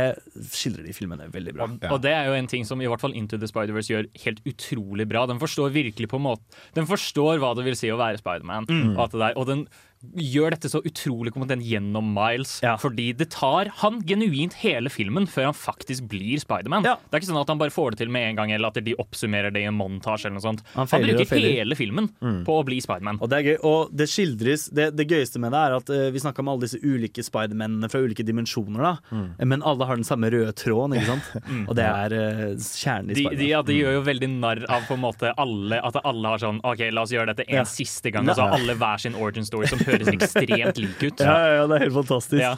skildrer 0.49 0.87
de 0.87 0.93
filmene 0.97 1.27
veldig 1.29 1.53
bra. 1.53 1.67
Og 1.93 1.99
det 2.01 2.13
er 2.15 2.29
jo 2.29 2.37
en 2.37 2.49
ting 2.49 2.65
som 2.65 2.81
i 2.81 2.87
hvert 2.89 3.01
fall 3.03 3.13
Into 3.17 3.37
the 3.37 3.49
Spider-Verse 3.49 3.91
gjør 3.91 4.07
helt 4.23 4.41
utrolig 4.49 5.05
bra. 5.09 5.27
Den 5.29 5.41
forstår 5.41 5.75
virkelig 5.75 6.09
på 6.09 6.17
en 6.17 6.25
måte 6.25 6.57
Den 6.77 6.89
forstår 6.89 7.37
hva 7.41 7.53
det 7.57 7.67
vil 7.67 7.77
si 7.77 7.91
å 7.93 7.99
være 7.99 8.21
Spiderman. 8.21 8.65
Mm. 8.65 8.97
Og, 8.97 9.13
og 9.13 9.45
den 9.49 9.67
gjør 9.99 10.53
dette 10.55 10.69
så 10.71 10.79
utrolig 10.87 11.33
kompetent 11.35 11.65
gjennom 11.67 12.13
Miles. 12.15 12.57
Ja. 12.63 12.77
Fordi 12.79 13.09
det 13.19 13.29
tar 13.35 13.67
han 13.81 13.99
genuint 14.07 14.55
hele 14.61 14.91
filmen 14.91 15.27
før 15.27 15.49
han 15.49 15.57
faktisk 15.57 16.05
blir 16.11 16.39
Spiderman. 16.39 16.85
Ja. 16.87 16.95
Det 17.09 17.17
er 17.17 17.23
ikke 17.23 17.31
sånn 17.33 17.41
at 17.41 17.51
han 17.51 17.59
bare 17.59 17.73
får 17.73 17.93
det 17.95 18.01
til 18.03 18.13
med 18.13 18.29
en 18.29 18.39
gang, 18.39 18.53
eller 18.55 18.71
at 18.71 18.79
de 18.85 18.95
oppsummerer 18.99 19.51
det 19.51 19.65
i 19.65 19.67
en 19.67 19.75
montasje. 19.75 20.29
eller 20.29 20.37
noe 20.39 20.45
sånt 20.45 20.63
Han 20.75 20.87
Han, 20.87 21.03
bruker 21.03 21.43
hele 21.43 21.75
filmen 21.75 22.07
på 22.47 22.55
å 22.59 22.63
bli 22.67 22.79
Spiderman. 22.83 23.19
Og 23.19 23.29
det 23.31 23.41
er 23.41 23.47
gøy, 23.49 23.57
og 23.67 23.91
det 23.95 24.07
skildres 24.11 24.69
Det, 24.71 24.89
det 24.95 25.07
gøyeste 25.09 25.39
med 25.41 25.51
det 25.55 25.59
er 25.65 25.75
at 25.79 25.91
uh, 25.91 26.05
vi 26.15 26.23
snakka 26.23 26.43
om 26.43 26.53
alle 26.53 26.63
disse 26.67 26.79
ulike 26.79 27.23
Spidermennene 27.25 27.89
fra 27.91 27.99
ulike 27.99 28.23
dimensjoner, 28.23 28.79
da. 28.79 28.93
Mm. 29.11 29.27
Men 29.51 29.63
alle 29.67 29.87
har 29.89 29.99
den 29.99 30.07
samme 30.07 30.31
røde 30.31 30.55
tråden, 30.55 30.95
ikke 30.95 31.11
sant? 31.11 31.43
Og 31.69 31.75
det 31.75 31.87
er 31.89 32.15
uh, 32.15 32.55
kjernen 32.55 33.11
i 33.11 33.19
De, 33.19 33.27
de, 33.35 33.51
ja, 33.51 33.61
de 33.65 33.75
gjør 33.75 33.99
jo 33.99 34.05
veldig 34.07 34.31
narr 34.39 34.63
av 34.71 34.87
på 34.87 34.95
en 34.95 35.03
måte 35.03 35.33
alle 35.39 35.81
At 35.83 35.99
alle 36.05 36.33
har 36.33 36.41
sånn 36.41 36.63
OK, 36.63 36.85
la 36.95 37.03
oss 37.03 37.11
gjøre 37.13 37.33
dette 37.33 37.47
en 37.49 37.59
Ja. 37.59 37.67
siste 37.67 38.13
gang. 38.15 38.27
Og 38.29 38.37
så 38.37 38.47
har 38.47 38.55
alle 38.55 38.75
hver 38.79 39.01
sin 39.01 39.15
origin 39.19 39.45
story 39.47 39.67
som 39.67 39.79
høres 39.91 40.07
ekstremt 40.15 40.77
lik 40.83 40.99
ut. 41.03 41.19
Ja, 41.19 41.35
ja, 41.45 41.53
ja, 41.59 41.63
det 41.67 41.75
er 41.79 41.83
helt 41.87 41.99
fantastisk. 41.99 42.41
Ja. 42.41 42.55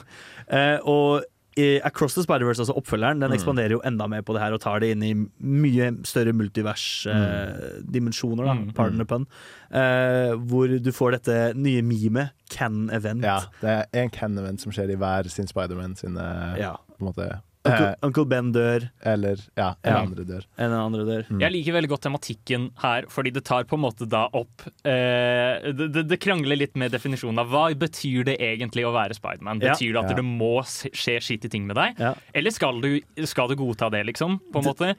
Eh, 0.48 0.78
og 0.86 1.24
i 1.60 1.82
Across 1.84 2.14
the 2.16 2.22
Spider-Verse, 2.24 2.60
altså 2.64 2.72
oppfølgeren, 2.80 3.20
den 3.20 3.34
ekspanderer 3.36 3.72
jo 3.76 3.82
enda 3.86 4.06
mer 4.08 4.22
på 4.24 4.32
det 4.34 4.40
her 4.42 4.54
og 4.56 4.62
tar 4.64 4.80
det 4.80 4.94
inn 4.96 5.04
i 5.04 5.10
mye 5.44 5.90
større 6.08 6.32
multivers-dimensjoner, 6.32 8.46
da, 8.48 8.54
Mm. 8.56 8.72
pardon 8.74 8.98
the 8.98 9.06
pun. 9.06 9.26
Eh, 9.72 10.32
hvor 10.48 10.68
du 10.82 10.92
får 10.92 11.12
dette 11.18 11.54
nye 11.60 11.82
memet, 11.84 12.30
Can 12.50 12.90
Event. 12.92 13.24
Ja, 13.24 13.42
det 13.62 13.70
er 13.70 13.86
en 14.04 14.10
Can 14.10 14.38
Event 14.38 14.60
som 14.62 14.72
skjer 14.72 14.90
i 14.92 14.96
hver 14.96 15.24
sin 15.30 15.46
Spider-Man 15.48 15.96
sine 16.00 16.56
Ja. 16.58 16.76
på 16.98 17.02
en 17.02 17.08
måte 17.14 17.42
Uncle, 17.64 17.90
eh, 17.90 17.96
Uncle 18.02 18.26
Ben 18.26 18.52
dør, 18.54 18.90
Eller 19.06 19.38
ja, 19.58 19.76
en 19.84 19.94
Ja. 19.94 20.00
andre 20.02 20.24
dør. 20.26 20.46
en 20.58 20.72
andre 20.72 21.06
dør. 21.06 21.40
Jeg 21.40 21.52
liker 21.52 21.74
veldig 21.74 21.90
godt 21.90 22.02
tematikken 22.02 22.72
her, 22.82 23.04
fordi 23.08 23.32
det 23.34 23.44
tar 23.46 23.64
på 23.66 23.78
en 23.78 23.84
måte 23.86 24.08
da 24.10 24.28
opp 24.34 24.66
eh, 24.84 25.72
det, 25.72 26.08
det, 26.08 26.20
krangler 26.20 26.58
litt 26.58 26.76
med 26.76 26.92
definisjonen 26.92 27.40
av 27.40 27.50
hva 27.50 27.74
betyr 27.78 28.26
det 28.26 28.38
egentlig 28.40 28.86
å 28.86 28.94
være 28.94 29.14
Spiderman. 29.14 29.62
Ja. 29.62 29.74
Betyr 29.74 29.94
det 29.94 30.04
at 30.04 30.10
Ja. 30.10 30.16
det 30.16 30.26
må 30.26 30.62
skje 30.66 31.20
skittige 31.22 31.52
ting 31.52 31.68
med 31.68 31.76
deg? 31.76 32.00
Ja. 32.00 32.16
Eller 32.34 32.52
skal 32.52 32.82
du, 32.82 33.00
skal 33.26 33.48
du 33.48 33.56
godta 33.56 33.92
det, 33.92 34.06
liksom? 34.08 34.40
På 34.52 34.60
en 34.62 34.66
måte? 34.66 34.96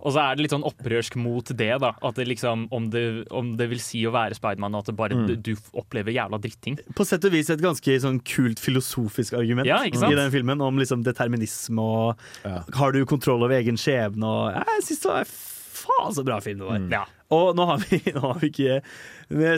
Og 0.00 0.12
så 0.12 0.24
er 0.24 0.36
det 0.36 0.46
litt 0.46 0.56
sånn 0.56 0.64
opprørsk 0.64 1.16
mot 1.16 1.44
det, 1.44 1.80
da. 1.80 1.92
At 2.02 2.14
det 2.14 2.26
liksom, 2.28 2.68
om 2.72 2.88
det, 2.90 3.26
om 3.30 3.56
det 3.56 3.68
vil 3.68 3.80
si 3.80 4.04
å 4.06 4.12
være 4.12 4.34
Spiderman, 4.34 4.74
og 4.74 4.84
at 4.84 4.86
det 4.86 4.96
bare 4.96 5.16
mm. 5.16 5.42
du 5.42 5.54
opplever 5.74 6.12
jævla 6.12 6.40
dritting. 6.40 6.78
På 6.96 7.04
sett 7.04 7.24
og 7.24 7.32
vis 7.32 7.50
et 7.50 7.60
ganske 7.60 8.00
sånn 8.00 8.20
kult 8.24 8.60
filosofisk 8.62 9.36
argument 9.36 9.68
Ja, 9.68 9.82
ikke 9.84 10.00
sant? 10.00 10.12
i 10.12 10.16
den 10.16 10.32
filmen 10.32 10.60
om 10.64 10.78
liksom 10.80 11.04
determinisme 11.04 11.82
og 11.82 12.05
Ja. 12.44 12.62
har 12.78 12.94
du 12.94 13.02
kontroll 13.08 13.44
over 13.44 13.56
egen 13.58 13.78
skjebne 13.80 14.30
og 14.30 14.56
Jeg 14.56 14.86
syns 14.88 15.04
det 15.04 15.12
var 15.12 15.36
faen 15.76 16.16
så 16.16 16.24
bra 16.26 16.38
film 16.40 16.62
det 16.62 16.70
var. 16.70 16.88
Ja. 16.92 17.02
Og 17.34 17.52
nå 17.58 17.66
har 17.68 17.82
vi, 17.82 18.00
nå 18.16 18.22
har 18.22 18.40
vi 18.42 18.52
ikke 18.52 18.80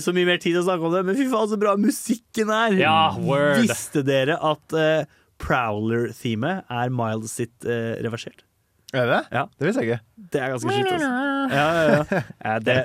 så 0.02 0.14
mye 0.16 0.28
mer 0.28 0.40
tid 0.40 0.54
til 0.56 0.62
å 0.62 0.66
snakke 0.66 0.88
om 0.88 0.96
det, 0.96 1.04
men 1.06 1.18
fy 1.18 1.28
faen 1.30 1.50
så 1.50 1.60
bra 1.60 1.76
musikken 1.80 2.52
er! 2.54 2.76
Ja, 2.80 2.98
word. 3.20 3.62
Visste 3.62 4.02
dere 4.06 4.38
at 4.40 4.76
uh, 4.76 5.04
Prowler-themet 5.42 6.68
er 6.72 6.92
Miles 6.94 7.36
sitt 7.38 7.54
uh, 7.68 7.94
reversert? 8.04 8.44
Er 8.96 9.04
det? 9.10 9.20
Ja. 9.34 9.44
Det 9.60 9.68
visste 9.68 9.84
jeg 9.84 9.90
ikke. 9.90 10.04
Det 10.32 10.40
er 10.40 10.54
ganske 10.54 10.72
sjukt, 10.72 10.92
altså. 10.96 11.10
Ja, 11.58 11.66
ja, 11.76 11.84
ja. 11.92 12.22
ja 12.44 12.54
det, 12.64 12.78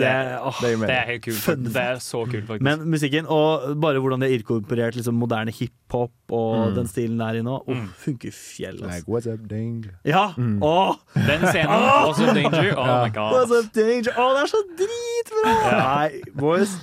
det, 0.00 0.10
åh. 0.40 0.60
Det 0.64 0.70
Det 0.80 0.90
er 0.96 1.06
helt 1.10 1.22
kult. 1.24 1.36
Fun 1.44 1.62
Det 1.68 1.76
er 1.84 2.00
så 2.02 2.24
kult, 2.30 2.46
faktisk. 2.48 2.62
Men 2.66 2.84
musikken, 2.90 3.26
og 3.28 3.76
bare 3.80 4.00
hvordan 4.02 4.20
det 4.24 4.30
er 4.30 4.38
inkorporert 4.38 4.96
liksom, 4.98 5.14
moderne 5.20 5.52
hiphop 5.54 6.12
og 6.30 6.68
Mm. 6.70 6.74
den 6.80 6.86
stilen 6.90 7.18
der 7.18 7.38
i 7.38 7.42
nå, 7.46 7.56
oh, 7.66 7.74
Mm. 7.76 7.88
funker 8.04 8.32
fjell, 8.34 8.80
Like, 8.80 9.04
altså. 9.04 9.08
what's 9.08 9.26
up, 9.32 9.46
ding? 9.48 9.84
Ja! 10.04 10.32
Mm. 10.36 10.58
Åh, 10.62 10.94
Den 11.14 11.40
scenen, 11.46 11.68
også 12.08 12.26
Danger. 12.34 12.74
Oh 12.78 12.86
Ja. 12.86 13.04
my 13.06 13.10
god. 13.14 13.32
what's 13.34 13.52
up, 13.58 13.72
danger? 13.74 14.12
Åh, 14.16 14.30
det 14.34 14.42
er 14.42 14.50
så 14.50 14.62
dritbra! 14.80 15.54
Nei, 15.78 16.20
boys. 16.34 16.76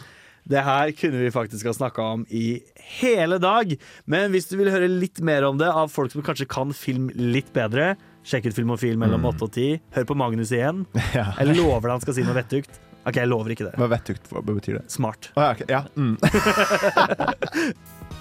Det 0.47 0.61
her 0.63 0.91
kunne 0.95 1.20
vi 1.20 1.30
faktisk 1.30 1.65
ha 1.68 1.74
snakka 1.76 1.99
om 2.13 2.22
i 2.32 2.61
hele 3.01 3.38
dag. 3.38 3.74
Men 4.05 4.32
hvis 4.32 4.47
du 4.47 4.55
vil 4.55 4.70
høre 4.72 4.88
litt 4.88 5.20
mer 5.20 5.43
om 5.43 5.57
det 5.59 5.68
av 5.68 5.89
folk 5.91 6.11
som 6.13 6.22
kanskje 6.24 6.47
kan 6.47 6.72
film 6.72 7.09
litt 7.13 7.51
bedre, 7.51 7.97
sjekk 8.24 8.47
ut 8.47 8.53
Filmofil 8.55 8.95
mellom 8.97 9.26
8 9.28 9.41
og 9.43 9.51
10. 9.51 9.82
Hør 9.95 10.05
på 10.07 10.15
Magnus 10.15 10.51
igjen. 10.55 10.86
Ja. 11.13 11.34
Jeg 11.39 11.57
lover 11.57 11.82
deg 11.89 11.91
han 11.97 12.01
skal 12.05 12.13
si 12.15 12.24
noe 12.24 12.34
vettugt. 12.39 12.80
OK, 13.08 13.16
jeg 13.22 13.30
lover 13.32 13.53
ikke 13.53 13.70
det. 13.70 13.76
Hva 13.80 13.88
vettugt, 13.93 14.26
hva 14.34 14.41
betyr 14.43 14.82
det? 14.82 14.86
Smart. 14.91 15.30
Å 15.39 15.45
ja, 15.45 15.51
ok. 15.55 15.62
ja. 15.72 15.80
Mm. 15.95 16.18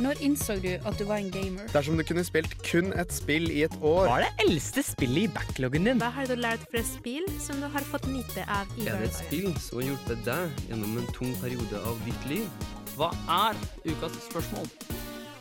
Når 0.04 0.14
innså 0.20 0.58
du 0.60 0.74
at 0.76 0.98
du 1.00 1.06
var 1.08 1.16
en 1.22 1.30
gamer? 1.32 1.64
Dersom 1.72 1.96
du 1.96 2.04
kunne 2.04 2.20
spilt 2.26 2.52
kun 2.66 2.90
et 3.00 3.12
spill 3.16 3.46
i 3.48 3.62
et 3.64 3.72
år 3.80 4.04
Hva 4.10 4.18
er 4.20 4.24
det 4.26 4.44
eldste 4.44 4.82
spillet 4.84 5.24
i 5.24 5.30
backloggen 5.32 5.88
din? 5.88 5.96
Hva 6.02 6.10
har 6.18 6.28
du 6.28 6.36
lært 6.36 6.66
fra 6.68 6.82
spill 6.84 7.24
som 7.40 7.56
du 7.64 7.68
har 7.72 7.84
fått 7.88 8.04
nyte 8.12 8.44
av 8.44 8.68
i 8.76 8.84
Er 8.86 9.00
det 9.00 9.08
et 9.08 9.16
spill 9.22 9.48
som 9.56 9.80
har 9.80 9.86
hjulpet 9.88 10.20
deg 10.28 10.42
gjennom 10.68 11.00
en 11.00 11.08
tung 11.16 11.32
periode 11.40 11.80
av 11.80 11.96
ditt 12.04 12.22
liv? 12.28 12.44
Hva 12.98 13.08
er 13.48 13.54
ukas 13.88 14.20
spørsmål? 14.28 14.68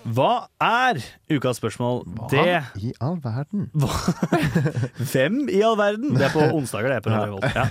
Hva 0.05 0.45
er 0.61 0.99
ukas 1.33 1.57
spørsmål? 1.57 2.03
Hva 2.05 2.27
Det 2.29 2.83
i 2.85 2.91
all 3.01 3.15
verden? 3.23 3.63
Hvem 5.11 5.39
i 5.49 5.61
all 5.65 5.77
verden? 5.79 6.13
Det 6.13 6.27
er 6.27 6.33
på 6.33 6.43
onsdager, 6.53 6.93
det. 6.93 6.99
er 6.99 7.05
på 7.05 7.39
Ja. 7.41 7.49
Ja. 7.55 7.65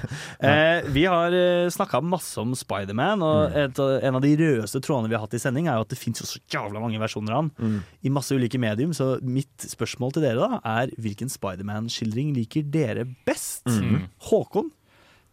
Eh, 0.51 0.89
vi 0.95 1.05
har 1.07 1.33
eh, 1.37 1.69
snakka 1.71 2.01
masse 2.03 2.37
om 2.43 2.55
Spiderman, 2.59 3.23
og 3.23 3.45
Mm. 3.55 3.57
et, 3.65 3.79
en 4.09 4.15
av 4.19 4.23
de 4.25 4.33
rødeste 4.41 4.81
trådene 4.83 5.09
vi 5.09 5.15
har 5.15 5.21
hatt 5.25 5.35
i 5.35 5.39
sending, 5.39 5.69
er 5.69 5.79
jo 5.79 5.87
at 5.87 5.89
det 5.95 5.99
fins 5.99 6.23
så 6.25 6.39
jævla 6.51 6.81
mange 6.83 6.99
versjoner 6.99 7.31
av 7.33 7.43
han 7.43 7.51
Mm. 7.59 7.83
i 8.03 8.09
masse 8.11 8.33
ulike 8.35 8.59
medium. 8.59 8.91
Så 8.93 9.21
mitt 9.23 9.59
spørsmål 9.59 10.13
til 10.15 10.23
dere 10.23 10.49
da 10.49 10.61
er 10.65 10.91
hvilken 10.99 11.31
Spiderman-skildring 11.31 12.35
liker 12.35 12.63
dere 12.71 13.05
best? 13.27 13.65
Mm. 13.67 14.09
Håkon? 14.31 14.71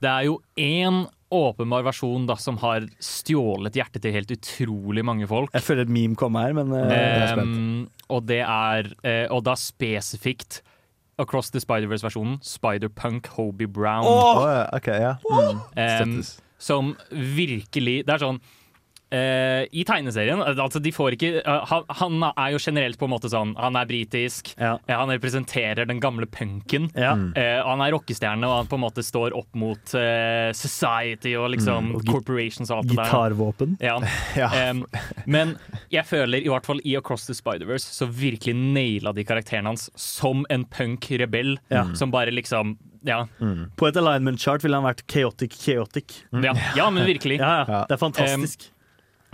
Det 0.01 0.09
er 0.09 0.27
jo 0.27 0.39
én 0.59 1.03
åpenbar 1.31 1.85
versjon 1.87 2.25
da, 2.27 2.35
som 2.41 2.57
har 2.59 2.83
stjålet 2.99 3.77
hjertet 3.79 4.03
til 4.03 4.15
helt 4.15 4.33
utrolig 4.35 5.03
mange 5.07 5.27
folk. 5.29 5.51
Jeg 5.55 5.63
føler 5.63 5.87
et 5.87 5.93
meme 5.93 6.17
kommer 6.19 6.49
her, 6.49 6.57
men 6.57 6.73
eh, 6.75 6.91
jeg 6.91 7.21
er 7.21 7.33
spent. 7.35 7.55
Um, 7.55 8.07
og 8.11 8.25
det 8.27 8.41
er 8.43 8.91
uh, 9.05 9.27
Og 9.31 9.45
da 9.47 9.55
spesifikt 9.55 10.59
Across 11.21 11.53
the 11.53 11.61
Spider-Verse-versjonen 11.63 12.39
Spider-Punk 12.43 13.29
Hobie 13.37 13.69
Brown. 13.69 14.07
Oh! 14.09 14.41
ja, 14.43 14.65
ok, 14.75 14.89
ja. 14.91 15.13
Mm. 15.23 15.61
Um, 15.77 16.17
som 16.61 16.95
virkelig 17.11 18.01
Det 18.05 18.15
er 18.15 18.21
sånn 18.21 18.41
eh, 19.11 19.65
I 19.71 19.83
tegneserien 19.87 20.41
altså 20.41 20.79
de 20.83 20.91
får 20.95 21.15
ikke, 21.17 21.31
uh, 21.45 21.65
han, 21.69 21.83
han 22.01 22.25
er 22.31 22.53
jo 22.55 22.59
generelt 22.63 22.97
på 22.99 23.07
en 23.07 23.13
måte 23.13 23.29
sånn 23.31 23.53
Han 23.59 23.75
er 23.79 23.87
britisk, 23.89 24.53
eh, 24.57 24.77
han 24.87 25.11
representerer 25.11 25.85
den 25.89 25.99
gamle 26.03 26.25
punken. 26.31 26.89
Ja. 26.95 27.13
Mm. 27.19 27.31
Eh, 27.37 27.59
han 27.67 27.81
er 27.83 27.91
rockestjerne, 27.95 28.47
og 28.47 28.55
han 28.61 28.69
på 28.71 28.79
en 28.79 28.83
måte 28.85 29.03
står 29.05 29.35
opp 29.37 29.49
mot 29.59 29.93
eh, 29.97 30.51
society 30.57 31.35
og 31.39 31.51
liksom 31.55 31.71
Mm, 31.81 31.95
og 31.97 32.05
corporations 32.05 32.69
og 32.71 32.81
alt 32.81 32.89
det 32.91 32.95
der. 32.97 33.05
Gitarvåpen. 33.09 33.77
Ja. 33.81 33.97
Um, 34.71 34.83
men 35.25 35.55
jeg 35.91 36.05
føler 36.05 36.43
i 36.43 36.49
hvert 36.51 36.65
fall 36.67 36.81
i 36.85 36.93
Across 36.97 37.25
the 37.29 37.35
Spider-Verse 37.37 37.87
så 37.95 38.05
virkelig 38.07 38.53
naila 38.57 39.13
de 39.15 39.23
karakterene 39.27 39.71
hans 39.71 39.87
som 39.99 40.45
en 40.53 40.65
punk-rebell 40.65 41.55
Ja. 41.73 41.85
som 41.97 42.11
bare 42.13 42.31
liksom 42.31 42.77
Ja. 43.07 43.23
På 43.77 43.87
et 43.87 43.97
alignment 43.97 44.39
chart 44.39 44.61
ville 44.63 44.77
han 44.77 44.85
vært 44.85 45.01
chaotic 45.09 45.55
chaotic. 45.57 46.19
Ja, 46.31 46.53
ja 46.77 46.89
men 46.93 47.07
virkelig. 47.07 47.39
Ja, 47.41 47.65
ja. 47.67 47.81
Det 47.89 47.95
er 47.97 48.01
fantastisk. 48.03 48.67
Um, 48.69 48.77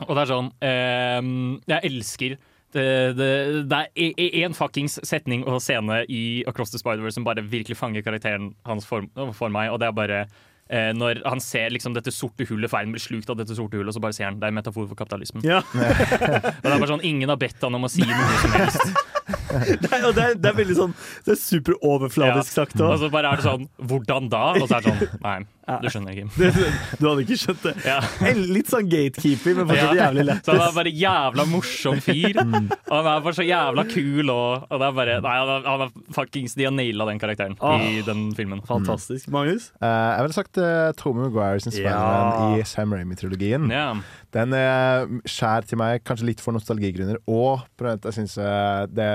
og 0.06 0.14
det 0.14 0.22
er 0.24 0.30
sånn 0.30 0.52
eh, 0.62 1.32
Jeg 1.74 1.92
elsker 1.92 2.38
det, 2.76 2.84
det, 3.18 3.30
det 3.72 3.80
er 3.96 4.44
én 4.44 4.56
fuckings 4.56 5.00
setning 5.08 5.46
og 5.48 5.62
scene 5.64 6.02
i 6.12 6.44
Across 6.50 6.74
the 6.76 6.82
Spider-Verse 6.82 7.16
som 7.18 7.26
bare 7.26 7.46
virkelig 7.48 7.78
fanger 7.80 8.04
karakteren 8.06 8.52
hans 8.68 8.86
for, 8.86 9.08
for 9.34 9.54
meg, 9.54 9.72
og 9.72 9.80
det 9.82 9.88
er 9.88 9.96
bare 9.96 10.20
eh, 10.70 10.92
når 10.94 11.24
han 11.26 11.42
ser 11.44 11.72
liksom 11.74 11.96
dette 11.96 12.12
sorte 12.14 12.46
hullet, 12.50 12.70
ferden 12.72 12.94
blir 12.96 13.04
slukt 13.04 13.32
av 13.32 13.40
dette 13.40 13.56
sorte 13.58 13.80
hullet, 13.80 13.94
og 13.94 13.98
så 13.98 14.04
bare 14.04 14.18
ser 14.18 14.28
han 14.28 14.42
det 14.42 14.50
er 14.50 14.54
en 14.54 14.60
metafor 14.60 14.90
for 14.90 15.00
kapitalismen. 15.00 15.48
Ja. 15.48 15.62
og 15.74 15.80
det 15.80 16.74
er 16.74 16.76
bare 16.76 16.92
sånn, 16.92 17.06
Ingen 17.08 17.32
har 17.32 17.40
bedt 17.40 17.64
han 17.64 17.80
om 17.80 17.88
å 17.88 17.92
si 17.92 18.04
noe 18.04 18.42
som 18.44 18.58
helst. 18.60 19.16
det, 19.82 19.90
er, 19.92 20.06
og 20.08 20.14
det, 20.16 20.24
er, 20.24 20.36
det 20.40 20.50
er 20.52 20.56
veldig 20.56 20.76
sånn 20.78 20.94
Det 21.28 21.34
er 21.36 21.40
superoverfladisk 21.42 22.54
sagt 22.56 22.80
Og 22.80 22.94
òg. 22.94 23.00
så 23.02 23.10
bare 23.12 23.34
er 23.34 23.42
det 23.42 23.46
sånn 23.48 23.66
Hvordan 23.90 24.30
da? 24.32 24.44
Og 24.56 24.68
så 24.70 24.78
er 24.80 24.86
det 24.86 24.94
sånn 24.94 25.22
Nei, 25.28 25.38
du 25.84 25.88
skjønner 25.92 26.14
ikke. 26.16 26.52
Du 27.02 27.04
hadde 27.10 27.24
ikke 27.26 27.36
skjønt 27.42 27.64
det. 27.66 27.74
Ja. 27.84 27.98
En- 28.24 28.38
Litt 28.56 28.70
sånn 28.72 28.86
gatekeeper, 28.88 29.58
men 29.58 29.66
fortsatt 29.68 29.98
Ja. 29.98 30.06
jævlig 30.06 30.24
lett. 30.30 30.46
Så 30.48 30.54
han 30.56 30.62
er 30.64 30.76
bare 30.78 30.94
jævla 30.96 31.44
morsom 31.52 31.98
fyr. 32.06 32.38
Mm. 32.40 32.70
Og 32.72 32.94
han 32.96 33.10
er 33.12 33.26
bare 33.26 33.36
så 33.36 33.44
jævla 33.44 33.84
kul 33.92 34.32
og, 34.32 34.64
og 34.72 34.80
det 34.80 34.88
er 34.88 34.96
bare 35.02 35.18
Nei, 35.26 35.34
han 35.42 35.52
er, 35.58 35.68
han 35.68 35.84
er 35.90 35.92
fuckings 36.16 36.56
De 36.56 36.64
har 36.70 36.72
naila 36.78 37.10
den 37.10 37.20
karakteren 37.20 37.58
Åh. 37.60 37.84
i 37.84 38.00
den 38.08 38.30
filmen. 38.38 38.62
Fantastisk. 38.70 39.28
Magnus? 39.36 39.68
Uh, 39.84 39.90
jeg 39.92 40.24
ville 40.30 40.38
sagt 40.40 40.62
uh, 40.64 40.94
Tommy 40.96 41.26
Maguire 41.28 41.60
sin 41.66 41.76
Spiderman 41.76 42.56
Ja. 42.56 42.64
i 42.64 42.64
Sam 42.72 42.96
Raimi-trilogien. 42.96 43.68
Ja. 43.76 43.90
Den 44.38 44.54
er 44.54 45.08
skjær 45.26 45.66
til 45.66 45.82
meg, 45.82 46.04
kanskje 46.08 46.30
litt 46.30 46.44
for 46.44 46.54
nostalgigrunner, 46.56 47.18
og 47.26 47.66
jeg 47.82 48.16
syns 48.20 48.38
det 48.94 49.10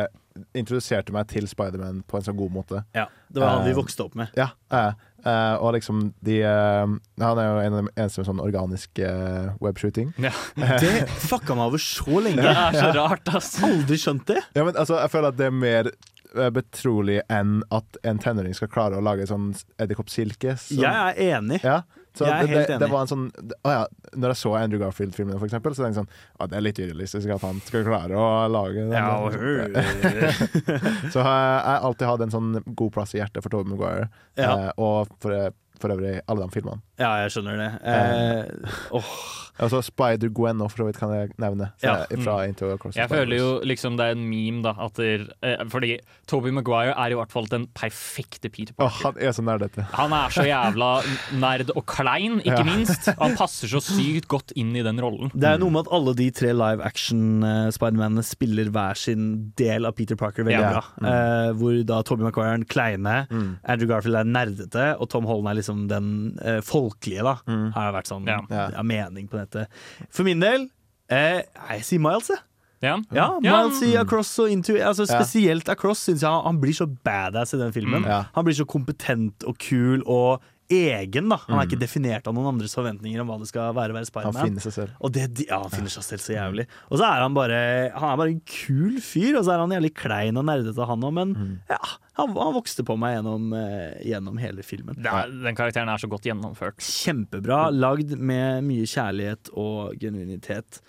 introduserte 0.57 1.13
meg 1.15 1.29
til 1.31 1.47
Spiderman 1.51 2.03
på 2.09 2.19
en 2.19 2.27
sånn 2.27 2.39
god 2.39 2.53
måte. 2.55 2.83
Ja, 2.97 3.07
Det 3.33 3.41
var 3.43 3.57
han 3.57 3.65
vi 3.67 3.73
Eh, 3.73 3.77
vokste 3.77 4.05
opp 4.05 4.15
med. 4.19 4.33
Ja. 4.37 4.51
Uh, 4.73 4.93
eh, 5.25 5.55
og 5.61 5.75
liksom 5.77 6.13
de 6.25 6.43
uh, 6.45 6.87
Han 7.21 7.39
er 7.39 7.49
jo 7.49 7.59
en 7.61 7.75
av 7.75 7.85
de 7.85 7.93
eneste 7.97 8.21
med 8.23 8.29
sånn 8.31 8.41
organisk 8.45 9.03
uh, 9.05 9.53
webshooting. 9.61 10.13
Ja. 10.19 10.33
Det 10.83 11.09
fucka 11.29 11.57
meg 11.57 11.73
over 11.73 11.83
så 11.83 12.21
lenge. 12.21 12.43
Det 12.43 12.55
er 12.57 12.79
så 12.79 12.89
Ja. 12.89 12.93
rart, 13.03 13.29
ass. 13.35 13.55
Aldri 13.63 13.99
skjønt 14.01 14.27
det. 14.27 14.41
Ja, 14.57 14.65
men 14.65 14.75
altså, 14.77 14.99
jeg 15.01 15.13
føler 15.13 15.33
at 15.33 15.41
det 15.41 15.49
er 15.49 15.57
mer 15.57 15.91
eh, 15.93 16.51
betrolig 16.53 17.21
enn 17.33 17.63
at 17.73 17.99
en 18.09 18.19
tenåring 18.23 18.55
skal 18.57 18.71
klare 18.73 18.99
å 18.99 19.05
lage 19.05 19.27
sånn 19.29 19.53
edderkoppsilke. 19.81 20.57
Så. 20.61 20.81
Jeg 20.81 20.93
er 20.93 21.37
enig. 21.39 21.61
Ja, 21.65 21.83
så 22.15 22.27
Jeg 22.27 22.33
er 22.33 22.47
helt 22.47 22.53
det, 22.53 22.75
enig. 22.75 22.81
det 22.83 22.89
var 22.93 23.01
en 23.07 23.09
sånn 23.11 23.23
Å 23.65 23.71
ja, 23.73 23.83
når 24.21 24.35
jeg 24.35 24.39
så 24.43 24.51
Andrew 24.59 24.81
Garfield-filmene, 24.83 25.39
for 25.41 25.49
eksempel, 25.49 25.73
så 25.77 25.85
tenkte 25.87 26.03
jeg 26.03 26.07
sånn 26.07 26.41
Å, 26.45 26.49
det 26.53 26.59
er 26.59 26.65
litt 26.67 26.81
urealistisk 26.83 27.33
at 27.37 27.47
han 27.47 27.61
skal 27.65 27.87
klare 27.89 28.19
å 28.21 28.27
lage 28.53 28.83
den. 28.83 28.93
Ja, 28.93 29.17
og 29.23 29.33
så 31.15 31.25
jeg, 31.25 31.81
alltid 31.89 32.09
hatt 32.11 32.25
en 32.27 32.35
sånn 32.35 32.53
god 32.77 32.93
plass 32.95 33.15
i 33.17 33.21
hjertet 33.23 33.43
for 33.45 33.53
Tobey 33.55 33.73
Maguire, 33.73 34.09
Ja. 34.37 34.53
eh, 34.69 34.71
og 34.77 35.09
for, 35.23 35.53
for 35.81 35.95
øvrig 35.97 36.19
alle 36.29 36.47
de 36.47 36.55
filmene. 36.55 36.83
Ja, 37.01 37.15
jeg 37.23 37.33
skjønner 37.33 37.57
det. 37.57 37.71
Eh, 37.89 38.75
oh. 38.93 39.15
Altså 39.63 39.83
Spider-Gwen 39.85 40.63
òg, 40.65 40.71
for 40.73 40.81
så 40.81 40.87
vidt, 40.89 40.97
kan 40.99 41.11
jeg 41.13 41.31
nevne. 41.41 41.67
Ja. 41.85 42.07
Fra 42.25 42.39
Into 42.49 42.67
the 42.71 42.91
Jeg 42.97 43.11
føler 43.13 43.37
jo 43.37 43.49
liksom 43.69 43.99
det 43.99 44.07
er 44.09 44.15
en 44.17 44.25
meme, 44.27 44.63
da. 44.65 44.73
At 44.81 44.97
der, 44.97 45.27
eh, 45.45 45.61
fordi 45.71 45.99
Toby 46.27 46.49
Maguire 46.57 46.95
er 46.97 47.13
i 47.13 47.19
hvert 47.19 47.31
fall 47.31 47.47
den 47.51 47.67
perfekte 47.77 48.49
Peter 48.51 48.73
Parker. 48.75 49.13
Parker. 49.13 49.21
han 49.21 49.29
er 49.29 49.37
så 49.37 49.45
nerdete. 49.45 49.85
Han 49.93 50.15
er 50.17 50.33
så 50.35 50.47
jævla 50.49 50.89
nerd 51.37 51.71
og 51.77 51.85
klein, 51.87 52.41
ikke 52.41 52.59
Ja. 52.59 52.65
minst. 52.65 53.11
Han 53.21 53.37
passer 53.37 53.69
så 53.69 53.81
sykt 53.85 54.27
godt 54.33 54.53
inn 54.57 54.75
i 54.75 54.83
den 54.83 54.99
rollen. 54.99 55.31
Det 55.35 55.45
er 55.53 55.59
noe 55.59 55.71
med 55.71 55.87
at 55.87 55.93
alle 55.93 56.15
de 56.17 56.31
tre 56.31 56.53
live 56.53 56.83
action 56.83 57.45
uh, 57.45 57.69
Spidermanene 57.71 58.25
spiller 58.25 58.71
hver 58.73 58.97
sin 58.97 59.53
del 59.57 59.85
av 59.87 59.95
Peter 59.95 60.17
Parker 60.17 60.45
veldig 60.49 60.59
Ja. 60.61 60.81
bra. 60.81 61.13
Eh, 61.13 61.53
hvor 61.61 61.85
da 61.87 62.01
Tobey 62.03 62.25
Maguire 62.25 62.55
er 62.55 62.57
den 62.57 62.65
kleine, 62.67 63.27
Mm. 63.31 63.59
Andrew 63.65 63.87
Garfield 63.89 64.17
er 64.17 64.25
nerdete, 64.25 64.97
og 65.01 65.09
Tom 65.11 65.25
Holland 65.25 65.49
er 65.49 65.61
liksom 65.61 65.87
den 65.89 66.39
eh, 66.43 66.61
folkelige, 66.93 67.23
da. 67.27 67.35
Har 67.75 67.93
vært 67.97 68.09
sånn 68.13 68.27
Ja. 68.29 68.41
ja. 68.51 68.83
mening 68.83 69.29
på 69.29 69.39
dette. 69.41 69.67
For 70.11 70.25
min 70.25 70.41
del, 70.41 70.69
eh, 71.09 71.43
jeg 71.71 71.83
sier 71.85 71.99
Miles, 72.01 72.29
jeg. 72.29 72.39
Ja, 72.83 72.97
Ja, 73.15 73.39
Ja. 73.41 73.63
Miles 73.63 73.81
i 73.83 73.93
Across 73.97 74.39
og 74.41 74.51
Into 74.51 74.73
altså. 74.75 75.07
Spesielt 75.07 75.69
Across 75.69 76.01
syns 76.09 76.21
jeg 76.23 76.29
han, 76.31 76.43
han 76.45 76.61
blir 76.61 76.73
så 76.75 76.87
badass 77.05 77.55
i 77.55 77.59
den 77.59 77.71
filmen. 77.73 78.03
Mm. 78.03 78.09
Ja. 78.09 78.25
Han 78.35 78.45
blir 78.45 78.55
så 78.59 78.65
kompetent 78.67 79.45
og 79.47 79.57
kul 79.59 80.03
og 80.05 80.41
egen. 80.73 81.29
da 81.29 81.37
Han 81.47 81.59
er 81.59 81.65
Mm. 81.67 81.71
ikke 81.71 81.81
definert 81.81 82.27
av 82.27 82.35
noen 82.35 82.49
andres 82.55 82.75
forventninger 82.75 83.21
om 83.21 83.29
hva 83.29 83.39
det 83.39 83.49
skal 83.49 83.73
være 83.75 83.93
å 83.93 83.99
være 83.99 84.23
Han 84.25 84.33
finner 84.35 84.61
seg 84.65 84.73
selv. 84.73 84.91
Og 85.01 85.13
det, 85.13 85.47
ja, 85.49 85.61
han 85.63 85.71
finner 85.71 85.91
seg 85.93 86.03
selv 86.05 86.23
så 86.25 86.33
jævlig. 86.37 86.67
Og 86.91 86.99
så 86.99 87.05
er 87.09 87.21
han 87.23 87.35
bare 87.35 87.91
Han 87.95 88.09
er 88.13 88.17
bare 88.17 88.31
en 88.35 88.41
kul 88.47 89.01
fyr, 89.01 89.37
og 89.39 89.45
så 89.45 89.53
er 89.55 89.59
han 89.65 89.71
jævlig 89.71 89.93
klein 89.95 90.37
og 90.37 90.45
nerdete, 90.45 90.87
han 90.87 91.01
òg, 91.03 91.13
men 91.13 91.35
Mm. 91.35 91.59
ja, 91.71 91.79
han, 92.19 92.29
han 92.29 92.55
vokste 92.55 92.85
på 92.85 92.97
meg 92.99 93.17
gjennom, 93.19 93.53
eh, 93.55 94.03
gjennom 94.05 94.39
hele 94.39 94.63
filmen. 94.63 94.97
Ja, 95.03 95.25
er, 95.25 95.29
den 95.31 95.55
karakteren 95.57 95.89
er 95.89 95.99
så 95.99 96.09
godt 96.09 96.23
gjennomført. 96.25 96.79
Kjempebra. 96.79 97.71
Lagd 97.73 98.17
med 98.19 98.65
mye 98.65 98.85
kjærlighet 98.87 99.51
og 99.57 99.95
genuinitet. 99.99 100.81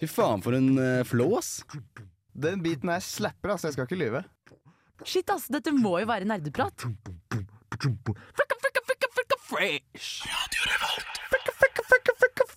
Fy 0.00 0.06
faen, 0.06 0.42
for 0.44 0.52
en 0.52 0.74
flås 0.76 1.06
flow, 1.08 1.36
ass. 1.38 1.64
Den 2.36 2.60
biten 2.62 2.90
her 2.92 3.00
slapper, 3.00 3.54
altså. 3.54 3.70
Jeg 3.70 3.72
skal 3.78 3.86
ikke 3.88 3.98
lyve. 4.02 4.24
Shit, 5.04 5.28
ass, 5.30 5.48
dette 5.52 5.72
må 5.74 5.98
jo 6.00 6.08
være 6.08 6.28
nerdeprat. 6.28 6.86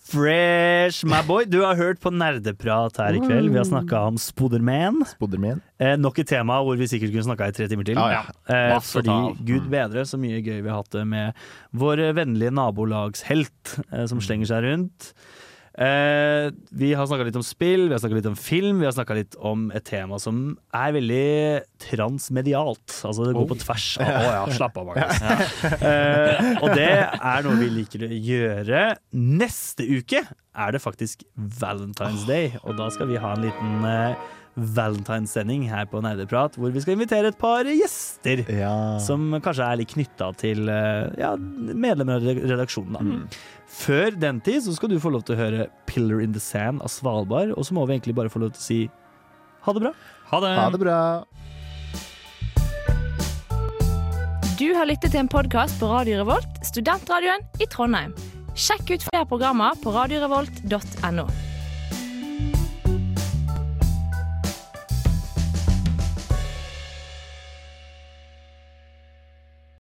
Fresh, 0.09 1.05
my 1.05 1.19
boy. 1.27 1.45
Du 1.45 1.59
har 1.61 1.77
hørt 1.77 1.99
på 2.01 2.09
Nerdeprat 2.09 2.97
her 2.97 3.13
i 3.13 3.19
kveld. 3.21 3.51
Vi 3.53 3.59
har 3.59 3.67
snakka 3.67 3.99
om 4.09 4.17
Spoderman. 4.17 5.03
Spoderman. 5.05 5.59
Eh, 5.77 5.93
nok 6.01 6.17
et 6.23 6.31
tema 6.31 6.57
hvor 6.65 6.79
vi 6.79 6.87
sikkert 6.89 7.13
kunne 7.13 7.27
snakka 7.27 7.51
i 7.51 7.53
tre 7.53 7.67
timer 7.69 7.85
til. 7.85 7.99
Ah, 8.01 8.15
ja. 8.15 8.23
Eh, 8.49 8.73
fordi 8.81 9.19
gud 9.45 9.67
bedre 9.69 10.07
så 10.09 10.17
mye 10.17 10.41
gøy 10.41 10.63
vi 10.63 10.71
har 10.71 10.81
hatt 10.81 10.97
det 10.97 11.05
med 11.11 11.37
vår 11.77 12.01
vennlige 12.17 12.55
nabolagshelt 12.57 13.75
eh, 13.91 14.07
som 14.09 14.23
slenger 14.23 14.49
seg 14.49 14.65
rundt. 14.65 15.11
Eh, 15.79 16.49
vi 16.75 16.89
har 16.97 17.05
snakka 17.07 17.23
litt 17.29 17.37
om 17.39 17.43
spill, 17.45 17.85
vi 17.87 17.93
har 17.95 18.01
snakka 18.03 18.17
litt 18.17 18.25
om 18.27 18.35
film, 18.35 18.81
vi 18.81 18.87
har 18.89 18.91
snakka 18.91 19.15
litt 19.15 19.37
om 19.47 19.69
et 19.71 19.85
tema 19.87 20.17
som 20.19 20.41
er 20.75 20.91
veldig 20.97 21.61
transmedialt. 21.85 22.97
Altså 23.07 23.29
det 23.29 23.35
går 23.37 23.45
Oh. 23.45 23.51
på 23.53 23.59
tvers 23.61 23.85
av 24.03 24.09
Å 24.09 24.33
ja, 24.33 24.41
slapp 24.57 24.75
av, 24.81 24.89
Magnus. 24.89 25.21
Eh, 25.79 26.49
og 26.59 26.73
det 26.75 26.89
er 27.07 27.45
noe 27.47 27.55
vi 27.61 27.69
liker 27.79 28.03
å 28.03 28.11
gjøre. 28.11 28.81
Neste 29.15 29.87
uke 29.87 30.25
er 30.59 30.75
det 30.75 30.81
faktisk 30.83 31.23
Valentine's 31.37 32.25
Day, 32.27 32.51
og 32.65 32.75
da 32.75 32.89
skal 32.91 33.07
vi 33.07 33.21
ha 33.23 33.31
en 33.37 33.45
liten 33.47 33.85
eh, 33.87 34.27
Valentine's-sending 34.59 35.69
her 35.71 35.85
på 35.87 36.01
Nerdeprat, 36.03 36.57
hvor 36.59 36.73
vi 36.75 36.81
skal 36.83 36.97
invitere 36.97 37.31
et 37.31 37.37
par 37.39 37.63
gjester. 37.69 38.41
Ja. 38.51 38.73
Som 38.99 39.29
kanskje 39.39 39.63
er 39.71 39.79
litt 39.79 39.93
knytta 39.93 40.33
til 40.41 40.67
eh, 40.67 41.07
ja, 41.21 41.31
medlemmer 41.39 42.19
av 42.19 42.27
redaksjonen. 42.51 42.97
Da. 42.99 43.39
Før 43.79 44.11
den 44.19 44.41
tid 44.43 44.63
så 44.65 44.73
skal 44.75 44.91
du 44.91 44.99
få 44.99 45.11
lov 45.13 45.23
til 45.23 45.37
å 45.37 45.39
høre 45.39 45.67
'Pillar 45.87 46.19
in 46.23 46.33
the 46.35 46.41
Sand' 46.43 46.83
av 46.83 46.91
Svalbard, 46.91 47.53
og 47.55 47.63
så 47.63 47.73
må 47.73 47.85
vi 47.87 47.95
egentlig 47.95 48.15
bare 48.15 48.31
få 48.31 48.41
lov 48.43 48.51
til 48.51 48.59
å 48.59 48.67
si 48.67 48.79
ha 49.63 49.73
det 49.73 49.81
bra. 49.85 49.93
Ha 50.31 50.39
det! 50.43 50.55
Ha 50.59 50.69
det 50.69 50.79
bra. 50.83 50.99
Du 54.59 54.67
har 54.75 54.85
lyttet 54.85 55.11
til 55.11 55.21
en 55.21 55.31
podkast 55.31 55.79
på 55.79 55.87
Radio 55.87 56.19
Revolt, 56.19 56.59
studentradioen 56.67 57.45
i 57.63 57.67
Trondheim. 57.71 58.11
Sjekk 58.59 58.91
ut 58.91 59.05
flere 59.07 59.25
programmer 59.25 59.79
på 59.79 59.93
radiorevolt.no. 59.95 61.48